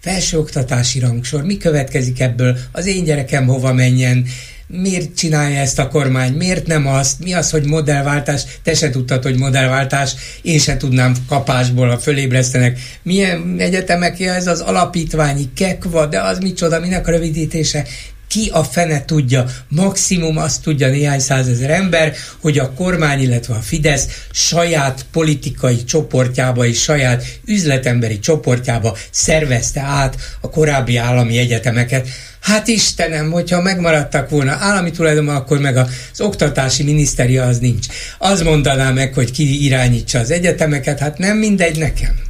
felsőoktatási 0.00 0.98
rangsor, 0.98 1.42
mi 1.42 1.56
következik 1.56 2.20
ebből, 2.20 2.58
az 2.72 2.86
én 2.86 3.04
gyerekem 3.04 3.46
hova 3.46 3.72
menjen, 3.72 4.26
miért 4.66 5.16
csinálja 5.16 5.58
ezt 5.58 5.78
a 5.78 5.88
kormány, 5.88 6.32
miért 6.32 6.66
nem 6.66 6.86
azt, 6.86 7.24
mi 7.24 7.32
az, 7.32 7.50
hogy 7.50 7.64
modellváltás, 7.64 8.42
te 8.62 8.74
se 8.74 8.90
tudtad, 8.90 9.22
hogy 9.22 9.36
modellváltás, 9.36 10.14
én 10.42 10.58
se 10.58 10.76
tudnám 10.76 11.14
kapásból, 11.28 11.88
ha 11.88 11.98
fölébresztenek. 11.98 12.78
Milyen 13.02 13.56
egyetemek 13.58 14.20
ez? 14.20 14.46
Az 14.46 14.60
alapítványi 14.60 15.48
kekva, 15.54 16.06
de 16.06 16.20
az 16.20 16.38
micsoda, 16.38 16.80
minek 16.80 17.06
a 17.06 17.10
rövidítése, 17.10 17.84
ki 18.28 18.50
a 18.52 18.64
fene 18.64 19.04
tudja, 19.04 19.44
maximum 19.68 20.36
azt 20.36 20.62
tudja 20.62 20.88
néhány 20.88 21.20
százezer 21.20 21.70
ember, 21.70 22.14
hogy 22.40 22.58
a 22.58 22.72
kormány, 22.72 23.20
illetve 23.20 23.54
a 23.54 23.60
Fidesz 23.60 24.06
saját 24.30 25.04
politikai 25.12 25.84
csoportjába 25.84 26.66
és 26.66 26.82
saját 26.82 27.24
üzletemberi 27.46 28.18
csoportjába 28.18 28.96
szervezte 29.10 29.80
át 29.80 30.16
a 30.40 30.50
korábbi 30.50 30.96
állami 30.96 31.38
egyetemeket. 31.38 32.08
Hát 32.40 32.68
Istenem, 32.68 33.30
hogyha 33.30 33.62
megmaradtak 33.62 34.30
volna 34.30 34.52
állami 34.52 34.90
tulajdonban, 34.90 35.36
akkor 35.36 35.58
meg 35.58 35.76
az 35.76 36.20
oktatási 36.20 36.82
miniszteria 36.82 37.44
az 37.44 37.58
nincs. 37.58 37.86
Az 38.18 38.42
mondaná 38.42 38.90
meg, 38.90 39.14
hogy 39.14 39.30
ki 39.30 39.64
irányítsa 39.64 40.18
az 40.18 40.30
egyetemeket, 40.30 40.98
hát 40.98 41.18
nem 41.18 41.36
mindegy 41.36 41.78
nekem. 41.78 42.27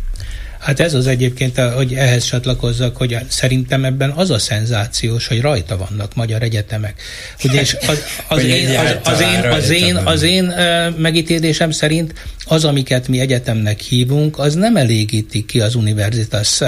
Hát 0.59 0.81
ez 0.81 0.95
az 0.95 1.07
egyébként, 1.07 1.59
hogy 1.59 1.95
ehhez 1.95 2.25
csatlakozzak, 2.25 2.97
hogy 2.97 3.19
szerintem 3.29 3.85
ebben 3.85 4.11
az 4.11 4.31
a 4.31 4.39
szenzációs, 4.39 5.27
hogy 5.27 5.41
rajta 5.41 5.77
vannak 5.77 6.15
magyar 6.15 6.43
egyetemek. 6.43 7.03
Ugye, 7.45 7.61
és 7.61 7.77
az, 7.87 8.03
az, 8.29 8.45
én, 8.59 8.79
az, 8.79 8.97
az, 9.05 9.21
én, 9.21 9.45
az, 9.45 9.71
én, 9.71 9.97
az 9.97 10.23
én 10.23 10.53
megítélésem 10.97 11.71
szerint 11.71 12.15
az, 12.45 12.65
amiket 12.65 13.09
mi 13.09 13.21
egyetemnek 13.21 13.81
hívunk, 13.81 14.39
az 14.39 14.55
nem 14.55 14.77
elégíti 14.77 15.45
ki 15.45 15.61
az 15.61 15.75
univerzitás 15.75 16.63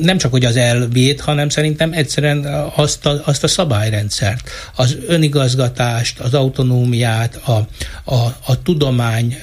nem 0.00 0.18
csak 0.18 0.30
hogy 0.30 0.44
az 0.44 0.56
elvét, 0.56 1.20
hanem 1.20 1.48
szerintem 1.48 1.92
egyszerűen 1.92 2.44
azt 2.74 3.06
a, 3.06 3.22
azt 3.24 3.44
a 3.44 3.48
szabályrendszert, 3.48 4.50
az 4.76 4.96
önigazgatást, 5.06 6.20
az 6.20 6.34
autonómiát, 6.34 7.34
a, 7.34 7.66
a, 8.14 8.16
a 8.46 8.62
tudomány 8.62 9.38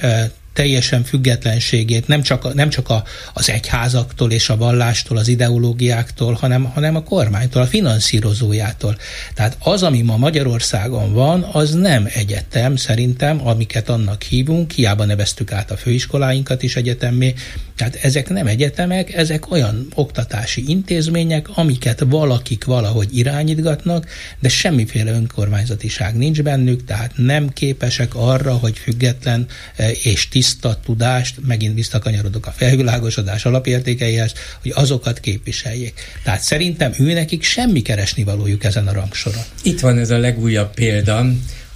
teljesen 0.60 1.04
függetlenségét 1.04 2.06
nem 2.06 2.22
csak, 2.22 2.54
nem 2.54 2.68
csak 2.68 2.88
a, 2.88 3.04
az 3.32 3.50
egyházaktól 3.50 4.32
és 4.32 4.48
a 4.48 4.56
vallástól, 4.56 5.16
az 5.16 5.28
ideológiáktól, 5.28 6.32
hanem, 6.32 6.64
hanem 6.64 6.96
a 6.96 7.02
kormánytól, 7.02 7.62
a 7.62 7.66
finanszírozójától. 7.66 8.96
Tehát 9.34 9.56
az, 9.60 9.82
ami 9.82 10.02
ma 10.02 10.16
Magyarországon 10.16 11.12
van, 11.12 11.42
az 11.52 11.74
nem 11.74 12.08
egyetem 12.14 12.76
szerintem, 12.76 13.46
amiket 13.46 13.88
annak 13.88 14.22
hívunk, 14.22 14.70
hiába 14.70 15.04
neveztük 15.04 15.52
át 15.52 15.70
a 15.70 15.76
főiskoláinkat 15.76 16.62
is 16.62 16.76
egyetemmé, 16.76 17.34
tehát 17.80 17.98
ezek 18.02 18.28
nem 18.28 18.46
egyetemek, 18.46 19.14
ezek 19.14 19.50
olyan 19.50 19.86
oktatási 19.94 20.64
intézmények, 20.66 21.48
amiket 21.54 22.04
valakik 22.06 22.64
valahogy 22.64 23.16
irányítgatnak, 23.16 24.06
de 24.40 24.48
semmiféle 24.48 25.12
önkormányzatiság 25.12 26.16
nincs 26.16 26.42
bennük, 26.42 26.84
tehát 26.84 27.12
nem 27.16 27.48
képesek 27.48 28.14
arra, 28.14 28.52
hogy 28.52 28.78
független 28.78 29.46
eh, 29.76 30.06
és 30.06 30.28
tiszta 30.28 30.49
tudást, 30.84 31.36
megint 31.46 31.74
visszakanyarodok 31.74 32.46
a 32.46 32.50
felvilágosodás 32.50 33.44
alapértékeihez, 33.44 34.32
hogy 34.62 34.72
azokat 34.74 35.20
képviseljék. 35.20 36.00
Tehát 36.24 36.40
szerintem 36.40 36.92
ő 36.98 37.12
nekik 37.12 37.42
semmi 37.42 37.82
keresni 37.82 38.24
valójuk 38.24 38.64
ezen 38.64 38.86
a 38.86 38.92
rangsoron. 38.92 39.42
Itt 39.62 39.80
van 39.80 39.98
ez 39.98 40.10
a 40.10 40.18
legújabb 40.18 40.74
példa, 40.74 41.26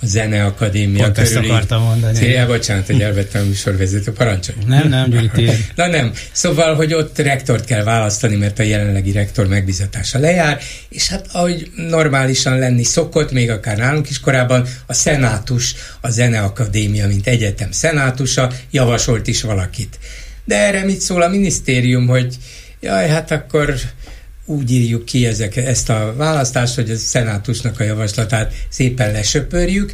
Zeneakadémia 0.06 1.02
Pont 1.02 1.18
ezt 1.18 1.36
akartam 1.36 1.82
mondani. 1.82 2.16
Cél, 2.16 2.46
bocsánat, 2.46 2.86
hogy 2.86 3.00
elvettem 3.00 3.42
a 3.42 3.44
műsorvezető 3.44 4.12
parancsolj. 4.12 4.58
Nem, 4.66 4.88
nem, 4.88 5.10
Gyuri, 5.10 5.30
Na 5.74 5.86
nem. 5.86 6.12
Szóval, 6.32 6.74
hogy 6.74 6.94
ott 6.94 7.18
rektort 7.18 7.64
kell 7.64 7.84
választani, 7.84 8.36
mert 8.36 8.58
a 8.58 8.62
jelenlegi 8.62 9.12
rektor 9.12 9.46
megbizatása 9.46 10.18
lejár, 10.18 10.60
és 10.88 11.08
hát 11.08 11.26
ahogy 11.32 11.70
normálisan 11.76 12.58
lenni 12.58 12.84
szokott, 12.84 13.32
még 13.32 13.50
akár 13.50 13.76
nálunk 13.76 14.10
is 14.10 14.20
korábban, 14.20 14.66
a 14.86 14.92
szenátus, 14.92 15.74
a 16.00 16.10
Zeneakadémia, 16.10 17.06
mint 17.06 17.26
egyetem 17.26 17.70
szenátusa 17.70 18.50
javasolt 18.70 19.26
is 19.26 19.42
valakit. 19.42 19.98
De 20.44 20.56
erre 20.56 20.84
mit 20.84 21.00
szól 21.00 21.22
a 21.22 21.28
minisztérium, 21.28 22.06
hogy 22.06 22.36
jaj, 22.80 23.08
hát 23.08 23.30
akkor 23.30 23.74
úgy 24.46 24.70
írjuk 24.70 25.04
ki 25.04 25.26
ezek, 25.26 25.56
ezt 25.56 25.90
a 25.90 26.14
választást, 26.16 26.74
hogy 26.74 26.90
a 26.90 26.96
szenátusnak 26.96 27.80
a 27.80 27.84
javaslatát 27.84 28.54
szépen 28.68 29.12
lesöpörjük, 29.12 29.92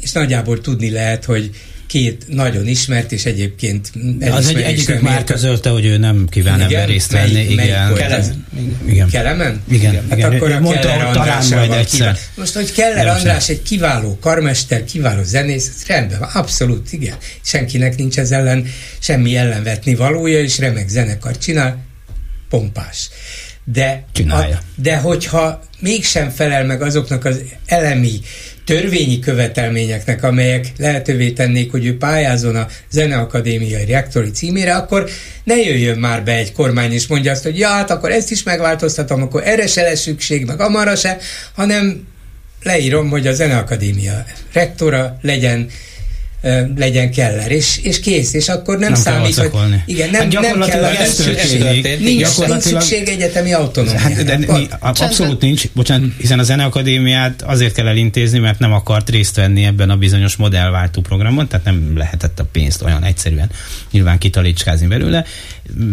és 0.00 0.12
nagyjából 0.12 0.60
tudni 0.60 0.90
lehet, 0.90 1.24
hogy 1.24 1.50
két 1.86 2.24
nagyon 2.28 2.66
ismert, 2.66 3.12
és 3.12 3.24
egyébként 3.24 3.92
Az 4.30 4.48
egy, 4.48 4.60
egyikük 4.60 5.00
már 5.00 5.24
közölte, 5.24 5.70
hogy 5.70 5.84
ő 5.84 5.96
nem 5.96 6.26
kíván 6.30 6.54
igen? 6.54 6.70
ebben 6.70 6.86
részt 6.86 7.12
venni. 7.12 7.32
Melyik, 7.32 7.50
igen. 7.50 7.92
Melyik 7.92 7.98
Kelem? 7.98 8.46
igen. 8.88 9.08
Kelemen? 9.08 9.62
Igen. 9.68 9.92
igen. 9.92 10.04
Hát 10.08 10.18
igen. 10.18 10.32
akkor 10.32 10.52
a 10.52 10.60
Mondta, 10.60 10.88
Keller 10.88 11.12
talán 11.12 11.46
majd 11.50 11.72
egyszer. 11.72 12.18
Most, 12.34 12.54
hogy 12.54 12.72
Keller 12.72 13.06
András 13.06 13.48
egy 13.48 13.62
kiváló 13.62 14.18
karmester, 14.20 14.84
kiváló 14.84 15.22
zenész, 15.22 15.72
ez 15.74 15.86
rendben 15.86 16.18
van, 16.18 16.28
abszolút, 16.28 16.92
igen. 16.92 17.16
Senkinek 17.42 17.96
nincs 17.96 18.18
ez 18.18 18.30
ellen 18.30 18.66
semmi 18.98 19.36
ellenvetni 19.36 19.94
valója, 19.94 20.40
és 20.40 20.58
remek 20.58 20.88
zenekar 20.88 21.38
csinál, 21.38 21.84
pompás. 22.48 23.10
De, 23.72 24.04
Csinálja. 24.12 24.56
A, 24.56 24.62
de 24.74 24.96
hogyha 24.96 25.62
mégsem 25.80 26.30
felel 26.30 26.64
meg 26.64 26.82
azoknak 26.82 27.24
az 27.24 27.42
elemi 27.66 28.20
törvényi 28.64 29.18
követelményeknek, 29.18 30.22
amelyek 30.22 30.72
lehetővé 30.78 31.30
tennék, 31.30 31.70
hogy 31.70 31.86
ő 31.86 31.96
pályázon 31.96 32.56
a 32.56 32.66
Zeneakadémiai 32.90 33.84
rektori 33.84 34.30
címére, 34.30 34.74
akkor 34.74 35.08
ne 35.44 35.56
jöjjön 35.56 35.98
már 35.98 36.24
be 36.24 36.32
egy 36.32 36.52
kormány 36.52 36.92
és 36.92 37.06
mondja 37.06 37.32
azt, 37.32 37.42
hogy 37.42 37.58
ja, 37.58 37.68
hát 37.68 37.90
akkor 37.90 38.10
ezt 38.10 38.30
is 38.30 38.42
megváltoztatom, 38.42 39.22
akkor 39.22 39.42
erre 39.44 39.66
se 39.66 39.82
lesz 39.82 40.00
szükség, 40.00 40.44
meg 40.44 40.60
amarra 40.60 40.96
se, 40.96 41.18
hanem 41.54 42.06
leírom, 42.62 43.08
hogy 43.08 43.26
a 43.26 43.32
Zeneakadémia 43.32 44.24
rektora 44.52 45.18
legyen 45.22 45.68
legyen 46.76 47.10
Keller, 47.10 47.50
és, 47.50 47.78
és 47.82 48.00
kész, 48.00 48.32
és 48.32 48.48
akkor 48.48 48.78
nem, 48.78 48.92
nem 48.92 49.00
számít, 49.00 49.34
hogy 49.34 49.50
igen, 49.86 50.10
nem, 50.10 50.30
hát 50.30 50.56
nem 50.56 50.68
kell 50.68 50.84
ez 50.84 51.14
történik. 51.14 51.98
Nincs, 51.98 52.20
gyakorlatilag... 52.20 52.72
nincs 52.72 52.84
szükség 52.84 53.08
egyetemi 53.08 53.52
autonómiára. 53.52 54.00
Hát, 54.00 54.24
de, 54.24 54.38
mi, 54.38 54.66
abszolút 54.80 55.40
nincs, 55.40 55.68
bocsánat, 55.72 56.10
hiszen 56.18 56.38
a 56.38 56.42
Zeneakadémiát 56.42 57.42
azért 57.42 57.74
kell 57.74 57.86
elintézni, 57.86 58.38
mert 58.38 58.58
nem 58.58 58.72
akart 58.72 59.10
részt 59.10 59.36
venni 59.36 59.64
ebben 59.64 59.90
a 59.90 59.96
bizonyos 59.96 60.36
modellváltó 60.36 61.00
programon, 61.00 61.48
tehát 61.48 61.64
nem 61.64 61.96
lehetett 61.96 62.40
a 62.40 62.44
pénzt 62.52 62.82
olyan 62.82 63.04
egyszerűen 63.04 63.50
nyilván 63.90 64.18
kitalicsázni 64.18 64.86
belőle. 64.86 65.24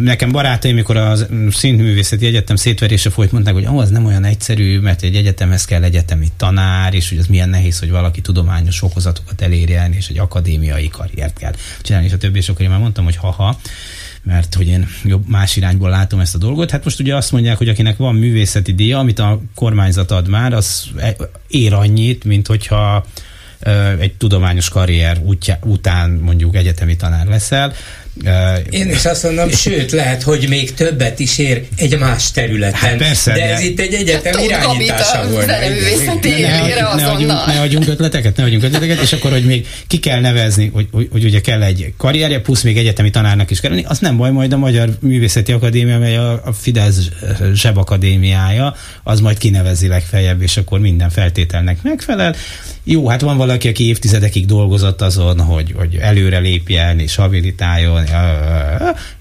Nekem 0.04 0.32
barátaim, 0.32 0.76
mikor 0.76 0.98
a 0.98 1.16
szintművészeti 1.52 2.26
egyetem 2.26 2.56
szétverése 2.56 3.10
folyt, 3.10 3.32
mondták, 3.32 3.54
hogy 3.54 3.66
oh, 3.66 3.78
az 3.78 3.90
nem 3.90 4.06
olyan 4.06 4.24
egyszerű, 4.24 4.80
mert 4.80 5.04
egy 5.04 5.16
egyetemhez 5.16 5.66
kell 5.66 5.84
egyetemi 5.84 6.28
tanár, 6.38 6.94
és 6.94 7.10
hogy 7.10 7.18
az 7.18 7.28
milyen 7.28 7.50
nehéz, 7.50 7.80
hogy 7.80 7.90
valaki 7.90 8.22
tudományos 8.22 8.78
fokozatokat 8.78 9.42
elérjen, 9.42 9.94
és 9.94 10.08
egy 10.08 10.20
akadémiai 10.44 10.88
karriert 10.88 11.38
kell 11.38 11.54
csinálni, 11.82 12.08
és 12.08 12.14
a 12.14 12.18
többi, 12.18 12.38
és 12.38 12.50
akkor 12.50 12.62
én 12.62 12.70
már 12.70 12.80
mondtam, 12.80 13.04
hogy 13.04 13.16
haha, 13.16 13.60
mert 14.24 14.54
hogy 14.54 14.68
én 14.68 14.88
jobb 15.04 15.28
más 15.28 15.56
irányból 15.56 15.90
látom 15.90 16.20
ezt 16.20 16.36
a 16.36 16.38
dolgot. 16.38 16.72
Hát 16.72 16.84
most 16.84 17.00
ugye 17.00 17.16
azt 17.16 17.32
mondják, 17.32 17.58
hogy 17.58 17.70
akinek 17.70 17.98
van 17.98 18.16
művészeti 18.16 18.74
díja, 18.74 19.00
amit 19.00 19.20
a 19.20 19.42
kormányzat 19.56 20.12
ad 20.12 20.28
már, 20.28 20.54
az 20.54 20.88
e- 20.98 21.16
ér 21.48 21.74
annyit, 21.74 22.24
mint 22.24 22.48
hogyha 22.48 23.06
egy 24.00 24.14
tudományos 24.14 24.70
karrier 24.70 25.20
útja, 25.24 25.58
után 25.62 26.10
mondjuk 26.10 26.56
egyetemi 26.56 26.96
tanár 26.96 27.28
leszel, 27.28 27.74
én 28.70 28.90
is 28.90 29.06
azt 29.06 29.24
mondom, 29.24 29.52
sőt, 29.66 29.92
lehet, 29.92 30.24
hogy 30.24 30.46
még 30.50 30.74
többet 30.74 31.20
is 31.20 31.38
ér 31.38 31.64
egy 31.76 32.00
más 32.00 32.32
területen. 32.32 32.80
Hát 32.80 32.98
persze, 32.98 33.34
de 33.34 33.44
ez 33.44 33.60
de... 33.60 33.66
itt 33.66 33.80
egy 33.80 33.94
egyetem 33.94 34.34
hát 34.34 34.44
irányítása 34.44 35.30
volna. 35.30 35.46
Ne, 35.46 35.60
ne, 35.60 36.96
ne, 36.96 37.08
adjunk, 37.08 37.46
ne 37.46 37.60
adjunk 37.60 37.88
ötleteket, 37.88 38.36
ne 38.38 38.44
adjunk 38.44 38.64
ötleteket, 38.64 39.02
és 39.02 39.14
akkor, 39.14 39.32
hogy 39.32 39.46
még 39.46 39.68
ki 39.88 39.98
kell 39.98 40.20
nevezni, 40.20 40.70
hogy, 40.74 40.88
hogy, 40.92 41.08
hogy 41.12 41.24
ugye 41.24 41.42
kell 41.42 41.64
egy 41.64 41.94
karrierje, 41.98 42.40
plusz 42.40 42.62
még 42.62 42.78
egyetemi 42.78 43.10
tanárnak 43.10 43.52
is 43.52 43.60
kell 43.60 43.72
lenni, 43.72 43.84
az 43.88 44.00
nem 44.00 44.18
baj, 44.18 44.32
majd 44.32 44.54
a 44.54 44.58
Magyar 44.58 44.90
Művészeti 45.00 45.52
Akadémia, 45.52 45.96
amely 45.96 46.18
a, 46.18 46.32
a 46.46 46.54
Fidesz 46.54 47.10
zsebakadémiája, 47.54 48.76
az 49.04 49.20
majd 49.20 49.38
kinevezi 49.38 49.88
legfeljebb, 49.88 50.42
és 50.42 50.58
akkor 50.58 50.80
minden 50.80 51.10
feltételnek 51.10 51.82
megfelel. 51.82 52.36
Jó, 52.84 53.08
hát 53.08 53.22
van 53.22 53.38
valaki, 53.38 53.68
aki 53.68 53.88
évtizedekig 53.88 54.46
dolgozott 54.46 55.02
azon, 55.02 55.42
hogy, 55.42 55.74
hogy 55.78 55.96
előre 55.96 56.40
lépjen 56.40 57.00
és 57.00 57.16
habilitáljon, 57.16 58.04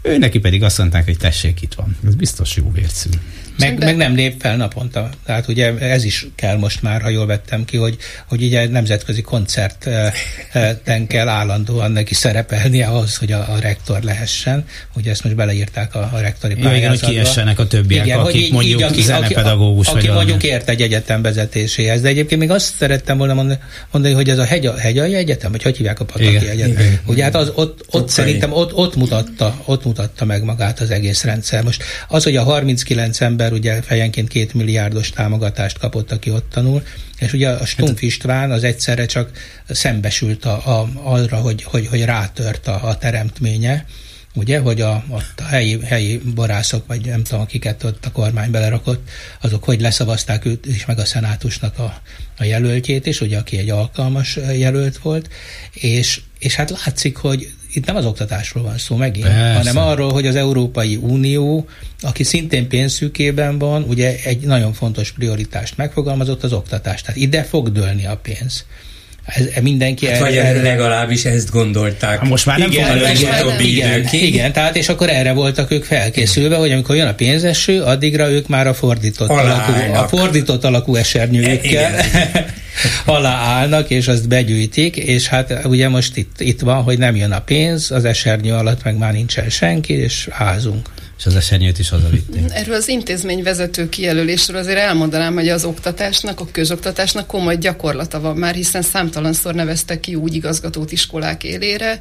ő 0.02 0.18
neki 0.18 0.38
pedig 0.38 0.62
azt 0.62 0.78
mondták, 0.78 1.04
hogy 1.04 1.16
tessék, 1.16 1.62
itt 1.62 1.74
van. 1.74 1.96
Ez 2.06 2.14
biztos 2.14 2.56
jó 2.56 2.70
vércű. 2.72 3.08
Meg, 3.58 3.78
meg 3.78 3.96
nem 3.96 4.14
lép 4.14 4.40
fel 4.40 4.56
naponta. 4.56 5.10
Tehát 5.26 5.48
ugye 5.48 5.78
ez 5.78 6.04
is 6.04 6.26
kell 6.34 6.56
most 6.56 6.82
már, 6.82 7.02
ha 7.02 7.08
jól 7.08 7.26
vettem 7.26 7.64
ki, 7.64 7.76
hogy, 7.76 7.96
hogy 8.28 8.42
ugye 8.42 8.68
nemzetközi 8.68 9.22
koncerten 9.22 11.06
kell 11.06 11.28
állandóan 11.28 11.92
neki 11.92 12.14
szerepelni 12.14 12.82
ahhoz, 12.82 13.16
hogy 13.16 13.32
a, 13.32 13.38
a 13.38 13.58
rektor 13.60 14.02
lehessen. 14.02 14.64
Ugye 14.96 15.10
ezt 15.10 15.24
most 15.24 15.36
beleírták 15.36 15.94
a, 15.94 16.10
a 16.12 16.18
rektori 16.18 16.54
pályázatba. 16.54 16.76
Igen, 16.76 16.90
hogy 16.90 17.08
kiessenek 17.08 17.58
a 17.58 17.66
többiek, 17.66 18.06
igen, 18.06 18.18
akik 18.18 18.42
így, 18.42 18.52
mondjuk 18.52 18.80
így, 18.80 18.86
aki, 18.86 19.02
zenepedagógus 19.02 19.86
aki, 19.86 19.96
vagy 19.96 20.06
aki 20.06 20.16
mondjuk 20.16 20.42
ért 20.42 20.68
egy 20.68 20.82
egyetem 20.82 21.22
vezetéséhez. 21.22 22.00
De 22.00 22.08
egyébként 22.08 22.40
még 22.40 22.50
azt 22.50 22.74
szerettem 22.78 23.18
volna 23.18 23.34
mondani, 23.34 23.58
mondani 23.90 24.14
hogy 24.14 24.28
ez 24.28 24.38
a 24.38 24.44
hegy, 24.44 24.70
hegyai 24.78 25.14
egyetem, 25.14 25.50
vagy 25.50 25.62
hogy 25.62 25.76
hívják 25.76 26.00
a 26.00 26.04
Pataki 26.04 26.30
igen, 26.30 26.46
Egyetem. 26.46 26.70
Igen, 26.70 27.00
ugye 27.06 27.22
hát 27.22 27.34
az 27.34 27.48
ott, 27.48 27.56
ott, 27.56 27.84
ott 27.90 28.08
szerintem 28.08 28.52
ott, 28.52 28.74
ott, 28.74 28.96
mutatta, 28.96 29.62
ott 29.64 29.84
mutatta 29.84 30.24
meg 30.24 30.42
magát 30.42 30.80
az 30.80 30.90
egész 30.90 31.24
rendszer. 31.24 31.62
Most 31.62 31.82
az, 32.08 32.22
hogy 32.22 32.36
a 32.36 32.42
39 32.42 33.20
ember 33.20 33.41
ember 33.42 33.58
ugye 33.58 33.82
fejenként 33.82 34.28
két 34.28 34.54
milliárdos 34.54 35.10
támogatást 35.10 35.78
kapott, 35.78 36.12
aki 36.12 36.30
ott 36.30 36.50
tanul, 36.50 36.82
és 37.18 37.32
ugye 37.32 37.48
a 37.48 37.66
Stumpf 37.66 37.92
hát- 37.92 38.02
István 38.02 38.50
az 38.50 38.64
egyszerre 38.64 39.06
csak 39.06 39.30
szembesült 39.68 40.44
a, 40.44 40.80
a, 40.80 40.88
arra, 41.02 41.36
hogy, 41.36 41.62
hogy, 41.62 41.86
hogy 41.86 42.04
rátört 42.04 42.66
a, 42.66 42.88
a 42.88 42.98
teremtménye, 42.98 43.84
ugye, 44.34 44.58
hogy 44.58 44.80
a, 44.80 45.04
ott 45.08 45.40
a 45.40 45.44
helyi, 45.44 45.80
helyi 45.84 46.20
borászok, 46.34 46.86
vagy 46.86 47.06
nem 47.06 47.22
tudom, 47.22 47.40
akiket 47.40 47.84
ott 47.84 48.06
a 48.06 48.12
kormány 48.12 48.50
belerakott, 48.50 49.08
azok 49.40 49.64
hogy 49.64 49.80
leszavazták 49.80 50.44
őt 50.44 50.66
is, 50.66 50.86
meg 50.86 50.98
a 50.98 51.04
szenátusnak 51.04 51.78
a, 51.78 52.00
a 52.38 52.44
jelöltjét 52.44 53.06
is, 53.06 53.20
ugye, 53.20 53.38
aki 53.38 53.58
egy 53.58 53.70
alkalmas 53.70 54.36
jelölt 54.36 54.98
volt, 54.98 55.28
és, 55.72 56.20
és 56.38 56.54
hát 56.54 56.70
látszik, 56.70 57.16
hogy 57.16 57.50
itt 57.72 57.86
nem 57.86 57.96
az 57.96 58.06
oktatásról 58.06 58.62
van 58.62 58.78
szó 58.78 58.96
megint, 58.96 59.26
Persze. 59.26 59.52
hanem 59.52 59.76
arról, 59.88 60.12
hogy 60.12 60.26
az 60.26 60.34
Európai 60.34 60.96
Unió, 60.96 61.66
aki 62.00 62.22
szintén 62.22 62.68
pénzszűkében 62.68 63.58
van, 63.58 63.82
ugye 63.82 64.16
egy 64.24 64.40
nagyon 64.40 64.72
fontos 64.72 65.12
prioritást 65.12 65.76
megfogalmazott 65.76 66.42
az 66.42 66.52
oktatás. 66.52 67.02
Tehát 67.02 67.20
ide 67.20 67.42
fog 67.42 67.72
dőlni 67.72 68.06
a 68.06 68.16
pénz. 68.16 68.64
Ez, 69.24 69.46
mindenki 69.62 70.06
hát 70.06 70.18
vagy 70.18 70.36
erre, 70.36 70.62
legalábbis 70.62 71.24
ezt 71.24 71.50
gondolták. 71.50 72.18
Ha 72.18 72.24
most 72.26 72.46
már 72.46 72.58
nem 72.58 72.70
igen, 72.70 72.98
fog 72.98 73.60
igen, 73.60 73.60
igen, 73.60 74.08
igen, 74.10 74.52
tehát 74.52 74.76
és 74.76 74.88
akkor 74.88 75.08
erre 75.08 75.32
voltak 75.32 75.70
ők 75.70 75.84
felkészülve, 75.84 76.56
hogy 76.56 76.72
amikor 76.72 76.96
jön 76.96 77.06
a 77.06 77.14
pénzeső, 77.14 77.82
addigra 77.82 78.30
ők 78.30 78.48
már 78.48 78.66
a 78.66 78.74
fordított, 78.74 79.28
alakú, 79.28 79.72
a 79.94 80.08
fordított 80.08 80.64
alakú 80.64 80.94
esernyőjükkel. 80.94 81.94
Aláállnak, 83.04 83.90
és 83.90 84.08
azt 84.08 84.28
begyűjtik, 84.28 84.96
és 84.96 85.28
hát 85.28 85.60
ugye 85.64 85.88
most 85.88 86.16
itt, 86.16 86.40
itt 86.40 86.60
van, 86.60 86.82
hogy 86.82 86.98
nem 86.98 87.16
jön 87.16 87.32
a 87.32 87.40
pénz, 87.40 87.90
az 87.90 88.04
esernyő 88.04 88.52
alatt 88.52 88.84
meg 88.84 88.96
már 88.98 89.12
nincsen 89.12 89.48
senki, 89.48 89.92
és 89.92 90.28
házunk 90.30 90.88
és 91.22 91.28
az 91.28 91.36
esernyőt 91.36 91.78
is 91.78 91.88
hazavitték. 91.88 92.42
Erről 92.60 92.74
az 92.74 92.88
intézményvezető 92.88 93.88
kijelölésről 93.88 94.56
azért 94.56 94.78
elmondanám, 94.78 95.34
hogy 95.34 95.48
az 95.48 95.64
oktatásnak, 95.64 96.40
a 96.40 96.46
közoktatásnak 96.52 97.26
komoly 97.26 97.56
gyakorlata 97.56 98.20
van 98.20 98.36
már, 98.36 98.54
hiszen 98.54 98.82
számtalanszor 98.82 99.54
neveztek 99.54 100.00
ki 100.00 100.14
úgy 100.14 100.34
igazgatót 100.34 100.92
iskolák 100.92 101.44
élére, 101.44 102.00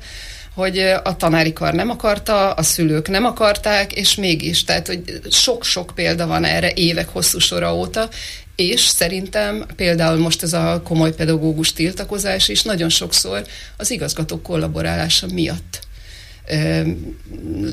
hogy 0.53 0.77
a 1.03 1.15
tanári 1.15 1.53
kar 1.53 1.73
nem 1.73 1.89
akarta, 1.89 2.51
a 2.51 2.63
szülők 2.63 3.07
nem 3.07 3.25
akarták, 3.25 3.93
és 3.93 4.15
mégis, 4.15 4.63
tehát 4.63 4.87
hogy 4.87 5.19
sok-sok 5.29 5.91
példa 5.95 6.27
van 6.27 6.43
erre 6.43 6.71
évek 6.75 7.09
hosszú 7.09 7.39
sora 7.39 7.75
óta, 7.75 8.09
és 8.55 8.81
szerintem 8.81 9.65
például 9.75 10.17
most 10.17 10.43
ez 10.43 10.53
a 10.53 10.81
komoly 10.83 11.13
pedagógus 11.13 11.73
tiltakozás 11.73 12.49
is 12.49 12.61
nagyon 12.63 12.89
sokszor 12.89 13.45
az 13.77 13.91
igazgatók 13.91 14.43
kollaborálása 14.43 15.27
miatt 15.33 15.89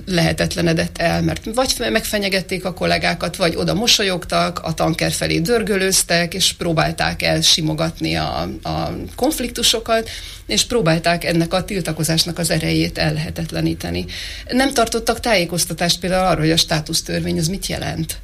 lehetetlenedett 0.07 0.99
el, 0.99 1.23
mert 1.23 1.45
vagy 1.55 1.75
megfenyegették 1.79 2.65
a 2.65 2.75
kollégákat, 2.75 3.37
vagy 3.37 3.57
oda 3.57 3.75
mosolyogtak, 3.75 4.59
a 4.59 4.75
tanker 4.75 5.13
felé 5.13 5.39
dörgölőztek, 5.39 6.35
és 6.35 6.53
próbálták 6.53 7.23
elsimogatni 7.23 8.15
a, 8.15 8.41
a 8.63 8.91
konfliktusokat, 9.17 10.09
és 10.47 10.65
próbálták 10.65 11.25
ennek 11.25 11.55
a 11.55 11.65
tiltakozásnak 11.65 12.39
az 12.39 12.51
erejét 12.51 12.99
ellehetetleníteni. 12.99 14.05
Nem 14.51 14.73
tartottak 14.73 15.21
tájékoztatást 15.21 16.01
például 16.01 16.27
arról, 16.27 16.41
hogy 16.41 16.51
a 16.51 16.57
státusztörvény 16.57 17.39
az 17.39 17.49
mit 17.49 17.67
jelent 17.67 18.19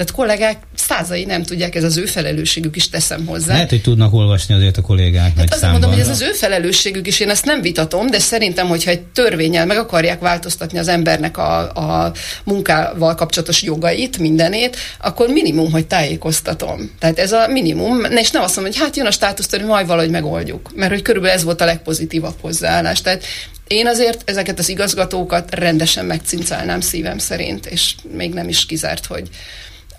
tehát 0.00 0.14
kollégák 0.14 0.56
százai 0.74 1.24
nem 1.24 1.42
tudják, 1.42 1.74
ez 1.74 1.84
az 1.84 1.96
ő 1.96 2.04
felelősségük 2.04 2.76
is 2.76 2.88
teszem 2.88 3.26
hozzá. 3.26 3.52
Lehet, 3.52 3.68
hogy 3.68 3.82
tudnak 3.82 4.12
olvasni 4.12 4.54
azért 4.54 4.76
a 4.76 4.82
kollégák 4.82 5.24
hát 5.24 5.36
nagy 5.36 5.48
azért 5.50 5.70
mondom, 5.70 5.90
hogy 5.90 6.00
ez 6.00 6.08
az 6.08 6.20
ő 6.20 6.32
felelősségük 6.32 7.06
is, 7.06 7.20
én 7.20 7.30
ezt 7.30 7.44
nem 7.44 7.60
vitatom, 7.60 8.06
de 8.06 8.18
szerintem, 8.18 8.68
hogyha 8.68 8.90
egy 8.90 9.00
törvényel 9.00 9.66
meg 9.66 9.76
akarják 9.76 10.20
változtatni 10.20 10.78
az 10.78 10.88
embernek 10.88 11.38
a, 11.38 11.72
a 11.72 12.12
munkával 12.44 13.14
kapcsolatos 13.14 13.62
jogait, 13.62 14.18
mindenét, 14.18 14.76
akkor 15.00 15.28
minimum, 15.28 15.70
hogy 15.70 15.86
tájékoztatom. 15.86 16.90
Tehát 16.98 17.18
ez 17.18 17.32
a 17.32 17.46
minimum, 17.48 18.04
és 18.04 18.30
nem 18.30 18.42
azt 18.42 18.56
mondom, 18.56 18.72
hogy 18.72 18.82
hát 18.82 18.96
jön 18.96 19.06
a 19.06 19.10
státusztörvény, 19.10 19.68
majd 19.68 19.86
valahogy 19.86 20.10
megoldjuk. 20.10 20.70
Mert 20.74 20.92
hogy 20.92 21.02
körülbelül 21.02 21.36
ez 21.36 21.44
volt 21.44 21.60
a 21.60 21.64
legpozitívabb 21.64 22.36
hozzáállás. 22.40 23.00
Tehát 23.00 23.24
én 23.66 23.86
azért 23.86 24.30
ezeket 24.30 24.58
az 24.58 24.68
igazgatókat 24.68 25.54
rendesen 25.54 26.04
megcincálnám 26.04 26.80
szívem 26.80 27.18
szerint, 27.18 27.66
és 27.66 27.94
még 28.16 28.32
nem 28.32 28.48
is 28.48 28.66
kizárt, 28.66 29.06
hogy 29.06 29.28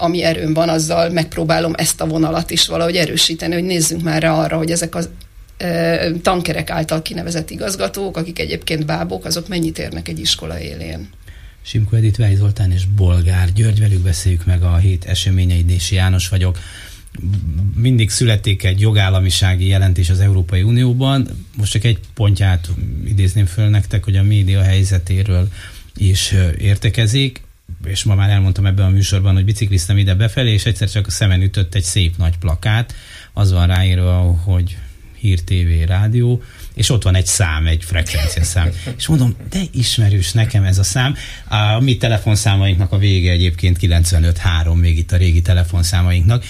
ami 0.01 0.23
erőm 0.23 0.53
van, 0.53 0.69
azzal 0.69 1.09
megpróbálom 1.09 1.73
ezt 1.75 2.01
a 2.01 2.07
vonalat 2.07 2.51
is 2.51 2.67
valahogy 2.67 2.95
erősíteni, 2.95 3.53
hogy 3.53 3.63
nézzünk 3.63 4.03
már 4.03 4.21
rá 4.21 4.33
arra, 4.33 4.57
hogy 4.57 4.71
ezek 4.71 4.95
e, 5.57 6.11
tankerek 6.21 6.69
által 6.69 7.01
kinevezett 7.01 7.49
igazgatók, 7.49 8.17
akik 8.17 8.39
egyébként 8.39 8.85
bábok, 8.85 9.25
azok 9.25 9.47
mennyit 9.47 9.79
érnek 9.79 10.07
egy 10.07 10.19
iskola 10.19 10.59
élén. 10.59 11.09
Simko 11.61 11.95
Edith 11.95 12.19
Vej 12.19 12.35
Zoltán 12.35 12.71
és 12.71 12.85
Bolgár 12.85 13.53
György, 13.53 13.79
velük 13.79 14.01
beszéljük 14.01 14.45
meg 14.45 14.63
a 14.63 14.77
hét 14.77 15.05
eseményeit, 15.05 15.65
Dési 15.65 15.95
János 15.95 16.29
vagyok. 16.29 16.57
Mindig 17.75 18.09
születik 18.09 18.63
egy 18.63 18.79
jogállamisági 18.79 19.67
jelentés 19.67 20.09
az 20.09 20.19
Európai 20.19 20.61
Unióban. 20.61 21.27
Most 21.57 21.71
csak 21.71 21.83
egy 21.83 21.99
pontját 22.13 22.69
idézném 23.05 23.45
föl 23.45 23.69
nektek, 23.69 24.03
hogy 24.03 24.15
a 24.15 24.23
média 24.23 24.61
helyzetéről 24.61 25.47
is 25.95 26.33
értekezik 26.57 27.41
és 27.85 28.03
ma 28.03 28.15
már 28.15 28.29
elmondtam 28.29 28.65
ebben 28.65 28.85
a 28.85 28.89
műsorban, 28.89 29.33
hogy 29.33 29.45
bicikliztem 29.45 29.97
ide 29.97 30.13
befelé, 30.15 30.51
és 30.51 30.65
egyszer 30.65 30.89
csak 30.89 31.07
a 31.07 31.11
szemen 31.11 31.41
ütött 31.41 31.75
egy 31.75 31.83
szép 31.83 32.17
nagy 32.17 32.37
plakát, 32.37 32.95
az 33.33 33.51
van 33.51 33.67
ráírva, 33.67 34.13
hogy 34.43 34.77
hír, 35.21 35.41
TV, 35.41 35.87
rádió, 35.87 36.41
és 36.73 36.89
ott 36.89 37.03
van 37.03 37.15
egy 37.15 37.25
szám, 37.25 37.67
egy 37.67 37.83
frekvencia 37.83 38.43
szám. 38.43 38.69
És 38.97 39.07
mondom, 39.07 39.35
de 39.49 39.59
ismerős 39.71 40.31
nekem 40.31 40.63
ez 40.63 40.77
a 40.77 40.83
szám. 40.83 41.15
A 41.47 41.79
mi 41.79 41.97
telefonszámainknak 41.97 42.91
a 42.91 42.97
vége 42.97 43.31
egyébként 43.31 43.77
95.3, 43.81 44.79
még 44.79 44.97
itt 44.97 45.11
a 45.11 45.17
régi 45.17 45.41
telefonszámainknak. 45.41 46.43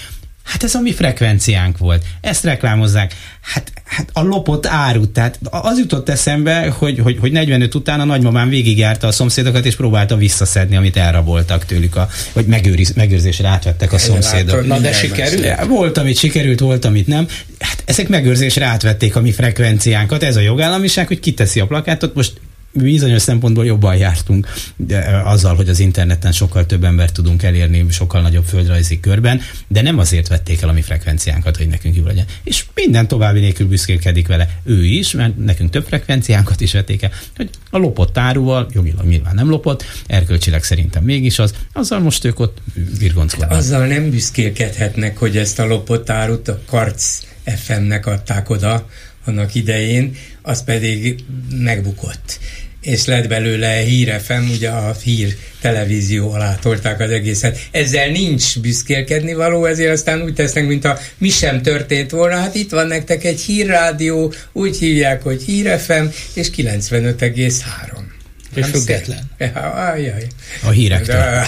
Hát 0.44 0.64
ez 0.64 0.76
a 0.76 0.80
mi 0.80 0.94
frekvenciánk 0.94 1.78
volt. 1.78 2.04
Ezt 2.22 2.44
reklámozzák. 2.44 3.14
Hát, 3.42 3.72
hát 3.86 4.10
a 4.14 4.22
lopott 4.22 4.66
árut. 4.66 5.10
Tehát 5.10 5.40
az 5.50 5.80
jutott 5.80 6.10
eszembe, 6.10 6.70
hogy, 6.78 7.00
hogy, 7.00 7.18
hogy 7.20 7.32
45 7.32 7.76
után 7.76 8.00
a 8.00 8.04
nagymamám 8.04 8.50
végigjárta 8.50 9.08
a 9.08 9.12
szomszédokat, 9.12 9.66
és 9.66 9.76
próbálta 9.76 10.16
visszaszedni, 10.16 10.76
amit 10.76 10.98
elraboltak 10.98 11.66
tőlük, 11.66 11.96
a, 11.96 12.10
vagy 12.34 12.46
megőriz, 12.46 12.94
megőrzésre 12.94 13.48
átvettek 13.48 13.94
a 13.94 13.98
szomszédok. 13.98 14.66
Na 14.68 14.80
de 14.80 14.94
sikerült? 14.94 15.66
Volt, 15.66 15.98
amit 15.98 16.18
sikerült, 16.18 16.60
volt, 16.60 16.86
amit 16.86 17.08
nem. 17.08 17.28
Hát 17.60 17.84
ezek 17.86 18.08
megőrzésre 18.08 18.66
átvették 18.66 19.16
a 19.16 19.22
mi 19.22 19.32
frekvenciánkat. 19.32 20.24
Ez 20.24 20.36
a 20.36 20.42
jogállamiság, 20.42 21.08
hogy 21.08 21.20
kiteszi 21.20 21.60
a 21.60 21.66
plakátot. 21.66 22.16
Most 22.16 22.34
bizonyos 22.74 23.22
szempontból 23.22 23.66
jobban 23.66 23.96
jártunk 23.96 24.48
de 24.76 25.22
azzal, 25.26 25.56
hogy 25.56 25.70
az 25.70 25.80
interneten 25.80 26.32
sokkal 26.32 26.66
több 26.66 26.84
embert 26.84 27.14
tudunk 27.14 27.44
elérni, 27.44 27.86
sokkal 27.90 28.22
nagyobb 28.22 28.46
földrajzi 28.46 29.00
körben, 29.00 29.42
de 29.68 29.82
nem 29.82 30.00
azért 30.00 30.28
vették 30.28 30.62
el 30.62 30.70
a 30.70 30.72
mi 30.72 30.82
frekvenciánkat, 30.82 31.58
hogy 31.58 31.68
nekünk 31.68 31.96
jó 31.96 32.04
legyen. 32.04 32.26
És 32.44 32.66
minden 32.76 33.08
további 33.08 33.40
nélkül 33.40 33.68
büszkélkedik 33.68 34.28
vele. 34.28 34.50
Ő 34.64 34.86
is, 34.86 35.12
mert 35.12 35.38
nekünk 35.38 35.70
több 35.70 35.86
frekvenciánkat 35.86 36.62
is 36.62 36.74
vették 36.74 37.02
el, 37.02 37.12
hogy 37.36 37.50
a 37.70 37.78
lopott 37.78 38.18
áruval, 38.18 38.70
jogilag 38.74 39.06
nyilván 39.06 39.36
nem 39.36 39.50
lopott, 39.50 39.86
erkölcsileg 40.08 40.64
szerintem 40.64 41.04
mégis 41.04 41.40
az, 41.40 41.54
azzal 41.74 42.00
most 42.00 42.26
ők 42.26 42.40
ott 42.40 42.58
virgonckodnak. 43.00 43.52
Azzal 43.52 43.88
nem 43.88 44.10
büszkélkedhetnek, 44.10 45.18
hogy 45.18 45.38
ezt 45.38 45.60
a 45.60 45.66
lopott 45.66 46.10
árut 46.10 46.48
a 46.48 46.60
Karc 46.66 47.20
FM-nek 47.44 48.06
adták 48.06 48.50
oda, 48.50 48.88
annak 49.26 49.56
idején, 49.56 50.16
az 50.42 50.64
pedig 50.64 51.24
megbukott 51.50 52.40
és 52.82 53.06
lett 53.06 53.28
belőle 53.28 53.76
hírefem, 53.76 54.50
ugye 54.50 54.70
a 54.70 54.96
hír 55.04 55.36
televízió 55.62 56.32
alá 56.32 56.56
tolták 56.56 57.00
az 57.00 57.10
egészet. 57.10 57.60
Ezzel 57.72 58.10
nincs 58.10 58.60
büszkélkedni 58.60 59.34
való, 59.34 59.66
ezért 59.66 59.92
aztán 59.92 60.22
úgy 60.22 60.34
tesznek, 60.34 60.68
mint 60.68 60.86
a 60.86 60.98
mi 61.18 61.30
sem 61.30 61.62
történt 61.62 62.12
volna. 62.12 62.36
Hát 62.36 62.56
itt 62.56 62.72
van 62.72 62.88
nektek 62.88 63.24
egy 63.24 63.42
hírrádió, 63.42 64.34
úgy 64.52 64.78
hívják, 64.78 65.24
hogy 65.24 65.44
hírefem, 65.44 66.12
és 66.34 66.50
95,3. 66.58 68.12
És 68.56 68.66
független. 68.66 69.32
Ajaj. 69.94 70.28
A 70.64 70.70
hírektől. 70.70 71.16
De... 71.16 71.48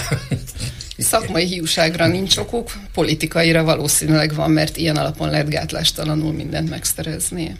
Szakmai 0.98 1.46
hiúságra 1.46 2.06
nincs 2.06 2.36
okuk, 2.36 2.72
politikaira 2.92 3.62
valószínűleg 3.62 4.34
van, 4.34 4.50
mert 4.50 4.76
ilyen 4.76 4.96
alapon 4.96 5.30
lehet 5.30 5.48
gátlástalanul 5.48 6.32
mindent 6.32 6.70
megszerezni. 6.70 7.56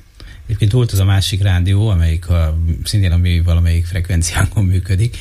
Egyébként 0.47 0.73
volt 0.73 0.93
az 0.93 0.99
a 0.99 1.05
másik 1.05 1.43
rádió, 1.43 1.89
amelyik 1.89 2.29
a, 2.29 2.59
szintén 2.85 3.13
a 3.13 3.17
mi 3.17 3.41
valamelyik 3.41 3.87
frekvenciánkon 3.87 4.65
működik, 4.65 5.17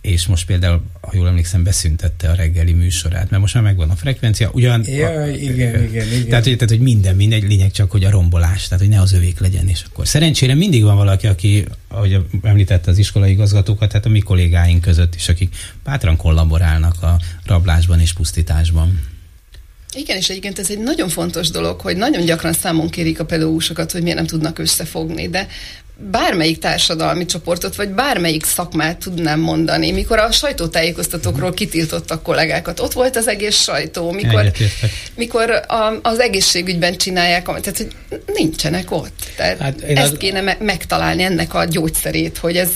és 0.00 0.26
most 0.26 0.46
például, 0.46 0.82
ha 1.00 1.10
jól 1.12 1.28
emlékszem, 1.28 1.62
beszüntette 1.62 2.28
a 2.28 2.34
reggeli 2.34 2.72
műsorát, 2.72 3.30
mert 3.30 3.42
most 3.42 3.54
már 3.54 3.62
megvan 3.62 3.90
a 3.90 3.96
frekvencia. 3.96 4.50
Ugyan, 4.52 4.84
ja, 4.86 5.08
a, 5.08 5.26
igen, 5.26 5.82
igen, 5.88 6.06
igen. 6.06 6.28
Tehát, 6.28 6.44
tehát, 6.44 6.68
hogy 6.68 6.80
minden, 6.80 7.16
mindegy, 7.16 7.42
lényeg 7.42 7.70
csak, 7.70 7.90
hogy 7.90 8.04
a 8.04 8.10
rombolás, 8.10 8.64
tehát, 8.68 8.84
hogy 8.84 8.92
ne 8.92 9.00
az 9.00 9.12
övék 9.12 9.40
legyen, 9.40 9.68
és 9.68 9.82
akkor 9.90 10.06
szerencsére 10.06 10.54
mindig 10.54 10.82
van 10.82 10.96
valaki, 10.96 11.26
aki, 11.26 11.64
ahogy 11.88 12.24
említette 12.42 12.90
az 12.90 12.98
iskolai 12.98 13.30
igazgatókat, 13.30 13.88
tehát 13.88 14.06
a 14.06 14.08
mi 14.08 14.20
kollégáink 14.20 14.80
között 14.80 15.14
is, 15.14 15.28
akik 15.28 15.54
bátran 15.84 16.16
kollaborálnak 16.16 17.02
a 17.02 17.20
rablásban 17.44 18.00
és 18.00 18.12
pusztításban. 18.12 19.00
Igen, 19.98 20.16
és 20.16 20.28
egyébként 20.28 20.58
ez 20.58 20.70
egy 20.70 20.78
nagyon 20.78 21.08
fontos 21.08 21.50
dolog, 21.50 21.80
hogy 21.80 21.96
nagyon 21.96 22.24
gyakran 22.24 22.52
számon 22.52 22.88
kérik 22.90 23.20
a 23.20 23.24
pedagógusokat, 23.24 23.92
hogy 23.92 24.02
miért 24.02 24.16
nem 24.16 24.26
tudnak 24.26 24.58
összefogni, 24.58 25.28
de 25.28 25.46
bármelyik 26.10 26.58
társadalmi 26.58 27.24
csoportot, 27.24 27.76
vagy 27.76 27.88
bármelyik 27.88 28.44
szakmát 28.44 28.98
tudnám 28.98 29.40
mondani. 29.40 29.90
Mikor 29.90 30.18
a 30.18 30.32
sajtótájékoztatókról 30.32 31.52
kitiltottak 31.52 32.22
kollégákat, 32.22 32.80
ott 32.80 32.92
volt 32.92 33.16
az 33.16 33.28
egész 33.28 33.62
sajtó, 33.62 34.10
mikor, 34.10 34.52
mikor 35.16 35.50
a, 35.50 35.98
az 36.02 36.18
egészségügyben 36.18 36.96
csinálják, 36.96 37.44
tehát 37.44 37.76
hogy 37.76 37.88
nincsenek 38.34 38.90
ott. 38.90 39.30
Tehát 39.36 39.58
hát 39.58 39.82
ezt 39.82 40.12
az... 40.12 40.18
kéne 40.18 40.40
me- 40.40 40.60
megtalálni, 40.60 41.22
ennek 41.22 41.54
a 41.54 41.64
gyógyszerét, 41.64 42.38
hogy 42.38 42.56
ez 42.56 42.68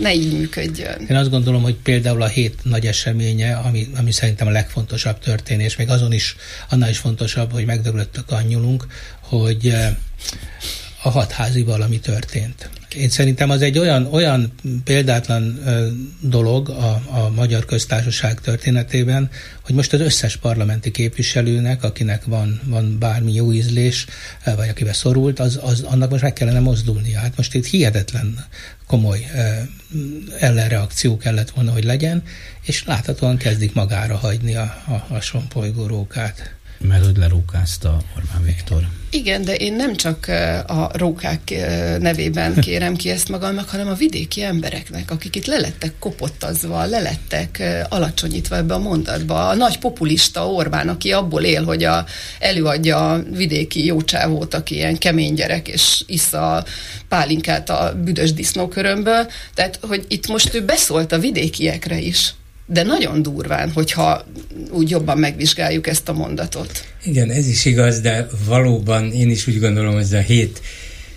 ne 0.00 0.14
így 0.14 0.38
működjön. 0.38 1.06
Én 1.08 1.16
azt 1.16 1.30
gondolom, 1.30 1.62
hogy 1.62 1.74
például 1.74 2.22
a 2.22 2.26
hét 2.26 2.58
nagy 2.62 2.86
eseménye, 2.86 3.56
ami, 3.56 3.88
ami 3.96 4.12
szerintem 4.12 4.46
a 4.46 4.50
legfontosabb 4.50 5.18
történés, 5.18 5.76
még 5.76 5.88
azon 5.88 6.12
is, 6.12 6.36
annál 6.68 6.90
is 6.90 6.98
fontosabb, 6.98 7.52
hogy 7.52 7.64
megdöglöttök 7.64 8.30
annyulunk, 8.30 8.86
hogy 9.20 9.68
eh, 9.68 9.96
a 11.06 11.10
hatházi 11.10 11.62
valami 11.62 12.00
történt. 12.00 12.70
Én 12.96 13.08
szerintem 13.08 13.50
az 13.50 13.62
egy 13.62 13.78
olyan, 13.78 14.06
olyan 14.10 14.52
példátlan 14.84 15.60
dolog 16.20 16.68
a, 16.68 17.02
a 17.10 17.30
magyar 17.34 17.64
köztársaság 17.64 18.40
történetében, 18.40 19.30
hogy 19.64 19.74
most 19.74 19.92
az 19.92 20.00
összes 20.00 20.36
parlamenti 20.36 20.90
képviselőnek, 20.90 21.82
akinek 21.82 22.24
van, 22.24 22.60
van 22.64 22.98
bármi 22.98 23.32
jó 23.32 23.52
ízlés, 23.52 24.06
vagy 24.56 24.68
akivel 24.68 24.92
szorult, 24.92 25.38
az, 25.38 25.58
az, 25.62 25.82
annak 25.82 26.10
most 26.10 26.22
meg 26.22 26.32
kellene 26.32 26.60
mozdulnia. 26.60 27.18
Hát 27.18 27.36
most 27.36 27.54
itt 27.54 27.66
hihetetlen 27.66 28.44
komoly 28.86 29.26
ellenreakció 30.38 31.16
kellett 31.16 31.50
volna, 31.50 31.72
hogy 31.72 31.84
legyen, 31.84 32.22
és 32.62 32.84
láthatóan 32.84 33.36
kezdik 33.36 33.74
magára 33.74 34.16
hagyni 34.16 34.54
a, 34.54 34.62
a, 34.86 35.14
a 35.14 35.20
sompolygó 35.20 35.86
rókát. 35.86 36.55
Mert 36.78 37.04
hogy 37.04 37.16
lerókázta 37.16 37.98
Orbán 38.16 38.42
Viktor. 38.42 38.88
Igen, 39.10 39.44
de 39.44 39.54
én 39.54 39.74
nem 39.74 39.96
csak 39.96 40.26
a 40.66 40.90
rókák 40.92 41.54
nevében 41.98 42.54
kérem 42.66 42.96
ki 42.96 43.10
ezt 43.10 43.28
magamnak, 43.28 43.68
hanem 43.68 43.88
a 43.88 43.94
vidéki 43.94 44.42
embereknek, 44.42 45.10
akik 45.10 45.36
itt 45.36 45.46
lelettek 45.46 45.92
kopottazva, 45.98 46.84
lelettek 46.84 47.62
alacsonyítva 47.88 48.56
ebbe 48.56 48.74
a 48.74 48.78
mondatba. 48.78 49.48
A 49.48 49.54
nagy 49.54 49.78
populista 49.78 50.50
Orbán, 50.50 50.88
aki 50.88 51.12
abból 51.12 51.42
él, 51.42 51.64
hogy 51.64 51.84
a, 51.84 52.06
előadja 52.38 53.12
a 53.12 53.22
vidéki 53.22 53.84
jócsávót, 53.84 54.54
aki 54.54 54.74
ilyen 54.74 54.98
kemény 54.98 55.34
gyerek, 55.34 55.68
és 55.68 56.02
issza 56.06 56.56
a 56.56 56.64
pálinkát 57.08 57.70
a 57.70 57.94
büdös 58.04 58.32
disznókörömből. 58.32 59.30
Tehát, 59.54 59.78
hogy 59.82 60.04
itt 60.08 60.26
most 60.26 60.54
ő 60.54 60.64
beszólt 60.64 61.12
a 61.12 61.18
vidékiekre 61.18 61.98
is 61.98 62.34
de 62.66 62.82
nagyon 62.82 63.22
durván, 63.22 63.70
hogyha 63.70 64.26
úgy 64.70 64.90
jobban 64.90 65.18
megvizsgáljuk 65.18 65.86
ezt 65.86 66.08
a 66.08 66.12
mondatot. 66.12 66.84
Igen, 67.04 67.30
ez 67.30 67.48
is 67.48 67.64
igaz, 67.64 68.00
de 68.00 68.28
valóban 68.44 69.12
én 69.12 69.30
is 69.30 69.46
úgy 69.46 69.60
gondolom, 69.60 69.92
hogy 69.92 70.02
ez 70.02 70.12
a 70.12 70.18
hét 70.18 70.60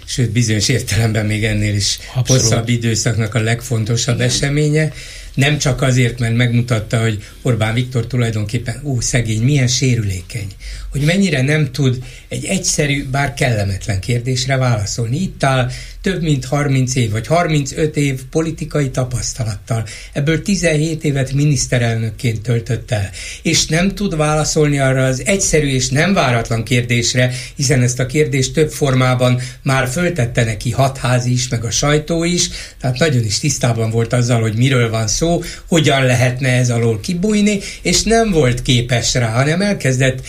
sőt 0.10 0.32
bizonyos 0.32 0.68
értelemben 0.70 1.26
még 1.26 1.44
ennél 1.44 1.76
is 1.76 2.00
Abszolút. 2.16 2.42
hosszabb 2.42 2.70
időszaknak 2.70 3.36
a 3.36 3.40
legfontosabb 3.40 4.16
Igen. 4.16 4.28
eseménye. 4.28 4.92
Nem 5.34 5.58
csak 5.58 5.82
azért, 5.82 6.20
mert 6.20 6.36
megmutatta, 6.36 7.02
hogy 7.02 7.24
Orbán 7.42 7.74
Viktor 7.74 8.08
tulajdonképpen, 8.08 8.82
ó, 8.84 9.00
szegény, 9.00 9.42
milyen 9.42 9.68
sérülékeny, 9.68 10.48
hogy 10.92 11.02
mennyire 11.02 11.42
nem 11.42 11.72
tud 11.72 12.04
egy 12.28 12.46
egyszerű, 12.46 13.10
bár 13.10 13.34
kellemetlen 13.34 14.00
kérdésre 14.00 14.58
válaszolni. 14.58 15.22
Itt 15.22 15.44
áll 15.44 15.70
több 16.02 16.22
mint 16.22 16.46
30 16.46 16.96
év, 16.96 17.12
vagy 17.12 17.28
35 17.28 17.98
év 17.98 18.22
politikai 18.30 18.90
tapasztalattal. 18.90 19.86
Ebből 20.14 20.42
17 20.42 21.04
évet 21.04 21.34
miniszterelnökként 21.34 22.42
töltött 22.42 22.92
el. 22.92 23.10
És 23.42 23.66
nem 23.66 23.96
tud 23.96 24.18
válaszolni 24.18 24.80
arra 24.80 25.06
az 25.06 25.22
egyszerű 25.26 25.68
és 25.68 25.90
nem 25.90 26.14
váratlan 26.14 26.64
kérdésre, 26.64 27.32
hiszen 27.56 27.82
ezt 27.82 28.00
a 28.00 28.06
kérdést 28.06 28.54
több 28.54 28.72
formában 28.72 29.42
már 29.62 29.88
föltette 29.88 30.44
neki 30.44 30.72
hatházi 30.72 31.32
is, 31.32 31.48
meg 31.48 31.64
a 31.64 31.72
sajtó 31.72 32.24
is, 32.24 32.50
tehát 32.82 32.98
nagyon 32.98 33.24
is 33.24 33.40
tisztában 33.40 33.90
volt 33.90 34.14
azzal, 34.14 34.42
hogy 34.42 34.56
miről 34.56 34.90
van 34.90 35.08
szó, 35.08 35.44
hogyan 35.68 36.06
lehetne 36.06 36.50
ez 36.50 36.70
alól 36.70 37.00
kibújni, 37.00 37.60
és 37.82 38.04
nem 38.04 38.32
volt 38.32 38.62
képes 38.62 39.14
rá, 39.14 39.30
hanem 39.30 39.62
elkezdett 39.62 40.22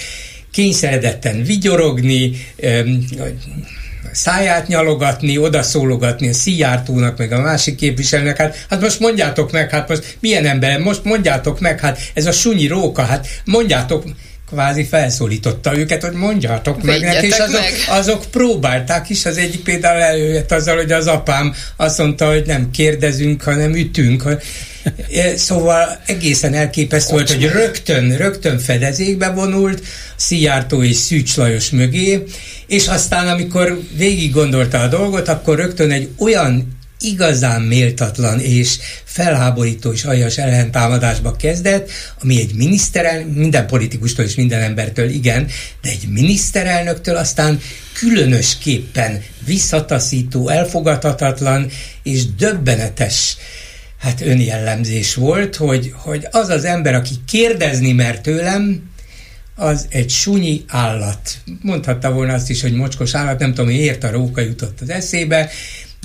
kényszeredetten 0.51 1.43
vigyorogni, 1.43 2.33
száját 4.13 4.67
nyalogatni, 4.67 5.39
odaszólogatni 5.39 6.29
a 6.29 6.33
Szijjártónak, 6.33 7.19
meg 7.19 7.33
a 7.33 7.41
másik 7.41 7.77
képviselőnek, 7.77 8.37
hát, 8.37 8.67
hát 8.71 8.81
most 8.81 9.01
mondjátok 9.01 9.53
meg, 9.53 9.71
hát 9.71 9.89
most 9.89 10.17
milyen 10.21 10.47
ember, 10.47 10.79
most 10.79 11.05
mondjátok 11.05 11.61
meg, 11.61 11.81
hát 11.81 11.99
ez 12.15 12.27
a 12.27 12.33
sunyi 12.33 12.67
róka, 12.67 13.03
hát 13.03 13.27
mondjátok, 13.45 14.05
kvázi 14.51 14.85
felszólította 14.85 15.79
őket, 15.79 16.03
hogy 16.03 16.13
mondjátok 16.13 16.83
meg 16.83 17.01
neki, 17.01 17.27
és 17.27 17.39
azok, 17.39 17.61
meg. 17.61 17.73
azok 17.89 18.25
próbálták 18.31 19.09
is, 19.09 19.27
az 19.27 19.37
egyik 19.37 19.63
például 19.63 20.01
előjött 20.01 20.53
azzal, 20.53 20.77
hogy 20.77 20.93
az 20.93 21.07
apám 21.07 21.55
azt 21.77 21.99
mondta, 21.99 22.29
hogy 22.29 22.47
nem 22.47 22.71
kérdezünk, 22.71 23.43
hanem 23.43 23.75
ütünk. 23.75 24.25
Szóval 25.37 26.01
egészen 26.07 26.55
elképesztő 26.55 27.13
volt, 27.13 27.31
hogy 27.31 27.49
rögtön, 27.49 28.17
rögtön 28.17 28.59
fedezékbe 28.59 29.29
vonult, 29.29 29.83
Szijjártó 30.17 30.83
és 30.83 30.97
Szűcs 30.97 31.37
Lajos 31.37 31.71
mögé, 31.71 32.23
és 32.67 32.89
aztán 32.89 33.29
amikor 33.29 33.81
végig 33.97 34.33
gondolta 34.33 34.79
a 34.79 34.89
dolgot, 34.89 35.29
akkor 35.29 35.57
rögtön 35.57 35.91
egy 35.91 36.09
olyan 36.19 36.79
igazán 37.01 37.63
méltatlan 37.63 38.41
és 38.41 38.79
felháborító 39.05 39.93
és 39.93 40.05
aljas 40.05 40.39
ellentámadásba 40.39 41.37
kezdett, 41.37 41.91
ami 42.23 42.41
egy 42.41 42.55
miniszterel, 42.55 43.25
minden 43.27 43.67
politikustól 43.67 44.25
és 44.25 44.35
minden 44.35 44.63
embertől 44.63 45.09
igen, 45.09 45.47
de 45.83 45.89
egy 45.89 46.09
miniszterelnöktől 46.09 47.17
aztán 47.17 47.61
különösképpen 47.93 49.23
visszataszító, 49.45 50.49
elfogadhatatlan 50.49 51.71
és 52.03 52.35
döbbenetes 52.35 53.37
hát 53.99 54.21
önjellemzés 54.21 55.15
volt, 55.15 55.57
hogy, 55.57 55.93
hogy 55.95 56.27
az 56.31 56.49
az 56.49 56.65
ember, 56.65 56.95
aki 56.95 57.15
kérdezni 57.27 57.93
mer 57.93 58.21
tőlem, 58.21 58.89
az 59.55 59.87
egy 59.89 60.11
sunyi 60.11 60.65
állat. 60.67 61.37
Mondhatta 61.63 62.13
volna 62.13 62.33
azt 62.33 62.51
is, 62.51 62.61
hogy 62.61 62.73
mocskos 62.73 63.15
állat, 63.15 63.39
nem 63.39 63.55
tudom, 63.55 63.67
miért 63.67 64.05
a 64.05 64.11
róka 64.11 64.41
jutott 64.41 64.81
az 64.81 64.91
eszébe, 64.91 65.51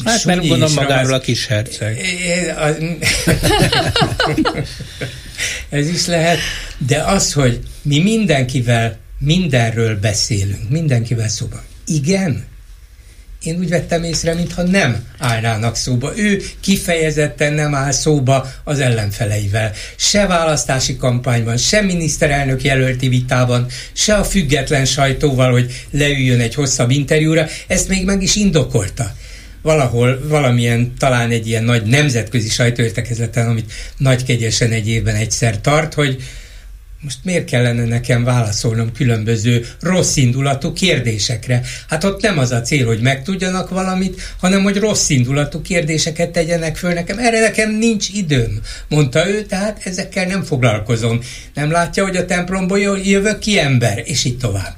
Hát 0.06 0.20
Sunyi 0.20 0.36
mert 0.36 0.48
gondolom 0.48 0.74
magáról 0.74 1.14
a 1.14 1.20
kis 1.20 1.46
herceg. 1.46 2.00
Ez 5.70 5.88
is 5.88 6.06
lehet, 6.06 6.38
de 6.78 6.98
az, 7.02 7.34
hogy 7.34 7.60
mi 7.82 8.00
mindenkivel 8.00 8.98
mindenről 9.20 10.00
beszélünk, 10.00 10.70
mindenkivel 10.70 11.28
szóban. 11.28 11.62
Igen, 11.86 12.46
én 13.44 13.60
úgy 13.60 13.70
vettem 13.70 14.04
észre, 14.04 14.34
mintha 14.34 14.64
nem 14.64 15.04
állnának 15.18 15.76
szóba. 15.76 16.18
Ő 16.18 16.42
kifejezetten 16.60 17.54
nem 17.54 17.76
áll 17.76 17.92
szóba 17.92 18.52
az 18.64 18.80
ellenfeleivel. 18.80 19.72
Se 19.96 20.26
választási 20.26 20.98
kampányban, 20.98 21.58
se 21.58 21.82
miniszterelnök 21.82 22.64
jelölti 22.64 23.08
vitában, 23.08 23.66
se 23.94 24.14
a 24.16 24.24
független 24.24 24.86
sajtóval, 24.86 25.52
hogy 25.52 25.86
leüljön 25.92 26.40
egy 26.40 26.54
hosszabb 26.54 26.92
interjúra. 26.92 27.48
Ezt 27.68 27.88
még 27.88 28.06
meg 28.06 28.22
is 28.22 28.36
indokolta 28.36 29.16
valahol 29.66 30.20
valamilyen, 30.28 30.94
talán 30.98 31.32
egy 31.32 31.48
ilyen 31.48 31.64
nagy 31.64 31.84
nemzetközi 31.84 32.50
sajtóértekezleten, 32.50 33.48
amit 33.48 33.72
nagy 33.98 34.24
kegyesen 34.24 34.72
egy 34.72 34.88
évben 34.88 35.16
egyszer 35.16 35.62
tart, 35.62 35.94
hogy 35.94 36.24
most 37.02 37.18
miért 37.24 37.46
kellene 37.46 37.86
nekem 37.86 38.24
válaszolnom 38.24 38.92
különböző 38.92 39.68
rossz 39.82 40.16
indulatú 40.16 40.74
kérdésekre? 40.74 41.62
Hát 41.90 42.04
ott 42.04 42.22
nem 42.22 42.38
az 42.38 42.52
a 42.52 42.62
cél, 42.62 42.86
hogy 42.86 43.02
megtudjanak 43.02 43.70
valamit, 43.70 44.22
hanem 44.40 44.64
hogy 44.64 44.78
rossz 44.78 45.10
indulatú 45.10 45.62
kérdéseket 45.62 46.32
tegyenek 46.32 46.78
föl 46.78 46.94
nekem. 46.94 47.20
Erre 47.20 47.40
nekem 47.40 47.72
nincs 47.72 48.10
időm, 48.10 48.60
mondta 48.90 49.30
ő, 49.30 49.44
tehát 49.44 49.82
ezekkel 49.84 50.26
nem 50.26 50.44
foglalkozom. 50.44 51.20
Nem 51.54 51.72
látja, 51.72 52.04
hogy 52.04 52.16
a 52.16 52.26
templomból 52.26 52.80
jövök 53.04 53.40
ki 53.40 53.60
ember, 53.60 54.02
és 54.06 54.24
így 54.24 54.38
tovább 54.38 54.76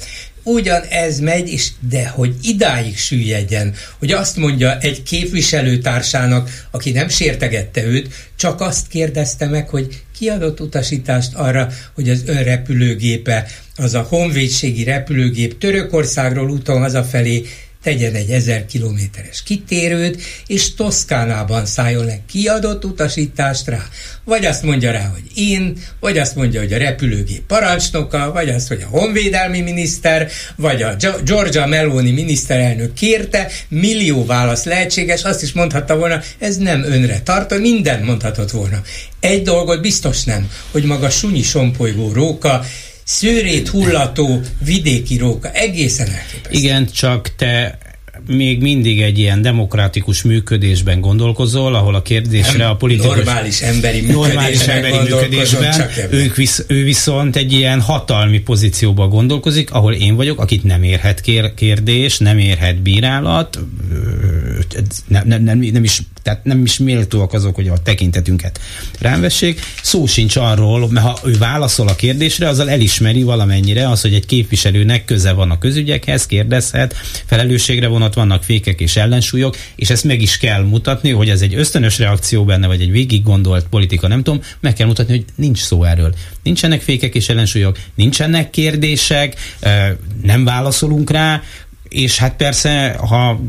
ugyan 0.48 0.82
ez 0.90 1.20
megy, 1.20 1.50
és 1.50 1.70
de 1.90 2.08
hogy 2.08 2.36
idáig 2.42 2.98
süllyedjen, 2.98 3.74
hogy 4.00 4.12
azt 4.12 4.38
mondja 4.38 4.78
egy 4.80 5.04
képviselőtársának, 5.04 6.68
aki 6.72 6.92
nem 6.92 7.10
sértegette 7.10 7.84
őt, 7.84 8.08
csak 8.36 8.62
azt 8.62 8.88
kérdezte 8.88 9.46
meg, 9.46 9.70
hogy 9.70 10.02
kiadott 10.18 10.60
utasítást 10.60 11.34
arra, 11.34 11.70
hogy 11.94 12.10
az 12.10 12.24
önrepülőgépe, 12.26 13.48
az 13.76 13.94
a 13.94 14.02
honvédségi 14.02 14.84
repülőgép 14.84 15.58
Törökországról 15.58 16.50
úton 16.50 16.80
hazafelé 16.80 17.46
tegyen 17.88 18.14
egy 18.14 18.30
ezer 18.30 18.66
kilométeres 18.66 19.44
kitérőt, 19.44 20.22
és 20.48 20.74
Toszkánában 20.74 21.66
szálljon 21.66 22.06
le 22.06 22.20
kiadott 22.32 22.86
utasítást 22.86 23.68
rá. 23.68 23.84
Vagy 24.24 24.46
azt 24.46 24.64
mondja 24.64 24.92
rá, 24.92 25.06
hogy 25.14 25.24
én, 25.36 25.78
vagy 26.00 26.18
azt 26.18 26.36
mondja, 26.36 26.60
hogy 26.60 26.74
a 26.74 26.78
repülőgép 26.78 27.42
parancsnoka, 27.42 28.32
vagy 28.32 28.50
azt, 28.50 28.68
hogy 28.68 28.82
a 28.82 28.98
honvédelmi 28.98 29.62
miniszter, 29.62 30.30
vagy 30.56 30.82
a 30.82 30.96
Georgia 31.26 31.66
Meloni 31.66 32.12
miniszterelnök 32.12 32.94
kérte, 32.94 33.48
millió 33.68 34.26
válasz 34.26 34.64
lehetséges, 34.64 35.24
azt 35.24 35.44
is 35.44 35.52
mondhatta 35.52 35.98
volna, 35.98 36.22
ez 36.40 36.58
nem 36.58 36.84
önre 36.84 37.22
tart, 37.22 37.60
minden 37.60 38.04
mondhatott 38.04 38.52
volna. 38.52 38.82
Egy 39.20 39.42
dolgot 39.42 39.82
biztos 39.82 40.24
nem, 40.24 40.52
hogy 40.72 40.84
maga 40.84 41.10
sunyi 41.10 41.42
sompolygó 41.42 42.12
róka 42.12 42.66
szőrét 43.08 43.68
hullató 43.68 44.42
vidéki 44.66 45.18
róka. 45.18 45.52
Egészen 45.52 46.08
elképesztő. 46.08 46.58
Igen, 46.58 46.88
csak 46.92 47.36
te 47.36 47.78
még 48.28 48.62
mindig 48.62 49.02
egy 49.02 49.20
ilyen 49.20 49.42
demokratikus 49.42 50.24
működésben 50.24 51.02
gondolkozol, 51.02 51.76
ahol 51.76 51.96
a 51.96 52.02
kérdésre 52.02 52.58
Nem, 52.58 52.70
a 52.70 52.76
politikus... 52.76 53.16
Normális 53.16 53.62
emberi 53.62 54.02
működésben, 54.02 54.34
normális 54.34 54.68
emberi 54.68 54.98
működésben 54.98 55.90
ők 56.10 56.36
visz, 56.36 56.64
ő 56.68 56.84
viszont 56.84 57.36
egy 57.36 57.54
ilyen 57.54 57.82
hatalmi 57.82 58.40
pozícióban 58.40 59.10
gondolkozik, 59.10 59.72
ahol 59.72 59.94
én 59.94 60.16
vagyok, 60.16 60.40
akit 60.40 60.64
nem 60.64 60.84
érhet 60.84 61.22
kér, 61.22 61.54
kérdés, 61.54 62.18
nem 62.18 62.38
érhet 62.38 62.82
bírálat, 62.82 63.60
nem, 65.08 65.28
nem, 65.28 65.44
nem, 65.44 65.60
nem 65.60 65.84
is 65.84 66.02
tehát 66.28 66.44
nem 66.44 66.64
is 66.64 66.78
méltóak 66.78 67.34
azok, 67.34 67.56
hogy 67.56 67.68
a 67.68 67.78
tekintetünket 67.78 68.60
rám 69.00 69.22
vessék. 69.22 69.60
Szó 69.82 70.06
sincs 70.06 70.36
arról, 70.36 70.90
mert 70.92 71.06
ha 71.06 71.20
ő 71.24 71.38
válaszol 71.38 71.88
a 71.88 71.96
kérdésre, 71.96 72.48
azzal 72.48 72.70
elismeri 72.70 73.24
valamennyire 73.24 73.90
az, 73.90 74.02
hogy 74.02 74.14
egy 74.14 74.26
képviselőnek 74.26 75.06
köze 75.06 75.32
van 75.32 75.52
a 75.52 75.58
közügyekhez, 75.58 76.26
kérdezhet, 76.26 76.96
felelősségre 77.26 77.88
vonat 77.88 78.14
vannak 78.14 78.44
fékek 78.44 78.80
és 78.80 78.96
ellensúlyok, 78.96 79.58
és 79.76 79.90
ezt 79.90 80.04
meg 80.04 80.22
is 80.22 80.38
kell 80.38 80.64
mutatni, 80.64 81.10
hogy 81.10 81.30
ez 81.30 81.42
egy 81.42 81.56
ösztönös 81.56 81.98
reakció 81.98 82.46
benne, 82.46 82.68
vagy 82.68 82.82
egy 82.82 82.92
végig 82.92 83.24
gondolt 83.24 83.68
politika, 83.68 84.08
nem 84.08 84.24
tudom, 84.24 84.42
meg 84.60 84.74
kell 84.74 84.88
mutatni, 84.88 85.16
hogy 85.16 85.26
nincs 85.36 85.60
szó 85.60 85.84
erről. 85.84 86.14
Nincsenek 86.44 86.82
fékek 86.82 87.16
és 87.16 87.30
ellensúlyok, 87.30 87.78
nincsenek 87.96 88.50
kérdések, 88.50 89.36
nem 90.24 90.44
válaszolunk 90.44 91.12
rá, 91.12 91.42
és 91.90 92.18
hát 92.18 92.36
persze, 92.36 92.96
ha 93.00 93.40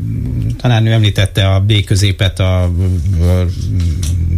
talán 0.61 0.85
ő 0.85 0.91
említette 0.91 1.47
a 1.47 1.59
B 1.59 1.83
középet 1.83 2.39
a, 2.39 2.63
a 2.63 2.69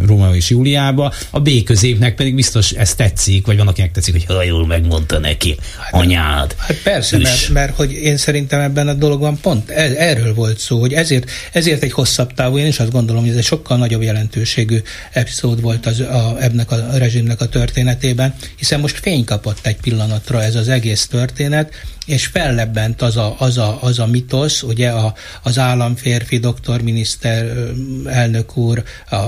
Róma 0.05 0.35
és 0.35 0.49
Júliába, 0.49 1.13
a 1.29 1.39
B 1.39 1.63
középnek 1.63 2.15
pedig 2.15 2.35
biztos 2.35 2.71
ez 2.71 2.95
tetszik, 2.95 3.45
vagy 3.45 3.57
van, 3.57 3.67
akinek 3.67 3.91
tetszik, 3.91 4.13
hogy 4.13 4.25
ha 4.25 4.43
jól 4.43 4.67
megmondta 4.67 5.19
neki, 5.19 5.57
anyád. 5.91 6.55
Hát 6.57 6.81
persze, 6.83 7.17
mert, 7.17 7.49
mert 7.49 7.75
hogy 7.75 7.91
én 7.91 8.17
szerintem 8.17 8.59
ebben 8.59 8.87
a 8.87 8.93
dologban 8.93 9.39
pont 9.39 9.69
ez, 9.69 9.91
erről 9.91 10.33
volt 10.33 10.59
szó, 10.59 10.79
hogy 10.79 10.93
ezért, 10.93 11.29
ezért 11.51 11.83
egy 11.83 11.91
hosszabb 11.91 12.33
távú, 12.33 12.57
én 12.57 12.65
is 12.65 12.79
azt 12.79 12.91
gondolom, 12.91 13.21
hogy 13.21 13.31
ez 13.31 13.37
egy 13.37 13.43
sokkal 13.43 13.77
nagyobb 13.77 14.01
jelentőségű 14.01 14.81
epizód 15.11 15.61
volt 15.61 15.85
az, 15.85 15.99
a, 15.99 16.35
ebnek 16.39 16.71
a 16.71 16.97
rezsimnek 16.97 17.41
a 17.41 17.47
történetében, 17.47 18.35
hiszen 18.55 18.79
most 18.79 18.99
fény 18.99 19.23
kapott 19.23 19.59
egy 19.61 19.77
pillanatra 19.77 20.43
ez 20.43 20.55
az 20.55 20.67
egész 20.67 21.07
történet, 21.07 21.73
és 22.05 22.25
fellebbent 22.25 23.01
az 23.01 23.17
a, 23.17 23.35
az 23.37 23.57
a, 23.57 23.77
az 23.81 23.99
a 23.99 24.05
mitosz, 24.07 24.63
ugye 24.63 24.89
a, 24.89 25.13
az 25.43 25.59
államférfi, 25.59 26.37
doktorminiszter, 26.37 27.71
elnök 28.05 28.57
úr, 28.57 28.83
a 29.09 29.21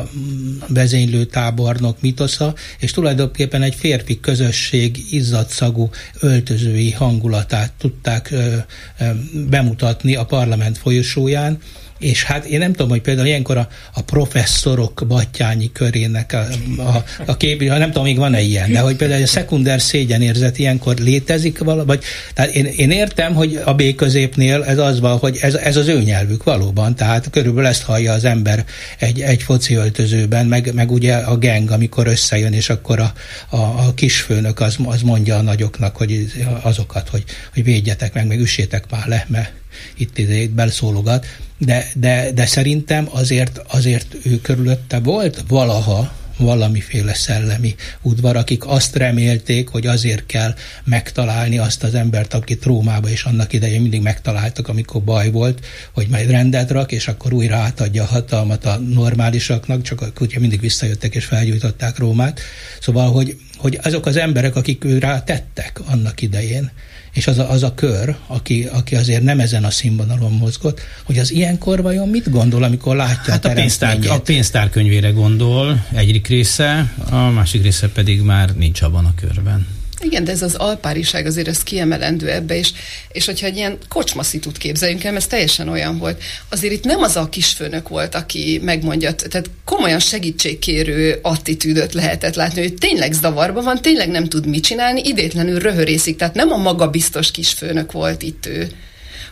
vezénylő 0.67 1.25
tábornok 1.25 2.01
mitosza, 2.01 2.53
és 2.79 2.91
tulajdonképpen 2.91 3.61
egy 3.61 3.75
férfi 3.75 4.19
közösség 4.19 4.97
izzadszagú 5.09 5.89
öltözői 6.19 6.91
hangulatát 6.91 7.73
tudták 7.77 8.31
ö, 8.31 8.55
ö, 8.99 9.05
bemutatni 9.49 10.15
a 10.15 10.25
parlament 10.25 10.77
folyosóján, 10.77 11.59
és 12.03 12.23
hát 12.23 12.45
én 12.45 12.59
nem 12.59 12.71
tudom, 12.71 12.89
hogy 12.89 13.01
például 13.01 13.27
ilyenkor 13.27 13.57
a, 13.57 13.67
a 13.93 14.01
professzorok 14.01 15.03
Battyányi 15.07 15.71
körének 15.71 16.33
a, 16.33 16.45
a, 16.81 17.03
a 17.25 17.37
kép, 17.37 17.61
nem 17.63 17.87
tudom, 17.87 18.03
még 18.03 18.17
van-e 18.17 18.41
ilyen, 18.41 18.71
de 18.71 18.79
hogy 18.79 18.95
például 18.95 19.23
a 19.23 19.27
szekunder 19.27 19.81
szégyenérzet 19.81 20.57
ilyenkor 20.57 20.97
létezik 20.97 21.57
vala, 21.59 21.85
vagy, 21.85 22.03
tehát 22.33 22.55
én, 22.55 22.65
én 22.65 22.91
értem, 22.91 23.33
hogy 23.33 23.61
a 23.65 23.73
B 23.73 23.95
középnél 23.95 24.63
ez 24.63 24.77
az 24.77 24.99
van, 24.99 25.17
hogy 25.17 25.37
ez, 25.41 25.53
ez 25.53 25.75
az 25.75 25.87
ő 25.87 26.01
nyelvük 26.01 26.43
valóban, 26.43 26.95
tehát 26.95 27.29
körülbelül 27.29 27.69
ezt 27.69 27.83
hallja 27.83 28.13
az 28.13 28.25
ember 28.25 28.65
egy, 28.99 29.21
egy 29.21 29.43
foci 29.43 29.75
öltözőben, 29.75 30.45
meg, 30.45 30.73
meg 30.73 30.91
ugye 30.91 31.15
a 31.15 31.37
geng, 31.37 31.71
amikor 31.71 32.07
összejön, 32.07 32.53
és 32.53 32.69
akkor 32.69 32.99
a, 32.99 33.13
a, 33.49 33.57
a 33.57 33.93
kisfőnök 33.95 34.59
az, 34.59 34.77
az 34.85 35.01
mondja 35.01 35.35
a 35.35 35.41
nagyoknak, 35.41 35.97
hogy 35.97 36.27
azokat, 36.61 37.09
hogy, 37.09 37.23
hogy 37.53 37.63
védjetek 37.63 38.13
meg, 38.13 38.27
meg 38.27 38.39
üssétek 38.39 38.83
már 38.89 39.07
le, 39.07 39.25
mert 39.29 39.62
itt, 39.97 40.17
itt 40.17 40.51
belszólogat, 40.51 41.25
de, 41.57 41.85
de, 41.95 42.31
de 42.31 42.45
szerintem 42.45 43.07
azért, 43.11 43.61
azért 43.67 44.15
ő 44.23 44.41
körülötte 44.41 44.99
volt 44.99 45.43
valaha 45.47 46.21
valamiféle 46.37 47.13
szellemi 47.13 47.75
udvar, 48.01 48.35
akik 48.35 48.67
azt 48.67 48.95
remélték, 48.95 49.67
hogy 49.67 49.87
azért 49.87 50.25
kell 50.25 50.53
megtalálni 50.83 51.57
azt 51.57 51.83
az 51.83 51.95
embert, 51.95 52.33
akit 52.33 52.63
Rómába 52.63 53.09
és 53.09 53.23
annak 53.23 53.53
idején 53.53 53.81
mindig 53.81 54.01
megtaláltak, 54.01 54.67
amikor 54.67 55.01
baj 55.01 55.31
volt, 55.31 55.65
hogy 55.91 56.07
majd 56.07 56.29
rendet 56.29 56.71
rak, 56.71 56.91
és 56.91 57.07
akkor 57.07 57.33
újra 57.33 57.55
átadja 57.55 58.03
a 58.03 58.05
hatalmat 58.05 58.65
a 58.65 58.77
normálisaknak, 58.77 59.81
csak 59.81 60.13
kutya 60.13 60.39
mindig 60.39 60.59
visszajöttek 60.59 61.15
és 61.15 61.25
felgyújtották 61.25 61.97
Rómát. 61.97 62.39
Szóval, 62.81 63.11
hogy, 63.11 63.37
hogy 63.57 63.79
azok 63.83 64.05
az 64.05 64.17
emberek, 64.17 64.55
akik 64.55 64.99
rá 64.99 65.23
tettek 65.23 65.81
annak 65.85 66.21
idején, 66.21 66.71
és 67.13 67.27
az 67.27 67.37
a, 67.37 67.49
az 67.49 67.63
a 67.63 67.73
kör, 67.73 68.15
aki, 68.27 68.63
aki 68.71 68.95
azért 68.95 69.23
nem 69.23 69.39
ezen 69.39 69.63
a 69.63 69.69
színvonalon 69.69 70.31
mozgott, 70.31 70.81
hogy 71.03 71.17
az 71.17 71.31
ilyenkor 71.31 71.81
vajon 71.81 72.09
mit 72.09 72.29
gondol, 72.29 72.63
amikor 72.63 72.95
látja 72.95 73.31
hát 73.33 73.45
a, 73.45 73.49
a 73.49 73.53
pénztár, 73.53 73.97
a 74.09 74.19
pénztárkönyvére 74.19 75.09
gondol 75.09 75.85
egyik 75.91 76.27
része, 76.27 76.93
a 77.09 77.29
másik 77.29 77.61
része 77.61 77.89
pedig 77.89 78.21
már 78.21 78.55
nincs 78.55 78.81
abban 78.81 79.05
a 79.05 79.13
körben. 79.15 79.67
Igen, 80.03 80.23
de 80.23 80.31
ez 80.31 80.41
az 80.41 80.55
alpáriság 80.55 81.25
azért 81.25 81.47
ez 81.47 81.63
kiemelendő 81.63 82.29
ebbe, 82.29 82.57
és, 82.57 82.71
és 83.11 83.25
hogyha 83.25 83.45
egy 83.45 83.55
ilyen 83.55 83.77
kocsmaszitút 83.87 84.57
képzeljünk 84.57 85.03
el, 85.03 85.15
ez 85.15 85.27
teljesen 85.27 85.69
olyan 85.69 85.97
volt, 85.97 86.23
azért 86.49 86.73
itt 86.73 86.83
nem 86.83 87.01
az 87.01 87.15
a 87.15 87.29
kisfőnök 87.29 87.89
volt, 87.89 88.15
aki 88.15 88.59
megmondja, 88.63 89.15
tehát 89.15 89.49
komolyan 89.65 89.99
segítségkérő 89.99 91.19
attitűdöt 91.21 91.93
lehetett 91.93 92.35
látni, 92.35 92.61
hogy 92.61 92.73
tényleg 92.73 93.13
zavarban 93.13 93.63
van, 93.63 93.81
tényleg 93.81 94.09
nem 94.09 94.25
tud 94.25 94.45
mit 94.45 94.63
csinálni, 94.63 95.01
idétlenül 95.03 95.59
röhörészik, 95.59 96.17
tehát 96.17 96.33
nem 96.33 96.51
a 96.51 96.57
magabiztos 96.57 97.31
kisfőnök 97.31 97.91
volt 97.91 98.21
itt 98.21 98.45
ő 98.45 98.71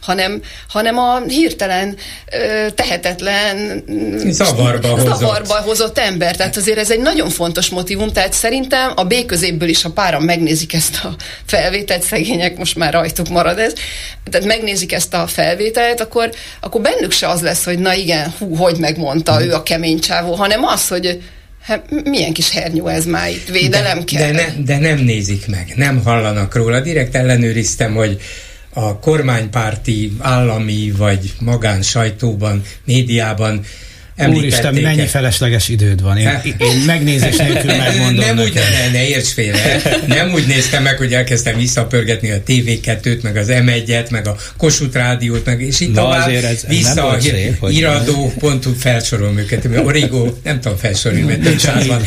hanem, 0.01 0.41
hanem 0.67 0.97
a 0.97 1.21
hirtelen 1.27 1.97
tehetetlen 2.75 3.83
zavarba 4.29 4.87
hozott. 4.87 5.19
zavarba 5.19 5.53
hozott 5.53 5.97
ember. 5.97 6.35
Tehát 6.35 6.57
azért 6.57 6.77
ez 6.77 6.91
egy 6.91 6.99
nagyon 6.99 7.29
fontos 7.29 7.69
motivum, 7.69 8.11
tehát 8.11 8.33
szerintem 8.33 8.91
a 8.95 9.03
B 9.03 9.25
középből 9.25 9.69
is, 9.69 9.81
ha 9.81 9.91
páran 9.91 10.21
megnézik 10.21 10.73
ezt 10.73 10.99
a 11.03 11.15
felvételt, 11.45 12.03
szegények 12.03 12.57
most 12.57 12.75
már 12.75 12.93
rajtuk 12.93 13.29
marad 13.29 13.59
ez, 13.59 13.73
tehát 14.29 14.47
megnézik 14.47 14.93
ezt 14.93 15.13
a 15.13 15.27
felvételt, 15.27 16.01
akkor, 16.01 16.29
akkor 16.59 16.81
bennük 16.81 17.11
se 17.11 17.27
az 17.27 17.41
lesz, 17.41 17.65
hogy 17.65 17.79
na 17.79 17.93
igen, 17.93 18.33
hú, 18.39 18.55
hogy 18.55 18.77
megmondta 18.77 19.35
hmm. 19.35 19.47
ő 19.47 19.53
a 19.53 19.63
kemény 19.63 19.99
csávó, 19.99 20.33
hanem 20.33 20.63
az, 20.63 20.87
hogy 20.87 21.21
Hát 21.61 22.03
milyen 22.03 22.33
kis 22.33 22.51
hernyó 22.51 22.87
ez 22.87 23.05
már 23.05 23.29
itt, 23.29 23.49
védelem 23.49 23.99
de, 23.99 24.03
kell. 24.03 24.31
De, 24.31 24.53
ne, 24.55 24.63
de 24.63 24.77
nem 24.77 24.97
nézik 24.97 25.47
meg, 25.47 25.73
nem 25.75 26.03
hallanak 26.03 26.55
róla. 26.55 26.79
Direkt 26.79 27.15
ellenőriztem, 27.15 27.93
hogy 27.93 28.21
a 28.73 28.99
kormánypárti, 28.99 30.11
állami 30.19 30.91
vagy 30.97 31.33
magán 31.39 31.81
sajtóban, 31.81 32.61
médiában 32.85 33.63
Úristen, 34.17 34.73
mennyi 34.73 35.05
felesleges 35.05 35.69
időd 35.69 36.01
van. 36.01 36.17
Én, 36.17 36.41
én 36.57 36.77
megnézés 36.85 37.35
nélkül 37.35 37.75
megmondom 37.75 38.25
Nem 38.25 38.37
úgy, 38.37 38.53
ne, 38.53 38.91
ne 38.91 39.07
érts 39.07 39.27
félre. 39.27 39.81
Nem 40.07 40.33
úgy 40.33 40.47
néztem 40.47 40.83
meg, 40.83 40.97
hogy 40.97 41.13
elkezdtem 41.13 41.57
visszapörgetni 41.57 42.31
a 42.31 42.43
TV2-t, 42.47 43.21
meg 43.21 43.37
az 43.37 43.47
M1-et, 43.49 44.09
meg 44.09 44.27
a 44.27 44.35
Kossuth 44.57 44.95
Rádiót, 44.95 45.45
meg 45.45 45.61
és 45.61 45.79
itt 45.79 45.95
tovább 45.95 46.29
ez, 46.29 46.65
vissza 46.67 47.07
a 47.59 47.69
iradó 47.69 48.33
pontú 48.39 48.73
felsorolom 48.79 49.37
őket. 49.37 49.67
Origo, 49.83 50.33
nem 50.43 50.59
tudom 50.59 50.77
felsorolni, 50.77 51.25
mert 51.25 51.41
több 51.41 51.59
száz 51.59 51.87
van. 51.87 52.01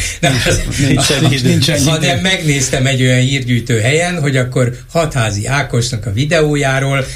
Hanem 1.85 2.19
megnéztem 2.19 2.87
egy 2.87 3.03
olyan 3.03 3.21
hírgyűjtő 3.21 3.81
helyen, 3.81 4.21
hogy 4.21 4.37
akkor 4.37 4.77
hatházi 4.91 5.47
Ákosnak 5.47 6.07
a 6.07 6.13
videójáról 6.13 7.07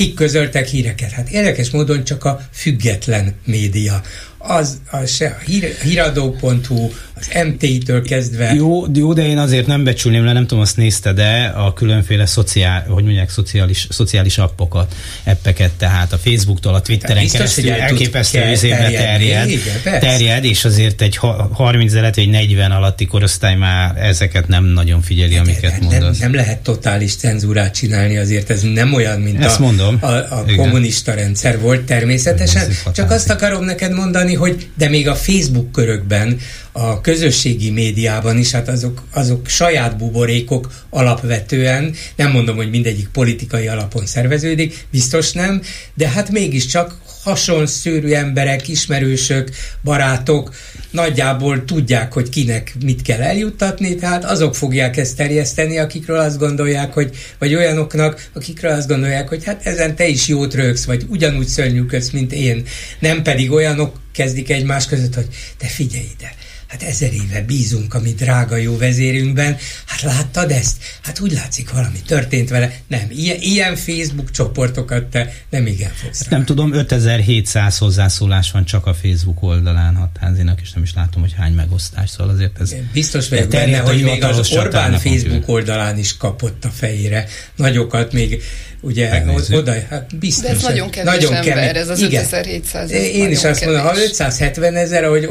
kik 0.00 0.14
közöltek 0.14 0.66
híreket? 0.66 1.10
Hát 1.10 1.28
érdekes 1.28 1.70
módon 1.70 2.04
csak 2.04 2.24
a 2.24 2.40
független 2.52 3.34
média 3.44 4.02
az, 4.38 4.80
az 4.90 5.10
se 5.10 5.26
a 5.26 5.44
hír, 5.44 5.76
híradó.hu, 5.82 6.90
az 7.20 7.46
MT-től 7.46 8.02
kezdve. 8.02 8.54
Jó, 8.54 8.84
jó, 8.94 9.12
de 9.12 9.26
én 9.26 9.38
azért 9.38 9.66
nem 9.66 9.84
becsülném 9.84 10.24
le, 10.24 10.32
nem 10.32 10.46
tudom, 10.46 10.62
azt 10.62 10.76
nézte, 10.76 11.12
de 11.12 11.52
a 11.56 11.72
különféle 11.72 12.26
szociál, 12.26 12.84
hogy 12.88 13.04
mondják, 13.04 13.30
szociális, 13.30 13.86
szociális 13.90 14.38
appokat, 14.38 14.94
appeket, 15.24 15.70
tehát 15.70 16.12
a 16.12 16.18
Facebooktól, 16.18 16.74
a 16.74 16.80
Twitteren 16.80 17.22
biztos, 17.22 17.38
keresztül 17.38 17.70
elképesztő 17.70 18.50
izébe 18.50 18.90
terjed, 18.90 19.48
igen, 19.48 20.00
terjed, 20.00 20.44
és 20.44 20.64
azért 20.64 21.00
egy 21.02 21.16
30 21.52 21.94
elet, 21.94 22.16
egy 22.16 22.28
40 22.28 22.70
alatti 22.70 23.06
korosztály 23.06 23.56
már 23.56 23.96
ezeket 23.96 24.48
nem 24.48 24.64
nagyon 24.64 25.02
figyeli, 25.02 25.34
de, 25.34 25.40
amiket 25.40 25.78
de, 25.78 25.78
mondasz. 25.80 26.18
Nem, 26.18 26.30
nem 26.30 26.40
lehet 26.40 26.58
totális 26.58 27.14
cenzúrát 27.16 27.74
csinálni, 27.74 28.16
azért 28.16 28.50
ez 28.50 28.62
nem 28.62 28.94
olyan, 28.94 29.20
mint 29.20 29.44
Ezt 29.44 29.58
a, 29.58 29.62
mondom. 29.62 29.98
a, 30.00 30.06
a 30.06 30.44
kommunista 30.56 31.14
rendszer 31.14 31.60
volt 31.60 31.82
természetesen. 31.82 32.70
Csak 32.94 33.10
azt 33.10 33.30
akarom 33.30 33.64
neked 33.64 33.92
mondani, 33.92 34.34
hogy 34.34 34.68
de 34.74 34.88
még 34.88 35.08
a 35.08 35.14
Facebook 35.14 35.72
körökben, 35.72 36.38
a 36.72 37.00
közösségi 37.00 37.70
médiában 37.70 38.38
is, 38.38 38.50
hát 38.50 38.68
azok, 38.68 39.02
azok 39.12 39.48
saját 39.48 39.96
buborékok 39.96 40.72
alapvetően, 40.90 41.94
nem 42.16 42.30
mondom, 42.30 42.56
hogy 42.56 42.70
mindegyik 42.70 43.08
politikai 43.08 43.66
alapon 43.66 44.06
szerveződik, 44.06 44.86
biztos 44.90 45.32
nem, 45.32 45.62
de 45.94 46.08
hát 46.08 46.30
mégiscsak 46.30 46.98
hasonszőrű 47.22 48.12
emberek, 48.12 48.68
ismerősök, 48.68 49.50
barátok 49.84 50.54
nagyjából 50.90 51.64
tudják, 51.64 52.12
hogy 52.12 52.28
kinek 52.28 52.74
mit 52.84 53.02
kell 53.02 53.20
eljuttatni, 53.20 53.94
tehát 53.94 54.24
azok 54.24 54.54
fogják 54.54 54.96
ezt 54.96 55.16
terjeszteni, 55.16 55.78
akikről 55.78 56.18
azt 56.18 56.38
gondolják, 56.38 56.92
hogy, 56.92 57.10
vagy 57.38 57.54
olyanoknak, 57.54 58.28
akikről 58.32 58.72
azt 58.72 58.88
gondolják, 58.88 59.28
hogy 59.28 59.44
hát 59.44 59.66
ezen 59.66 59.96
te 59.96 60.06
is 60.06 60.28
jót 60.28 60.54
rögsz, 60.54 60.84
vagy 60.84 61.06
ugyanúgy 61.08 61.46
szörnyűködsz, 61.46 62.10
mint 62.10 62.32
én. 62.32 62.62
Nem 62.98 63.22
pedig 63.22 63.50
olyanok 63.50 64.00
kezdik 64.12 64.50
egymás 64.50 64.86
között, 64.86 65.14
hogy 65.14 65.28
te 65.58 65.66
figyelj 65.66 66.06
ide, 66.16 66.34
Hát 66.70 66.82
ezer 66.82 67.12
éve 67.12 67.42
bízunk 67.42 67.94
a 67.94 68.00
mi 68.00 68.12
drága 68.12 68.56
jó 68.56 68.76
vezérünkben. 68.76 69.56
Hát 69.86 70.02
láttad 70.02 70.50
ezt? 70.50 70.76
Hát 71.02 71.20
úgy 71.20 71.32
látszik, 71.32 71.70
valami 71.70 71.98
történt 72.06 72.48
vele. 72.48 72.72
Nem, 72.86 73.06
ilyen, 73.08 73.36
ilyen 73.40 73.76
Facebook 73.76 74.30
csoportokat 74.30 75.04
te 75.04 75.32
nem 75.48 75.66
igen 75.66 75.90
fogsz 75.94 76.26
Nem 76.28 76.44
tudom, 76.44 76.72
5700 76.72 77.78
hozzászólás 77.78 78.50
van 78.50 78.64
csak 78.64 78.86
a 78.86 78.94
Facebook 78.94 79.42
oldalán 79.42 79.94
hatházinak, 79.94 80.60
és 80.60 80.72
nem 80.72 80.82
is 80.82 80.94
látom, 80.94 81.22
hogy 81.22 81.34
hány 81.36 81.52
megosztás, 81.52 82.10
szóval 82.10 82.34
azért 82.34 82.60
ez... 82.60 82.74
Biztos 82.92 83.28
vagyok 83.28 83.48
benne, 83.48 83.78
hogy 83.78 84.02
még 84.02 84.24
az 84.24 84.50
Orbán 84.50 84.98
Facebook 84.98 85.48
oldalán 85.48 85.98
is 85.98 86.16
kapott 86.16 86.64
a 86.64 86.68
fejére 86.68 87.26
nagyokat, 87.56 88.12
még 88.12 88.42
ugye 88.80 89.10
Megnézzük. 89.10 89.56
oda, 89.56 89.72
hát 89.90 90.16
biztos. 90.18 90.44
De 90.44 90.50
ez 90.50 90.62
nagyon 90.62 90.90
kevés 90.90 91.12
nagyon 91.12 91.34
ember, 91.34 91.54
kevés. 91.54 91.80
ez 91.80 91.88
az 91.88 92.00
Igen. 92.00 92.22
5700. 92.22 92.90
Én 92.90 93.30
is 93.30 93.44
azt 93.44 93.64
mondom, 93.64 93.82
ha 93.82 93.96
570 93.96 94.76
ezer, 94.76 95.04
ahogy 95.04 95.28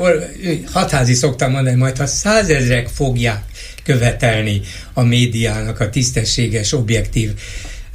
hatházi 0.72 1.14
szoktam 1.14 1.52
mondani, 1.52 1.76
majd 1.76 1.98
ha 1.98 2.06
százezrek 2.06 2.88
fogják 2.88 3.42
követelni 3.84 4.62
a 4.94 5.02
médiának 5.02 5.80
a 5.80 5.90
tisztességes, 5.90 6.74
objektív 6.74 7.32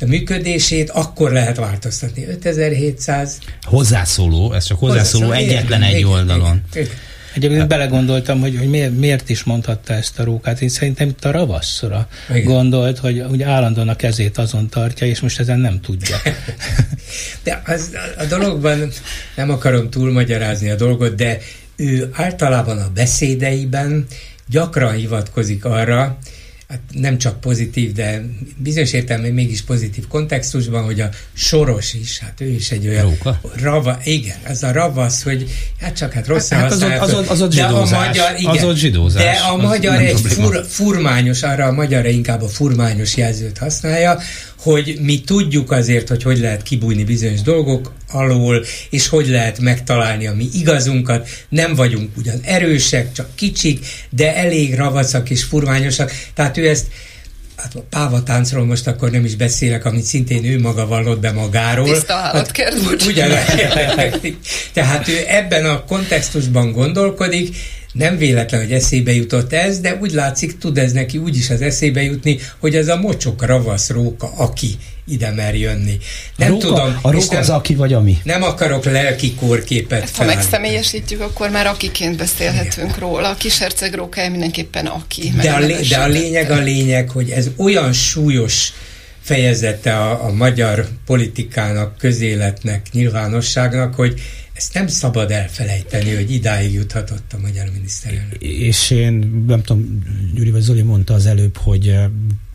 működését, 0.07 0.91
akkor 0.91 1.33
lehet 1.33 1.57
változtatni. 1.57 2.27
5700. 2.27 3.39
Hozzászóló, 3.63 4.53
ez 4.53 4.65
csak 4.65 4.79
hozzászóló, 4.79 5.27
hozzászóló 5.27 5.53
egyetlen 5.53 5.83
egy 5.83 6.05
oldalon. 6.05 6.63
Igen, 6.73 6.85
igen. 6.85 6.97
Egyébként 7.35 7.61
hát. 7.61 7.69
belegondoltam, 7.69 8.41
hogy, 8.41 8.57
hogy 8.59 8.69
miért, 8.69 8.99
miért 8.99 9.29
is 9.29 9.45
mondhatta 9.45 9.93
ezt 9.93 10.19
a 10.19 10.25
rókát. 10.25 10.61
Én 10.61 10.69
szerintem 10.69 11.09
itt 11.09 11.25
a 11.25 11.31
ravasszora 11.31 12.09
Igen. 12.31 12.45
gondolt, 12.45 12.99
hogy, 12.99 13.25
hogy 13.29 13.43
állandóan 13.43 13.89
a 13.89 13.97
kezét 13.97 14.39
azon 14.39 14.69
tartja, 14.69 15.07
és 15.07 15.21
most 15.21 15.41
ezen 15.41 15.59
nem 15.59 15.81
tudja. 15.81 16.17
de 17.45 17.63
az, 17.67 17.91
a 18.19 18.25
dologban 18.25 18.91
nem 19.37 19.51
akarom 19.51 19.91
túlmagyarázni 19.91 20.71
a 20.71 20.75
dolgot, 20.75 21.15
de 21.15 21.39
ő 21.77 22.11
általában 22.13 22.79
a 22.79 22.91
beszédeiben 22.95 24.07
gyakran 24.49 24.95
hivatkozik 24.95 25.65
arra, 25.65 26.19
hát 26.75 26.83
nem 26.93 27.19
csak 27.19 27.41
pozitív, 27.41 27.93
de 27.93 28.25
bizonyos 28.57 28.93
értelemben 28.93 29.33
mégis 29.33 29.63
pozitív 29.63 30.07
kontextusban, 30.07 30.85
hogy 30.85 31.01
a 31.01 31.09
Soros 31.33 31.95
is, 31.95 32.19
hát 32.19 32.41
ő 32.41 32.47
is 32.47 32.71
egy 32.71 32.89
olyan 32.89 33.03
Róka? 33.03 33.41
rava, 33.63 33.99
igen, 34.05 34.37
ez 34.43 34.63
a 34.63 34.73
ravasz, 34.73 35.23
hogy 35.23 35.51
hát 35.81 35.97
csak 35.97 36.13
hát 36.13 36.27
rossz 36.27 36.49
hát, 36.49 36.71
az, 36.71 36.83
ott, 36.83 36.91
az, 36.91 37.15
ott, 37.15 37.29
az 37.29 37.43
ott 37.43 37.53
zsidózás. 37.53 37.91
De 37.91 37.97
a 37.97 38.07
magyar, 38.07 38.41
igen, 38.41 38.57
az 38.57 38.65
ott 38.65 38.77
zsidózás. 38.77 39.23
De 39.23 39.31
a 39.31 39.57
magyar 39.57 40.01
egy 40.01 40.21
fur, 40.21 40.65
furmányos, 40.69 41.43
arra 41.43 41.67
a 41.67 41.73
magyar 41.73 42.07
inkább 42.07 42.43
a 42.43 42.49
furmányos 42.49 43.17
jelzőt 43.17 43.59
használja, 43.59 44.19
hogy 44.65 44.97
mi 45.01 45.21
tudjuk 45.21 45.71
azért, 45.71 46.09
hogy 46.09 46.23
hogy 46.23 46.39
lehet 46.39 46.63
kibújni 46.63 47.05
bizonyos 47.05 47.43
dolgok 47.43 47.93
alól, 48.09 48.65
és 48.91 49.09
hogy 49.09 49.29
lehet 49.29 49.59
megtalálni 49.59 50.27
a 50.27 50.35
mi 50.35 50.49
igazunkat. 50.53 51.29
Nem 51.49 51.75
vagyunk 51.75 52.17
ugyan 52.17 52.41
erősek, 52.43 53.13
csak 53.13 53.29
kicsik, 53.35 53.87
de 54.11 54.37
elég 54.37 54.75
ravacak 54.75 55.31
és 55.31 55.43
furványosak. 55.43 56.13
Tehát 56.35 56.57
ő 56.57 56.69
ezt 56.69 56.87
hát 57.57 57.75
a 57.75 57.85
pávatáncról 57.91 58.65
most 58.65 58.87
akkor 58.87 59.11
nem 59.11 59.25
is 59.25 59.37
beszélek, 59.37 59.85
amit 59.85 60.05
szintén 60.05 60.45
ő 60.45 60.61
maga 60.61 60.87
vallott 60.87 61.21
be 61.21 61.33
magáról. 61.33 61.93
Tiszta 61.93 62.15
állatkert, 62.15 62.75
hát, 62.75 64.21
Tehát 64.73 65.09
ő 65.09 65.25
ebben 65.27 65.65
a 65.65 65.85
kontextusban 65.85 66.73
gondolkodik, 66.73 67.57
nem 67.95 68.17
véletlen, 68.17 68.61
hogy 68.61 68.73
eszébe 68.73 69.13
jutott 69.13 69.53
ez, 69.53 69.81
de 69.81 69.99
úgy 70.01 70.13
látszik, 70.13 70.59
tud 70.59 70.79
ez 70.79 70.93
neki 70.93 71.19
úgy 71.19 71.37
is 71.37 71.51
az 71.51 71.61
eszébe 71.61 72.03
jutni, 72.03 72.39
hogy 72.59 72.77
ez 72.77 72.89
a 72.89 72.97
mocsok 72.97 73.47
ravasz 73.47 73.91
róka, 73.91 74.33
aki 74.37 74.77
ide 75.07 75.31
mer 75.31 75.55
jönni. 75.55 75.99
Nem 76.37 76.49
a 76.49 76.51
róka, 76.51 76.67
tudom. 76.67 76.99
A 77.03 77.11
róka 77.11 77.33
nem, 77.33 77.41
az 77.41 77.51
aki 77.51 77.75
vagy 77.75 77.93
ami? 77.93 78.19
Nem 78.23 78.43
akarok 78.43 78.85
lelki 78.85 79.35
kórképet 79.35 80.01
hát, 80.01 80.17
Ha 80.17 80.25
megszemélyesítjük, 80.25 81.21
akkor 81.21 81.51
már 81.51 81.67
akiként 81.67 82.17
beszélhetünk 82.17 82.89
Igen. 82.89 82.99
róla. 82.99 83.29
A 83.29 83.35
kis 83.35 83.59
herceg 83.59 83.95
rókája 83.95 84.31
mindenképpen 84.31 84.87
aki. 84.87 85.33
De 85.43 85.51
a, 85.51 85.59
lé, 85.59 85.81
de 85.89 85.97
a 85.97 86.07
lényeg 86.07 86.51
a 86.51 86.59
lényeg, 86.59 87.11
hogy 87.11 87.31
ez 87.31 87.51
olyan 87.57 87.93
súlyos 87.93 88.73
fejezete 89.25 89.97
a, 89.97 90.25
a 90.25 90.33
magyar 90.33 90.89
politikának, 91.05 91.99
közéletnek, 91.99 92.87
nyilvánosságnak, 92.93 93.95
hogy 93.95 94.21
ezt 94.53 94.75
nem 94.75 94.87
szabad 94.87 95.31
elfelejteni, 95.31 96.15
hogy 96.15 96.31
idáig 96.31 96.73
juthatott 96.73 97.33
a 97.33 97.39
magyar 97.39 97.71
miniszterelnök. 97.73 98.43
És 98.43 98.91
én 98.91 99.45
nem 99.47 99.63
tudom, 99.63 100.03
Gyuri 100.35 100.51
vagy 100.51 100.61
Zoli 100.61 100.83
mondta 100.83 101.15
az 101.15 101.27
előbb, 101.27 101.57
hogy 101.57 101.89
eh, 101.89 102.05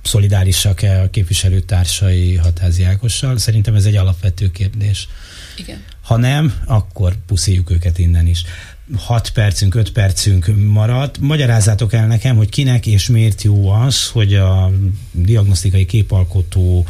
szolidárisak-e 0.03 1.01
a 1.01 1.09
képviselőtársai 1.09 2.35
Hatázi 2.35 2.83
Ágossal. 2.83 3.37
Szerintem 3.37 3.75
ez 3.75 3.85
egy 3.85 3.95
alapvető 3.95 4.51
kérdés. 4.51 5.07
Igen. 5.57 5.83
Ha 6.01 6.17
nem, 6.17 6.53
akkor 6.65 7.15
puszíjuk 7.25 7.71
őket 7.71 7.97
innen 7.97 8.27
is. 8.27 8.43
6 8.95 9.29
percünk, 9.29 9.75
5 9.75 9.91
percünk 9.91 10.51
maradt. 10.67 11.19
Magyarázzátok 11.19 11.93
el 11.93 12.07
nekem, 12.07 12.35
hogy 12.35 12.49
kinek 12.49 12.85
és 12.85 13.07
miért 13.07 13.41
jó 13.41 13.69
az, 13.69 14.07
hogy 14.07 14.35
a 14.35 14.71
diagnosztikai 15.11 15.85
képalkotó 15.85 16.85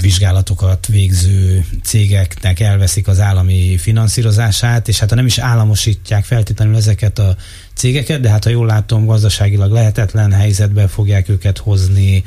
vizsgálatokat 0.00 0.86
végző 0.86 1.64
cégeknek 1.82 2.60
elveszik 2.60 3.08
az 3.08 3.20
állami 3.20 3.76
finanszírozását, 3.76 4.88
és 4.88 4.98
hát 4.98 5.08
ha 5.08 5.14
nem 5.14 5.26
is 5.26 5.38
államosítják 5.38 6.24
feltétlenül 6.24 6.76
ezeket 6.76 7.18
a 7.18 7.36
cégeket, 7.74 8.20
de 8.20 8.30
hát 8.30 8.44
ha 8.44 8.50
jól 8.50 8.66
látom, 8.66 9.06
gazdaságilag 9.06 9.72
lehetetlen 9.72 10.32
helyzetbe 10.32 10.88
fogják 10.88 11.28
őket 11.28 11.58
hozni, 11.58 12.24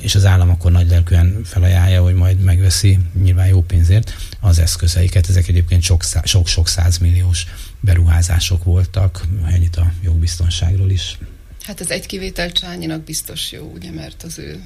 és 0.00 0.14
az 0.14 0.24
állam 0.24 0.50
akkor 0.50 0.72
nagy 0.72 0.88
lelkűen 0.88 1.40
felajánlja, 1.44 2.02
hogy 2.02 2.14
majd 2.14 2.40
megveszi 2.40 2.98
nyilván 3.22 3.46
jó 3.46 3.62
pénzért 3.62 4.14
az 4.40 4.58
eszközeiket. 4.58 5.28
Ezek 5.28 5.48
egyébként 5.48 5.82
sok-sok 6.24 6.68
százmilliós 6.68 7.46
beruházások 7.80 8.64
voltak, 8.64 9.24
ennyit 9.46 9.76
a 9.76 9.92
jogbiztonságról 10.02 10.90
is. 10.90 11.18
Hát 11.62 11.80
ez 11.80 11.90
egy 11.90 12.06
kivétel 12.06 12.52
Csányinak 12.52 13.04
biztos 13.04 13.52
jó, 13.52 13.70
ugye, 13.74 13.90
mert 13.90 14.22
az 14.22 14.38
ő 14.38 14.60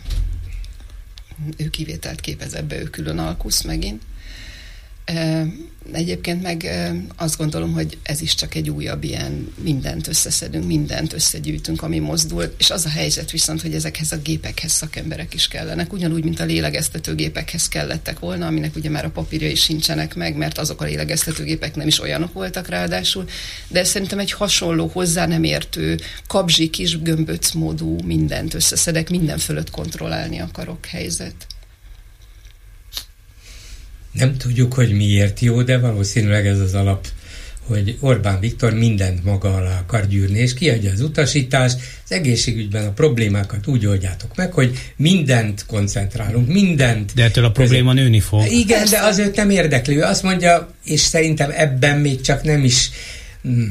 ő 1.57 1.71
kivételt 1.71 2.21
képez 2.21 2.55
ebbe, 2.55 2.81
ő 2.81 2.85
külön 2.85 3.19
alkusz 3.19 3.63
megint. 3.63 4.03
Egyébként 5.93 6.43
meg 6.43 6.69
azt 7.17 7.37
gondolom, 7.37 7.73
hogy 7.73 7.99
ez 8.03 8.21
is 8.21 8.35
csak 8.35 8.55
egy 8.55 8.71
újabb 8.71 9.05
ilyen 9.05 9.53
mindent 9.63 10.09
összeszedünk, 10.09 10.67
mindent 10.67 11.13
összegyűjtünk, 11.13 11.83
ami 11.83 11.99
mozdul, 11.99 12.55
és 12.59 12.71
az 12.71 12.85
a 12.85 12.89
helyzet 12.89 13.31
viszont, 13.31 13.63
hogy 13.63 13.75
ezekhez 13.75 14.13
a 14.13 14.17
gépekhez 14.17 14.73
szakemberek 14.73 15.35
is 15.35 15.49
kellenek, 15.49 15.93
ugyanúgy, 15.93 16.25
mint 16.25 16.41
a 16.41 16.45
lélegeztetőgépekhez 16.45 17.69
kellettek 17.69 18.19
volna, 18.19 18.47
aminek 18.47 18.77
ugye 18.77 18.91
már 18.91 19.05
a 19.05 19.11
papírja 19.11 19.51
is 19.51 19.63
sincsenek 19.63 20.15
meg, 20.15 20.37
mert 20.37 20.59
azok 20.59 20.81
a 20.81 20.85
lélegeztetőgépek 20.85 21.75
nem 21.75 21.87
is 21.87 22.01
olyanok 22.01 22.33
voltak 22.33 22.69
ráadásul, 22.69 23.25
de 23.69 23.85
szerintem 23.85 24.19
egy 24.19 24.33
hasonló, 24.33 24.87
hozzá 24.87 25.27
nem 25.27 25.45
értő, 25.45 26.01
kabzsi 26.27 26.71
kis 26.71 27.03
gömböc 27.03 27.53
módú 27.53 27.97
mindent 28.05 28.55
összeszedek, 28.55 29.11
minden 29.11 29.39
fölött 29.39 29.71
kontrollálni 29.71 30.41
akarok 30.41 30.87
helyzet. 30.87 31.47
Nem 34.13 34.37
tudjuk, 34.37 34.75
hogy 34.75 34.93
miért 34.93 35.41
jó, 35.41 35.63
de 35.63 35.79
valószínűleg 35.79 36.47
ez 36.47 36.59
az 36.59 36.75
alap 36.75 37.07
hogy 37.71 37.97
Orbán 38.01 38.41
Viktor 38.41 38.75
mindent 38.75 39.25
maga 39.25 39.55
alá 39.55 39.79
akar 39.79 40.07
gyűrni, 40.07 40.39
és 40.39 40.55
kiadja 40.55 40.93
az 40.93 41.01
utasítást, 41.01 41.79
az 42.05 42.13
egészségügyben 42.13 42.87
a 42.87 42.93
problémákat 42.93 43.67
úgy 43.67 43.87
oldjátok 43.87 44.37
meg, 44.37 44.53
hogy 44.53 44.79
mindent 44.97 45.67
koncentrálunk, 45.67 46.49
mindent. 46.49 47.13
De 47.15 47.25
ettől 47.25 47.45
a 47.45 47.51
probléma 47.51 47.91
között. 47.91 48.05
nőni 48.05 48.21
fog. 48.21 48.47
Igen, 48.47 48.79
Persze. 48.79 48.97
de 48.97 49.03
az 49.03 49.19
őt 49.19 49.37
nem 49.37 49.51
érdekli. 49.51 49.97
Ő 49.97 50.03
azt 50.03 50.23
mondja, 50.23 50.75
és 50.85 51.01
szerintem 51.01 51.51
ebben 51.55 51.99
még 51.99 52.21
csak 52.21 52.43
nem 52.43 52.65
is 52.65 52.91
mm, 53.49 53.65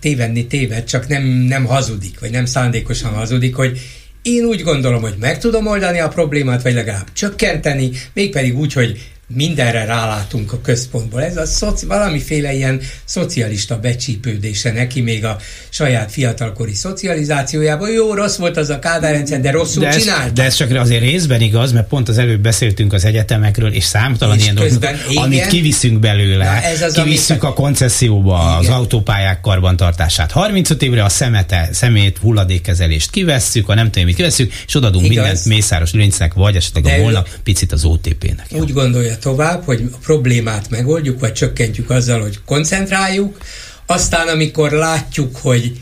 tévedni 0.00 0.46
téved, 0.46 0.84
csak 0.84 1.08
nem, 1.08 1.24
nem 1.24 1.64
hazudik, 1.64 2.20
vagy 2.20 2.30
nem 2.30 2.44
szándékosan 2.44 3.12
hazudik, 3.12 3.54
hogy 3.54 3.80
én 4.22 4.44
úgy 4.44 4.62
gondolom, 4.62 5.02
hogy 5.02 5.16
meg 5.20 5.38
tudom 5.38 5.66
oldani 5.66 5.98
a 5.98 6.08
problémát, 6.08 6.62
vagy 6.62 6.74
legalább 6.74 7.12
csökkenteni, 7.12 7.90
mégpedig 8.12 8.58
úgy, 8.58 8.72
hogy 8.72 9.11
mindenre 9.34 9.84
rálátunk 9.84 10.52
a 10.52 10.60
központból. 10.60 11.22
Ez 11.22 11.36
a 11.36 11.46
szoci, 11.46 11.86
valamiféle 11.86 12.52
ilyen 12.52 12.80
szocialista 13.04 13.78
becsípődése 13.78 14.72
neki 14.72 15.00
még 15.00 15.24
a 15.24 15.36
saját 15.68 16.12
fiatalkori 16.12 16.74
szocializációjában. 16.74 17.90
Jó, 17.90 18.14
rossz 18.14 18.36
volt 18.36 18.56
az 18.56 18.70
a 18.70 18.78
kádárrendszer, 18.78 19.40
de 19.40 19.50
rosszul 19.50 19.82
de 19.82 19.90
csinált. 19.90 20.32
De 20.32 20.42
ez 20.42 20.54
csak 20.54 20.70
azért 20.70 21.02
részben 21.02 21.40
igaz, 21.40 21.72
mert 21.72 21.88
pont 21.88 22.08
az 22.08 22.18
előbb 22.18 22.40
beszéltünk 22.40 22.92
az 22.92 23.04
egyetemekről, 23.04 23.72
és 23.72 23.84
számtalan 23.84 24.36
és 24.36 24.42
ilyen 24.42 24.54
dolgok, 24.54 24.84
amit 25.14 25.46
kiviszünk 25.46 25.98
belőle. 25.98 26.44
Na, 26.44 26.62
ez 26.62 26.82
az, 26.82 26.94
kivisszük 26.94 27.42
amit... 27.42 27.56
a 27.56 27.62
koncesszióba 27.62 28.58
igen. 28.60 28.72
az 28.72 28.78
autópályák 28.78 29.40
karbantartását. 29.40 30.30
35 30.30 30.82
évre 30.82 31.04
a 31.04 31.08
szemete, 31.08 31.68
szemét, 31.72 32.18
hulladékkezelést 32.18 33.10
kivesszük, 33.10 33.68
a 33.68 33.74
nem 33.74 33.90
tudom, 33.90 34.06
mit 34.06 34.16
kivesszük, 34.16 34.52
és 34.66 34.74
odadunk 34.74 35.04
igaz. 35.04 35.16
mindent 35.16 35.44
Mészáros 35.44 35.92
Lőrincnek, 35.92 36.34
vagy 36.34 36.56
esetleg 36.56 36.84
a 36.84 37.02
holnap 37.02 37.28
picit 37.42 37.72
az 37.72 37.84
OTP-nek. 37.84 38.46
Úgy 38.50 38.72
gondolja 38.72 39.18
tovább, 39.22 39.64
hogy 39.64 39.90
a 39.92 39.96
problémát 39.96 40.70
megoldjuk, 40.70 41.20
vagy 41.20 41.32
csökkentjük 41.32 41.90
azzal, 41.90 42.20
hogy 42.20 42.38
koncentráljuk, 42.46 43.38
aztán 43.86 44.28
amikor 44.28 44.70
látjuk, 44.70 45.36
hogy 45.36 45.72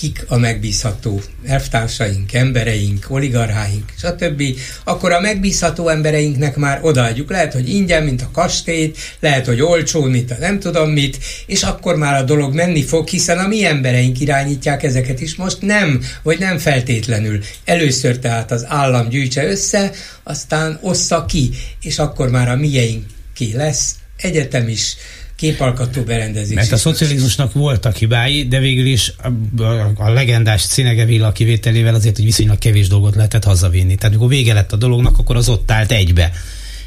kik 0.00 0.24
a 0.28 0.36
megbízható 0.36 1.20
elvtársaink, 1.44 2.32
embereink, 2.32 3.06
oligarcháink, 3.08 3.92
stb., 3.98 4.42
akkor 4.84 5.12
a 5.12 5.20
megbízható 5.20 5.88
embereinknek 5.88 6.56
már 6.56 6.78
odaadjuk. 6.82 7.30
Lehet, 7.30 7.52
hogy 7.52 7.68
ingyen, 7.68 8.02
mint 8.02 8.22
a 8.22 8.30
kastélyt, 8.32 8.98
lehet, 9.20 9.46
hogy 9.46 9.60
olcsón, 9.60 10.10
mint 10.10 10.30
a 10.30 10.36
nem 10.38 10.58
tudom 10.58 10.90
mit, 10.90 11.18
és 11.46 11.62
akkor 11.62 11.96
már 11.96 12.14
a 12.14 12.24
dolog 12.24 12.54
menni 12.54 12.82
fog, 12.82 13.08
hiszen 13.08 13.38
a 13.38 13.46
mi 13.46 13.64
embereink 13.64 14.20
irányítják 14.20 14.82
ezeket 14.82 15.20
is 15.20 15.34
most 15.34 15.62
nem, 15.62 16.02
vagy 16.22 16.38
nem 16.38 16.58
feltétlenül. 16.58 17.40
Először 17.64 18.18
tehát 18.18 18.50
az 18.50 18.64
állam 18.68 19.08
gyűjtse 19.08 19.46
össze, 19.46 19.92
aztán 20.22 20.78
ossza 20.82 21.24
ki, 21.24 21.50
és 21.82 21.98
akkor 21.98 22.30
már 22.30 22.48
a 22.48 22.56
mieinké 22.56 23.52
lesz 23.52 23.94
egyetem 24.16 24.68
is, 24.68 24.96
képalkotó 25.36 26.02
berendezés. 26.02 26.54
Mert 26.54 26.72
a 26.72 26.76
szocializmusnak 26.76 27.52
voltak 27.52 27.96
hibái, 27.96 28.48
de 28.48 28.58
végül 28.58 28.86
is 28.86 29.12
a, 29.22 29.62
a, 29.62 29.92
a 29.96 30.10
legendás 30.10 30.66
Cinege 30.66 31.32
kivételével 31.32 31.94
azért, 31.94 32.16
hogy 32.16 32.24
viszonylag 32.24 32.58
kevés 32.58 32.88
dolgot 32.88 33.14
lehetett 33.14 33.44
hazavinni. 33.44 33.94
Tehát 33.94 34.14
amikor 34.14 34.28
vége 34.28 34.52
lett 34.52 34.72
a 34.72 34.76
dolognak, 34.76 35.18
akkor 35.18 35.36
az 35.36 35.48
ott 35.48 35.70
állt 35.70 35.92
egybe. 35.92 36.32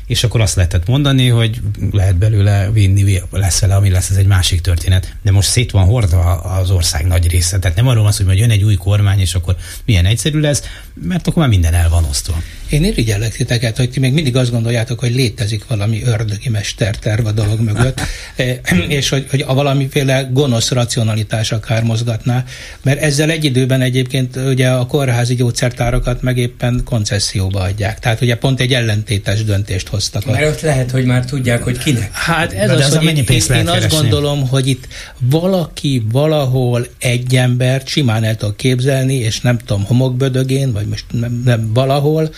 És 0.06 0.24
akkor 0.24 0.42
azt 0.42 0.56
lehetett 0.56 0.88
mondani, 0.88 1.28
hogy 1.28 1.62
lehet 1.92 2.16
belőle 2.16 2.72
vinni, 2.72 3.22
lesz 3.32 3.60
vele, 3.60 3.76
ami 3.76 3.90
lesz, 3.90 4.10
ez 4.10 4.16
egy 4.16 4.26
másik 4.26 4.62
történet. 4.62 5.16
De 5.22 5.32
most 5.32 5.50
szét 5.50 5.72
van 5.72 5.86
hordva 5.86 6.36
az 6.36 6.72
ország 6.72 7.06
nagy 7.06 7.28
része. 7.28 7.60
Tehát 7.60 7.78
nem 7.78 7.88
arról 7.88 8.04
van 8.04 8.12
szó, 8.12 8.18
hogy 8.18 8.26
majd 8.26 8.40
jön 8.40 8.50
egy 8.50 8.64
új 8.64 8.76
kormány, 8.76 9.20
és 9.20 9.36
akkor 9.36 9.56
milyen 9.86 10.06
egyszerű 10.06 10.40
lesz, 10.40 10.64
mert 10.94 11.28
akkor 11.28 11.42
már 11.42 11.52
minden 11.52 11.74
el 11.74 11.90
van 11.90 12.04
osztva. 12.04 12.42
Én 12.70 12.84
irigyellek 12.84 13.32
titeket, 13.32 13.78
hogy 13.78 13.90
ti 13.90 14.00
még 14.00 14.14
mindig 14.14 14.36
azt 14.36 14.52
gondoljátok, 14.52 15.00
hogy 15.00 15.16
létezik 15.16 15.68
valami 15.68 16.02
ördögi 16.04 16.50
mesterterv 16.50 17.26
a 17.26 17.32
dolog 17.32 17.60
mögött, 17.60 18.02
és 18.88 19.10
hogy, 19.10 19.26
hogy 19.30 19.44
a 19.48 19.54
valamiféle 19.54 20.30
gonosz 20.32 20.72
racionalitás 20.72 21.52
akár 21.52 21.84
mozgatná, 21.84 22.44
mert 22.82 23.02
ezzel 23.02 23.30
egy 23.30 23.44
időben 23.46 23.82
egyébként 23.82 24.36
ugye 24.36 24.70
a 24.70 24.86
kórházi 24.86 25.36
gyógyszertárakat 25.36 26.22
meg 26.22 26.38
éppen 26.38 26.82
koncesszióba 26.86 27.60
adják. 27.60 28.00
Tehát 28.00 28.22
ugye 28.22 28.36
pont 28.36 28.60
egy 28.60 28.74
ellentétes 28.74 29.44
döntést 29.44 29.88
hoztak. 29.88 30.26
Mert 30.26 30.46
ott 30.46 30.62
lehet, 30.62 30.92
hogy 30.92 31.06
már 31.06 31.26
tudják, 31.26 31.64
hogy 31.64 31.78
kinek. 31.78 32.14
Hát 32.14 32.54
ez 32.54 32.72
az, 32.72 32.80
az, 32.80 32.96
hogy 32.96 33.06
én, 33.06 33.24
én, 33.28 33.56
én 33.56 33.68
azt 33.68 33.90
gondolom, 33.90 34.48
hogy 34.48 34.68
itt 34.68 34.88
valaki 35.20 36.04
valahol 36.12 36.88
egy 37.00 37.36
embert 37.36 37.88
simán 37.88 38.24
el 38.24 38.36
tud 38.36 38.56
képzelni, 38.56 39.16
és 39.16 39.42
nem 39.42 39.58
tudom, 39.58 39.86
homokbödögén, 39.86 40.72
vagy 40.72 40.86
most 40.86 41.06
nem, 41.12 41.42
nem 41.46 41.74
valahol, 41.74 42.30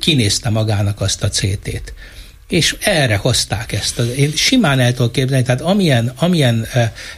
kinézte 0.00 0.50
magának 0.50 1.00
azt 1.00 1.22
a 1.22 1.28
CT-t 1.28 1.92
és 2.52 2.76
erre 2.80 3.16
hozták 3.16 3.72
ezt. 3.72 3.98
Én 3.98 4.32
simán 4.36 4.80
el 4.80 4.92
tudok 4.92 5.12
képzelni, 5.12 5.44
tehát 5.44 5.60
amilyen, 5.60 6.12
amilyen 6.16 6.66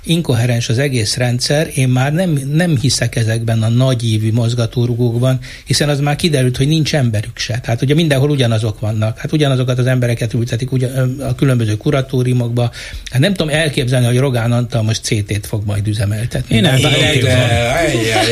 inkoherens 0.04 0.68
az 0.68 0.78
egész 0.78 1.16
rendszer, 1.16 1.70
én 1.74 1.88
már 1.88 2.12
nem, 2.12 2.40
nem 2.52 2.78
hiszek 2.80 3.16
ezekben 3.16 3.62
a 3.62 3.68
nagyívű 3.68 4.32
mozgatórugókban, 4.32 5.38
hiszen 5.64 5.88
az 5.88 6.00
már 6.00 6.16
kiderült, 6.16 6.56
hogy 6.56 6.68
nincs 6.68 6.94
emberük 6.94 7.38
se. 7.38 7.60
Tehát 7.62 7.82
ugye 7.82 7.94
mindenhol 7.94 8.30
ugyanazok 8.30 8.80
vannak. 8.80 9.18
Hát 9.18 9.32
ugyanazokat 9.32 9.78
az 9.78 9.86
embereket 9.86 10.34
ültetik 10.34 10.72
ugyan, 10.72 11.20
a 11.20 11.34
különböző 11.34 11.76
kuratóriumokba. 11.76 12.70
Hát 13.10 13.20
nem 13.20 13.34
tudom 13.34 13.54
elképzelni, 13.54 14.06
hogy 14.06 14.18
Rogán 14.18 14.52
Antal 14.52 14.82
most 14.82 15.02
CT-t 15.02 15.46
fog 15.46 15.62
majd 15.66 15.88
üzemeltetni. 15.88 16.56
Én 16.56 16.62
nem 16.62 16.78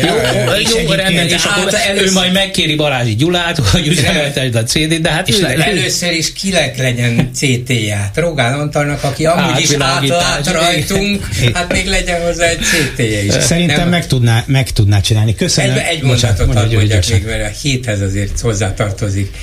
Jó, 0.03 0.81
jó, 0.81 0.93
rendben, 0.93 1.29
és 1.29 1.45
akkor 1.45 1.73
ő 1.97 2.13
majd 2.13 2.33
megkéri 2.33 2.75
Balázsi 2.75 3.15
Gyulát, 3.15 3.59
hogy 3.59 3.87
üzemeltesd 3.87 4.55
a 4.55 4.63
CD-t, 4.63 5.01
de 5.01 5.11
hát 5.11 5.29
először 5.59 6.13
is 6.13 6.33
kilek 6.33 6.77
legyen 6.95 7.31
CT-ját. 7.33 8.17
Rogán 8.17 8.61
Antalnak, 8.61 9.03
aki 9.03 9.27
amúgy 9.27 9.61
is 9.61 9.71
átlát 9.79 10.53
rajtunk, 10.53 11.29
hát 11.53 11.73
még 11.73 11.87
legyen 11.87 12.23
hozzá 12.23 12.47
egy 12.47 12.59
CT-je 12.59 13.23
is. 13.23 13.33
Szerintem 13.33 13.77
Nem, 13.77 13.89
meg 13.89 14.07
tudná, 14.07 14.45
meg 14.47 14.71
tudná 14.71 15.01
csinálni. 15.01 15.35
Köszönöm. 15.35 15.77
Egy, 15.77 15.97
egy 15.97 16.03
mondatot 16.03 16.55
hadd 16.55 16.75
mondjak 16.75 17.09
még, 17.11 17.25
mert 17.25 17.45
a 17.45 17.59
héthez 17.61 18.01
azért 18.01 18.41
hozzátartozik 18.41 19.37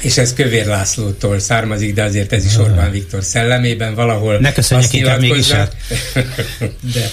és 0.00 0.18
ez 0.18 0.34
Kövér 0.34 0.66
Lászlótól 0.66 1.38
származik, 1.38 1.94
de 1.94 2.02
azért 2.02 2.32
ez 2.32 2.44
is 2.44 2.56
Orbán 2.56 2.90
Viktor 2.90 3.22
szellemében 3.22 3.94
valahol. 3.94 4.38
Ne 4.38 4.52
köszönjek 4.52 4.92
inkább 4.92 5.20
mégis 5.20 5.50
el. 5.50 5.70
De, 6.94 7.10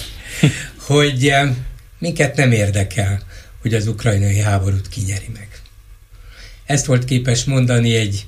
hogy 0.77 1.27
eh, 1.27 1.49
minket 1.99 2.35
nem 2.35 2.51
érdekel, 2.51 3.21
hogy 3.61 3.73
az 3.73 3.87
ukrajnai 3.87 4.39
háborút 4.39 4.89
kinyeri 4.89 5.29
meg. 5.33 5.47
Ezt 6.65 6.85
volt 6.85 7.05
képes 7.05 7.43
mondani 7.43 7.95
egy 7.95 8.25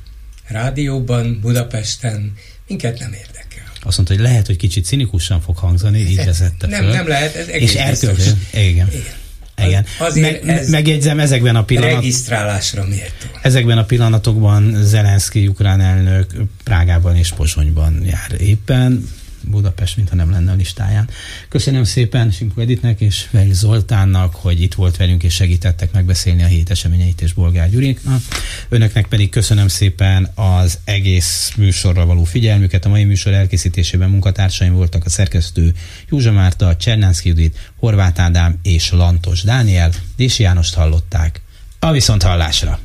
rádióban, 0.48 1.40
Budapesten, 1.42 2.34
minket 2.68 3.00
nem 3.00 3.14
érdekel. 3.14 3.72
Azt 3.82 3.98
mondta, 3.98 4.16
hogy 4.16 4.24
lehet, 4.24 4.46
hogy 4.46 4.58
kicsit 4.58 4.86
cinikusan 4.86 5.42
fog 5.42 5.58
hangzani, 5.58 6.00
így 6.00 6.26
vezette 6.26 6.68
Nem, 6.68 6.86
nem 6.86 7.08
lehet, 7.08 7.36
ez 7.36 7.48
egész 7.48 7.74
És 7.74 7.80
elköltő. 7.80 8.42
Igen. 8.54 8.88
Igen. 8.88 9.24
Igen. 9.68 9.86
Azért 9.98 10.44
Meg, 10.44 10.58
ez 10.58 10.70
megjegyzem, 10.70 11.20
ezekben 11.20 11.56
a 11.56 11.64
pillanatokban... 11.64 12.02
Regisztrálásra 12.04 12.86
méltó. 12.86 13.26
Ezekben 13.42 13.78
a 13.78 13.84
pillanatokban 13.86 14.84
Zelenszky 14.84 15.48
ukrán 15.48 15.82
elnök 15.82 16.34
Prágában 16.64 17.16
és 17.16 17.32
Pozsonyban 17.32 18.06
jár 18.06 18.42
éppen. 18.42 19.10
Budapest, 19.50 19.96
mintha 19.96 20.16
nem 20.16 20.32
lenne 20.32 20.52
a 20.52 20.56
listáján. 20.56 21.10
Köszönöm 21.50 21.84
szépen 21.84 22.32
Simko 22.32 22.62
Editnek 22.62 23.02
és 23.02 23.28
Veli 23.32 23.54
Zoltánnak, 23.54 24.36
hogy 24.36 24.62
itt 24.62 24.74
volt 24.74 24.98
velünk 24.98 25.24
és 25.24 25.34
segítettek 25.34 25.92
megbeszélni 25.92 26.44
a 26.44 26.48
hét 26.48 26.70
eseményeit 26.70 27.22
és 27.22 27.34
Bolgár 27.34 27.70
Gyurinknak. 27.70 28.22
Önöknek 28.70 29.08
pedig 29.08 29.30
köszönöm 29.30 29.68
szépen 29.68 30.32
az 30.36 30.80
egész 30.84 31.54
műsorra 31.58 32.06
való 32.06 32.24
figyelmüket. 32.24 32.86
A 32.86 32.90
mai 32.90 33.04
műsor 33.04 33.34
elkészítésében 33.34 34.10
munkatársaim 34.10 34.74
voltak 34.74 35.06
a 35.06 35.10
szerkesztő 35.10 35.74
Józsa 36.10 36.32
Márta, 36.32 36.76
Csernánszki 36.76 37.30
Judit, 37.30 37.72
Horváth 37.80 38.22
Ádám 38.22 38.60
és 38.64 38.92
Lantos 38.92 39.42
Dániel. 39.42 39.92
Dési 40.16 40.44
Jánost 40.44 40.74
hallották. 40.74 41.42
A 41.80 41.92
viszont 41.92 42.24
hallásra! 42.24 42.85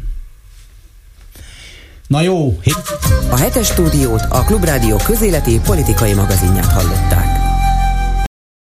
Na 2.10 2.20
jó! 2.20 2.58
A 3.30 3.36
hetes 3.36 3.66
stúdiót 3.66 4.22
a 4.28 4.44
Klubrádió 4.44 4.96
közéleti 4.96 5.60
politikai 5.60 6.14
magazinját 6.14 6.72
hallották. 6.72 7.39